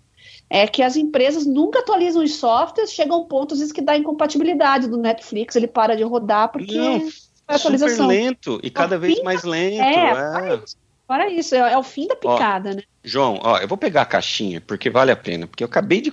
é 0.49 0.66
que 0.66 0.83
as 0.83 0.97
empresas 0.97 1.45
nunca 1.45 1.81
atualizam 1.81 2.25
os 2.25 2.35
softwares, 2.35 2.95
chegam 2.95 3.18
a 3.18 3.21
um 3.21 3.25
ponto, 3.27 3.53
às 3.53 3.61
vezes, 3.61 3.75
que 3.75 3.83
dá 3.83 3.95
incompatibilidade 3.95 4.89
do 4.89 4.97
Netflix, 4.97 5.55
ele 5.55 5.66
para 5.66 5.95
de 5.95 6.03
rodar 6.03 6.51
porque 6.51 6.75
não, 6.75 7.07
a 7.47 7.57
atualização. 7.57 7.97
Super 7.97 8.07
lento 8.07 8.59
e 8.62 8.71
cada 8.71 8.95
é 8.95 8.99
vez 8.99 9.23
mais 9.23 9.45
lento. 9.45 9.83
É, 9.83 9.95
é. 9.97 10.14
Para 10.14 10.55
isso, 10.57 10.77
para 11.07 11.29
isso, 11.29 11.55
é, 11.55 11.73
é, 11.75 11.77
o 11.77 11.83
fim 11.83 12.07
da 12.07 12.16
picada, 12.16 12.71
ó, 12.71 12.75
né? 12.75 12.83
João, 13.05 13.39
ó, 13.43 13.59
eu 13.59 13.68
vou 13.68 13.77
pegar 13.77 14.01
a 14.01 14.07
caixinha, 14.07 14.62
porque 14.62 14.89
vale 14.89 15.12
a 15.12 15.16
pena, 15.16 15.47
porque 15.47 15.62
eu 15.62 15.68
acabei 15.68 16.01
de 16.01 16.11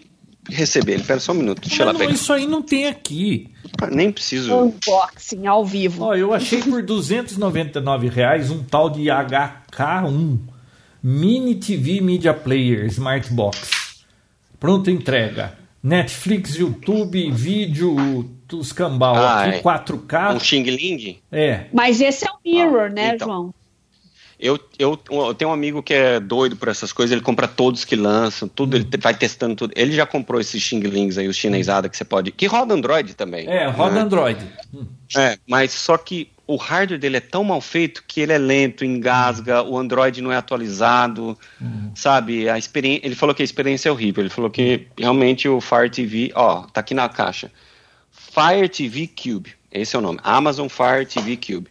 receber 0.49 0.93
ele. 0.93 1.03
Pera 1.03 1.19
só 1.19 1.31
um 1.31 1.35
minuto, 1.35 1.61
deixa 1.61 1.83
ela 1.83 1.93
pegar. 1.93 2.11
Isso 2.11 2.31
aí 2.31 2.45
não 2.45 2.61
tem 2.61 2.87
aqui. 2.87 3.49
Ah, 3.81 3.87
nem 3.87 4.11
preciso. 4.11 4.53
Unboxing 4.55 5.45
ao 5.47 5.65
vivo. 5.65 6.05
Ó, 6.05 6.15
eu 6.15 6.33
achei 6.33 6.61
por 6.61 6.81
299 6.81 8.07
reais 8.07 8.49
um 8.49 8.63
tal 8.63 8.89
de 8.89 9.03
HK1 9.03 10.39
Mini 11.03 11.55
TV 11.55 12.01
Media 12.01 12.33
Player 12.33 12.85
Smart 12.87 13.31
Box. 13.31 14.03
Pronta 14.59 14.89
entrega. 14.89 15.53
Netflix, 15.83 16.55
YouTube, 16.55 17.31
vídeo, 17.31 17.95
dos 18.47 18.73
cambal 18.73 19.15
ah, 19.15 19.43
aqui, 19.43 19.57
é. 19.57 19.61
4K. 19.61 20.35
Um 20.35 20.39
Xing 20.39 20.63
Ling? 20.63 21.19
É. 21.31 21.65
Mas 21.71 22.01
esse 22.01 22.27
é 22.27 22.31
o 22.31 22.37
Mirror, 22.43 22.87
ah, 22.87 22.89
né, 22.89 23.15
então. 23.15 23.27
João? 23.27 23.53
Eu, 24.39 24.59
eu, 24.77 24.99
eu 25.09 25.33
tenho 25.33 25.49
um 25.49 25.53
amigo 25.53 25.81
que 25.81 25.93
é 25.93 26.19
doido 26.19 26.55
por 26.55 26.67
essas 26.67 26.93
coisas, 26.93 27.11
ele 27.11 27.21
compra 27.21 27.47
todos 27.47 27.83
que 27.83 27.95
lançam, 27.95 28.47
tudo, 28.47 28.77
ele 28.77 28.87
vai 28.99 29.13
testando 29.13 29.55
tudo. 29.55 29.73
Ele 29.75 29.91
já 29.91 30.05
comprou 30.05 30.39
esses 30.39 30.61
Xing 30.61 30.81
Lings 30.81 31.17
aí, 31.17 31.27
os 31.27 31.35
chinesada 31.35 31.89
que 31.89 31.97
você 31.97 32.05
pode. 32.05 32.31
Que 32.31 32.45
roda 32.45 32.73
Android 32.73 33.15
também. 33.15 33.47
É, 33.47 33.67
roda 33.67 33.95
né? 33.95 34.01
Android. 34.01 34.45
É, 35.17 35.39
mas 35.47 35.71
só 35.71 35.97
que 35.97 36.29
o 36.47 36.55
hardware 36.55 36.99
dele 36.99 37.17
é 37.17 37.21
tão 37.21 37.43
mal 37.43 37.59
feito 37.59 38.03
que 38.07 38.21
ele 38.21 38.31
é 38.31 38.37
lento, 38.37 38.85
engasga, 38.85 39.63
o 39.63 39.77
Android 39.77 40.21
não 40.21 40.31
é 40.31 40.37
atualizado, 40.37 41.37
uhum. 41.59 41.91
sabe? 41.93 42.47
A 42.47 42.57
experiência, 42.57 43.05
ele 43.05 43.15
falou 43.15 43.35
que 43.35 43.41
a 43.41 43.45
experiência 43.45 43.89
é 43.89 43.91
horrível. 43.91 44.23
Ele 44.23 44.29
falou 44.29 44.49
que 44.49 44.87
realmente 44.97 45.49
o 45.49 45.59
Fire 45.59 45.89
TV, 45.89 46.31
ó, 46.33 46.61
tá 46.61 46.79
aqui 46.79 46.93
na 46.93 47.09
caixa. 47.09 47.51
Fire 48.11 48.69
TV 48.69 49.07
Cube, 49.07 49.53
esse 49.71 49.95
é 49.95 49.99
o 49.99 50.01
nome. 50.01 50.19
Amazon 50.23 50.67
Fire 50.69 51.05
TV 51.05 51.37
Cube. 51.37 51.69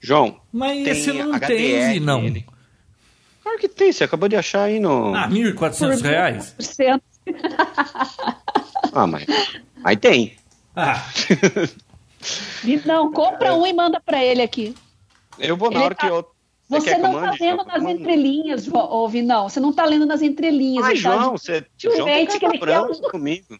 João, 0.00 0.40
mas 0.52 0.84
tem 0.84 0.88
esse 0.88 1.12
não 1.12 1.32
HDR 1.32 1.46
tem, 1.46 2.00
não. 2.00 2.22
Nele. 2.22 2.46
Claro 3.42 3.58
que 3.58 3.68
tem, 3.68 3.92
você 3.92 4.04
acabou 4.04 4.28
de 4.28 4.36
achar 4.36 4.64
aí 4.64 4.80
no. 4.80 5.14
Ah, 5.14 5.28
1.400 5.28 6.02
reais? 6.02 6.56
ah, 8.92 9.06
mas. 9.06 9.24
Aí 9.84 9.96
tem. 9.96 10.36
Ah. 10.74 11.02
não, 12.84 13.12
compra 13.12 13.54
um 13.54 13.66
e 13.66 13.72
manda 13.72 14.00
para 14.00 14.22
ele 14.22 14.42
aqui. 14.42 14.74
Eu 15.38 15.56
vou 15.56 15.70
na 15.70 15.76
ele 15.76 15.84
hora 15.84 15.94
tá... 15.94 16.06
que 16.06 16.12
eu. 16.12 16.28
Você, 16.68 16.90
você 16.90 16.98
não 16.98 17.24
está 17.24 17.36
lendo 17.40 17.64
nas 17.64 17.82
entrelinhas, 17.84 18.68
ouve 18.72 19.22
não. 19.22 19.48
Você 19.48 19.60
não 19.60 19.70
está 19.70 19.84
lendo 19.84 20.04
nas 20.04 20.20
entrelinhas. 20.20 20.84
Ah, 20.84 20.94
João, 20.94 21.32
você. 21.32 21.64
João 21.78 22.04
tem 22.04 22.26
carta 22.26 22.58
branca 22.58 23.10
comigo. 23.10 23.58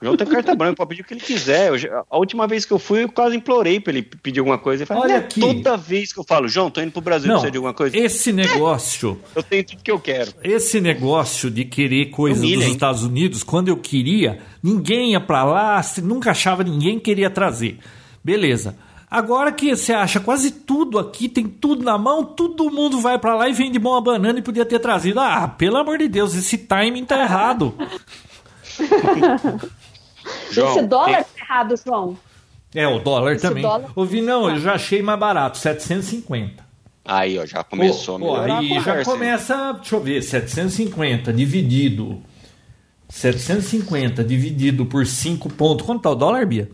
O 0.00 0.04
João 0.04 0.16
tem 0.16 0.26
carta 0.28 0.54
branca, 0.54 0.76
pode 0.76 0.90
pedir 0.90 1.02
o 1.02 1.04
que 1.04 1.14
ele 1.14 1.20
quiser. 1.20 1.68
Eu, 1.68 2.04
a 2.08 2.18
última 2.18 2.46
vez 2.46 2.64
que 2.64 2.72
eu 2.72 2.78
fui, 2.78 3.02
eu 3.02 3.10
quase 3.10 3.36
implorei 3.36 3.80
pra 3.80 3.92
ele 3.92 4.02
pedir 4.02 4.38
alguma 4.38 4.56
coisa. 4.56 4.82
Ele 4.82 4.86
fala, 4.86 5.00
Olha 5.00 5.16
aqui. 5.18 5.40
Toda 5.40 5.76
vez 5.76 6.12
que 6.12 6.20
eu 6.20 6.24
falo, 6.24 6.46
João, 6.46 6.70
tô 6.70 6.80
indo 6.80 6.92
pro 6.92 7.00
Brasil, 7.00 7.26
Não, 7.26 7.34
precisa 7.34 7.50
de 7.50 7.56
alguma 7.58 7.74
coisa. 7.74 7.98
Esse 7.98 8.32
negócio. 8.32 9.18
eu 9.34 9.42
tenho 9.42 9.64
tudo 9.64 9.82
que 9.82 9.90
eu 9.90 9.98
quero. 9.98 10.32
Esse 10.44 10.80
negócio 10.80 11.50
de 11.50 11.64
querer 11.64 12.10
coisas 12.10 12.38
Humilha, 12.42 12.58
dos 12.58 12.66
hein? 12.66 12.72
Estados 12.72 13.02
Unidos, 13.02 13.42
quando 13.42 13.68
eu 13.68 13.76
queria, 13.76 14.38
ninguém 14.62 15.12
ia 15.12 15.20
pra 15.20 15.42
lá, 15.42 15.80
nunca 16.02 16.30
achava 16.30 16.62
ninguém 16.62 17.00
queria 17.00 17.28
trazer. 17.28 17.78
Beleza. 18.22 18.76
Agora 19.10 19.50
que 19.50 19.74
você 19.74 19.92
acha 19.92 20.20
quase 20.20 20.50
tudo 20.50 20.98
aqui, 20.98 21.28
tem 21.28 21.48
tudo 21.48 21.82
na 21.82 21.96
mão, 21.96 22.22
todo 22.22 22.70
mundo 22.70 23.00
vai 23.00 23.18
para 23.18 23.34
lá 23.34 23.48
e 23.48 23.52
vende 23.54 23.78
uma 23.78 24.00
banana 24.02 24.38
e 24.38 24.42
podia 24.42 24.66
ter 24.66 24.78
trazido. 24.78 25.18
Ah, 25.18 25.48
pelo 25.48 25.78
amor 25.78 25.98
de 25.98 26.08
Deus, 26.08 26.34
esse 26.34 26.58
timing 26.58 27.04
tá 27.06 27.20
errado. 27.20 27.74
João, 30.50 30.70
Esse 30.70 30.86
dólar 30.86 31.24
tem... 31.24 31.24
tá 31.24 31.44
errado, 31.44 31.74
João. 31.76 32.18
É, 32.74 32.86
o 32.86 32.98
dólar 32.98 33.32
Esse 33.34 33.42
também. 33.42 33.62
Dólar... 33.62 33.90
Ouvi, 33.94 34.20
não, 34.20 34.50
eu 34.50 34.58
já 34.58 34.74
achei 34.74 35.02
mais 35.02 35.18
barato, 35.18 35.58
750. 35.58 36.66
Aí, 37.04 37.38
ó, 37.38 37.46
já 37.46 37.64
começou 37.64 38.14
oh, 38.20 38.34
a 38.34 38.42
melhorar 38.42 38.58
Aí 38.58 38.80
já 38.80 39.04
começa, 39.04 39.72
deixa 39.72 39.96
eu 39.96 40.00
ver, 40.00 40.22
750 40.22 41.32
dividido. 41.32 42.22
750 43.08 44.22
dividido 44.22 44.84
por 44.84 45.06
5 45.06 45.48
pontos. 45.50 45.86
Quanto 45.86 46.02
tá 46.02 46.10
o 46.10 46.14
dólar, 46.14 46.44
Bia? 46.44 46.68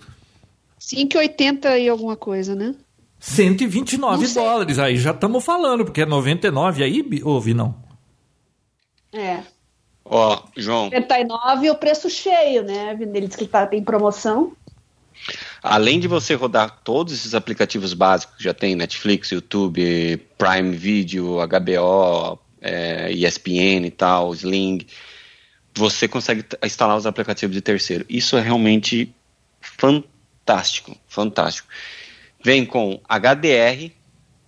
5,80 0.80 1.78
e 1.78 1.88
alguma 1.88 2.16
coisa, 2.16 2.54
né? 2.54 2.74
129 3.20 4.26
dólares. 4.34 4.78
Aí 4.78 4.96
já 4.96 5.12
estamos 5.12 5.44
falando, 5.44 5.84
porque 5.84 6.02
é 6.02 6.06
99 6.06 6.82
aí, 6.82 7.22
ouve, 7.22 7.54
não? 7.54 7.76
É. 9.12 9.38
Ó, 10.04 10.42
João. 10.56 10.90
79 10.90 11.70
o 11.70 11.74
preço 11.76 12.10
cheio, 12.10 12.62
né? 12.62 12.96
Ele 13.00 13.26
diz 13.26 13.36
que 13.36 13.46
tá, 13.46 13.66
tem 13.66 13.82
promoção. 13.82 14.52
Além 15.62 15.98
de 15.98 16.06
você 16.06 16.34
rodar 16.34 16.80
todos 16.84 17.14
esses 17.14 17.34
aplicativos 17.34 17.94
básicos, 17.94 18.36
já 18.38 18.52
tem 18.52 18.76
Netflix, 18.76 19.30
YouTube, 19.30 20.20
Prime 20.36 20.76
Video, 20.76 21.36
HBO, 21.36 22.38
é, 22.60 23.10
ESPN 23.12 23.86
e 23.86 23.90
tal, 23.90 24.34
Sling, 24.34 24.86
você 25.74 26.06
consegue 26.06 26.44
instalar 26.62 26.96
os 26.96 27.06
aplicativos 27.06 27.54
de 27.54 27.62
terceiro. 27.62 28.04
Isso 28.08 28.36
é 28.36 28.40
realmente 28.40 29.14
fantástico, 29.60 30.96
fantástico. 31.08 31.68
Vem 32.44 32.66
com 32.66 33.00
HDR, 33.08 33.90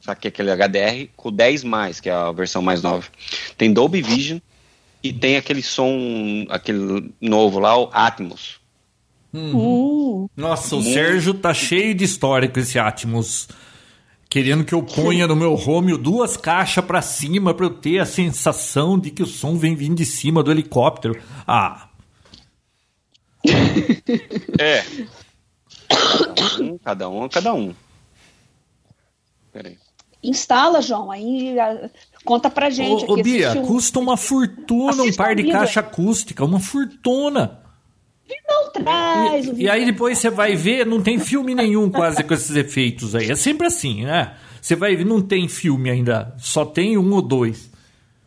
sabe 0.00 0.20
que 0.20 0.28
é 0.28 0.30
aquele 0.30 0.50
HDR, 0.50 1.10
com 1.16 1.32
10 1.32 1.64
mais, 1.64 1.98
que 1.98 2.10
é 2.10 2.12
a 2.12 2.30
versão 2.30 2.60
mais 2.60 2.82
nova. 2.82 3.06
Tem 3.56 3.72
Dolby 3.72 4.02
Vision, 4.02 4.38
e 5.08 5.12
tem 5.12 5.36
aquele 5.36 5.62
som, 5.62 6.46
aquele 6.48 7.12
novo 7.20 7.58
lá, 7.58 7.78
o 7.78 7.88
Atmos. 7.92 8.60
Uhum. 9.32 10.24
Uh. 10.24 10.30
Nossa, 10.36 10.76
o 10.76 10.82
Sérgio 10.82 11.34
tá 11.34 11.52
cheio 11.52 11.94
de 11.94 12.04
história 12.04 12.48
com 12.48 12.58
esse 12.58 12.78
Atmos. 12.78 13.48
Querendo 14.28 14.64
que 14.64 14.74
eu 14.74 14.82
ponha 14.82 15.26
no 15.26 15.36
meu 15.36 15.54
home 15.54 15.96
duas 15.96 16.36
caixas 16.36 16.84
para 16.84 17.00
cima 17.00 17.54
para 17.54 17.66
eu 17.66 17.70
ter 17.70 18.00
a 18.00 18.06
sensação 18.06 18.98
de 18.98 19.10
que 19.10 19.22
o 19.22 19.26
som 19.26 19.56
vem 19.56 19.76
vindo 19.76 19.96
de 19.96 20.04
cima 20.04 20.42
do 20.42 20.50
helicóptero. 20.50 21.20
Ah. 21.46 21.88
É. 24.58 24.82
Cada 25.88 26.60
um, 26.60 26.78
cada 26.78 27.08
um, 27.08 27.28
cada 27.28 27.54
um. 27.54 27.74
Peraí. 29.52 29.78
Instala, 30.22 30.82
João, 30.82 31.10
aí 31.10 31.56
Conta 32.26 32.50
pra 32.50 32.68
gente. 32.68 33.04
Ô, 33.04 33.12
ô 33.12 33.22
Bia, 33.22 33.54
custa 33.64 34.00
uma 34.00 34.16
fortuna 34.16 35.04
um 35.04 35.12
par 35.12 35.36
de 35.36 35.44
caixa 35.44 35.80
acústica, 35.80 36.44
uma 36.44 36.58
fortuna. 36.58 37.60
Não 38.48 38.72
traz. 38.72 39.46
E, 39.46 39.62
e 39.62 39.70
aí 39.70 39.84
depois 39.84 40.18
você 40.18 40.28
vai 40.28 40.56
ver, 40.56 40.84
não 40.84 41.00
tem 41.00 41.18
filme 41.20 41.54
nenhum 41.54 41.88
quase 41.88 42.24
com 42.24 42.34
esses 42.34 42.54
efeitos 42.56 43.14
aí. 43.14 43.30
É 43.30 43.36
sempre 43.36 43.68
assim, 43.68 44.04
né? 44.04 44.34
Você 44.60 44.74
vai 44.74 44.96
ver, 44.96 45.06
não 45.06 45.22
tem 45.22 45.46
filme 45.46 45.88
ainda, 45.88 46.34
só 46.36 46.64
tem 46.64 46.98
um 46.98 47.12
ou 47.12 47.22
dois. 47.22 47.70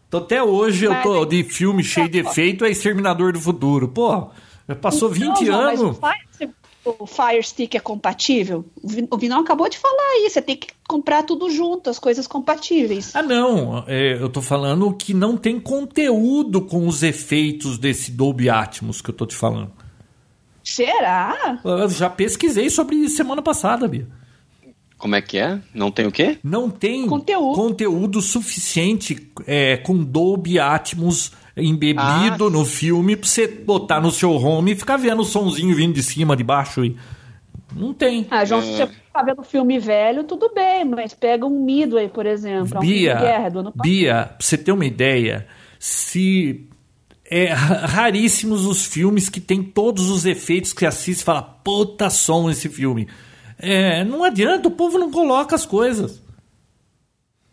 Então 0.08 0.22
até 0.22 0.42
hoje 0.42 0.86
eu 0.86 1.02
tô 1.02 1.26
de 1.26 1.44
filme 1.44 1.84
cheio 1.84 2.08
de 2.08 2.20
efeito, 2.20 2.64
é 2.64 2.70
Exterminador 2.70 3.34
do 3.34 3.42
Futuro. 3.42 3.90
Pô, 3.90 4.30
passou 4.82 5.10
20 5.10 5.46
não, 5.46 5.54
anos 5.54 6.00
o 6.86 7.06
Fire 7.06 7.44
Stick 7.44 7.76
é 7.76 7.80
compatível? 7.80 8.66
O 9.12 9.18
Vinão 9.18 9.42
acabou 9.42 9.70
de 9.70 9.78
falar 9.78 10.14
aí, 10.16 10.30
você 10.30 10.42
tem 10.42 10.56
que 10.56 10.70
comprar 10.88 11.24
tudo 11.24 11.50
junto, 11.50 11.90
as 11.90 12.00
coisas 12.00 12.26
compatíveis. 12.26 13.16
Ah, 13.16 13.22
não. 13.22 13.84
É, 13.88 14.14
eu 14.14 14.30
tô 14.30 14.42
falando 14.42 14.94
que 14.94 15.14
não 15.14 15.38
tem 15.38 15.60
conteúdo 15.60 16.62
com 16.62 16.88
os 16.88 17.04
efeitos 17.04 17.78
desse 17.78 18.12
Dolby 18.12 18.50
Atmos 18.50 19.02
que 19.02 19.10
eu 19.10 19.16
tô 19.16 19.26
te 19.26 19.36
falando. 19.36 19.72
Será? 20.64 21.60
Eu 21.64 21.90
já 21.90 22.10
pesquisei 22.10 22.70
sobre 22.70 22.96
isso 22.96 23.18
semana 23.18 23.42
passada, 23.42 23.88
Bia. 23.88 24.08
Como 24.98 25.16
é 25.16 25.22
que 25.22 25.38
é? 25.38 25.60
Não 25.74 25.90
tem 25.90 26.06
o 26.08 26.12
quê? 26.12 26.38
Não 26.44 26.70
tem 26.70 27.08
conteúdo, 27.08 27.56
conteúdo 27.56 28.22
suficiente 28.22 29.32
é, 29.48 29.78
com 29.78 30.04
Dolby 30.04 30.60
Atmos 30.60 31.32
embebido 31.62 32.48
ah, 32.48 32.50
no 32.50 32.66
filme 32.66 33.16
pra 33.16 33.28
você 33.28 33.48
botar 33.48 34.00
no 34.02 34.12
seu 34.12 34.32
home 34.32 34.72
e 34.72 34.76
ficar 34.76 34.98
vendo 34.98 35.22
o 35.22 35.26
sonzinho 35.26 35.76
vindo 35.76 35.94
de 35.94 36.04
cima, 36.04 36.36
de 36.36 36.44
baixo. 36.44 36.84
E... 36.86 36.96
Não 37.76 37.94
tem. 37.94 38.26
Ah, 38.32 38.44
João, 38.46 38.62
se 38.62 38.82
É. 38.82 38.88
você 38.88 38.92
tá 39.14 39.22
vendo 39.24 39.44
filme 39.44 39.78
velho, 39.80 40.24
tudo 40.24 40.52
bem, 40.54 40.84
mas 40.86 41.14
pega 41.14 41.46
um 41.46 41.64
Midway, 41.64 42.10
por 42.10 42.26
exemplo. 42.26 42.60
é 42.60 42.64
um 42.64 42.66
filme 42.82 42.88
Bia, 42.88 43.16
de 43.16 43.22
guerra 43.22 43.50
do 43.50 43.60
ano 43.60 43.72
passado. 43.72 43.84
Bia, 43.90 44.14
pra 44.26 44.36
você 44.40 44.58
ter 44.58 44.72
uma 44.72 44.86
ideia, 44.86 45.48
se 45.78 46.68
é 47.30 47.46
ra- 47.54 47.86
raríssimos 47.86 48.66
os 48.66 48.86
filmes 48.86 49.30
que 49.30 49.40
tem 49.40 49.62
todos 49.62 50.10
os 50.10 50.26
efeitos 50.26 50.74
que 50.74 50.86
assiste 50.86 51.22
e 51.22 51.24
fala, 51.24 51.42
puta 51.44 52.10
som 52.10 52.50
esse 52.50 52.68
filme. 52.70 53.08
É, 53.60 54.04
não 54.04 54.24
adianta, 54.24 54.68
o 54.68 54.72
povo 54.72 54.98
não 54.98 55.12
coloca 55.12 55.54
as 55.56 55.66
coisas. 55.66 56.22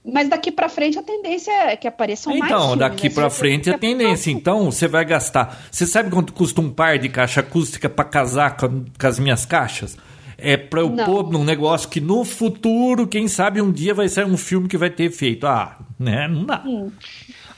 Mas 0.06 0.28
daqui 0.28 0.52
pra 0.52 0.68
frente 0.68 0.98
a 0.98 1.02
tendência 1.02 1.50
é 1.50 1.76
que 1.76 1.88
apareçam 1.88 2.32
mais 2.36 2.50
Então, 2.50 2.76
daqui 2.76 3.08
né? 3.08 3.14
pra 3.14 3.28
Se 3.28 3.38
frente 3.38 3.64
você- 3.64 3.70
a 3.70 3.78
tendência. 3.78 4.30
Então, 4.30 4.70
você 4.70 4.86
vai 4.86 5.04
gastar. 5.04 5.66
Você 5.70 5.84
sabe 5.86 6.10
quanto 6.10 6.32
custa 6.32 6.60
um 6.60 6.70
par 6.70 6.98
de 6.98 7.08
caixa 7.08 7.40
acústica 7.40 7.88
pra 7.88 8.04
casar 8.04 8.56
com, 8.56 8.84
com 8.98 9.06
as 9.06 9.18
minhas 9.18 9.44
caixas? 9.44 9.96
É 10.38 10.56
pra 10.56 10.80
eu 10.80 10.90
Não. 10.90 11.04
pôr 11.04 11.30
num 11.32 11.42
negócio 11.42 11.88
que 11.88 12.00
no 12.00 12.24
futuro, 12.24 13.06
quem 13.06 13.26
sabe 13.26 13.60
um 13.60 13.72
dia 13.72 13.94
vai 13.94 14.08
sair 14.08 14.26
um 14.26 14.36
filme 14.36 14.68
que 14.68 14.76
vai 14.76 14.90
ter 14.90 15.04
efeito. 15.04 15.46
Ah, 15.46 15.78
né? 15.98 16.28
Não 16.28 16.44
dá. 16.44 16.62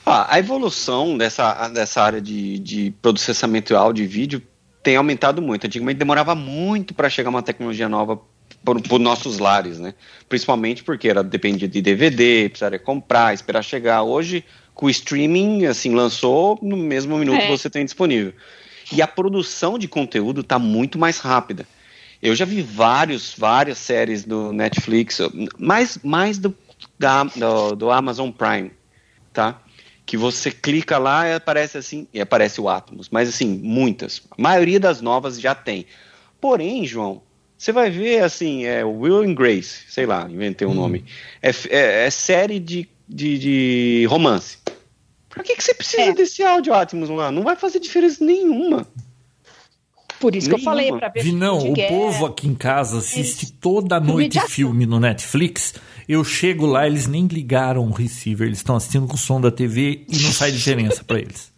Ah, 0.05 0.33
a 0.33 0.39
evolução 0.39 1.17
dessa, 1.17 1.67
dessa 1.67 2.01
área 2.01 2.19
de, 2.21 2.57
de 2.57 2.93
processamento 3.01 3.75
áudio 3.75 4.03
e 4.05 4.07
vídeo 4.07 4.41
tem 4.81 4.95
aumentado 4.95 5.41
muito. 5.41 5.67
Antigamente 5.67 5.97
demorava 5.99 6.33
muito 6.33 6.93
para 6.95 7.09
chegar 7.09 7.29
uma 7.29 7.43
tecnologia 7.43 7.87
nova 7.89 8.19
para 8.63 8.77
os 8.77 8.99
nossos 8.99 9.39
lares, 9.39 9.79
né? 9.79 9.93
Principalmente 10.27 10.83
porque 10.83 11.07
era 11.09 11.23
dependia 11.23 11.67
de 11.67 11.81
DVD, 11.81 12.49
precisaria 12.49 12.79
comprar, 12.79 13.33
esperar 13.33 13.63
chegar. 13.63 14.03
Hoje, 14.03 14.43
com 14.73 14.85
o 14.85 14.89
streaming, 14.89 15.65
assim, 15.65 15.93
lançou 15.93 16.59
no 16.61 16.77
mesmo 16.77 17.17
minuto 17.17 17.37
É. 17.37 17.45
que 17.47 17.51
você 17.51 17.69
tem 17.69 17.83
disponível. 17.85 18.33
E 18.91 19.01
a 19.01 19.07
produção 19.07 19.77
de 19.77 19.87
conteúdo 19.87 20.41
está 20.41 20.57
muito 20.57 20.97
mais 20.97 21.19
rápida. 21.19 21.65
Eu 22.21 22.35
já 22.35 22.43
vi 22.43 22.61
vários, 22.61 23.33
várias 23.37 23.77
séries 23.77 24.25
do 24.25 24.51
Netflix, 24.51 25.19
mais, 25.57 25.97
mais 26.03 26.37
do, 26.37 26.53
da, 26.97 27.23
do, 27.23 27.75
do 27.75 27.91
Amazon 27.91 28.29
Prime, 28.29 28.71
tá? 29.31 29.61
Que 30.05 30.17
você 30.17 30.51
clica 30.51 30.97
lá 30.97 31.27
e 31.27 31.35
aparece 31.35 31.77
assim, 31.77 32.07
e 32.13 32.19
aparece 32.19 32.59
o 32.59 32.67
Atmos, 32.67 33.09
mas 33.09 33.29
assim, 33.29 33.47
muitas. 33.63 34.21
A 34.37 34.41
maioria 34.41 34.79
das 34.79 35.01
novas 35.01 35.39
já 35.39 35.55
tem. 35.55 35.85
Porém, 36.41 36.85
João, 36.85 37.21
você 37.59 37.71
vai 37.73 37.89
ver 37.91 38.23
assim, 38.23 38.63
é 38.65 38.83
Will 38.85 39.19
and 39.21 39.33
Grace, 39.35 39.81
sei 39.89 40.05
lá, 40.05 40.27
inventei 40.29 40.65
um 40.67 40.73
nome. 40.73 41.03
É, 41.41 41.49
é- 41.69 42.05
é 42.07 42.09
série 42.09 42.59
de, 42.59 42.87
de, 43.07 43.37
de 43.37 44.05
romance. 44.09 44.57
Pra 45.29 45.43
que, 45.43 45.55
que 45.55 45.63
você 45.63 45.73
precisa 45.75 46.01
É. 46.03 46.13
desse 46.13 46.41
áudio 46.41 46.73
Atmos 46.73 47.09
lá? 47.09 47.31
Não 47.31 47.43
vai 47.43 47.55
fazer 47.55 47.79
diferença 47.79 48.23
nenhuma. 48.25 48.87
Por 50.19 50.35
isso 50.35 50.47
que 50.49 50.53
eu 50.55 50.57
Nenhuma. 50.57 50.71
falei, 50.75 50.91
pra 50.91 51.07
ver 51.09 51.23
Vinão, 51.23 51.59
o 51.69 51.73
guerra. 51.73 51.89
povo 51.95 52.25
aqui 52.25 52.47
em 52.47 52.55
casa 52.55 52.97
assiste 52.97 53.45
Eles- 53.45 53.55
toda 53.61 53.99
noite 53.99 54.31
de 54.33 54.39
ação. 54.39 54.49
filme 54.49 54.85
no 54.85 54.99
Netflix. 54.99 55.75
Eu 56.09 56.23
chego 56.23 56.65
lá, 56.65 56.87
eles 56.87 57.07
nem 57.07 57.25
ligaram 57.27 57.87
o 57.87 57.91
receiver, 57.91 58.47
eles 58.47 58.59
estão 58.59 58.75
assistindo 58.75 59.05
com 59.07 59.13
o 59.15 59.17
som 59.17 59.39
da 59.39 59.51
TV 59.51 60.03
e 60.09 60.17
não 60.21 60.31
faz 60.31 60.53
diferença 60.57 61.03
pra 61.05 61.19
eles. 61.19 61.51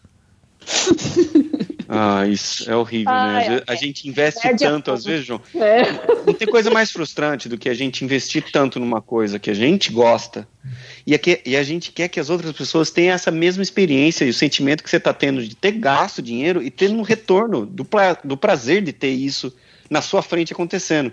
Ah, 2.04 2.26
isso 2.28 2.68
é 2.70 2.76
horrível, 2.76 3.14
Ah, 3.14 3.34
né? 3.34 3.58
É. 3.58 3.64
A 3.72 3.76
gente 3.76 4.08
investe 4.10 4.48
a 4.48 4.56
tanto, 4.56 4.86
forma. 4.86 4.98
às 4.98 5.06
vezes, 5.06 5.24
João. 5.26 5.40
É. 5.54 5.84
Não 6.26 6.34
tem 6.34 6.48
coisa 6.48 6.72
mais 6.72 6.90
frustrante 6.92 7.48
do 7.48 7.60
que 7.60 7.70
a 7.70 7.74
gente 7.76 8.04
investir 8.04 8.44
tanto 8.52 8.80
numa 8.80 9.02
coisa 9.02 9.38
que 9.38 9.52
a 9.52 9.54
gente 9.54 9.92
gosta 9.92 10.48
e 11.06 11.14
a, 11.14 11.20
que- 11.20 11.42
e 11.46 11.56
a 11.56 11.62
gente 11.62 11.92
quer 11.92 12.08
que 12.08 12.20
as 12.20 12.30
outras 12.32 12.54
pessoas 12.54 12.90
tenham 12.90 13.14
essa 13.14 13.30
mesma 13.30 13.62
experiência 13.62 14.26
e 14.26 14.30
o 14.30 14.34
sentimento 14.34 14.84
que 14.84 14.90
você 14.90 14.98
está 14.98 15.14
tendo 15.14 15.46
de 15.46 15.56
ter 15.56 15.74
gasto 15.74 16.22
dinheiro 16.24 16.64
e 16.64 16.72
ter 16.72 16.90
um 16.90 17.04
retorno 17.04 17.66
do, 17.68 17.86
pra- 17.86 18.18
do 18.24 18.36
prazer 18.36 18.82
de 18.82 18.92
ter 18.94 19.10
isso 19.12 19.54
na 19.90 20.02
sua 20.02 20.24
frente 20.24 20.54
acontecendo. 20.54 21.12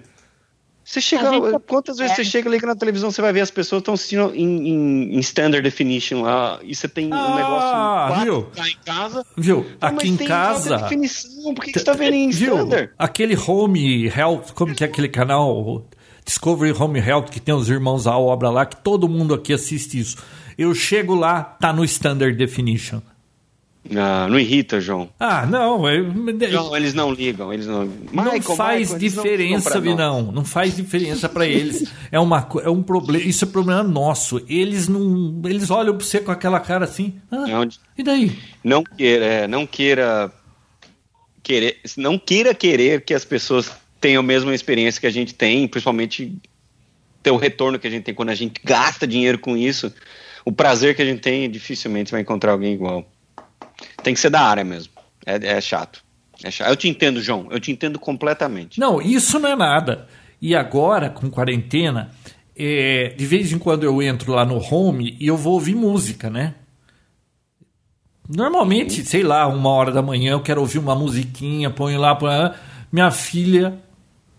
Você 0.90 1.02
chega, 1.02 1.30
gente- 1.30 1.58
quantas 1.66 1.98
vezes 1.98 2.12
é. 2.12 2.16
você 2.16 2.24
chega 2.24 2.48
liga 2.48 2.66
na 2.66 2.74
televisão, 2.74 3.10
você 3.10 3.20
vai 3.20 3.30
ver 3.30 3.42
as 3.42 3.50
pessoas 3.50 3.80
estão 3.80 3.92
assistindo 3.92 4.34
em, 4.34 4.68
em- 4.68 5.16
em 5.16 5.18
standard 5.18 5.62
definition 5.62 6.22
lá 6.22 6.58
e 6.62 6.74
você 6.74 6.88
tem 6.88 7.08
um 7.08 7.14
Ah, 7.14 8.08
negócio 8.08 8.24
viu? 8.24 8.42
4K 8.54 8.68
em 8.70 8.76
casa. 8.86 9.26
Viu? 9.36 9.66
Ah, 9.80 9.88
Aqui 9.88 9.96
mas 9.96 10.04
em 10.08 10.16
tem 10.16 10.26
casa. 10.26 10.78
definição, 10.78 11.54
por 11.54 11.62
que, 11.62 11.72
que 11.72 11.78
você 11.78 11.84
tá 11.84 11.92
vendo 11.92 12.14
em 12.14 12.30
Viu? 12.30 12.54
standard? 12.56 12.90
Aquele 12.98 13.36
Home 13.36 14.06
Health, 14.06 14.52
como 14.54 14.74
que 14.74 14.82
é 14.82 14.86
aquele 14.86 15.08
canal 15.10 15.84
Discovery 16.24 16.72
Home 16.72 16.98
Health 16.98 17.26
que 17.30 17.38
tem 17.40 17.54
os 17.54 17.68
irmãos 17.68 18.06
à 18.06 18.16
obra 18.16 18.48
lá, 18.48 18.64
que 18.64 18.76
todo 18.82 19.06
mundo 19.06 19.34
aqui 19.34 19.52
assiste 19.52 19.98
isso. 19.98 20.16
Eu 20.56 20.74
chego 20.74 21.14
lá, 21.14 21.42
tá 21.44 21.70
no 21.70 21.84
Standard 21.84 22.34
Definition. 22.34 23.00
Ah, 23.96 24.26
não 24.28 24.38
irrita, 24.38 24.80
João. 24.80 25.08
Ah, 25.18 25.46
não, 25.46 25.88
eu- 25.88 26.12
Não, 26.12 26.76
eles 26.76 26.92
não 26.92 27.10
ligam, 27.12 27.52
eles 27.52 27.66
não. 27.66 27.86
não 28.12 28.24
Michael, 28.24 28.42
faz 28.56 28.80
Michael, 28.92 28.92
não 28.92 28.98
diferença, 28.98 29.70
nós. 29.70 29.82
Vinão. 29.82 30.32
Não 30.32 30.44
faz 30.44 30.76
diferença 30.76 31.28
pra 31.28 31.46
eles. 31.46 31.90
É 32.12 32.20
uma 32.20 32.46
é 32.62 32.68
um 32.68 32.82
problema, 32.82 33.24
isso 33.24 33.44
é 33.44 33.48
problema 33.48 33.82
nosso. 33.82 34.42
Eles 34.48 34.88
não, 34.88 35.40
eles 35.46 35.70
olham 35.70 35.96
pra 35.96 36.04
você 36.04 36.20
com 36.20 36.30
aquela 36.30 36.60
cara 36.60 36.84
assim. 36.84 37.14
Ah, 37.30 37.46
É 37.48 37.56
onde- 37.56 37.78
e 37.96 38.02
daí? 38.02 38.38
Não 38.62 38.84
queira, 38.84 39.24
é, 39.24 39.48
não 39.48 39.66
queira 39.66 40.30
querer, 41.42 41.78
não 41.96 42.18
queira 42.18 42.54
querer 42.54 43.02
que 43.02 43.14
as 43.14 43.24
pessoas 43.24 43.70
tenham 44.00 44.20
a 44.20 44.22
mesma 44.22 44.54
experiência 44.54 45.00
que 45.00 45.06
a 45.06 45.10
gente 45.10 45.34
tem, 45.34 45.66
principalmente 45.66 46.36
ter 47.22 47.30
o 47.30 47.36
retorno 47.36 47.78
que 47.78 47.86
a 47.86 47.90
gente 47.90 48.04
tem 48.04 48.14
quando 48.14 48.28
a 48.30 48.34
gente 48.34 48.60
gasta 48.62 49.06
dinheiro 49.06 49.38
com 49.38 49.56
isso. 49.56 49.92
O 50.44 50.52
prazer 50.52 50.94
que 50.94 51.02
a 51.02 51.04
gente 51.04 51.20
tem, 51.20 51.50
dificilmente 51.50 52.12
vai 52.12 52.20
encontrar 52.20 52.52
alguém 52.52 52.72
igual. 52.74 53.04
Tem 54.02 54.14
que 54.14 54.20
ser 54.20 54.30
da 54.30 54.40
área 54.40 54.64
mesmo. 54.64 54.92
É, 55.24 55.34
é 55.34 55.60
chato. 55.60 56.02
É 56.42 56.50
chato. 56.50 56.68
Eu 56.68 56.76
te 56.76 56.88
entendo, 56.88 57.20
João. 57.20 57.48
Eu 57.50 57.60
te 57.60 57.70
entendo 57.70 57.98
completamente. 57.98 58.78
Não, 58.78 59.00
isso 59.00 59.38
não 59.38 59.48
é 59.48 59.56
nada. 59.56 60.06
E 60.40 60.54
agora, 60.54 61.10
com 61.10 61.28
quarentena, 61.30 62.10
é, 62.56 63.14
de 63.16 63.26
vez 63.26 63.52
em 63.52 63.58
quando 63.58 63.84
eu 63.84 64.02
entro 64.02 64.32
lá 64.32 64.44
no 64.44 64.58
home 64.58 65.16
e 65.20 65.26
eu 65.26 65.36
vou 65.36 65.54
ouvir 65.54 65.74
música, 65.74 66.30
né? 66.30 66.54
Normalmente, 68.28 69.04
sei 69.04 69.22
lá, 69.22 69.46
uma 69.46 69.70
hora 69.70 69.90
da 69.90 70.02
manhã 70.02 70.32
eu 70.32 70.42
quero 70.42 70.60
ouvir 70.60 70.78
uma 70.78 70.94
musiquinha, 70.94 71.70
ponho 71.70 71.98
lá, 71.98 72.14
põe 72.14 72.28
lá. 72.28 72.54
Minha 72.92 73.10
filha 73.10 73.78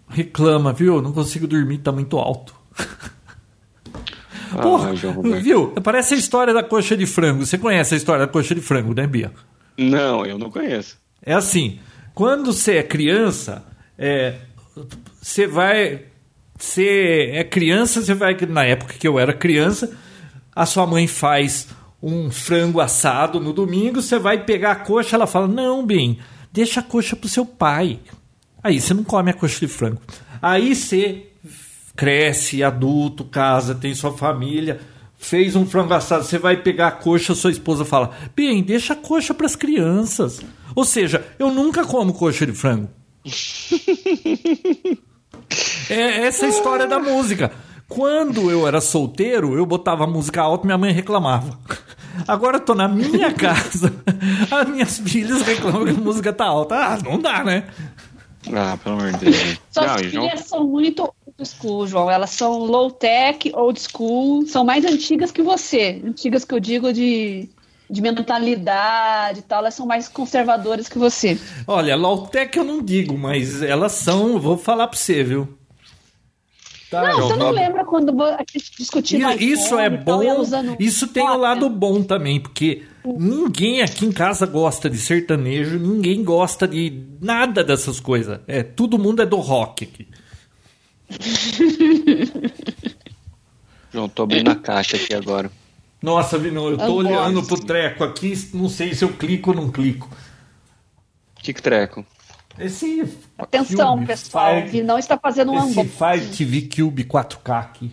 reclama, 0.07 0.71
viu? 0.71 1.01
Não 1.01 1.11
consigo 1.11 1.47
dormir, 1.47 1.79
tá 1.79 1.91
muito 1.91 2.17
alto. 2.17 2.53
Ah, 4.51 4.61
Porra, 4.61 4.93
viu? 5.41 5.67
Parece 5.83 6.13
a 6.13 6.17
história 6.17 6.53
da 6.53 6.63
coxa 6.63 6.95
de 6.97 7.05
frango. 7.05 7.45
Você 7.45 7.57
conhece 7.57 7.93
a 7.93 7.97
história 7.97 8.25
da 8.25 8.31
coxa 8.31 8.55
de 8.55 8.61
frango, 8.61 8.93
né, 8.93 9.05
Bia? 9.05 9.31
Não, 9.77 10.25
eu 10.25 10.37
não 10.37 10.49
conheço. 10.49 10.97
É 11.23 11.33
assim, 11.33 11.79
quando 12.13 12.51
você 12.51 12.77
é 12.77 12.83
criança, 12.83 13.63
é, 13.97 14.35
você 15.21 15.47
vai. 15.47 16.03
Você 16.57 17.31
é 17.33 17.43
criança, 17.43 18.01
você 18.01 18.13
vai. 18.13 18.35
Na 18.47 18.65
época 18.65 18.95
que 18.95 19.07
eu 19.07 19.19
era 19.19 19.33
criança, 19.33 19.95
a 20.55 20.65
sua 20.65 20.85
mãe 20.85 21.07
faz 21.07 21.67
um 22.01 22.31
frango 22.31 22.79
assado 22.79 23.39
no 23.39 23.53
domingo, 23.53 24.01
você 24.01 24.17
vai 24.17 24.43
pegar 24.43 24.71
a 24.71 24.75
coxa, 24.75 25.15
ela 25.15 25.27
fala: 25.27 25.47
Não, 25.47 25.85
bem, 25.85 26.19
deixa 26.51 26.79
a 26.79 26.83
coxa 26.83 27.15
pro 27.15 27.29
seu 27.29 27.45
pai. 27.45 27.99
Aí 28.61 28.79
você 28.81 28.93
não 28.93 29.03
come 29.03 29.31
a 29.31 29.33
coxa 29.33 29.59
de 29.59 29.67
frango. 29.67 30.01
Aí 30.41 30.75
você 30.75 31.28
cresce, 31.99 32.63
adulto, 32.63 33.25
casa, 33.25 33.75
tem 33.75 33.93
sua 33.93 34.13
família, 34.13 34.79
fez 35.17 35.57
um 35.57 35.65
frango 35.65 35.93
assado, 35.93 36.23
você 36.23 36.37
vai 36.37 36.55
pegar 36.55 36.87
a 36.87 36.91
coxa, 36.91 37.35
sua 37.35 37.51
esposa 37.51 37.83
fala: 37.83 38.11
"Bem, 38.33 38.63
deixa 38.63 38.93
a 38.93 38.95
coxa 38.95 39.33
para 39.33 39.45
as 39.45 39.57
crianças". 39.57 40.39
Ou 40.73 40.85
seja, 40.85 41.25
eu 41.37 41.51
nunca 41.51 41.83
como 41.83 42.13
coxa 42.13 42.45
de 42.45 42.53
frango. 42.53 42.89
é 45.89 46.25
essa 46.25 46.45
é 46.45 46.47
a 46.47 46.51
história 46.51 46.87
da 46.87 46.99
música. 46.99 47.51
Quando 47.89 48.49
eu 48.49 48.65
era 48.65 48.79
solteiro, 48.79 49.57
eu 49.57 49.65
botava 49.65 50.05
a 50.05 50.07
música 50.07 50.41
alta 50.41 50.63
e 50.63 50.67
minha 50.67 50.77
mãe 50.77 50.93
reclamava. 50.93 51.59
Agora 52.25 52.57
eu 52.57 52.61
tô 52.61 52.73
na 52.73 52.87
minha 52.87 53.31
casa, 53.35 53.93
as 54.49 54.69
minhas 54.69 54.99
filhas 54.99 55.41
reclamam 55.41 55.83
que 55.83 55.91
a 55.91 55.95
música 55.95 56.31
tá 56.31 56.45
alta. 56.45 56.75
Ah, 56.75 56.97
não 57.03 57.19
dá, 57.19 57.43
né? 57.43 57.65
Ah, 58.53 58.77
pelo 58.81 58.95
amor 58.95 59.11
de 59.13 59.25
Deus. 59.25 59.59
Suas 59.69 59.87
Não, 59.87 59.97
filhas 59.97 60.41
são 60.41 60.65
muito 60.65 61.13
old 61.39 61.47
school, 61.47 61.87
João. 61.87 62.11
Elas 62.11 62.31
são 62.31 62.59
low-tech, 62.59 63.51
old 63.55 63.79
school. 63.79 64.45
São 64.45 64.63
mais 64.63 64.85
antigas 64.85 65.31
que 65.31 65.41
você. 65.41 66.01
Antigas 66.05 66.43
que 66.43 66.53
eu 66.53 66.59
digo 66.59 66.91
de, 66.91 67.49
de 67.89 68.01
mentalidade 68.01 69.39
e 69.39 69.43
tal. 69.43 69.59
Elas 69.59 69.73
são 69.73 69.85
mais 69.85 70.07
conservadoras 70.07 70.89
que 70.89 70.97
você. 70.97 71.39
Olha, 71.65 71.95
Lautec 71.95 72.57
eu 72.57 72.63
não 72.63 72.83
digo, 72.83 73.17
mas 73.17 73.61
elas 73.61 73.93
são, 73.93 74.39
vou 74.39 74.57
falar 74.57 74.87
pra 74.87 74.97
você, 74.97 75.23
viu? 75.23 75.47
Tá, 76.89 77.03
Não, 77.03 77.21
você 77.21 77.35
não 77.35 77.45
Bob? 77.47 77.55
lembra 77.55 77.85
quando 77.85 78.23
a 78.23 78.37
gente 78.51 78.71
discutiu 78.75 79.19
Isso 79.33 79.77
é 79.77 79.91
bom, 79.91 80.23
isso 80.79 81.07
tem 81.07 81.23
o 81.23 81.37
lado 81.37 81.69
bom 81.69 82.01
também, 82.01 82.39
porque 82.39 82.81
ninguém 83.05 83.83
aqui 83.83 84.07
em 84.07 84.11
casa 84.11 84.47
gosta 84.47 84.89
de 84.89 84.97
sertanejo, 84.97 85.77
ninguém 85.77 86.23
gosta 86.23 86.67
de 86.67 87.03
nada 87.21 87.63
dessas 87.63 87.99
coisas. 87.99 88.39
É, 88.47 88.63
todo 88.63 88.97
mundo 88.97 89.21
é 89.21 89.25
do 89.27 89.35
rock 89.37 89.83
aqui. 89.83 90.07
João, 93.91 94.07
tô 94.07 94.23
abrindo 94.23 94.51
a 94.51 94.55
caixa 94.55 94.95
aqui 94.97 95.13
agora. 95.13 95.51
Nossa, 96.01 96.37
Vino, 96.37 96.69
eu 96.69 96.77
tô 96.77 96.83
Unboxing. 96.99 97.07
olhando 97.07 97.43
pro 97.43 97.59
treco 97.59 98.03
aqui, 98.03 98.33
não 98.53 98.69
sei 98.69 98.93
se 98.93 99.03
eu 99.03 99.09
clico 99.13 99.49
ou 99.49 99.55
não 99.55 99.69
clico. 99.71 100.09
Que 101.35 101.53
que 101.53 101.61
treco? 101.61 102.05
Esse 102.57 103.03
Atenção, 103.37 103.95
Cube 103.95 104.07
pessoal. 104.07 104.55
Fire- 104.55 104.69
Vinão 104.69 104.97
está 104.99 105.17
fazendo 105.17 105.51
um 105.51 105.57
Esse 105.57 105.79
unboxing. 105.79 105.89
Fire 105.89 106.27
TV 106.37 106.61
Cube 106.73 107.03
4K 107.05 107.59
aqui. 107.59 107.91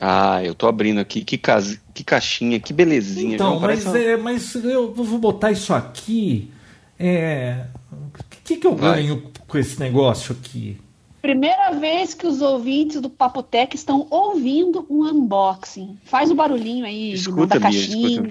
Ah, 0.00 0.42
eu 0.44 0.54
tô 0.54 0.66
abrindo 0.68 1.00
aqui. 1.00 1.24
Que, 1.24 1.38
cas... 1.38 1.78
que 1.94 2.04
caixinha, 2.04 2.60
que 2.60 2.72
belezinha. 2.72 3.34
Então, 3.34 3.50
João. 3.58 3.60
mas, 3.60 3.84
uma- 3.86 3.98
é, 3.98 4.16
mas 4.16 4.54
eu 4.54 4.92
vou 4.92 5.18
botar 5.18 5.50
isso 5.50 5.72
aqui. 5.74 6.50
É, 6.98 7.64
o 7.92 8.10
que, 8.44 8.56
que 8.58 8.66
eu 8.66 8.76
Vai. 8.76 9.02
ganho 9.02 9.22
com 9.48 9.58
esse 9.58 9.78
negócio 9.80 10.34
aqui? 10.38 10.78
Primeira 11.26 11.72
vez 11.72 12.14
que 12.14 12.24
os 12.24 12.40
ouvintes 12.40 13.00
do 13.00 13.10
Papotec 13.10 13.74
estão 13.74 14.06
ouvindo 14.10 14.86
um 14.88 15.02
unboxing. 15.02 15.98
Faz 16.04 16.30
o 16.30 16.36
barulhinho 16.36 16.86
aí, 16.86 17.14
Escuta, 17.14 17.58
da 17.58 17.62
caixinha. 17.62 18.30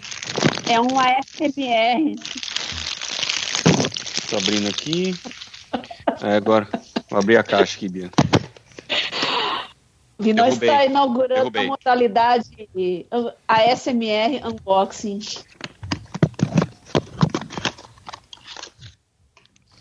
É 0.65 0.79
um 0.79 0.97
ASMR. 0.97 2.15
Tô 4.29 4.37
abrindo 4.37 4.69
aqui. 4.69 5.13
É, 6.23 6.37
agora. 6.37 6.69
Vou 7.09 7.19
abrir 7.19 7.35
a 7.35 7.43
caixa 7.43 7.75
aqui, 7.75 7.89
Bia. 7.89 8.09
Vinão 10.17 10.45
Derrubei. 10.45 10.69
está 10.69 10.85
inaugurando 10.85 11.51
Derrubei. 11.51 11.65
a 11.65 11.67
modalidade 11.67 12.69
ASMR 13.45 14.41
unboxing. 14.45 15.19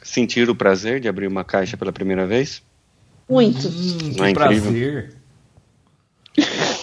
Sentir 0.03 0.51
o 0.51 0.57
prazer 0.57 0.99
de 0.99 1.07
abrir 1.09 1.29
uma 1.29 1.45
caixa 1.45 1.77
pela 1.77 1.93
primeira 1.93 2.27
vez? 2.27 2.61
Muito. 3.29 3.69
Hum, 3.69 3.99
que 4.15 4.23
é 4.23 4.31
incrível? 4.31 4.35
prazer. 4.35 5.15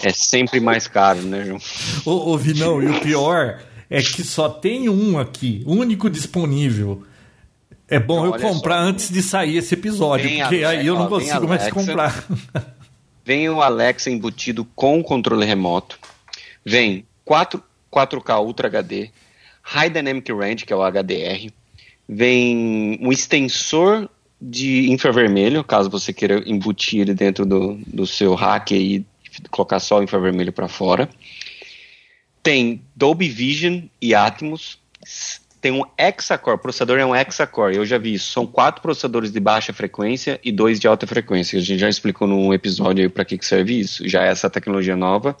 É 0.02 0.10
sempre 0.12 0.60
mais 0.60 0.86
caro, 0.88 1.20
né, 1.22 1.44
João? 1.44 1.60
Ô, 2.04 2.32
ô, 2.32 2.38
Vinão, 2.38 2.82
e 2.82 2.86
o 2.88 3.00
pior 3.00 3.62
é 3.90 4.00
que 4.02 4.24
só 4.24 4.48
tem 4.48 4.88
um 4.88 5.18
aqui, 5.18 5.62
único 5.66 6.08
disponível. 6.10 7.04
É 7.88 7.98
bom 8.00 8.24
Não, 8.26 8.34
eu 8.34 8.40
comprar 8.40 8.76
só. 8.82 8.88
antes 8.88 9.10
de 9.10 9.22
sair 9.22 9.58
esse 9.58 9.74
episódio, 9.74 10.26
Tem 10.28 10.40
porque 10.40 10.64
a- 10.64 10.70
aí 10.70 10.86
eu 10.86 10.94
não 10.94 11.04
ó, 11.04 11.08
consigo 11.08 11.46
mais 11.46 11.62
Alexa. 11.62 11.70
comprar. 11.72 12.24
Vem 13.24 13.48
o 13.50 13.60
Alexa 13.62 14.10
embutido 14.10 14.64
com 14.74 15.02
controle 15.02 15.44
remoto. 15.44 15.98
Vem 16.64 17.04
4, 17.24 17.62
4K 17.90 18.40
Ultra 18.40 18.66
HD, 18.68 19.10
High 19.62 19.90
Dynamic 19.90 20.32
Range, 20.32 20.64
que 20.64 20.72
é 20.72 20.76
o 20.76 20.82
HDR. 20.82 21.52
Vem 22.08 22.98
um 23.00 23.12
extensor 23.12 24.08
de 24.44 24.90
infravermelho, 24.90 25.62
caso 25.62 25.88
você 25.88 26.12
queira 26.12 26.42
embutir 26.44 27.00
ele 27.00 27.14
dentro 27.14 27.46
do, 27.46 27.78
do 27.86 28.04
seu 28.04 28.34
hack 28.34 28.72
e 28.72 29.06
colocar 29.50 29.78
só 29.78 30.00
o 30.00 30.02
infravermelho 30.02 30.52
para 30.52 30.66
fora. 30.66 31.08
Tem 32.42 32.82
Dolby 32.96 33.28
Vision 33.28 33.82
e 34.00 34.16
Atmos. 34.16 34.80
Tem 35.60 35.70
um 35.70 35.84
hexacore, 35.96 36.56
o 36.56 36.58
processador 36.58 36.98
é 36.98 37.06
um 37.06 37.14
hexacore, 37.14 37.76
eu 37.76 37.86
já 37.86 37.96
vi 37.96 38.14
isso. 38.14 38.32
São 38.32 38.44
quatro 38.44 38.82
processadores 38.82 39.30
de 39.30 39.38
baixa 39.38 39.72
frequência 39.72 40.40
e 40.42 40.50
dois 40.50 40.80
de 40.80 40.88
alta 40.88 41.06
frequência. 41.06 41.56
A 41.56 41.62
gente 41.62 41.78
já 41.78 41.88
explicou 41.88 42.26
num 42.26 42.52
episódio 42.52 43.08
para 43.08 43.24
que, 43.24 43.38
que 43.38 43.46
serve 43.46 43.78
isso. 43.78 44.08
Já 44.08 44.24
é 44.24 44.28
essa 44.28 44.50
tecnologia 44.50 44.96
nova, 44.96 45.36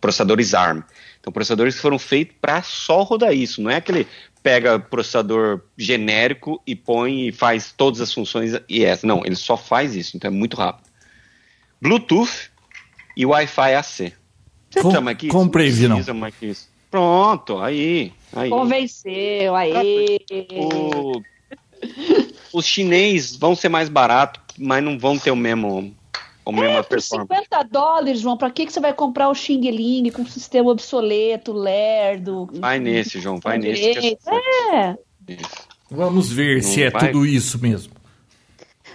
processadores 0.00 0.52
ARM. 0.52 0.82
Então, 1.20 1.32
processadores 1.32 1.76
que 1.76 1.80
foram 1.80 2.00
feitos 2.00 2.34
para 2.40 2.60
só 2.62 3.04
rodar 3.04 3.32
isso. 3.32 3.62
Não 3.62 3.70
é 3.70 3.76
aquele 3.76 4.08
pega 4.42 4.78
processador 4.78 5.60
genérico 5.78 6.60
e 6.66 6.74
põe 6.74 7.28
e 7.28 7.32
faz 7.32 7.72
todas 7.76 8.00
as 8.00 8.12
funções 8.12 8.52
e 8.68 8.84
essa. 8.84 9.06
Não, 9.06 9.22
ele 9.24 9.36
só 9.36 9.56
faz 9.56 9.94
isso, 9.94 10.16
então 10.16 10.28
é 10.28 10.34
muito 10.34 10.56
rápido. 10.56 10.88
Bluetooth 11.80 12.50
e 13.16 13.24
Wi-Fi 13.26 13.74
AC. 13.74 14.12
Você 14.70 14.80
Com- 14.80 14.88
precisa 14.88 15.00
mais 15.00 15.16
que 15.18 15.26
isso? 15.26 15.36
comprei, 15.36 15.70
Não 15.70 15.96
precisa 15.96 16.14
mais 16.14 16.34
que 16.34 16.46
isso. 16.46 16.68
Pronto, 16.90 17.58
aí. 17.58 18.12
aí. 18.34 18.50
Convenceu, 18.50 19.54
aí. 19.54 20.18
O- 20.56 21.22
os 22.52 22.66
chinês 22.66 23.36
vão 23.36 23.54
ser 23.54 23.68
mais 23.68 23.88
baratos, 23.88 24.42
mas 24.58 24.82
não 24.82 24.98
vão 24.98 25.18
ter 25.18 25.30
o 25.30 25.36
mesmo, 25.36 25.94
o 26.44 26.52
mesmo 26.52 26.68
É, 26.78 26.82
Por 26.82 26.88
performance. 26.88 27.28
50 27.44 27.62
dólares, 27.64 28.20
João, 28.20 28.36
pra 28.36 28.50
que, 28.50 28.66
que 28.66 28.72
você 28.72 28.80
vai 28.80 28.92
comprar 28.92 29.28
o 29.28 29.34
Xing 29.34 29.60
Ling 29.70 30.10
com 30.10 30.24
sistema 30.26 30.70
obsoleto, 30.70 31.52
lerdo? 31.52 32.48
Vai 32.54 32.78
nesse, 32.78 33.20
João, 33.20 33.38
vai 33.38 33.58
nesse. 33.58 33.80
que 33.82 33.88
é 33.88 33.92
direito? 33.94 34.28
É. 34.30 34.96
Vamos 35.90 36.30
ver 36.32 36.56
Não 36.62 36.62
se 36.62 36.82
é 36.82 36.90
vai? 36.90 37.12
tudo 37.12 37.26
isso 37.26 37.58
mesmo. 37.60 37.92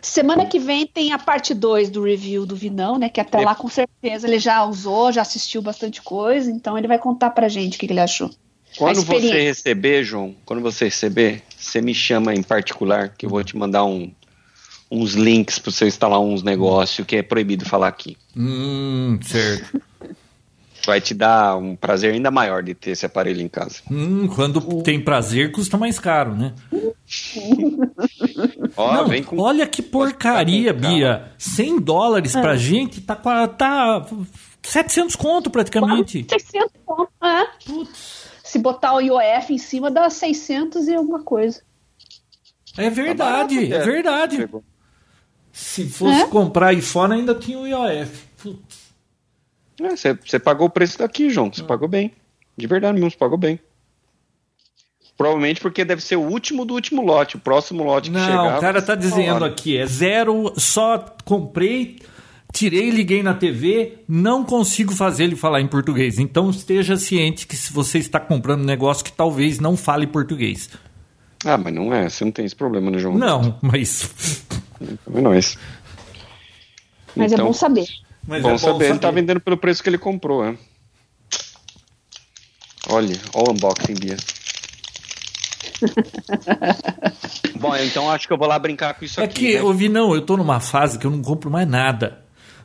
Semana 0.02 0.46
que 0.46 0.60
vem 0.60 0.86
tem 0.86 1.12
a 1.12 1.18
parte 1.18 1.54
2 1.54 1.90
do 1.90 2.04
review 2.04 2.46
do 2.46 2.56
Vinão, 2.56 2.98
né? 2.98 3.10
Que 3.10 3.20
até 3.20 3.42
É. 3.42 3.46
lá 3.46 3.56
com 3.56 3.68
certeza 3.68 4.28
ele 4.28 4.40
já 4.40 4.64
usou, 4.64 5.12
já 5.12 5.22
assistiu 5.22 5.62
bastante 5.62 6.02
coisa, 6.02 6.52
então 6.52 6.78
ele 6.78 6.88
vai 6.88 7.00
contar 7.00 7.32
pra 7.32 7.48
gente 7.50 7.76
o 7.78 7.80
que, 7.80 7.88
que 7.88 7.94
ele 7.94 8.00
achou. 8.00 8.30
Quando 8.78 9.02
você 9.02 9.42
receber, 9.44 10.04
João, 10.04 10.36
quando 10.46 10.62
você 10.62 10.86
receber, 10.86 11.42
você 11.58 11.82
me 11.82 11.96
chama 11.96 12.36
em 12.36 12.44
particular, 12.44 13.10
que 13.18 13.26
eu 13.26 13.30
vou 13.30 13.44
te 13.44 13.58
mandar 13.58 13.84
um- 13.86 14.12
uns 14.90 15.14
links 15.14 15.60
para 15.60 15.72
você 15.72 15.86
instalar 15.88 16.20
uns 16.20 16.44
negócios 16.44 17.06
que 17.06 17.18
é 17.18 17.22
proibido 17.24 17.66
falar 17.66 17.88
aqui. 17.90 18.18
Hum, 18.36 19.20
certo. 19.22 19.82
Vai 20.86 21.02
te 21.02 21.14
dar 21.14 21.58
um 21.58 21.76
prazer 21.76 22.14
ainda 22.14 22.32
maior 22.32 22.64
de 22.64 22.74
ter 22.74 22.92
esse 22.92 23.06
aparelho 23.06 23.42
em 23.42 23.50
casa. 23.50 23.82
Hum, 23.92 24.28
quando 24.34 24.82
tem 24.84 25.02
prazer, 25.02 25.52
custa 25.52 25.78
mais 25.78 26.00
caro, 26.00 26.34
né? 26.34 26.54
Ó, 28.76 28.94
Não, 28.94 29.08
vem 29.08 29.24
com 29.24 29.38
olha 29.40 29.68
que 29.68 29.82
porcaria. 29.82 30.74
Bia. 30.74 31.32
100 31.38 31.80
dólares 31.82 32.32
pra 32.32 32.52
Ah. 32.52 32.58
gente 32.58 33.02
tá, 33.02 33.16
tá 33.48 34.06
700 34.64 35.16
conto 35.16 35.50
praticamente. 35.50 36.26
600 36.30 36.72
pontos, 36.86 37.14
é. 37.22 37.46
Putz, 37.66 38.28
Se 38.44 38.58
botar 38.60 38.94
o 38.96 39.02
IOF 39.02 39.54
em 39.54 39.58
cima, 39.58 39.92
dá 39.92 40.10
600 40.10 40.88
e 40.88 40.96
alguma 40.96 41.22
coisa. 41.22 41.62
é 42.78 42.90
verdade, 42.90 43.56
barato, 43.56 43.74
é 43.74 43.78
é. 43.78 43.80
verdade. 43.84 44.38
Pegou. 44.38 44.64
Se 45.60 45.86
fosse 45.90 46.22
É? 46.22 46.28
comprar 46.28 46.72
iPhone, 46.72 47.16
ainda 47.16 47.34
tinha 47.34 47.58
o 47.58 47.66
IOF. 47.68 48.28
É, 49.82 49.96
Você 49.96 50.14
você 50.14 50.38
pagou 50.38 50.68
o 50.68 50.70
preço 50.70 51.00
daqui, 51.00 51.32
João. 51.32 51.52
Você 51.52 51.64
pagou 51.64 51.88
bem. 51.88 52.12
De 52.56 52.68
verdade 52.68 52.94
mesmo, 52.94 53.10
você 53.10 53.18
pagou 53.18 53.40
bem. 53.40 53.60
Provavelmente 55.18 55.60
porque 55.60 55.84
deve 55.84 56.02
ser 56.04 56.16
o 56.16 56.22
último 56.22 56.64
do 56.64 56.76
último 56.76 57.04
lote. 57.04 57.38
O 57.38 57.40
próximo 57.40 57.84
lote 57.84 58.12
que 58.12 58.16
Não, 58.18 58.24
chegar. 58.26 58.58
o 58.58 58.62
cara 58.62 58.82
tá 58.84 58.94
você 58.94 59.00
dizendo 59.00 59.34
fala. 59.40 59.48
aqui, 59.48 59.76
é 59.78 59.86
zero, 59.88 60.54
só 60.58 61.04
comprei, 61.26 61.98
tirei, 62.54 62.92
liguei 62.92 63.24
na 63.24 63.34
TV, 63.34 64.04
não 64.08 64.44
consigo 64.44 64.94
fazer 64.94 65.24
ele 65.24 65.36
falar 65.36 65.60
em 65.60 65.68
português. 65.68 66.20
Então 66.20 66.52
esteja 66.52 66.96
ciente 66.98 67.48
que 67.48 67.56
se 67.56 67.74
você 67.74 67.98
está 67.98 68.20
comprando 68.20 68.62
um 68.62 68.66
negócio 68.66 69.04
que 69.04 69.12
talvez 69.12 69.60
não 69.60 69.76
fale 69.76 70.06
português. 70.06 70.70
Ah, 71.46 71.58
mas 71.58 71.74
não 71.74 71.94
é. 71.94 72.10
Você 72.10 72.26
não 72.26 72.32
tem 72.32 72.46
esse 72.46 72.56
problema, 72.56 72.90
né, 72.92 72.98
João? 73.00 73.18
Não, 73.18 73.58
mas. 73.62 74.44
Também 75.06 75.22
não 75.24 75.34
é 75.34 75.40
esse. 75.40 75.58
Mas 77.16 77.32
é 77.32 77.38
bom 77.38 77.54
saber. 77.54 77.86
mas 78.28 78.42
bom 78.44 78.52
é 78.52 78.58
saber. 78.58 78.90
Ele 78.90 79.00
tá 79.00 79.12
vendendo 79.12 79.40
pelo 79.40 79.58
preço 79.58 79.82
que 79.82 79.90
ele 79.90 79.98
comprou, 79.98 80.46
é. 80.46 80.56
Olha, 82.90 83.16
olha 83.34 83.50
o 83.50 83.52
unboxing, 83.52 83.96
Bia. 83.96 84.18
Bom, 87.60 87.76
então 87.76 88.10
acho 88.10 88.28
que 88.28 88.34
eu 88.34 88.38
vou 88.38 88.48
lá 88.48 88.58
brincar 88.58 88.94
com 88.94 89.06
isso 89.06 89.20
É 89.20 89.26
aqui. 89.26 89.34
que, 89.48 89.54
né? 89.56 89.60
eu 89.60 89.74
vi, 89.74 89.90
não, 89.90 90.14
eu 90.16 90.22
tô 90.22 90.38
numa 90.38 90.60
fase 90.60 90.98
que 90.98 91.06
eu 91.06 91.12
não 91.12 91.22
compro 91.22 91.50
mais 91.50 91.68
nada. 91.68 92.20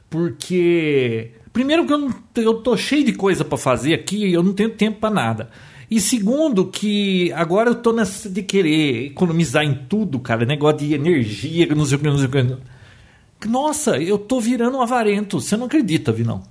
Porque. 0.08 1.32
Primeiro 1.52 1.86
que 1.86 1.92
eu, 1.92 1.98
não, 1.98 2.14
eu 2.36 2.54
tô 2.62 2.76
cheio 2.76 3.04
de 3.04 3.12
coisa 3.12 3.44
pra 3.44 3.58
fazer 3.58 3.92
aqui 3.94 4.26
e 4.26 4.32
eu 4.32 4.42
não 4.42 4.54
tenho 4.54 4.70
tempo 4.70 5.00
pra 5.00 5.10
nada. 5.10 5.50
E 5.92 6.00
segundo, 6.00 6.68
que 6.68 7.30
agora 7.34 7.68
eu 7.68 7.74
tô 7.74 7.92
nessa 7.92 8.26
de 8.26 8.42
querer 8.42 9.08
economizar 9.08 9.62
em 9.62 9.74
tudo, 9.74 10.18
cara. 10.18 10.46
Negócio 10.46 10.78
de 10.78 10.94
energia, 10.94 11.66
não 11.74 11.84
sei 11.84 11.98
o 11.98 12.00
que, 12.00 12.06
não 12.06 12.16
sei 12.16 12.26
o 12.28 12.30
que. 12.30 13.46
Nossa, 13.46 13.98
eu 13.98 14.16
tô 14.16 14.40
virando 14.40 14.78
um 14.78 14.80
avarento. 14.80 15.38
Você 15.38 15.54
não 15.54 15.66
acredita, 15.66 16.10
Vinão? 16.10 16.42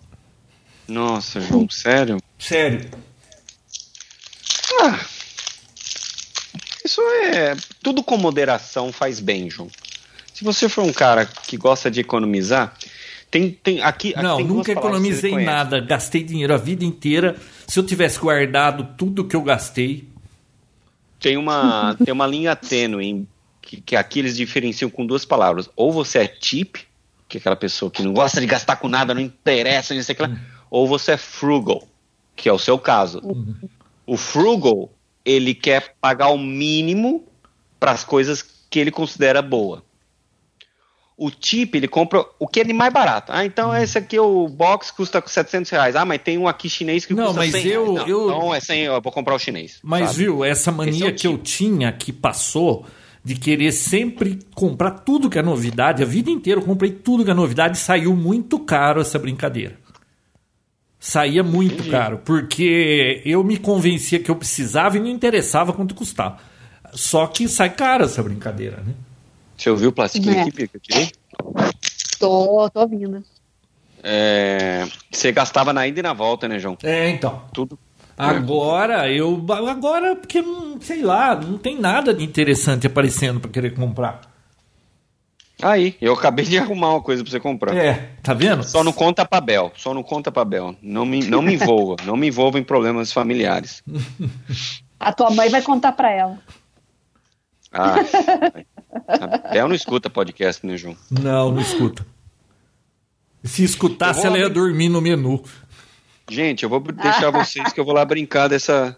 Nossa, 0.88 1.42
João, 1.42 1.68
sério? 1.72 2.22
Sério. 2.38 2.88
Ah, 4.80 5.00
isso 6.86 7.02
é. 7.02 7.56
Tudo 7.82 8.04
com 8.04 8.18
moderação 8.18 8.92
faz 8.92 9.20
bem, 9.20 9.50
João. 9.50 9.72
Se 10.36 10.44
você 10.44 10.70
for 10.70 10.84
um 10.84 10.94
cara 10.94 11.26
que 11.26 11.58
gosta 11.58 11.90
de 11.90 12.00
economizar, 12.00 12.78
tem, 13.32 13.52
tem 13.52 13.82
aqui. 13.82 14.14
Não, 14.22 14.38
tem 14.38 14.46
nunca 14.46 14.74
economizei 14.74 15.34
nada. 15.44 15.80
Gastei 15.80 16.22
dinheiro 16.22 16.54
a 16.54 16.58
vida 16.58 16.84
inteira. 16.84 17.38
Se 17.66 17.80
eu 17.80 17.86
tivesse 17.86 18.20
guardado 18.20 18.90
tudo 18.98 19.24
que 19.24 19.36
eu 19.36 19.42
gastei. 19.42 20.06
Tem 21.18 21.38
uma, 21.38 21.96
tem 22.04 22.14
uma 22.14 22.28
linha 22.28 22.56
tênue 22.58 23.26
que, 23.62 23.80
que 23.80 23.96
aqui 23.96 24.20
eles 24.20 24.36
diferenciam 24.36 24.90
com 24.90 25.06
duas 25.06 25.24
palavras. 25.24 25.70
Ou 25.78 25.94
você 25.94 26.20
é 26.20 26.36
cheap, 26.42 26.80
que 27.30 27.38
é 27.38 27.40
aquela 27.40 27.56
pessoa 27.56 27.90
que 27.90 28.04
não 28.04 28.12
gosta 28.12 28.42
de 28.42 28.46
gastar 28.46 28.76
com 28.76 28.90
nada, 28.90 29.14
não 29.14 29.22
interessa, 29.22 29.96
não 29.96 30.04
sei 30.04 30.14
o 30.14 30.16
que 30.18 30.24
lá. 30.24 30.38
Ou 30.70 30.86
você 30.86 31.14
é 31.14 31.18
frugal, 31.18 31.88
que 32.36 32.50
é 32.50 32.54
o 32.54 32.60
seu 32.60 32.78
caso. 32.78 33.22
O 34.06 34.18
frugal, 34.18 34.92
ele 35.24 35.56
quer 35.56 35.96
pagar 36.02 36.30
o 36.30 36.38
mínimo 36.38 37.24
para 37.80 37.92
as 37.92 38.04
coisas 38.04 38.44
que 38.70 38.78
ele 38.78 38.92
considera 38.92 39.42
boa. 39.42 39.84
O 41.24 41.30
cheap, 41.40 41.76
ele 41.76 41.88
compra 41.88 42.26
o 42.40 42.48
que 42.48 42.62
é 42.62 42.64
de 42.64 42.74
mais 42.74 42.92
barato. 42.92 43.32
Ah, 43.32 43.46
então 43.46 43.76
esse 43.76 43.96
aqui, 43.96 44.18
o 44.20 44.48
box 44.48 44.90
custa 44.90 45.22
700 45.24 45.70
reais. 45.70 45.96
Ah, 45.96 46.04
mas 46.04 46.20
tem 46.24 46.36
um 46.36 46.48
aqui 46.48 46.68
chinês 46.68 47.06
que 47.06 47.14
Não, 47.14 47.26
custa 47.26 47.40
mas 47.42 47.52
100 47.52 47.68
eu- 47.68 47.94
reais. 47.94 48.08
Não, 48.08 48.08
eu- 48.10 48.26
Então 48.30 48.56
é 48.56 48.60
100, 48.60 48.80
eu 48.86 49.00
vou 49.02 49.12
comprar 49.12 49.36
o 49.36 49.40
chinês. 49.40 49.78
Mas 49.84 50.08
sabe? 50.08 50.18
viu, 50.18 50.44
essa 50.44 50.72
é 50.72 50.74
mania 50.74 51.10
o 51.10 51.14
que 51.14 51.28
eu 51.28 51.34
tipo. 51.34 51.44
tinha 51.44 51.92
que 51.92 52.12
passou, 52.12 52.88
de 53.24 53.36
querer 53.36 53.72
sempre 53.72 54.40
comprar 54.56 54.90
tudo 54.92 55.30
que 55.30 55.38
é 55.38 55.44
novidade. 55.44 56.02
A 56.02 56.08
vida 56.08 56.32
inteira 56.32 56.60
eu 56.60 56.66
comprei 56.66 56.90
tudo 56.90 57.24
que 57.24 57.30
é 57.30 57.36
novidade 57.36 57.78
e 57.78 57.80
saiu 57.80 58.16
muito 58.16 58.58
caro 58.58 59.00
essa 59.00 59.20
brincadeira. 59.20 59.78
Saía 61.00 61.44
muito 61.44 61.76
Entendi. 61.76 61.90
caro, 61.92 62.20
porque 62.26 63.22
eu 63.26 63.44
me 63.44 63.58
convencia 63.58 64.20
que 64.20 64.30
eu 64.32 64.36
precisava 64.36 64.98
e 64.98 65.00
não 65.00 65.08
interessava 65.08 65.72
quanto 65.72 65.94
custava. 65.94 66.38
Só 66.94 67.28
que 67.28 67.48
sai 67.48 67.70
caro 67.70 68.06
essa 68.06 68.24
brincadeira, 68.24 68.78
né? 68.86 68.94
Você 69.62 69.70
ouviu 69.70 69.90
o 69.90 69.94
plastiquinho 69.94 70.40
é. 70.40 70.42
aqui, 70.42 70.68
que 70.68 70.76
eu 70.76 70.80
tirei? 70.80 71.12
Tô, 72.18 72.68
tô 72.72 72.80
ouvindo. 72.80 73.24
É, 74.02 74.88
você 75.12 75.32
gastava 75.32 75.72
na 75.72 75.88
ida 75.88 76.00
e 76.00 76.04
na 76.04 76.14
volta, 76.14 76.48
né, 76.48 76.58
João? 76.58 76.76
É, 76.82 77.12
então. 77.12 77.44
Tudo. 77.54 77.78
Agora, 78.18 79.08
eu. 79.12 79.46
Agora, 79.70 80.16
porque, 80.16 80.44
sei 80.80 81.04
lá, 81.04 81.36
não 81.36 81.60
tem 81.60 81.80
nada 81.80 82.12
de 82.12 82.24
interessante 82.24 82.88
aparecendo 82.88 83.40
para 83.40 83.52
querer 83.52 83.76
comprar. 83.76 84.22
Aí, 85.62 85.96
eu 86.02 86.14
acabei 86.14 86.46
de 86.46 86.58
arrumar 86.58 86.94
uma 86.94 87.02
coisa 87.02 87.24
pra 87.24 87.30
você 87.30 87.40
comprar. 87.40 87.76
É, 87.76 88.14
tá 88.24 88.34
vendo? 88.34 88.64
Só 88.64 88.84
não 88.84 88.92
conta 88.92 89.24
pra 89.24 89.40
Bel, 89.40 89.72
só 89.76 89.94
não 89.94 90.02
conta 90.02 90.32
pra 90.32 90.44
Bel. 90.44 90.76
Não 90.82 91.06
me, 91.06 91.24
não 91.28 91.44
me 91.44 91.54
envolva, 91.54 91.98
não 92.04 92.18
me 92.18 92.30
envolva 92.30 92.58
em 92.58 92.64
problemas 92.64 93.14
familiares. 93.14 93.84
A 95.00 95.14
tua 95.14 95.30
mãe 95.30 95.50
vai 95.50 95.62
contar 95.62 95.92
pra 95.92 96.12
ela. 96.12 96.40
Ah, 97.72 97.96
a 99.08 99.50
Bel 99.52 99.68
não 99.68 99.76
escuta 99.76 100.10
podcast, 100.10 100.66
né, 100.66 100.78
João? 100.78 100.96
Não, 101.10 101.52
não 101.52 101.62
escuta. 101.62 102.06
Se 103.44 103.64
escutasse, 103.64 104.26
ela 104.26 104.38
ia 104.38 104.50
dormir 104.50 104.90
no 104.90 105.02
menu. 105.02 105.44
Gente, 106.30 106.64
eu 106.64 106.70
vou 106.70 106.80
deixar 106.80 107.32
vocês 107.32 107.74
que 107.74 107.80
eu 107.80 107.86
vou 107.86 107.94
lá 107.94 108.06
brincar 108.06 108.48
dessa 108.48 108.98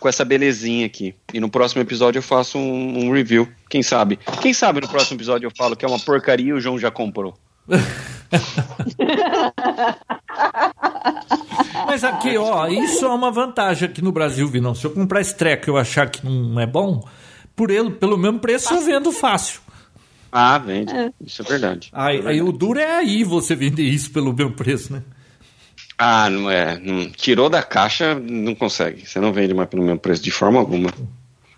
com 0.00 0.08
essa 0.08 0.24
belezinha 0.24 0.86
aqui. 0.86 1.14
E 1.32 1.40
no 1.40 1.48
próximo 1.48 1.80
episódio 1.80 2.18
eu 2.18 2.22
faço 2.22 2.58
um, 2.58 3.06
um, 3.06 3.12
review. 3.12 3.48
Quem 3.70 3.82
sabe? 3.82 4.18
Quem 4.42 4.52
sabe 4.52 4.80
no 4.80 4.88
próximo 4.88 5.16
episódio 5.16 5.46
eu 5.46 5.52
falo 5.56 5.76
que 5.76 5.84
é 5.84 5.88
uma 5.88 5.98
porcaria 6.00 6.50
e 6.50 6.52
o 6.52 6.60
João 6.60 6.78
já 6.78 6.90
comprou. 6.90 7.34
Mas 11.86 12.02
aqui, 12.02 12.36
ó, 12.36 12.66
isso 12.66 13.04
é 13.04 13.08
uma 13.08 13.30
vantagem 13.30 13.88
aqui 13.88 14.02
no 14.02 14.12
Brasil, 14.12 14.48
Vinão. 14.48 14.74
Se 14.74 14.84
eu 14.84 14.90
comprar 14.90 15.20
esse 15.20 15.36
treco 15.36 15.68
e 15.68 15.70
eu 15.70 15.76
achar 15.76 16.10
que 16.10 16.26
não 16.26 16.60
é 16.60 16.66
bom, 16.66 17.06
por 17.54 17.70
ele, 17.70 17.90
pelo 17.90 18.16
mesmo 18.16 18.38
preço 18.38 18.72
eu 18.74 18.80
vendo 18.82 19.12
fácil. 19.12 19.60
Ah, 20.30 20.58
vende. 20.58 20.92
É. 20.92 21.12
Isso 21.24 21.42
é 21.42 21.44
verdade. 21.44 21.90
Aí, 21.92 22.18
é 22.18 22.28
aí 22.28 22.42
o 22.42 22.50
duro 22.50 22.80
é 22.80 22.96
aí 22.96 23.22
você 23.22 23.54
vender 23.54 23.84
isso 23.84 24.10
pelo 24.10 24.32
mesmo 24.32 24.52
preço, 24.52 24.92
né? 24.92 25.02
Ah, 25.96 26.28
não 26.28 26.50
é. 26.50 26.76
Não, 26.80 27.08
tirou 27.10 27.48
da 27.48 27.62
caixa, 27.62 28.16
não 28.16 28.54
consegue. 28.54 29.06
Você 29.06 29.20
não 29.20 29.32
vende 29.32 29.54
mais 29.54 29.68
pelo 29.68 29.84
mesmo 29.84 30.00
preço 30.00 30.22
de 30.22 30.32
forma 30.32 30.58
alguma. 30.58 30.90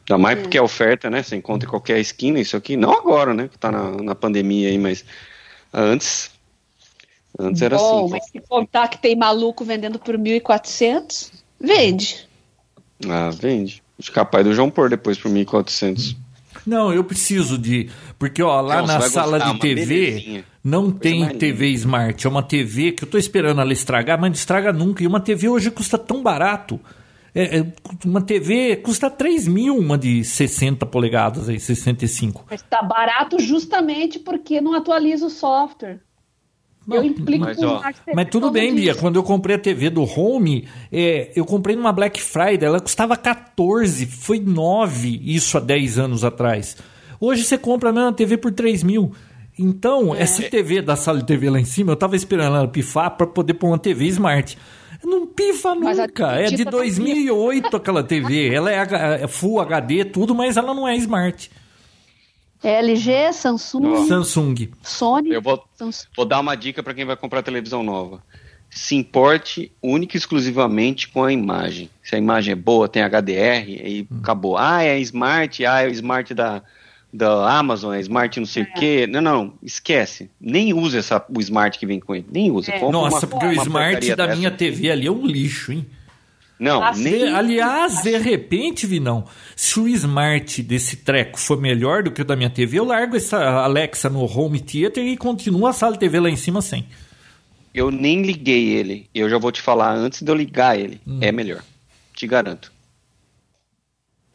Ainda 0.09 0.19
mais 0.19 0.39
porque 0.39 0.59
é 0.59 0.63
oferta, 0.63 1.09
né? 1.09 1.23
Você 1.23 1.37
encontra 1.37 1.67
em 1.67 1.71
qualquer 1.71 1.99
esquina 1.99 2.39
isso 2.39 2.57
aqui. 2.57 2.77
Não 2.77 2.93
agora, 2.93 3.33
né? 3.33 3.49
Que 3.49 3.59
tá 3.59 3.73
na, 3.73 3.91
na 3.91 4.15
pandemia 4.15 4.69
aí, 4.69 4.79
mas 4.79 5.05
antes. 5.73 6.31
Antes 7.39 7.63
era 7.63 7.77
Bom, 7.77 8.05
assim. 8.05 8.13
Mas 8.13 8.27
se 8.27 8.41
contar 8.41 8.89
que 8.89 8.99
tem 8.99 9.17
maluco 9.17 9.65
vendendo 9.65 9.99
por 9.99 10.17
1.400, 10.17 11.33
vende. 11.59 12.29
Ah, 13.09 13.31
vende. 13.31 13.83
Os 13.99 14.09
capaz 14.09 14.45
do 14.45 14.53
João 14.53 14.71
pôr 14.71 14.91
depois 14.91 15.19
por 15.19 15.31
1.400. 15.31 16.17
Não, 16.67 16.93
eu 16.93 17.05
preciso 17.05 17.57
de. 17.57 17.89
Porque, 18.19 18.43
ó, 18.43 18.61
lá 18.61 18.83
na 18.83 19.01
sala 19.03 19.39
de 19.39 19.59
TV 19.59 20.45
não 20.63 20.91
tem 20.91 21.29
TV 21.39 21.69
Smart. 21.71 22.27
É 22.27 22.31
uma 22.31 22.43
TV 22.43 22.93
que 22.93 23.05
eu 23.05 23.09
tô 23.09 23.17
esperando 23.17 23.61
ela 23.61 23.73
estragar, 23.73 24.21
mas 24.21 24.31
não 24.31 24.35
estraga 24.35 24.73
nunca. 24.73 25.03
E 25.03 25.07
uma 25.07 25.21
TV 25.21 25.49
hoje 25.49 25.71
custa 25.71 25.97
tão 25.97 26.23
barato. 26.23 26.81
É, 27.35 27.59
é, 27.59 27.67
uma 28.05 28.23
TV 28.23 28.77
custa 28.77 29.11
3 29.11 29.47
mil, 29.47 29.77
uma 29.77 29.99
de 29.99 30.25
60 30.25 30.87
polegadas, 30.87 31.49
aí, 31.49 31.61
65. 31.61 32.47
Mas 32.51 32.63
tá 32.63 32.83
barato 32.83 33.39
justamente 33.39 34.19
porque 34.19 34.61
não 34.61 34.73
atualiza 34.73 35.27
o 35.27 35.31
software. 35.31 36.01
Eu 36.89 37.05
implico 37.05 37.45
mas, 37.45 37.63
ó, 37.63 37.83
mas 38.15 38.29
tudo 38.29 38.51
bem, 38.51 38.75
Bia. 38.75 38.95
Quando 38.95 39.17
eu 39.17 39.23
comprei 39.23 39.57
a 39.57 39.59
TV 39.59 39.91
do 39.91 40.03
Home, 40.03 40.69
é, 40.93 41.33
eu 41.35 41.45
comprei 41.45 41.75
numa 41.75 41.93
Black 41.93 42.23
Friday, 42.23 42.65
ela 42.65 42.81
custava 42.81 43.17
14, 43.17 44.07
foi 44.07 44.39
9 44.39 45.21
isso 45.25 45.57
há 45.57 45.61
10 45.61 45.99
anos 45.99 46.25
atrás. 46.25 46.77
Hoje 47.21 47.45
você 47.45 47.59
compra 47.59 47.91
a 47.91 47.93
mesma 47.93 48.13
TV 48.13 48.37
por 48.37 48.53
3 48.53 48.83
mil. 48.83 49.13
Então, 49.59 50.15
é. 50.15 50.23
essa 50.23 50.43
TV 50.43 50.83
da 50.83 50.97
sala 50.97 51.19
de 51.19 51.25
TV 51.25 51.49
lá 51.49 51.59
em 51.59 51.65
cima, 51.65 51.93
eu 51.93 51.97
tava 51.97 52.15
esperando 52.15 52.57
ela 52.57 52.69
pifar 52.69 53.17
para 53.17 53.27
poder 53.27 53.55
pôr 53.55 53.69
uma 53.69 53.79
TV 53.79 54.07
Smart. 54.07 54.57
Não 55.03 55.27
pifa 55.27 55.75
nunca. 55.75 56.33
É 56.33 56.47
de 56.47 56.65
2008 56.65 57.71
tá 57.71 57.77
aquela 57.77 58.03
TV. 58.03 58.53
Ela 58.53 58.73
é, 58.73 59.23
é 59.23 59.27
Full 59.27 59.61
HD, 59.61 60.05
tudo, 60.05 60.35
mas 60.35 60.57
ela 60.57 60.75
não 60.75 60.87
é 60.87 60.97
Smart. 60.97 61.51
É 62.67 62.81
LG, 62.81 63.33
Samsung. 63.33 64.09
Samsung. 64.09 64.69
Sony. 64.83 65.31
Eu 65.31 65.41
vou, 65.41 65.65
Samsung. 65.77 66.09
vou 66.17 66.27
dar 66.27 66.41
uma 66.41 66.57
dica 66.57 66.83
para 66.83 66.95
quem 66.95 67.05
vai 67.05 67.17
comprar 67.17 67.41
televisão 67.41 67.81
nova. 67.85 68.21
Se 68.69 68.97
importe 68.97 69.71
única 69.81 70.17
e 70.17 70.19
exclusivamente 70.19 71.07
com 71.07 71.23
a 71.23 71.33
imagem. 71.33 71.89
Se 72.03 72.17
a 72.17 72.19
imagem 72.19 72.51
é 72.51 72.57
boa, 72.57 72.89
tem 72.89 73.05
HDR, 73.05 73.85
aí 73.85 74.09
hum. 74.11 74.19
acabou. 74.21 74.59
Ah, 74.59 74.83
é 74.83 74.99
Smart, 74.99 75.65
ah, 75.65 75.83
é 75.83 75.87
o 75.87 75.93
Smart 75.93 76.35
da, 76.35 76.61
da 77.13 77.57
Amazon, 77.57 77.95
é 77.95 78.01
Smart 78.01 78.41
não 78.41 78.47
sei 78.47 78.65
o 78.65 78.67
é. 78.67 78.73
quê. 78.73 79.07
Não, 79.07 79.21
não, 79.21 79.55
esquece. 79.63 80.29
Nem 80.41 80.75
usa 80.75 80.99
essa, 80.99 81.25
o 81.29 81.41
Smart 81.41 81.79
que 81.79 81.87
vem 81.87 82.01
com 82.01 82.17
ele. 82.17 82.27
Nem 82.29 82.51
usa. 82.51 82.73
É. 82.73 82.81
Nossa, 82.91 83.27
uma, 83.27 83.29
porque 83.29 83.47
uma 83.47 83.63
o 83.63 83.63
Smart 83.63 84.17
da 84.17 84.27
dessa. 84.27 84.37
minha 84.37 84.51
TV 84.51 84.91
ali 84.91 85.07
é 85.07 85.13
um 85.13 85.25
lixo, 85.25 85.71
hein? 85.71 85.87
Não, 86.59 86.95
nem... 86.95 87.35
Aliás, 87.35 88.03
de 88.03 88.17
repente, 88.17 88.87
Vinão, 88.87 89.27
se 89.55 89.79
o 89.79 89.87
Smart 89.89 90.63
desse 90.63 90.97
treco 90.97 91.39
for 91.39 91.61
melhor 91.61 92.03
do 92.03 92.11
que 92.11 92.23
o 92.23 92.25
da 92.25 92.35
minha 92.35 92.49
TV, 92.49 92.79
eu 92.79 92.85
largo 92.85 93.17
essa 93.17 93.39
Alexa 93.39 94.09
no 94.09 94.25
Home 94.25 94.61
Theater 94.61 95.05
e 95.05 95.17
continuo 95.17 95.67
a 95.67 95.73
sala 95.73 95.93
de 95.93 95.99
TV 95.99 96.19
lá 96.19 96.31
em 96.31 96.37
cima 96.37 96.63
sem. 96.63 96.87
Eu 97.75 97.91
nem 97.91 98.23
liguei 98.23 98.71
ele. 98.71 99.11
Eu 99.15 99.29
já 99.29 99.37
vou 99.37 99.53
te 99.53 99.61
falar 99.61 99.95
antes 99.95 100.23
de 100.23 100.31
eu 100.31 100.35
ligar 100.35 100.79
ele. 100.79 100.99
Hum. 101.07 101.19
É 101.21 101.31
melhor. 101.31 101.63
Te 102.15 102.27
garanto. 102.27 102.73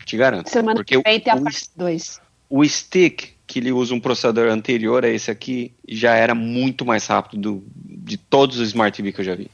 Te 0.06 0.16
garanto. 0.16 0.50
Semana 0.50 0.76
porque 0.76 0.96
que 0.96 1.04
vem 1.04 1.20
tem 1.20 1.34
a 1.34 1.42
parte 1.42 1.70
2. 1.76 2.22
O 2.48 2.64
stick, 2.64 3.30
que 3.48 3.58
ele 3.58 3.72
usa 3.72 3.96
um 3.96 4.00
processador 4.00 4.48
anterior 4.50 5.04
a 5.04 5.10
esse 5.10 5.32
aqui, 5.32 5.74
já 5.88 6.14
era 6.14 6.36
muito 6.36 6.86
mais 6.86 7.08
rápido 7.08 7.42
do, 7.42 7.64
de 7.76 8.16
todos 8.18 8.60
os 8.60 8.68
Smart 8.68 8.96
TV 8.96 9.12
que 9.12 9.22
eu 9.22 9.26
já 9.26 9.34
vi. 9.34 9.50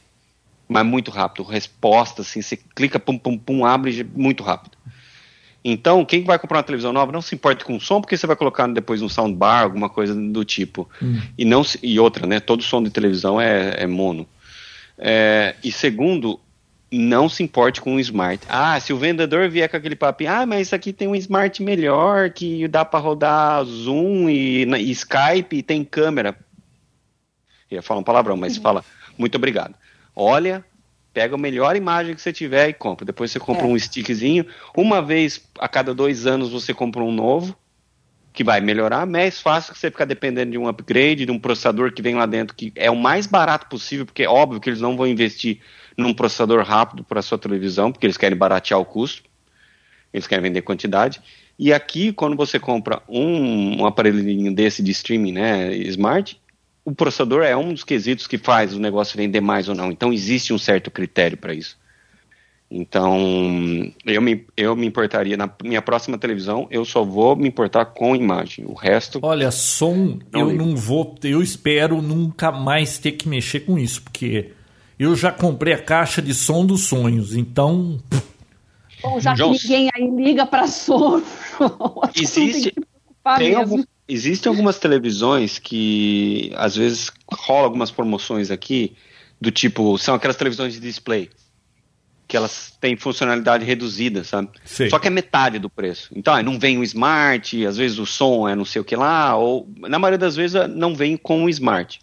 Mas 0.68 0.86
muito 0.86 1.12
rápido. 1.12 1.44
Resposta, 1.44 2.22
assim, 2.22 2.42
você 2.42 2.58
clica, 2.58 3.00
pum, 3.00 3.18
pum, 3.18 3.38
pum, 3.38 3.66
abre 3.66 4.04
muito 4.16 4.44
rápido. 4.44 4.78
Então, 5.64 6.06
quem 6.06 6.24
vai 6.24 6.40
comprar 6.40 6.58
uma 6.58 6.64
televisão 6.64 6.94
nova 6.94 7.12
não 7.12 7.22
se 7.22 7.36
importe 7.36 7.66
com 7.66 7.76
o 7.76 7.82
som, 7.82 8.00
porque 8.00 8.16
você 8.16 8.26
vai 8.26 8.36
colocar 8.36 8.68
depois 8.68 9.02
um 9.02 9.10
soundbar, 9.10 9.64
alguma 9.64 9.90
coisa 9.90 10.16
do 10.16 10.46
tipo. 10.46 10.90
Hum. 11.02 11.20
E, 11.38 11.44
não, 11.44 11.62
e 11.84 12.00
outra, 12.00 12.26
né? 12.26 12.40
Todo 12.40 12.64
som 12.64 12.82
de 12.82 12.90
televisão 12.90 13.40
é, 13.40 13.76
é 13.78 13.88
mono. 13.88 14.28
É, 14.98 15.56
e 15.64 15.72
segundo, 15.72 16.40
não 16.92 17.28
se 17.28 17.44
importe 17.44 17.82
com 17.82 17.96
o 17.96 18.00
smart. 18.00 18.44
Ah, 18.48 18.80
se 18.80 18.94
o 18.94 18.98
vendedor 18.98 19.50
vier 19.50 19.70
com 19.70 19.78
aquele 19.78 19.96
papinho, 19.96 20.32
ah, 20.32 20.46
mas 20.46 20.68
isso 20.68 20.76
aqui 20.76 20.94
tem 20.94 21.08
um 21.08 21.16
smart 21.16 21.62
melhor, 21.62 22.30
que 22.30 22.68
dá 22.68 22.86
para 22.86 23.00
rodar 23.00 23.64
Zoom 23.66 24.30
e, 24.30 24.64
e, 24.64 24.92
Skype 24.92 25.58
e 25.58 25.64
tem 25.64 25.84
câmera. 25.84 26.38
Eu 27.70 27.76
ia 27.76 27.82
falar 27.82 28.00
um 28.00 28.04
palavrão, 28.04 28.38
mas 28.38 28.56
uhum. 28.56 28.64
fala, 28.64 28.86
muito 29.18 29.36
obrigado. 29.36 29.76
Olha, 30.20 30.66
pega 31.14 31.36
a 31.36 31.38
melhor 31.38 31.76
imagem 31.76 32.16
que 32.16 32.22
você 32.22 32.34
tiver 32.34 32.70
e 32.70 32.74
compra. 32.74 33.06
Depois 33.06 33.30
você 33.30 33.40
compra 33.40 33.68
é. 33.68 33.70
um 33.70 33.78
stickzinho. 33.78 34.48
Uma 34.76 35.00
vez 35.00 35.48
a 35.60 35.68
cada 35.68 35.94
dois 35.94 36.26
anos 36.26 36.50
você 36.50 36.74
compra 36.74 37.04
um 37.04 37.12
novo, 37.12 37.56
que 38.34 38.44
vai 38.44 38.60
melhorar. 38.60 39.06
Mais 39.06 39.40
fácil 39.40 39.74
que 39.74 39.80
você 39.80 39.92
ficar 39.92 40.06
dependendo 40.06 40.54
de 40.54 40.58
um 40.58 40.68
upgrade, 40.68 41.24
de 41.24 41.32
um 41.32 41.38
processador 41.38 41.94
que 41.94 42.02
vem 42.02 42.16
lá 42.16 42.26
dentro, 42.26 42.56
que 42.56 42.74
é 42.76 42.90
o 42.90 42.96
mais 42.96 43.28
barato 43.28 43.68
possível, 43.68 44.08
porque 44.08 44.24
é 44.24 44.28
óbvio 44.28 44.60
que 44.60 44.68
eles 44.68 44.82
não 44.82 44.98
vão 44.98 45.06
investir 45.06 45.60
num 45.96 46.16
processador 46.16 46.64
rápido 46.64 47.04
para 47.04 47.22
sua 47.22 47.38
televisão, 47.38 47.92
porque 47.92 48.08
eles 48.08 48.18
querem 48.18 48.36
baratear 48.36 48.80
o 48.80 48.86
custo, 48.86 49.22
eles 50.12 50.26
querem 50.26 50.42
vender 50.42 50.64
quantidade. 50.64 51.22
E 51.60 51.72
aqui, 51.72 52.12
quando 52.12 52.36
você 52.36 52.60
compra 52.60 53.04
um, 53.08 53.82
um 53.82 53.86
aparelhinho 53.86 54.52
desse 54.52 54.82
de 54.82 54.90
streaming, 54.90 55.34
né, 55.34 55.76
smart, 55.76 56.40
o 56.88 56.96
processador 56.96 57.44
é 57.44 57.54
um 57.54 57.74
dos 57.74 57.84
quesitos 57.84 58.28
que 58.28 58.38
faz 58.38 58.74
o 58.74 58.80
negócio 58.80 59.18
vender 59.18 59.42
mais 59.42 59.68
ou 59.68 59.76
não. 59.76 59.92
Então 59.92 60.14
existe 60.14 60.54
um 60.54 60.58
certo 60.58 60.90
critério 60.90 61.38
para 61.38 61.54
isso. 61.54 61.78
Então, 62.72 63.20
eu 64.06 64.22
me, 64.22 64.46
eu 64.56 64.74
me 64.74 64.88
importaria, 64.88 65.36
na 65.36 65.50
minha 65.62 65.82
próxima 65.82 66.18
televisão, 66.18 66.66
eu 66.72 66.86
só 66.86 67.04
vou 67.04 67.36
me 67.36 67.46
importar 67.46 67.84
com 67.88 68.16
imagem. 68.16 68.64
O 68.66 68.74
resto. 68.74 69.20
Olha, 69.22 69.52
som, 69.52 70.18
não 70.32 70.40
eu 70.40 70.50
ligo. 70.52 70.66
não 70.66 70.78
vou. 70.78 71.14
Eu 71.26 71.42
espero 71.42 72.02
nunca 72.02 72.54
mais 72.54 72.98
ter 72.98 73.12
que 73.14 73.28
mexer 73.28 73.62
com 73.62 73.78
isso, 73.78 74.04
porque 74.04 74.54
eu 74.98 75.14
já 75.14 75.30
comprei 75.30 75.74
a 75.74 75.82
caixa 75.82 76.22
de 76.22 76.34
som 76.34 76.66
dos 76.66 76.86
sonhos, 76.86 77.36
então. 77.36 78.00
Bom, 79.02 79.20
já 79.20 79.36
que 79.36 79.44
ninguém 79.44 79.90
aí 79.94 80.10
liga 80.10 80.46
para 80.46 80.68
som, 80.68 81.22
existe. 82.16 82.74
Tem 83.38 83.56
algum, 83.56 83.84
existem 84.08 84.50
algumas 84.50 84.80
televisões 84.80 85.60
que 85.60 86.52
às 86.56 86.76
vezes 86.76 87.12
rola 87.32 87.66
algumas 87.66 87.92
promoções 87.92 88.50
aqui 88.50 88.96
do 89.40 89.52
tipo 89.52 89.98
são 89.98 90.16
aquelas 90.16 90.36
televisões 90.36 90.74
de 90.74 90.80
display 90.80 91.30
que 92.28 92.36
elas 92.36 92.76
têm 92.82 92.98
funcionalidade 92.98 93.64
reduzida, 93.64 94.24
sabe? 94.24 94.50
Sei. 94.66 94.90
Só 94.90 95.00
que 95.00 95.08
é 95.08 95.10
metade 95.10 95.60
do 95.60 95.70
preço. 95.70 96.10
Então, 96.14 96.34
ah, 96.34 96.44
não 96.44 96.60
vem 96.60 96.78
o 96.78 96.84
smart, 96.84 97.66
às 97.66 97.78
vezes 97.78 97.98
o 98.00 98.06
som 98.06 98.50
é 98.50 98.54
não 98.54 98.66
sei 98.66 98.82
o 98.82 98.86
que 98.86 98.98
lá, 98.98 99.38
ou 99.38 99.68
na 99.78 99.98
maioria 99.98 100.18
das 100.18 100.36
vezes 100.36 100.70
não 100.70 100.94
vem 100.94 101.16
com 101.16 101.46
o 101.46 101.50
smart. 101.50 102.02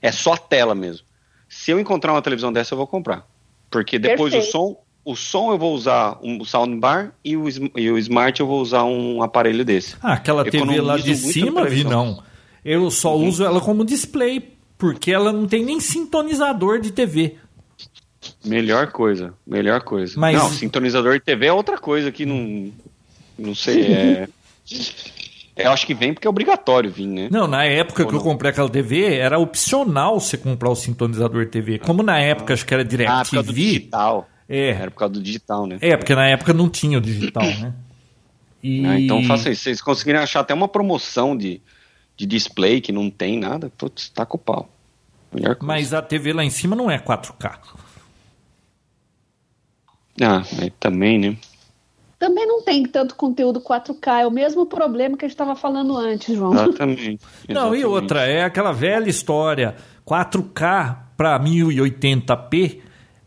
É 0.00 0.12
só 0.12 0.34
a 0.34 0.38
tela 0.38 0.74
mesmo. 0.74 1.04
Se 1.48 1.72
eu 1.72 1.80
encontrar 1.80 2.12
uma 2.12 2.22
televisão 2.22 2.52
dessa, 2.52 2.74
eu 2.74 2.78
vou 2.78 2.86
comprar. 2.86 3.26
Porque 3.68 3.98
depois 3.98 4.32
Perfeito. 4.32 4.48
o 4.48 4.52
som, 4.52 4.83
o 5.04 5.14
som 5.14 5.50
eu 5.52 5.58
vou 5.58 5.74
usar 5.74 6.18
um 6.22 6.44
soundbar 6.44 7.12
e 7.24 7.36
o, 7.36 7.44
e 7.76 7.90
o 7.90 7.98
smart 7.98 8.40
eu 8.40 8.46
vou 8.46 8.60
usar 8.60 8.84
um 8.84 9.22
aparelho 9.22 9.64
desse. 9.64 9.96
Ah, 10.02 10.14
aquela 10.14 10.44
TV 10.44 10.80
lá 10.80 10.96
de 10.96 11.14
cima, 11.16 11.64
vi 11.66 11.84
não. 11.84 12.22
Eu 12.64 12.90
só 12.90 13.14
Uhum. 13.16 13.28
uso 13.28 13.44
ela 13.44 13.60
como 13.60 13.84
display, 13.84 14.52
porque 14.78 15.12
ela 15.12 15.32
não 15.32 15.46
tem 15.46 15.64
nem 15.64 15.78
sintonizador 15.80 16.80
de 16.80 16.90
TV. 16.92 17.36
Melhor 18.44 18.90
coisa, 18.90 19.34
melhor 19.46 19.82
coisa. 19.82 20.18
Mas- 20.18 20.36
Não, 20.36 20.48
sintonizador 20.48 21.14
de 21.14 21.20
TV 21.20 21.46
é 21.46 21.52
outra 21.52 21.76
coisa 21.76 22.10
que 22.10 22.24
não. 22.24 22.72
Não 23.38 23.54
sei, 23.54 23.82
é. 23.92 24.28
Eu 25.56 25.70
acho 25.70 25.86
que 25.86 25.94
vem 25.94 26.12
porque 26.14 26.26
é 26.26 26.30
obrigatório 26.30 26.90
vir, 26.90 27.06
né? 27.06 27.28
Não, 27.30 27.46
na 27.46 27.64
época 27.64 28.02
Ou 28.02 28.08
que 28.08 28.14
eu 28.14 28.18
não? 28.18 28.24
comprei 28.24 28.50
aquela 28.50 28.68
TV, 28.68 29.14
era 29.16 29.38
opcional 29.38 30.18
você 30.18 30.36
comprar 30.36 30.70
o 30.70 30.74
sintonizador 30.74 31.44
de 31.44 31.50
TV. 31.50 31.78
Como 31.78 32.02
na 32.02 32.18
época 32.18 32.54
acho 32.54 32.64
que 32.66 32.72
era 32.74 32.82
Ah, 32.82 32.84
do 32.84 32.88
DirecTV. 32.90 33.52
digital. 33.52 34.28
É, 34.48 34.70
Era 34.70 34.90
por 34.90 34.98
causa 34.98 35.14
do 35.14 35.22
digital, 35.22 35.66
né? 35.66 35.78
é, 35.80 35.96
porque 35.96 36.14
na 36.14 36.26
época 36.28 36.52
não 36.52 36.68
tinha 36.68 36.98
o 36.98 37.00
digital, 37.00 37.44
né? 37.44 37.72
E... 38.62 38.84
Ah, 38.86 38.98
então 38.98 39.22
faça 39.24 39.50
isso. 39.50 39.60
Se 39.60 39.64
vocês 39.64 39.82
conseguirem 39.82 40.20
achar 40.20 40.40
até 40.40 40.54
uma 40.54 40.68
promoção 40.68 41.36
de, 41.36 41.60
de 42.16 42.24
display 42.24 42.80
que 42.80 42.92
não 42.92 43.10
tem 43.10 43.38
nada, 43.38 43.70
putz, 43.76 44.08
tá 44.08 44.24
com 44.24 44.36
o 44.36 44.40
pau. 44.40 44.70
Melhor 45.32 45.56
coisa. 45.56 45.66
Mas 45.66 45.92
a 45.92 46.00
TV 46.00 46.32
lá 46.32 46.44
em 46.44 46.50
cima 46.50 46.74
não 46.74 46.90
é 46.90 46.98
4K. 46.98 47.58
Ah, 50.20 50.42
mas 50.56 50.72
também, 50.78 51.18
né? 51.18 51.36
Também 52.18 52.46
não 52.46 52.62
tem 52.62 52.84
tanto 52.84 53.16
conteúdo 53.16 53.60
4K, 53.60 54.22
é 54.22 54.26
o 54.26 54.30
mesmo 54.30 54.64
problema 54.64 55.16
que 55.16 55.24
a 55.24 55.28
gente 55.28 55.34
estava 55.34 55.54
falando 55.54 55.96
antes, 55.96 56.34
João. 56.34 56.54
Exatamente. 56.54 57.20
Não, 57.48 57.74
e 57.74 57.80
Exatamente. 57.80 57.84
outra, 57.84 58.26
é 58.26 58.44
aquela 58.44 58.72
velha 58.72 59.10
história. 59.10 59.74
4K 60.06 60.96
para 61.16 61.38
1080p, 61.40 62.80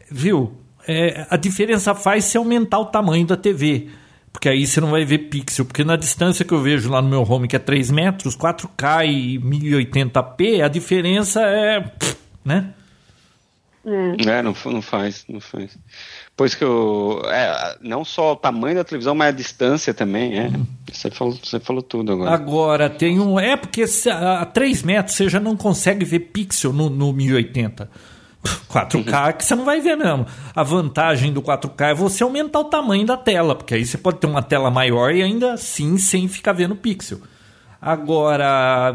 viu? 0.10 0.56
É, 0.88 1.28
a 1.30 1.38
diferença 1.38 1.94
faz 1.94 2.26
se 2.26 2.38
aumentar 2.38 2.80
o 2.80 2.86
tamanho 2.86 3.26
da 3.26 3.36
TV. 3.36 3.90
Porque 4.32 4.50
aí 4.50 4.68
você 4.68 4.80
não 4.80 4.92
vai 4.92 5.04
ver 5.04 5.30
pixel. 5.30 5.66
Porque 5.66 5.84
na 5.84 5.96
distância 5.96 6.46
que 6.46 6.54
eu 6.54 6.62
vejo 6.62 6.90
lá 6.90 7.02
no 7.02 7.10
meu 7.10 7.24
home, 7.24 7.48
que 7.48 7.56
é 7.56 7.60
3 7.60 7.92
metros, 7.92 8.38
4K 8.38 9.06
e 9.08 9.40
1080p, 9.40 10.64
a 10.64 10.68
diferença 10.68 11.42
é. 11.42 11.82
pff, 11.82 12.18
né? 12.46 12.74
É, 14.28 14.42
não, 14.42 14.54
não 14.66 14.82
faz, 14.82 15.24
não 15.30 15.40
faz. 15.40 15.78
Pois 16.36 16.54
que 16.54 16.64
eu. 16.64 17.22
É, 17.26 17.78
não 17.82 18.04
só 18.04 18.34
o 18.34 18.36
tamanho 18.36 18.76
da 18.76 18.84
televisão, 18.84 19.16
mas 19.16 19.30
a 19.30 19.32
distância 19.32 19.94
também, 19.94 20.38
é. 20.38 20.52
Você, 20.92 21.10
falou, 21.10 21.34
você 21.42 21.58
falou 21.58 21.82
tudo 21.82 22.12
agora. 22.12 22.32
Agora 22.32 22.90
tem 22.90 23.18
um. 23.18 23.40
É 23.40 23.56
porque 23.56 23.86
a 24.12 24.46
3 24.46 24.84
metros 24.84 25.16
você 25.16 25.30
já 25.30 25.40
não 25.40 25.56
consegue 25.56 26.04
ver 26.04 26.20
pixel 26.20 26.74
no, 26.74 26.90
no 26.90 27.14
1080. 27.14 27.90
4K 28.70 29.34
que 29.34 29.46
você 29.46 29.56
não 29.56 29.66
vai 29.66 29.80
ver 29.82 29.96
mesmo. 29.96 30.26
A 30.56 30.64
vantagem 30.64 31.32
do 31.34 31.42
4K 31.42 31.92
é 31.92 31.94
você 31.94 32.24
aumentar 32.24 32.60
o 32.60 32.66
tamanho 32.66 33.06
da 33.06 33.18
tela, 33.18 33.56
porque 33.56 33.74
aí 33.74 33.86
você 33.86 33.98
pode 33.98 34.18
ter 34.20 34.28
uma 34.28 34.42
tela 34.42 34.70
maior 34.72 35.14
e 35.14 35.22
ainda 35.22 35.54
assim 35.54 35.98
sem 35.98 36.28
ficar 36.28 36.54
vendo 36.54 36.76
pixel. 36.76 37.20
Agora, 37.80 38.92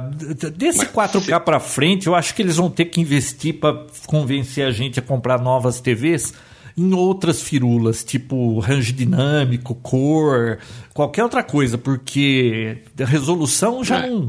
desse 0.56 0.86
4K 0.86 1.40
para 1.40 1.60
frente, 1.60 2.06
eu 2.08 2.14
acho 2.14 2.34
que 2.34 2.42
eles 2.42 2.56
vão 2.56 2.68
ter 2.68 2.86
que 2.86 3.00
investir 3.00 3.54
para 3.60 3.86
convencer 4.06 4.66
a 4.66 4.70
gente 4.70 4.98
a 4.98 5.02
comprar 5.02 5.40
novas 5.40 5.80
TVs 5.80 6.34
em 6.76 6.92
outras 6.92 7.42
firulas, 7.42 8.02
tipo 8.02 8.58
range 8.58 8.92
dinâmico, 8.92 9.74
cor, 9.76 10.58
qualquer 10.94 11.22
outra 11.22 11.42
coisa, 11.42 11.76
porque 11.78 12.78
a 13.00 13.04
resolução 13.04 13.84
já 13.84 13.98
É. 14.06 14.10
não. 14.10 14.28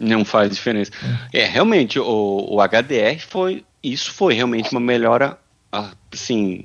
Não 0.00 0.24
faz 0.24 0.50
diferença. 0.52 0.92
É, 1.34 1.44
realmente, 1.44 1.98
o, 1.98 2.46
o 2.50 2.58
HDR 2.62 3.18
foi. 3.28 3.64
Isso 3.82 4.12
foi 4.12 4.34
realmente 4.34 4.70
uma 4.72 4.80
melhora, 4.80 5.38
ah, 5.72 5.92
assim. 6.12 6.64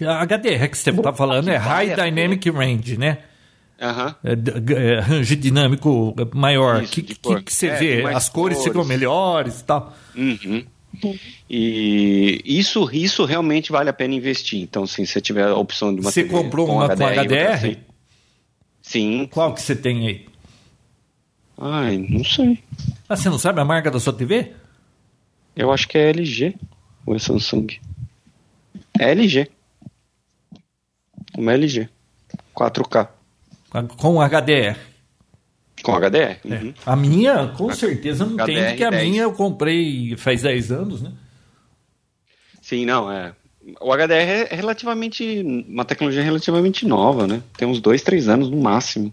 A 0.00 0.22
HDR 0.24 0.68
que 0.68 0.78
você 0.78 0.90
está 0.90 1.12
falando 1.12 1.48
é 1.48 1.56
High 1.56 1.88
várias 1.88 1.96
Dynamic 2.14 2.50
Range, 2.50 2.96
né? 2.96 3.18
Aham. 3.80 4.14
É, 4.24 4.32
é, 4.96 5.00
range 5.00 5.34
dinâmico 5.36 6.14
maior. 6.34 6.82
Isso, 6.82 6.92
que, 6.92 7.02
que, 7.02 7.42
que 7.42 7.52
você 7.52 7.66
É, 7.68 7.76
vê? 7.76 8.02
As 8.06 8.28
cores, 8.28 8.56
cores. 8.58 8.64
ficam 8.64 8.84
melhores 8.84 9.60
e 9.60 9.64
tal. 9.64 9.92
Uhum. 10.14 10.64
E 11.50 12.40
isso, 12.44 12.88
isso 12.92 13.24
realmente 13.24 13.72
vale 13.72 13.90
a 13.90 13.92
pena 13.92 14.14
investir. 14.14 14.60
Então, 14.60 14.86
se 14.86 15.04
você 15.06 15.20
tiver 15.20 15.44
a 15.48 15.56
opção 15.56 15.92
de 15.94 16.00
uma 16.00 16.10
Você 16.12 16.22
TV 16.22 16.34
comprou 16.34 16.68
uma 16.70 16.88
com 16.88 16.94
HDR? 17.04 17.60
sem- 17.60 17.76
Sim. 18.82 19.28
Qual 19.30 19.54
que 19.54 19.62
você 19.62 19.74
tem 19.76 20.06
aí? 20.06 20.26
Ai, 21.58 21.98
não 22.08 22.24
sei. 22.24 22.58
Ah, 23.08 23.16
você 23.16 23.28
não 23.28 23.38
sabe 23.38 23.60
a 23.60 23.64
marca 23.64 23.90
da 23.90 24.00
sua 24.00 24.12
TV? 24.12 24.52
Eu 25.56 25.72
acho 25.72 25.86
que 25.88 25.98
é 25.98 26.10
LG 26.10 26.56
ou 27.04 27.14
é 27.14 27.18
Samsung. 27.18 27.66
É 28.98 29.10
LG. 29.10 29.48
Uma 31.36 31.52
LG. 31.52 31.88
4K. 32.54 33.08
Com 33.96 34.20
HDR. 34.20 34.78
Com 35.82 35.94
HDR. 35.94 36.16
É. 36.16 36.40
Uhum. 36.44 36.74
A 36.86 36.96
minha, 36.96 37.48
com 37.48 37.72
certeza, 37.72 38.24
não 38.24 38.36
tem, 38.44 38.56
HDR 38.56 38.68
porque 38.68 38.84
a 38.84 38.90
10. 38.90 39.02
minha 39.08 39.22
eu 39.22 39.32
comprei 39.32 40.16
faz 40.16 40.42
10 40.42 40.72
anos, 40.72 41.02
né? 41.02 41.12
Sim, 42.60 42.84
não, 42.84 43.10
é. 43.10 43.34
O 43.80 43.92
HDR 43.92 44.48
é 44.50 44.54
relativamente. 44.54 45.42
uma 45.68 45.84
tecnologia 45.84 46.22
relativamente 46.22 46.86
nova, 46.86 47.26
né? 47.26 47.42
Tem 47.56 47.66
uns 47.66 47.80
dois, 47.80 48.02
três 48.02 48.28
anos 48.28 48.50
no 48.50 48.56
máximo. 48.56 49.12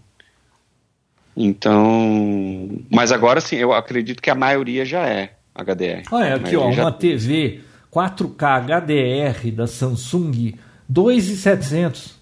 Então. 1.36 2.68
Mas 2.90 3.12
agora 3.12 3.40
sim, 3.40 3.56
eu 3.56 3.72
acredito 3.72 4.20
que 4.20 4.30
a 4.30 4.34
maioria 4.34 4.84
já 4.84 5.06
é 5.06 5.34
HDR. 5.54 6.02
Olha 6.10 6.34
aqui, 6.36 6.56
ó, 6.56 6.70
já- 6.72 6.82
uma 6.84 6.92
TV 6.92 7.60
4K 7.90 8.56
HDR 8.60 9.50
da 9.52 9.66
Samsung, 9.66 10.54
2,700. 10.88 12.14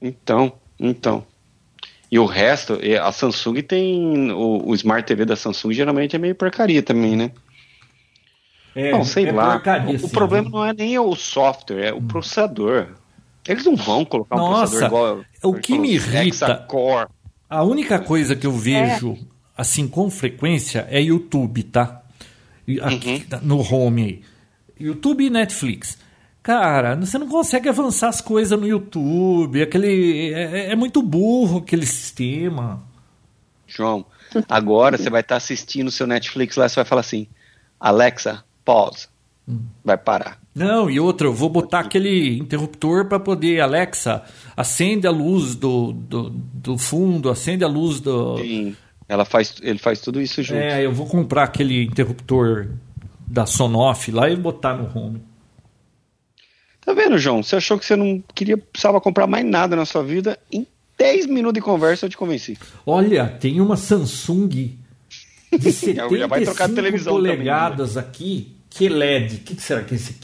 Então, 0.00 0.52
então. 0.78 1.24
E 2.10 2.18
o 2.18 2.26
resto, 2.26 2.78
a 3.02 3.10
Samsung 3.12 3.62
tem. 3.62 4.30
O, 4.30 4.68
o 4.70 4.74
Smart 4.74 5.06
TV 5.06 5.24
da 5.24 5.34
Samsung 5.36 5.72
geralmente 5.72 6.14
é 6.14 6.18
meio 6.18 6.34
porcaria 6.34 6.82
também, 6.82 7.16
né? 7.16 7.32
É, 8.74 8.92
não, 8.92 9.04
sei 9.04 9.26
é 9.26 9.32
lá. 9.32 9.52
porcaria, 9.52 9.92
o, 9.92 9.96
o 9.96 9.98
sim, 9.98 10.08
problema 10.10 10.48
viu? 10.48 10.58
não 10.58 10.64
é 10.64 10.72
nem 10.72 10.98
o 10.98 11.14
software, 11.16 11.86
é 11.88 11.92
o 11.92 12.00
processador. 12.02 12.88
Eles 13.48 13.64
não 13.64 13.74
vão 13.76 14.04
colocar 14.04 14.36
um 14.36 14.38
Nossa, 14.38 14.60
processador 14.72 15.24
igual. 15.40 15.54
o 15.54 15.54
que 15.58 15.78
me 15.78 15.94
irrita- 15.94 16.46
Hexa-core. 16.46 17.08
A 17.48 17.62
única 17.62 17.98
coisa 17.98 18.34
que 18.36 18.46
eu 18.46 18.52
vejo, 18.52 19.16
assim, 19.56 19.88
com 19.88 20.10
frequência 20.10 20.86
é 20.90 21.00
YouTube, 21.00 21.62
tá? 21.64 22.02
Aqui, 22.82 23.26
no 23.42 23.60
home 23.60 24.02
aí. 24.02 24.22
YouTube 24.78 25.24
e 25.24 25.30
Netflix. 25.30 25.98
Cara, 26.42 26.94
você 26.94 27.18
não 27.18 27.28
consegue 27.28 27.68
avançar 27.68 28.08
as 28.08 28.20
coisas 28.20 28.58
no 28.58 28.66
YouTube. 28.66 29.62
Aquele. 29.62 30.32
É, 30.32 30.72
é 30.72 30.76
muito 30.76 31.02
burro 31.02 31.58
aquele 31.58 31.86
sistema. 31.86 32.82
João, 33.66 34.06
agora 34.48 34.96
você 34.96 35.10
vai 35.10 35.22
estar 35.22 35.36
assistindo 35.36 35.88
o 35.88 35.90
seu 35.90 36.06
Netflix 36.06 36.56
lá, 36.56 36.68
você 36.68 36.76
vai 36.76 36.84
falar 36.84 37.00
assim: 37.00 37.26
Alexa, 37.80 38.44
pause. 38.64 39.08
Hum. 39.48 39.60
Vai 39.84 39.96
parar. 39.96 40.38
Não, 40.54 40.90
e 40.90 40.98
outra, 40.98 41.26
eu 41.26 41.34
vou 41.34 41.48
botar 41.48 41.80
aquele 41.80 42.38
interruptor 42.38 43.06
para 43.06 43.20
poder, 43.20 43.60
Alexa, 43.60 44.24
acende 44.56 45.06
a 45.06 45.10
luz 45.10 45.54
do, 45.54 45.92
do, 45.92 46.30
do 46.30 46.78
fundo, 46.78 47.30
acende 47.30 47.62
a 47.62 47.68
luz 47.68 48.00
do. 48.00 48.38
Sim, 48.38 48.76
ela 49.08 49.24
faz, 49.24 49.54
ele 49.62 49.78
faz 49.78 50.00
tudo 50.00 50.20
isso 50.20 50.42
junto. 50.42 50.60
É, 50.60 50.84
eu 50.84 50.92
vou 50.92 51.06
comprar 51.06 51.44
aquele 51.44 51.84
interruptor 51.84 52.68
da 53.26 53.46
Sonoff 53.46 54.10
lá 54.10 54.28
e 54.30 54.36
botar 54.36 54.74
no 54.76 54.90
home. 54.98 55.22
Tá 56.84 56.92
vendo, 56.92 57.18
João? 57.18 57.42
Você 57.42 57.56
achou 57.56 57.78
que 57.78 57.84
você 57.84 57.96
não 57.96 58.22
queria, 58.34 58.56
precisava 58.56 59.00
comprar 59.00 59.26
mais 59.26 59.44
nada 59.44 59.74
na 59.74 59.84
sua 59.84 60.04
vida? 60.04 60.38
Em 60.52 60.66
10 60.96 61.26
minutos 61.26 61.54
de 61.54 61.60
conversa 61.60 62.06
eu 62.06 62.10
te 62.10 62.16
convenci. 62.16 62.56
Olha, 62.86 63.26
tem 63.28 63.60
uma 63.60 63.76
Samsung 63.76 64.48
de 64.48 65.70
Já- 65.94 66.08
já 66.08 66.26
vai 66.26 66.42
trocar 66.42 66.68
75 66.68 66.68
de 66.68 66.74
televisão 66.74 67.14
também, 67.16 67.30
né? 67.30 67.36
polegadas 67.36 67.96
aqui, 67.96 68.56
QLED. 68.70 69.36
O 69.36 69.38
que, 69.40 69.54
que 69.56 69.62
será 69.62 69.82
que 69.82 69.94
é 69.94 69.96
esse? 69.96 70.14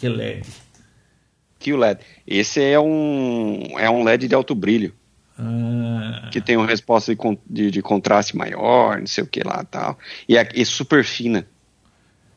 Que 1.59 1.73
o 1.73 1.77
LED. 1.77 2.01
Esse 2.27 2.61
é 2.61 2.79
um, 2.81 3.79
é 3.79 3.89
um 3.89 4.03
LED 4.03 4.27
de 4.29 4.35
alto 4.35 4.55
brilho, 4.55 4.93
Ah, 5.39 6.29
que 6.31 6.41
tem 6.41 6.57
uma 6.57 6.67
resposta 6.67 7.15
de, 7.15 7.21
de, 7.49 7.71
de 7.71 7.83
contraste 7.83 8.37
maior, 8.37 8.99
não 9.01 9.07
sei 9.07 9.25
o 9.25 9.27
que 9.27 9.43
lá 9.43 9.65
tal. 9.65 9.99
E 10.29 10.37
é, 10.37 10.49
e 10.55 10.65
super 10.65 11.05
fina. 11.05 11.47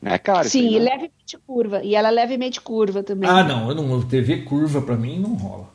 É 0.03 0.17
caro. 0.17 0.41
isso 0.41 0.51
Sim, 0.51 0.67
e 0.75 0.79
levemente 0.79 1.37
curva. 1.47 1.81
E 1.83 1.95
ela 1.95 2.09
é 2.09 2.11
levemente 2.11 2.61
curva 2.61 3.01
também. 3.03 3.29
ah, 3.29 3.43
não, 3.43 3.69
eu 3.69 3.75
não, 3.75 4.01
TV 4.03 4.43
curva 4.43 4.81
pra 4.81 4.95
mim 4.95 5.19
não 5.19 5.33
rola. 5.33 5.73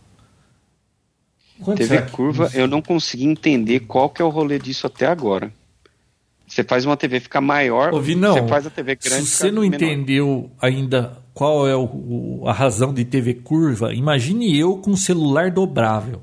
Quanto 1.62 1.78
TV 1.78 2.02
curva, 2.02 2.44
custa? 2.44 2.58
eu 2.58 2.66
não 2.66 2.80
consegui 2.80 3.26
entender 3.26 3.80
qual 3.80 4.08
que 4.08 4.22
é 4.22 4.24
o 4.24 4.28
rolê 4.30 4.58
disso 4.58 4.86
até 4.86 5.06
agora. 5.06 5.52
Você 6.46 6.64
faz 6.64 6.84
uma 6.84 6.96
TV 6.96 7.20
ficar 7.20 7.40
maior, 7.40 7.92
Ouvi, 7.92 8.14
não. 8.16 8.32
você 8.32 8.46
faz 8.48 8.66
a 8.66 8.70
TV 8.70 8.96
grande. 8.96 9.24
Se 9.24 9.36
você 9.36 9.50
não 9.52 9.62
menor. 9.62 9.76
entendeu 9.76 10.50
ainda 10.60 11.16
qual 11.34 11.68
é 11.68 11.76
o- 11.76 11.84
o- 11.84 12.42
a 12.48 12.52
razão 12.52 12.92
de 12.94 13.04
TV 13.04 13.34
curva, 13.34 13.92
imagine 13.94 14.58
eu 14.58 14.78
com 14.78 14.90
um 14.92 14.96
celular 14.96 15.50
dobrável. 15.50 16.22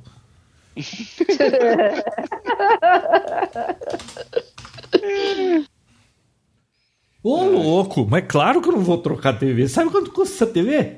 Ô, 7.24 7.44
louco, 7.44 8.08
mas 8.10 8.26
claro 8.28 8.62
que 8.62 8.70
eu 8.70 8.74
não 8.74 8.82
vou 8.82 8.98
trocar 9.00 9.32
a 9.32 9.38
TV. 9.38 9.68
Sabe 9.68 9.90
quanto 9.92 10.12
custa 10.12 10.36
essa 10.46 10.48
TV? 10.54 10.98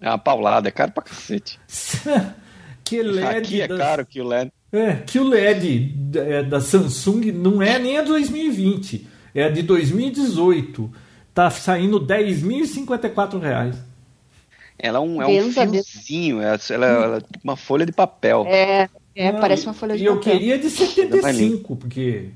É 0.00 0.08
uma 0.08 0.18
paulada, 0.18 0.68
é 0.68 0.72
caro 0.72 0.92
pra 0.92 1.02
cacete. 1.02 1.58
que 2.84 3.02
LED. 3.02 3.26
Aqui 3.38 3.60
é 3.62 3.68
das- 3.68 3.78
caro 3.78 4.06
que 4.06 4.20
o 4.20 4.26
LED. 4.26 4.52
É, 4.72 4.94
que 4.96 5.18
o 5.20 5.24
LED 5.28 5.92
da, 5.96 6.56
é, 6.56 6.60
Samsung 6.60 7.30
não 7.32 7.62
é 7.62 7.78
nem 7.78 7.96
a 7.98 8.02
2020, 8.02 9.06
é 9.34 9.44
a 9.44 9.48
de 9.48 9.62
2018. 9.62 10.92
Tá 11.32 11.48
saindo 11.50 12.04
10.054 12.04 13.40
reais. 13.40 13.76
Ela 14.78 14.98
é 14.98 15.00
um, 15.00 15.22
é 15.22 15.26
um 15.26 15.50
fiozinho, 15.52 16.40
ela, 16.40 16.58
ela, 16.70 16.86
ela 16.86 17.18
é 17.18 17.22
uma 17.42 17.56
folha 17.56 17.86
de 17.86 17.92
papel. 17.92 18.44
É, 18.48 18.88
é 19.14 19.28
Ah, 19.28 19.32
parece 19.34 19.66
uma 19.66 19.74
folha 19.74 19.96
de 19.96 20.02
E 20.02 20.06
eu 20.06 20.16
papel. 20.16 20.32
queria 20.32 20.58
de 20.58 20.70
75, 20.70 21.76
porque. 21.76 22.30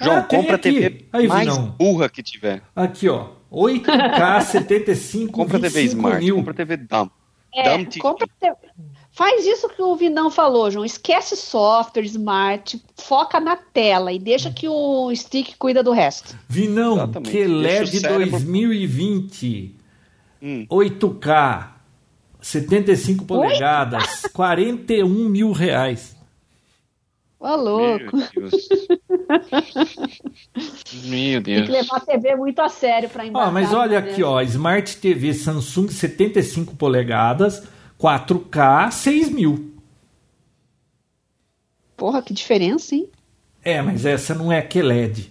João, 0.00 0.18
Ah, 0.18 0.22
compra 0.22 0.52
a 0.52 0.56
aqui. 0.56 0.72
TV 0.72 1.06
Aí, 1.12 1.26
mais 1.26 1.48
Vinão. 1.48 1.74
burra 1.78 2.08
que 2.08 2.22
tiver. 2.22 2.62
Aqui, 2.74 3.08
ó. 3.08 3.30
8K 3.50 4.40
75 4.42 5.32
Compra 5.32 5.58
TV 5.58 5.80
25 5.82 5.98
Smart, 5.98 6.24
mil. 6.24 6.36
compra 6.36 6.54
TV 6.54 6.76
Dumb. 6.76 7.10
É, 7.54 7.78
Dumb 7.78 7.98
compra 7.98 8.26
te- 8.26 8.52
Faz 9.10 9.44
isso 9.44 9.68
que 9.70 9.82
o 9.82 9.96
Vinão 9.96 10.30
falou, 10.30 10.70
João. 10.70 10.84
Esquece 10.84 11.34
software, 11.34 12.04
smart, 12.04 12.80
foca 12.94 13.40
na 13.40 13.56
tela 13.56 14.12
e 14.12 14.18
deixa 14.18 14.52
que 14.52 14.68
o 14.68 15.12
stick 15.16 15.56
cuida 15.58 15.82
do 15.82 15.90
resto. 15.90 16.38
Vinão, 16.48 16.94
Exatamente. 16.94 17.30
que 17.32 17.44
LED 17.44 17.98
cérebro- 18.00 18.30
2020. 18.30 19.74
Hum. 20.40 20.66
8K 20.70 21.72
75 22.48 23.24
polegadas, 23.26 24.22
41 24.32 25.06
mil 25.28 25.52
reais. 25.52 26.16
Ô, 27.38 27.54
louco. 27.54 28.16
Meu 28.16 28.30
Deus. 28.40 28.68
Meu 31.04 31.42
Tem 31.42 31.64
que 31.64 31.70
levar 31.70 31.96
a 31.98 32.00
TV 32.00 32.34
muito 32.34 32.58
a 32.60 32.68
sério 32.68 33.08
pra 33.08 33.22
Ó, 33.22 33.26
embarcar. 33.26 33.52
mas 33.52 33.72
olha 33.72 34.00
né? 34.00 34.10
aqui, 34.10 34.22
ó, 34.22 34.40
Smart 34.40 34.96
TV 34.96 35.34
Samsung 35.34 35.88
75 35.88 36.74
polegadas, 36.74 37.62
4K, 38.00 38.90
6 38.90 39.30
mil. 39.30 39.74
Porra, 41.96 42.22
que 42.22 42.32
diferença, 42.32 42.94
hein? 42.94 43.08
É, 43.62 43.82
mas 43.82 44.06
essa 44.06 44.34
não 44.34 44.50
é 44.50 44.62
QLED. 44.62 45.30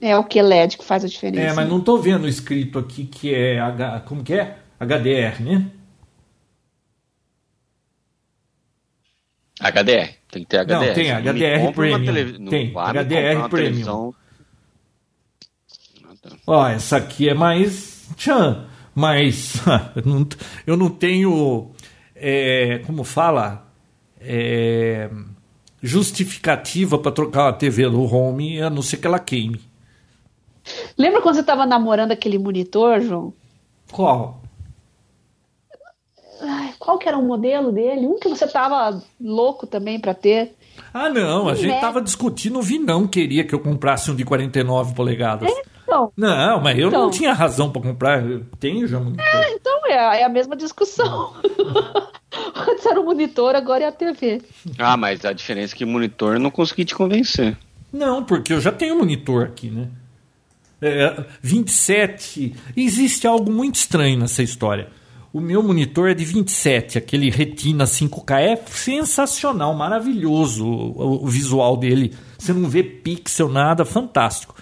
É 0.00 0.16
o 0.16 0.24
que 0.24 0.40
LED 0.42 0.78
que 0.78 0.84
faz 0.84 1.04
a 1.04 1.08
diferença. 1.08 1.48
É, 1.48 1.52
mas 1.52 1.68
não 1.68 1.80
tô 1.80 1.98
vendo 1.98 2.26
escrito 2.26 2.78
aqui 2.78 3.04
que 3.04 3.32
é 3.32 3.60
H, 3.60 4.00
como 4.00 4.24
que 4.24 4.34
é? 4.34 4.56
HDR, 4.80 5.40
né? 5.40 5.70
HDR. 9.62 10.14
Tem 10.30 10.42
que 10.42 10.48
ter 10.48 10.58
HDR. 10.58 10.86
Não, 10.86 10.94
tem 10.94 11.10
HDR 11.12 11.72
Premium. 11.72 12.38
não 12.40 12.50
Tem, 12.50 12.72
HDR 12.74 13.48
Premium. 13.48 13.48
televisão- 13.48 14.14
Ah, 16.04 16.14
tá. 16.22 16.30
Ó, 16.46 16.68
essa 16.68 16.96
aqui 16.96 17.28
é 17.28 17.34
mais 17.34 18.08
tchan, 18.16 18.66
mas 18.94 19.54
eu 19.96 20.02
não, 20.04 20.26
eu 20.66 20.76
não 20.76 20.88
tenho, 20.90 21.70
é, 22.14 22.78
como 22.86 23.04
fala, 23.04 23.66
é, 24.20 25.10
justificativa 25.82 26.98
para 26.98 27.12
trocar 27.12 27.44
uma 27.46 27.52
TV 27.52 27.88
do 27.88 28.02
home, 28.02 28.60
a 28.62 28.70
não 28.70 28.82
ser 28.82 28.96
que 28.98 29.06
ela 29.06 29.18
queime. 29.18 29.60
Lembra 30.96 31.20
quando 31.20 31.34
você 31.34 31.42
tava 31.42 31.66
namorando 31.66 32.12
aquele 32.12 32.38
monitor, 32.38 33.00
João? 33.00 33.34
Qual? 33.90 34.40
Qual 36.84 36.98
que 36.98 37.06
era 37.08 37.16
o 37.16 37.22
modelo 37.22 37.70
dele? 37.70 38.08
Um 38.08 38.18
que 38.18 38.28
você 38.28 38.44
tava 38.44 39.00
louco 39.20 39.68
também 39.68 40.00
pra 40.00 40.12
ter. 40.14 40.56
Ah, 40.92 41.08
não, 41.08 41.46
a 41.48 41.52
Né? 41.52 41.56
gente 41.58 41.80
tava 41.80 42.02
discutindo, 42.02 42.58
o 42.58 42.62
Vinão 42.62 43.06
queria 43.06 43.44
que 43.44 43.54
eu 43.54 43.60
comprasse 43.60 44.10
um 44.10 44.16
de 44.16 44.24
49 44.24 44.92
polegadas. 44.92 45.48
Então, 45.84 46.10
Não, 46.16 46.60
mas 46.60 46.76
eu 46.76 46.90
não 46.90 46.98
Então. 47.02 47.10
tinha 47.10 47.32
razão 47.32 47.70
para 47.70 47.82
comprar, 47.82 48.24
eu 48.28 48.44
tenho 48.58 48.84
já 48.88 48.98
monitor. 48.98 49.24
então 49.50 49.86
é, 49.86 49.96
a- 49.98 50.16
é 50.16 50.24
a 50.24 50.28
mesma 50.28 50.56
discussão. 50.56 51.34
Antes 52.68 52.84
era 52.86 53.00
o 53.00 53.04
monitor, 53.04 53.54
agora 53.54 53.84
é 53.84 53.86
a 53.86 53.92
TV. 53.92 54.42
Ah, 54.76 54.96
mas 54.96 55.24
a 55.24 55.32
diferença 55.32 55.74
é 55.74 55.78
que 55.78 55.84
o 55.84 55.88
monitor 55.88 56.34
eu 56.34 56.40
não 56.40 56.50
consegui 56.50 56.84
te 56.84 56.94
convencer. 56.96 57.56
Não, 57.92 58.24
porque 58.24 58.52
eu 58.52 58.60
já 58.60 58.72
tenho 58.72 58.98
monitor 58.98 59.44
aqui, 59.44 59.70
né? 59.70 59.88
É, 60.80 61.24
27. 61.40 62.54
Existe 62.76 63.26
algo 63.26 63.52
muito 63.52 63.76
estranho 63.76 64.18
nessa 64.18 64.42
história. 64.42 64.88
O 65.32 65.40
meu 65.40 65.62
monitor 65.62 66.10
é 66.10 66.14
de 66.14 66.26
27, 66.26 66.98
aquele 66.98 67.30
Retina 67.30 67.84
5K. 67.84 68.38
É 68.38 68.56
sensacional, 68.66 69.74
maravilhoso 69.74 70.66
o, 70.66 71.24
o 71.24 71.26
visual 71.26 71.74
dele. 71.76 72.12
Você 72.38 72.52
não 72.52 72.68
vê 72.68 72.82
pixel, 72.82 73.48
nada, 73.48 73.84
fantástico. 73.84 74.54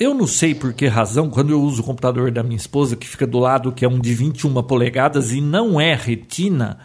Eu 0.00 0.14
não 0.14 0.26
sei 0.26 0.54
por 0.54 0.72
que 0.72 0.86
razão, 0.86 1.28
quando 1.28 1.50
eu 1.50 1.60
uso 1.60 1.82
o 1.82 1.84
computador 1.84 2.30
da 2.30 2.42
minha 2.42 2.56
esposa, 2.56 2.96
que 2.96 3.06
fica 3.06 3.26
do 3.26 3.38
lado, 3.38 3.72
que 3.72 3.84
é 3.84 3.88
um 3.88 3.98
de 3.98 4.14
21 4.14 4.62
polegadas 4.62 5.32
e 5.32 5.42
não 5.42 5.78
é 5.78 5.94
retina, 5.94 6.78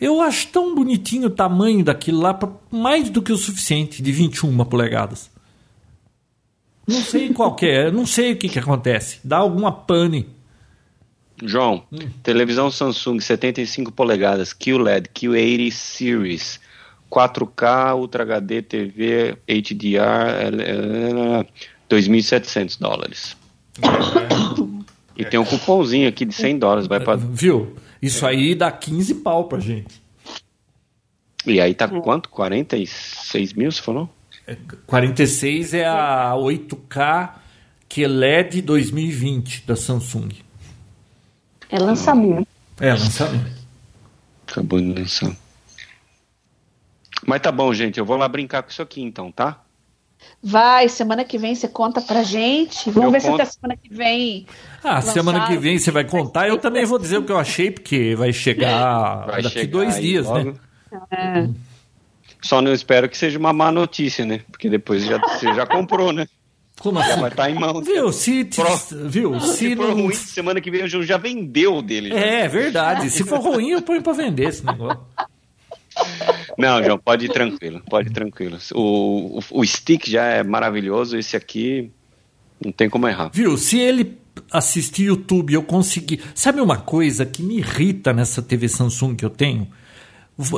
eu 0.00 0.22
acho 0.22 0.48
tão 0.48 0.74
bonitinho 0.74 1.26
o 1.26 1.30
tamanho 1.30 1.84
daquilo 1.84 2.20
lá, 2.20 2.38
mais 2.70 3.10
do 3.10 3.20
que 3.20 3.32
o 3.32 3.36
suficiente, 3.36 4.02
de 4.02 4.12
21 4.12 4.64
polegadas. 4.64 5.30
Não 6.86 7.02
sei 7.02 7.32
qual 7.34 7.54
é, 7.60 7.90
não 7.90 8.06
sei 8.06 8.32
o 8.32 8.36
que, 8.36 8.48
que 8.48 8.58
acontece. 8.58 9.20
Dá 9.22 9.38
alguma 9.38 9.70
pane. 9.70 10.26
João, 11.44 11.84
Hum. 11.92 11.98
televisão 12.22 12.70
Samsung 12.70 13.20
75 13.20 13.92
polegadas, 13.92 14.52
QLED, 14.52 15.08
Q80 15.14 15.70
Series, 15.70 16.60
4K, 17.10 17.94
Ultra 17.96 18.22
HD, 18.22 18.62
TV, 18.62 19.36
HDR, 19.46 20.60
eh, 20.60 21.46
2.700 21.88 22.78
dólares. 22.78 23.36
E 25.14 25.26
tem 25.26 25.38
um 25.38 25.44
cupomzinho 25.44 26.08
aqui 26.08 26.24
de 26.24 26.34
100 26.34 26.58
dólares, 26.58 26.86
vai 26.86 26.98
pra... 26.98 27.16
Viu? 27.16 27.76
Isso 28.00 28.26
aí 28.26 28.54
dá 28.54 28.72
15 28.72 29.16
pau 29.16 29.44
pra 29.44 29.60
gente. 29.60 30.02
E 31.46 31.60
aí 31.60 31.74
tá 31.74 31.86
quanto? 31.86 32.30
46 32.30 33.52
mil, 33.52 33.70
você 33.70 33.82
falou? 33.82 34.08
46 34.86 35.74
é 35.74 35.86
a 35.86 36.32
8K 36.34 37.34
QLED 37.88 38.62
2020 38.62 39.64
da 39.66 39.76
Samsung. 39.76 40.30
É 41.72 41.78
lançamento. 41.78 42.46
É, 42.78 42.90
lançamento. 42.92 43.50
Acabou 44.46 44.78
de 44.78 44.92
lançar. 44.92 45.34
Mas 47.26 47.40
tá 47.40 47.50
bom, 47.50 47.72
gente, 47.72 47.98
eu 47.98 48.04
vou 48.04 48.16
lá 48.16 48.28
brincar 48.28 48.62
com 48.62 48.70
isso 48.70 48.82
aqui 48.82 49.00
então, 49.00 49.32
tá? 49.32 49.60
Vai, 50.42 50.88
semana 50.88 51.24
que 51.24 51.38
vem 51.38 51.54
você 51.54 51.66
conta 51.66 52.00
pra 52.00 52.22
gente. 52.22 52.90
Vamos 52.90 53.06
Eu 53.06 53.10
ver 53.12 53.20
se 53.20 53.26
conto. 53.28 53.40
até 53.42 53.50
semana 53.50 53.76
que 53.76 53.88
vem. 53.92 54.46
Ah, 54.84 54.94
Lançaram. 54.96 55.12
semana 55.14 55.46
que 55.48 55.56
vem 55.56 55.78
você 55.78 55.90
vai 55.90 56.04
contar. 56.04 56.48
Eu 56.48 56.58
também 56.58 56.84
vou 56.84 56.98
dizer 56.98 57.18
o 57.18 57.24
que 57.24 57.32
eu 57.32 57.38
achei, 57.38 57.70
porque 57.70 58.14
vai 58.16 58.32
chegar 58.32 59.26
Vai 59.26 59.42
daqui 59.42 59.60
chegar 59.60 59.70
dois 59.72 59.96
dias, 60.00 60.26
logo. 60.26 60.52
né? 60.52 60.54
É. 61.10 61.48
Só 62.42 62.60
não 62.60 62.72
espero 62.72 63.08
que 63.08 63.16
seja 63.16 63.38
uma 63.38 63.52
má 63.52 63.72
notícia, 63.72 64.24
né? 64.26 64.40
Porque 64.50 64.68
depois 64.68 65.04
já, 65.04 65.18
você 65.18 65.52
já 65.54 65.64
comprou, 65.66 66.12
né? 66.12 66.26
Como 66.82 66.98
Já 66.98 67.12
assim? 67.12 67.20
vai 67.20 67.30
estar 67.30 67.50
em 67.50 67.54
mãos. 67.54 67.86
Viu? 67.86 68.12
Se, 68.12 68.44
Pro- 68.44 69.08
viu? 69.08 69.38
Se 69.40 69.56
Se 69.56 69.76
for 69.76 69.88
não. 69.88 69.94
ruim, 70.02 70.14
semana 70.14 70.60
que 70.60 70.70
vem 70.70 70.82
o 70.84 70.88
João 70.88 71.02
já 71.04 71.16
vendeu 71.16 71.80
dele. 71.80 72.08
já. 72.10 72.16
É 72.16 72.48
verdade. 72.48 73.08
Se 73.10 73.22
for 73.24 73.38
ruim, 73.40 73.70
eu 73.70 73.82
ponho 73.82 74.02
pra 74.02 74.12
vender 74.12 74.48
esse 74.48 74.64
negócio. 74.66 75.00
Não, 76.58 76.82
João, 76.82 76.98
pode 76.98 77.26
ir 77.26 77.28
tranquilo, 77.28 77.82
pode 77.88 78.08
ir 78.08 78.12
tranquilo. 78.12 78.58
O, 78.74 79.38
o, 79.38 79.60
o 79.60 79.64
stick 79.66 80.06
já 80.08 80.24
é 80.24 80.42
maravilhoso, 80.42 81.16
esse 81.16 81.36
aqui 81.36 81.90
não 82.64 82.72
tem 82.72 82.88
como 82.88 83.06
errar. 83.08 83.30
Viu? 83.32 83.56
Se 83.56 83.78
ele 83.78 84.18
assistir 84.50 85.04
YouTube, 85.04 85.52
eu 85.54 85.62
conseguir. 85.62 86.20
Sabe 86.34 86.60
uma 86.60 86.78
coisa 86.78 87.24
que 87.26 87.42
me 87.42 87.58
irrita 87.58 88.12
nessa 88.12 88.40
TV 88.42 88.68
Samsung 88.68 89.14
que 89.14 89.24
eu 89.24 89.30
tenho? 89.30 89.68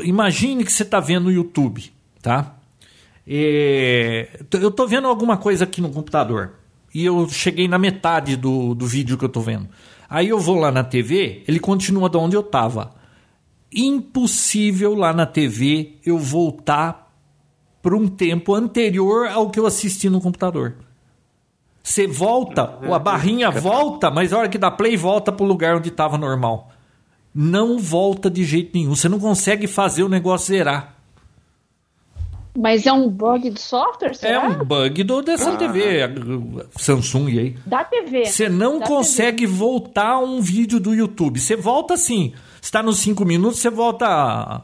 Imagine 0.05 0.64
que 0.64 0.72
você 0.72 0.84
está 0.84 1.01
vendo 1.01 1.26
o 1.26 1.32
YouTube, 1.32 1.92
tá? 2.22 2.55
Eu 3.26 4.70
tô 4.70 4.86
vendo 4.86 5.09
alguma 5.09 5.36
coisa 5.36 5.64
aqui 5.64 5.80
no 5.80 5.90
computador 5.90 6.55
e 6.94 7.05
eu 7.05 7.28
cheguei 7.28 7.66
na 7.66 7.78
metade 7.78 8.36
do, 8.36 8.74
do 8.74 8.86
vídeo 8.86 9.18
que 9.18 9.24
eu 9.24 9.28
tô 9.28 9.40
vendo. 9.40 9.68
Aí 10.09 10.28
eu 10.28 10.38
vou 10.38 10.56
lá 10.56 10.70
na 10.70 10.84
TV, 10.84 11.42
ele 11.48 11.59
continua 11.59 12.09
de 12.09 12.16
onde 12.16 12.36
eu 12.36 12.42
tava. 12.42 12.94
Impossível 13.72 14.94
lá 14.94 15.12
na 15.12 15.26
TV 15.26 15.96
eu 16.05 16.18
voltar 16.18 17.12
para 17.82 17.96
um 17.96 18.06
tempo 18.06 18.55
anterior 18.55 19.26
ao 19.26 19.51
que 19.51 19.59
eu 19.59 19.66
assisti 19.66 20.09
no 20.09 20.20
computador. 20.20 20.76
Você 21.82 22.06
volta, 22.06 22.78
a 22.80 22.98
barrinha 22.98 23.51
volta, 23.51 24.10
mas 24.10 24.32
a 24.32 24.38
hora 24.38 24.48
que 24.48 24.56
dá 24.56 24.70
play, 24.70 24.96
volta 24.96 25.30
pro 25.30 25.44
lugar 25.44 25.76
onde 25.76 25.90
estava 25.90 26.16
normal. 26.16 26.70
Não 27.34 27.78
volta 27.78 28.30
de 28.30 28.44
jeito 28.44 28.70
nenhum. 28.74 28.94
Você 28.94 29.09
não 29.09 29.18
consegue 29.18 29.66
fazer 29.66 30.02
o 30.02 30.09
negócio 30.09 30.46
zerar. 30.46 30.94
Mas 32.56 32.86
é 32.86 32.93
um 32.93 33.09
bug 33.09 33.51
de 33.51 33.60
software, 33.60 34.10
É 34.10 34.14
será? 34.14 34.48
um 34.48 34.64
bug 34.64 35.02
do, 35.02 35.22
dessa 35.22 35.52
Ah. 35.52 35.56
TV, 35.56 36.01
Samsung 36.76 37.26
aí. 37.39 37.56
Da 37.66 37.82
TV. 37.82 38.26
Você 38.26 38.48
não 38.48 38.78
Da 38.78 38.86
consegue 38.86 39.44
voltar 39.44 40.20
um 40.20 40.40
vídeo 40.40 40.78
do 40.78 40.94
YouTube. 40.94 41.40
Você 41.40 41.56
volta 41.56 41.94
assim. 41.94 42.32
Está 42.62 42.81
nos 42.82 42.98
5 43.01 43.24
minutos, 43.24 43.59
você 43.59 43.68
volta 43.70 44.62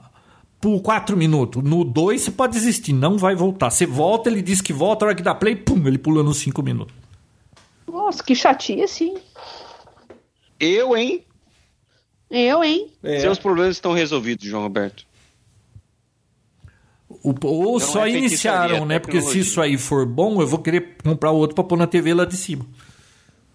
por 0.60 0.80
4 0.80 1.16
minutos. 1.16 1.62
No 1.64 1.82
2 1.84 2.20
você 2.22 2.30
pode 2.30 2.52
desistir, 2.52 2.92
não 2.92 3.18
vai 3.18 3.34
voltar. 3.34 3.70
Você 3.70 3.86
volta, 3.86 4.30
ele 4.30 4.40
diz 4.40 4.60
que 4.60 4.72
volta, 4.72 5.04
a 5.04 5.08
hora 5.08 5.14
que 5.16 5.22
dá 5.22 5.34
play, 5.34 5.56
pum, 5.56 5.84
ele 5.86 5.98
pula 5.98 6.22
nos 6.22 6.38
5 6.38 6.62
minutos. 6.62 6.94
TV. 7.86 7.98
Nossa, 7.98 8.22
que 8.22 8.36
chatice, 8.36 9.04
hein? 9.04 9.18
Eu, 10.60 10.96
hein? 10.96 11.24
Eu, 12.30 12.62
hein? 12.62 12.92
Seus 13.20 13.38
problemas 13.38 13.76
estão 13.76 13.92
resolvidos, 13.92 14.46
João 14.46 14.62
Roberto. 14.62 15.04
O- 17.22 17.34
ou 17.47 17.72
Não 17.72 17.80
só 17.80 18.06
é 18.06 18.10
iniciaram, 18.10 18.84
né? 18.86 18.98
Porque 18.98 19.20
se 19.20 19.40
isso 19.40 19.60
aí 19.60 19.76
for 19.76 20.06
bom, 20.06 20.40
eu 20.40 20.47
vou 20.47 20.59
querer 20.59 20.97
comprar 21.05 21.30
outro 21.30 21.55
pra 21.55 21.64
pôr 21.64 21.76
na 21.76 21.86
TV 21.86 22.14
lá 22.14 22.24
de 22.24 22.36
cima. 22.36 22.64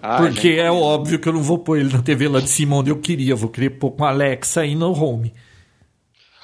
Ah, 0.01 0.17
Porque 0.17 0.49
gente. 0.49 0.59
é 0.59 0.69
óbvio 0.71 1.17
que 1.17 1.27
eu 1.27 1.33
não 1.33 1.41
vou 1.41 1.57
pôr 1.57 1.79
ele 1.79 1.91
na 1.91 2.01
TV 2.01 2.27
lá 2.27 2.39
de 2.39 2.49
cima 2.49 2.75
onde 2.75 2.91
eu 2.91 2.97
queria. 2.99 3.31
Eu 3.33 3.37
vou 3.37 3.49
querer 3.49 3.71
pôr 3.71 3.91
com 3.91 4.05
a 4.05 4.09
Alexa 4.09 4.61
aí 4.61 4.75
no 4.75 4.91
home. 4.91 5.33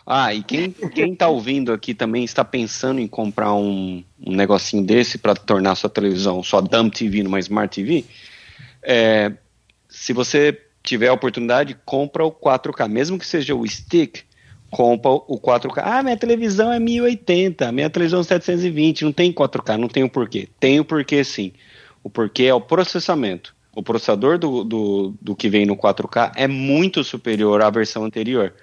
Ah, 0.05 0.33
e 0.33 0.41
quem, 0.41 0.71
quem 0.71 1.15
tá 1.15 1.27
ouvindo 1.27 1.71
aqui 1.71 1.93
também 1.93 2.23
está 2.23 2.43
pensando 2.43 2.99
em 2.99 3.07
comprar 3.07 3.53
um, 3.53 4.03
um 4.25 4.35
negocinho 4.35 4.83
desse 4.83 5.17
para 5.19 5.35
tornar 5.35 5.75
sua 5.75 5.89
televisão, 5.91 6.41
sua 6.41 6.59
dumb 6.59 6.89
TV 6.89 7.21
numa 7.21 7.39
Smart 7.39 7.73
TV, 7.73 8.03
é, 8.81 9.31
se 9.87 10.11
você 10.11 10.59
tiver 10.81 11.09
a 11.09 11.13
oportunidade, 11.13 11.77
compra 11.85 12.25
o 12.25 12.31
4K, 12.31 12.89
mesmo 12.89 13.19
que 13.19 13.25
seja 13.27 13.53
o 13.53 13.65
stick, 13.67 14.23
compra 14.71 15.11
o 15.11 15.39
4K. 15.39 15.81
Ah, 15.83 16.01
minha 16.01 16.17
televisão 16.17 16.71
é 16.71 16.79
1080, 16.79 17.71
minha 17.71 17.89
televisão 17.89 18.21
é 18.21 18.23
720, 18.23 19.03
não 19.03 19.11
tem 19.11 19.31
4K, 19.31 19.77
não 19.77 19.87
tem 19.87 20.03
o 20.03 20.09
porquê. 20.09 20.47
Tem 20.59 20.79
o 20.79 20.85
porquê 20.85 21.23
sim. 21.23 21.51
O 22.01 22.09
porquê 22.09 22.45
é 22.45 22.53
o 22.53 22.61
processamento. 22.61 23.53
O 23.75 23.83
processador 23.83 24.37
do, 24.37 24.63
do, 24.63 25.13
do 25.21 25.35
que 25.35 25.49
vem 25.49 25.65
no 25.65 25.77
4K 25.77 26.31
é 26.35 26.47
muito 26.47 27.03
superior 27.03 27.61
à 27.61 27.69
versão 27.69 28.03
anterior. 28.03 28.53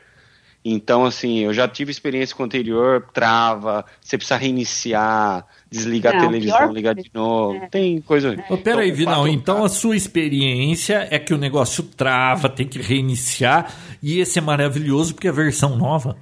Então, 0.65 1.05
assim, 1.05 1.39
eu 1.39 1.53
já 1.53 1.69
tive 1.69 1.91
experiência 1.91 2.35
com 2.35 2.43
o 2.43 2.47
anterior, 2.47 3.07
trava, 3.13 3.85
você 4.01 4.19
precisa 4.19 4.37
reiniciar, 4.37 5.47
desligar 5.71 6.15
Não, 6.15 6.21
a 6.21 6.27
televisão, 6.27 6.59
pior 6.59 6.73
ligar 6.73 6.95
de 6.95 7.11
novo, 7.13 7.61
tem 7.71 8.01
coisa... 8.01 8.37
Ô, 8.49 8.57
peraí, 8.57 8.89
Então, 8.89 8.95
o 8.95 8.97
Vinal, 8.97 9.27
4K 9.27 9.33
então 9.33 9.65
a 9.65 9.69
sua 9.69 9.97
experiência 9.97 11.07
é 11.11 11.19
que 11.19 11.35
o 11.35 11.39
negócio 11.39 11.83
trava, 11.83 12.49
tem 12.49 12.67
que 12.67 12.81
reiniciar, 12.81 13.73
e 14.03 14.19
esse 14.19 14.39
é 14.39 14.43
maravilhoso 14.43 15.15
porque 15.15 15.27
é 15.27 15.31
a 15.31 15.35
versão 15.35 15.77
nova. 15.77 16.17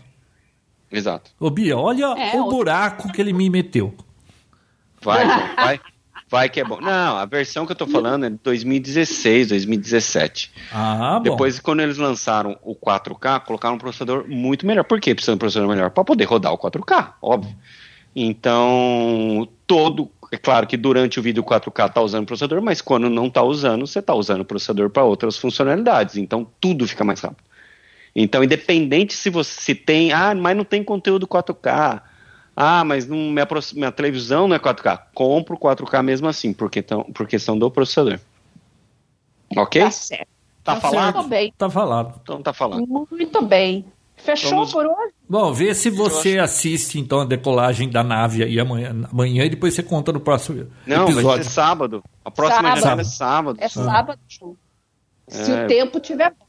Exato. 0.90 1.30
Ô, 1.38 1.50
Bia, 1.50 1.76
olha 1.76 2.06
É, 2.18 2.40
o 2.40 2.48
buraco 2.48 3.12
que 3.12 3.20
ele 3.20 3.32
me 3.32 3.50
meteu. 3.50 3.94
Vai, 5.02 5.24
vai, 5.54 5.80
vai 6.28 6.48
que 6.48 6.58
é 6.58 6.64
bom. 6.64 6.80
Não, 6.80 7.16
a 7.16 7.24
versão 7.26 7.64
que 7.64 7.70
eu 7.70 7.76
tô 7.76 7.86
falando 7.86 8.26
é 8.26 8.30
de 8.30 8.38
2016, 8.42 9.48
2017. 9.48 10.52
Ah, 10.72 11.18
bom. 11.18 11.30
Depois, 11.30 11.60
quando 11.60 11.80
eles 11.80 11.96
lançaram 11.96 12.58
o 12.62 12.74
4K, 12.74 13.40
colocaram 13.40 13.76
um 13.76 13.78
processador 13.78 14.24
muito 14.26 14.66
melhor. 14.66 14.82
Por 14.82 15.00
que 15.00 15.14
precisa 15.14 15.32
de 15.32 15.36
um 15.36 15.38
processador 15.38 15.68
melhor? 15.68 15.90
Para 15.90 16.02
poder 16.02 16.24
rodar 16.24 16.52
o 16.52 16.58
4K, 16.58 17.12
óbvio. 17.22 17.54
Então, 18.18 19.46
todo. 19.66 20.10
É 20.32 20.38
claro 20.38 20.66
que 20.66 20.76
durante 20.76 21.20
o 21.20 21.22
vídeo 21.22 21.44
4K 21.44 21.92
tá 21.92 22.00
usando 22.00 22.24
o 22.24 22.26
processador, 22.26 22.62
mas 22.62 22.80
quando 22.80 23.10
não 23.10 23.28
tá 23.28 23.42
usando, 23.42 23.86
você 23.86 24.00
tá 24.00 24.14
usando 24.14 24.40
o 24.40 24.44
processador 24.44 24.88
para 24.88 25.04
outras 25.04 25.36
funcionalidades. 25.36 26.16
Então, 26.16 26.46
tudo 26.58 26.88
fica 26.88 27.04
mais 27.04 27.20
rápido. 27.20 27.44
Então, 28.14 28.42
independente 28.42 29.12
se 29.12 29.28
você 29.28 29.60
se 29.60 29.74
tem. 29.74 30.12
Ah, 30.12 30.34
mas 30.34 30.56
não 30.56 30.64
tem 30.64 30.82
conteúdo 30.82 31.28
4K. 31.28 32.00
Ah, 32.56 32.82
mas 32.82 33.06
não, 33.06 33.18
minha, 33.18 33.46
minha 33.74 33.92
televisão 33.92 34.48
não 34.48 34.56
é 34.56 34.58
4K. 34.58 34.98
Compro 35.14 35.54
o 35.54 35.58
4K 35.58 36.02
mesmo 36.02 36.26
assim, 36.26 36.54
porque 36.54 36.80
tão, 36.80 37.04
por 37.04 37.26
questão 37.26 37.58
do 37.58 37.70
processador. 37.70 38.18
Ok? 39.54 39.82
Tá 39.82 39.90
certo. 39.90 40.28
Tá, 40.64 40.74
Tá 40.74 40.80
falado? 40.80 41.14
Muito 41.16 41.28
bem. 41.28 41.54
Tá 41.56 41.70
falado. 41.70 42.20
Então 42.22 42.42
tá 42.42 42.52
falado. 42.52 42.84
Muito 42.86 43.42
bem. 43.42 43.84
Fechou 44.16 44.50
Vamos- 44.50 44.72
por 44.72 44.86
hoje? 44.86 45.12
Bom, 45.28 45.52
vê 45.52 45.74
se 45.74 45.90
você 45.90 46.38
assiste 46.38 46.98
então 46.98 47.20
a 47.20 47.24
decolagem 47.24 47.88
da 47.90 48.02
nave 48.02 48.42
aí 48.42 48.58
amanhã, 48.58 49.06
amanhã 49.12 49.44
e 49.44 49.50
depois 49.50 49.74
você 49.74 49.82
conta 49.82 50.12
no 50.12 50.20
próximo 50.20 50.68
Não, 50.86 51.04
vai 51.04 51.12
episódio. 51.14 51.44
ser 51.44 51.50
sábado. 51.50 52.02
A 52.24 52.30
próxima 52.30 52.62
Sábado. 52.62 52.80
janela 52.80 53.00
é 53.00 53.04
sábado. 53.04 53.58
É 53.60 53.68
sábado. 53.68 54.20
Se 55.28 55.52
É. 55.52 55.64
o 55.64 55.68
tempo 55.68 56.00
tiver 56.00 56.30
bom. 56.30 56.46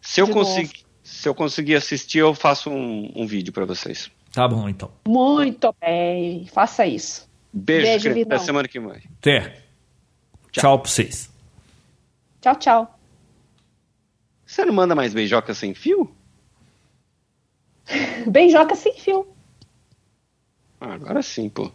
Se 0.00 0.20
eu, 0.20 0.28
conseguir, 0.28 0.84
se 1.02 1.28
eu 1.28 1.34
conseguir 1.34 1.74
assistir, 1.74 2.18
eu 2.18 2.34
faço 2.34 2.70
um, 2.70 3.12
um 3.16 3.26
vídeo 3.26 3.52
pra 3.52 3.64
vocês. 3.64 4.10
Tá 4.32 4.46
bom, 4.46 4.68
então. 4.68 4.90
Muito 5.06 5.74
bem. 5.80 6.46
Faça 6.52 6.86
isso. 6.86 7.28
Beijo, 7.52 7.82
Beijo, 7.86 8.08
querido. 8.08 8.34
Até 8.34 8.44
semana 8.44 8.68
que 8.68 8.78
vem. 8.78 9.02
Até. 9.18 9.62
Tchau 10.52 10.78
pra 10.78 10.90
vocês. 10.90 11.30
Tchau, 12.40 12.54
tchau. 12.56 12.98
Você 14.46 14.64
não 14.64 14.72
manda 14.72 14.94
mais 14.94 15.12
beijoca 15.12 15.52
sem 15.52 15.74
fio? 15.74 16.10
Beijoca 18.26 18.74
sem 18.74 18.94
fio. 18.94 19.26
Ah, 20.80 20.94
agora 20.94 21.22
sim, 21.22 21.48
pô. 21.48 21.70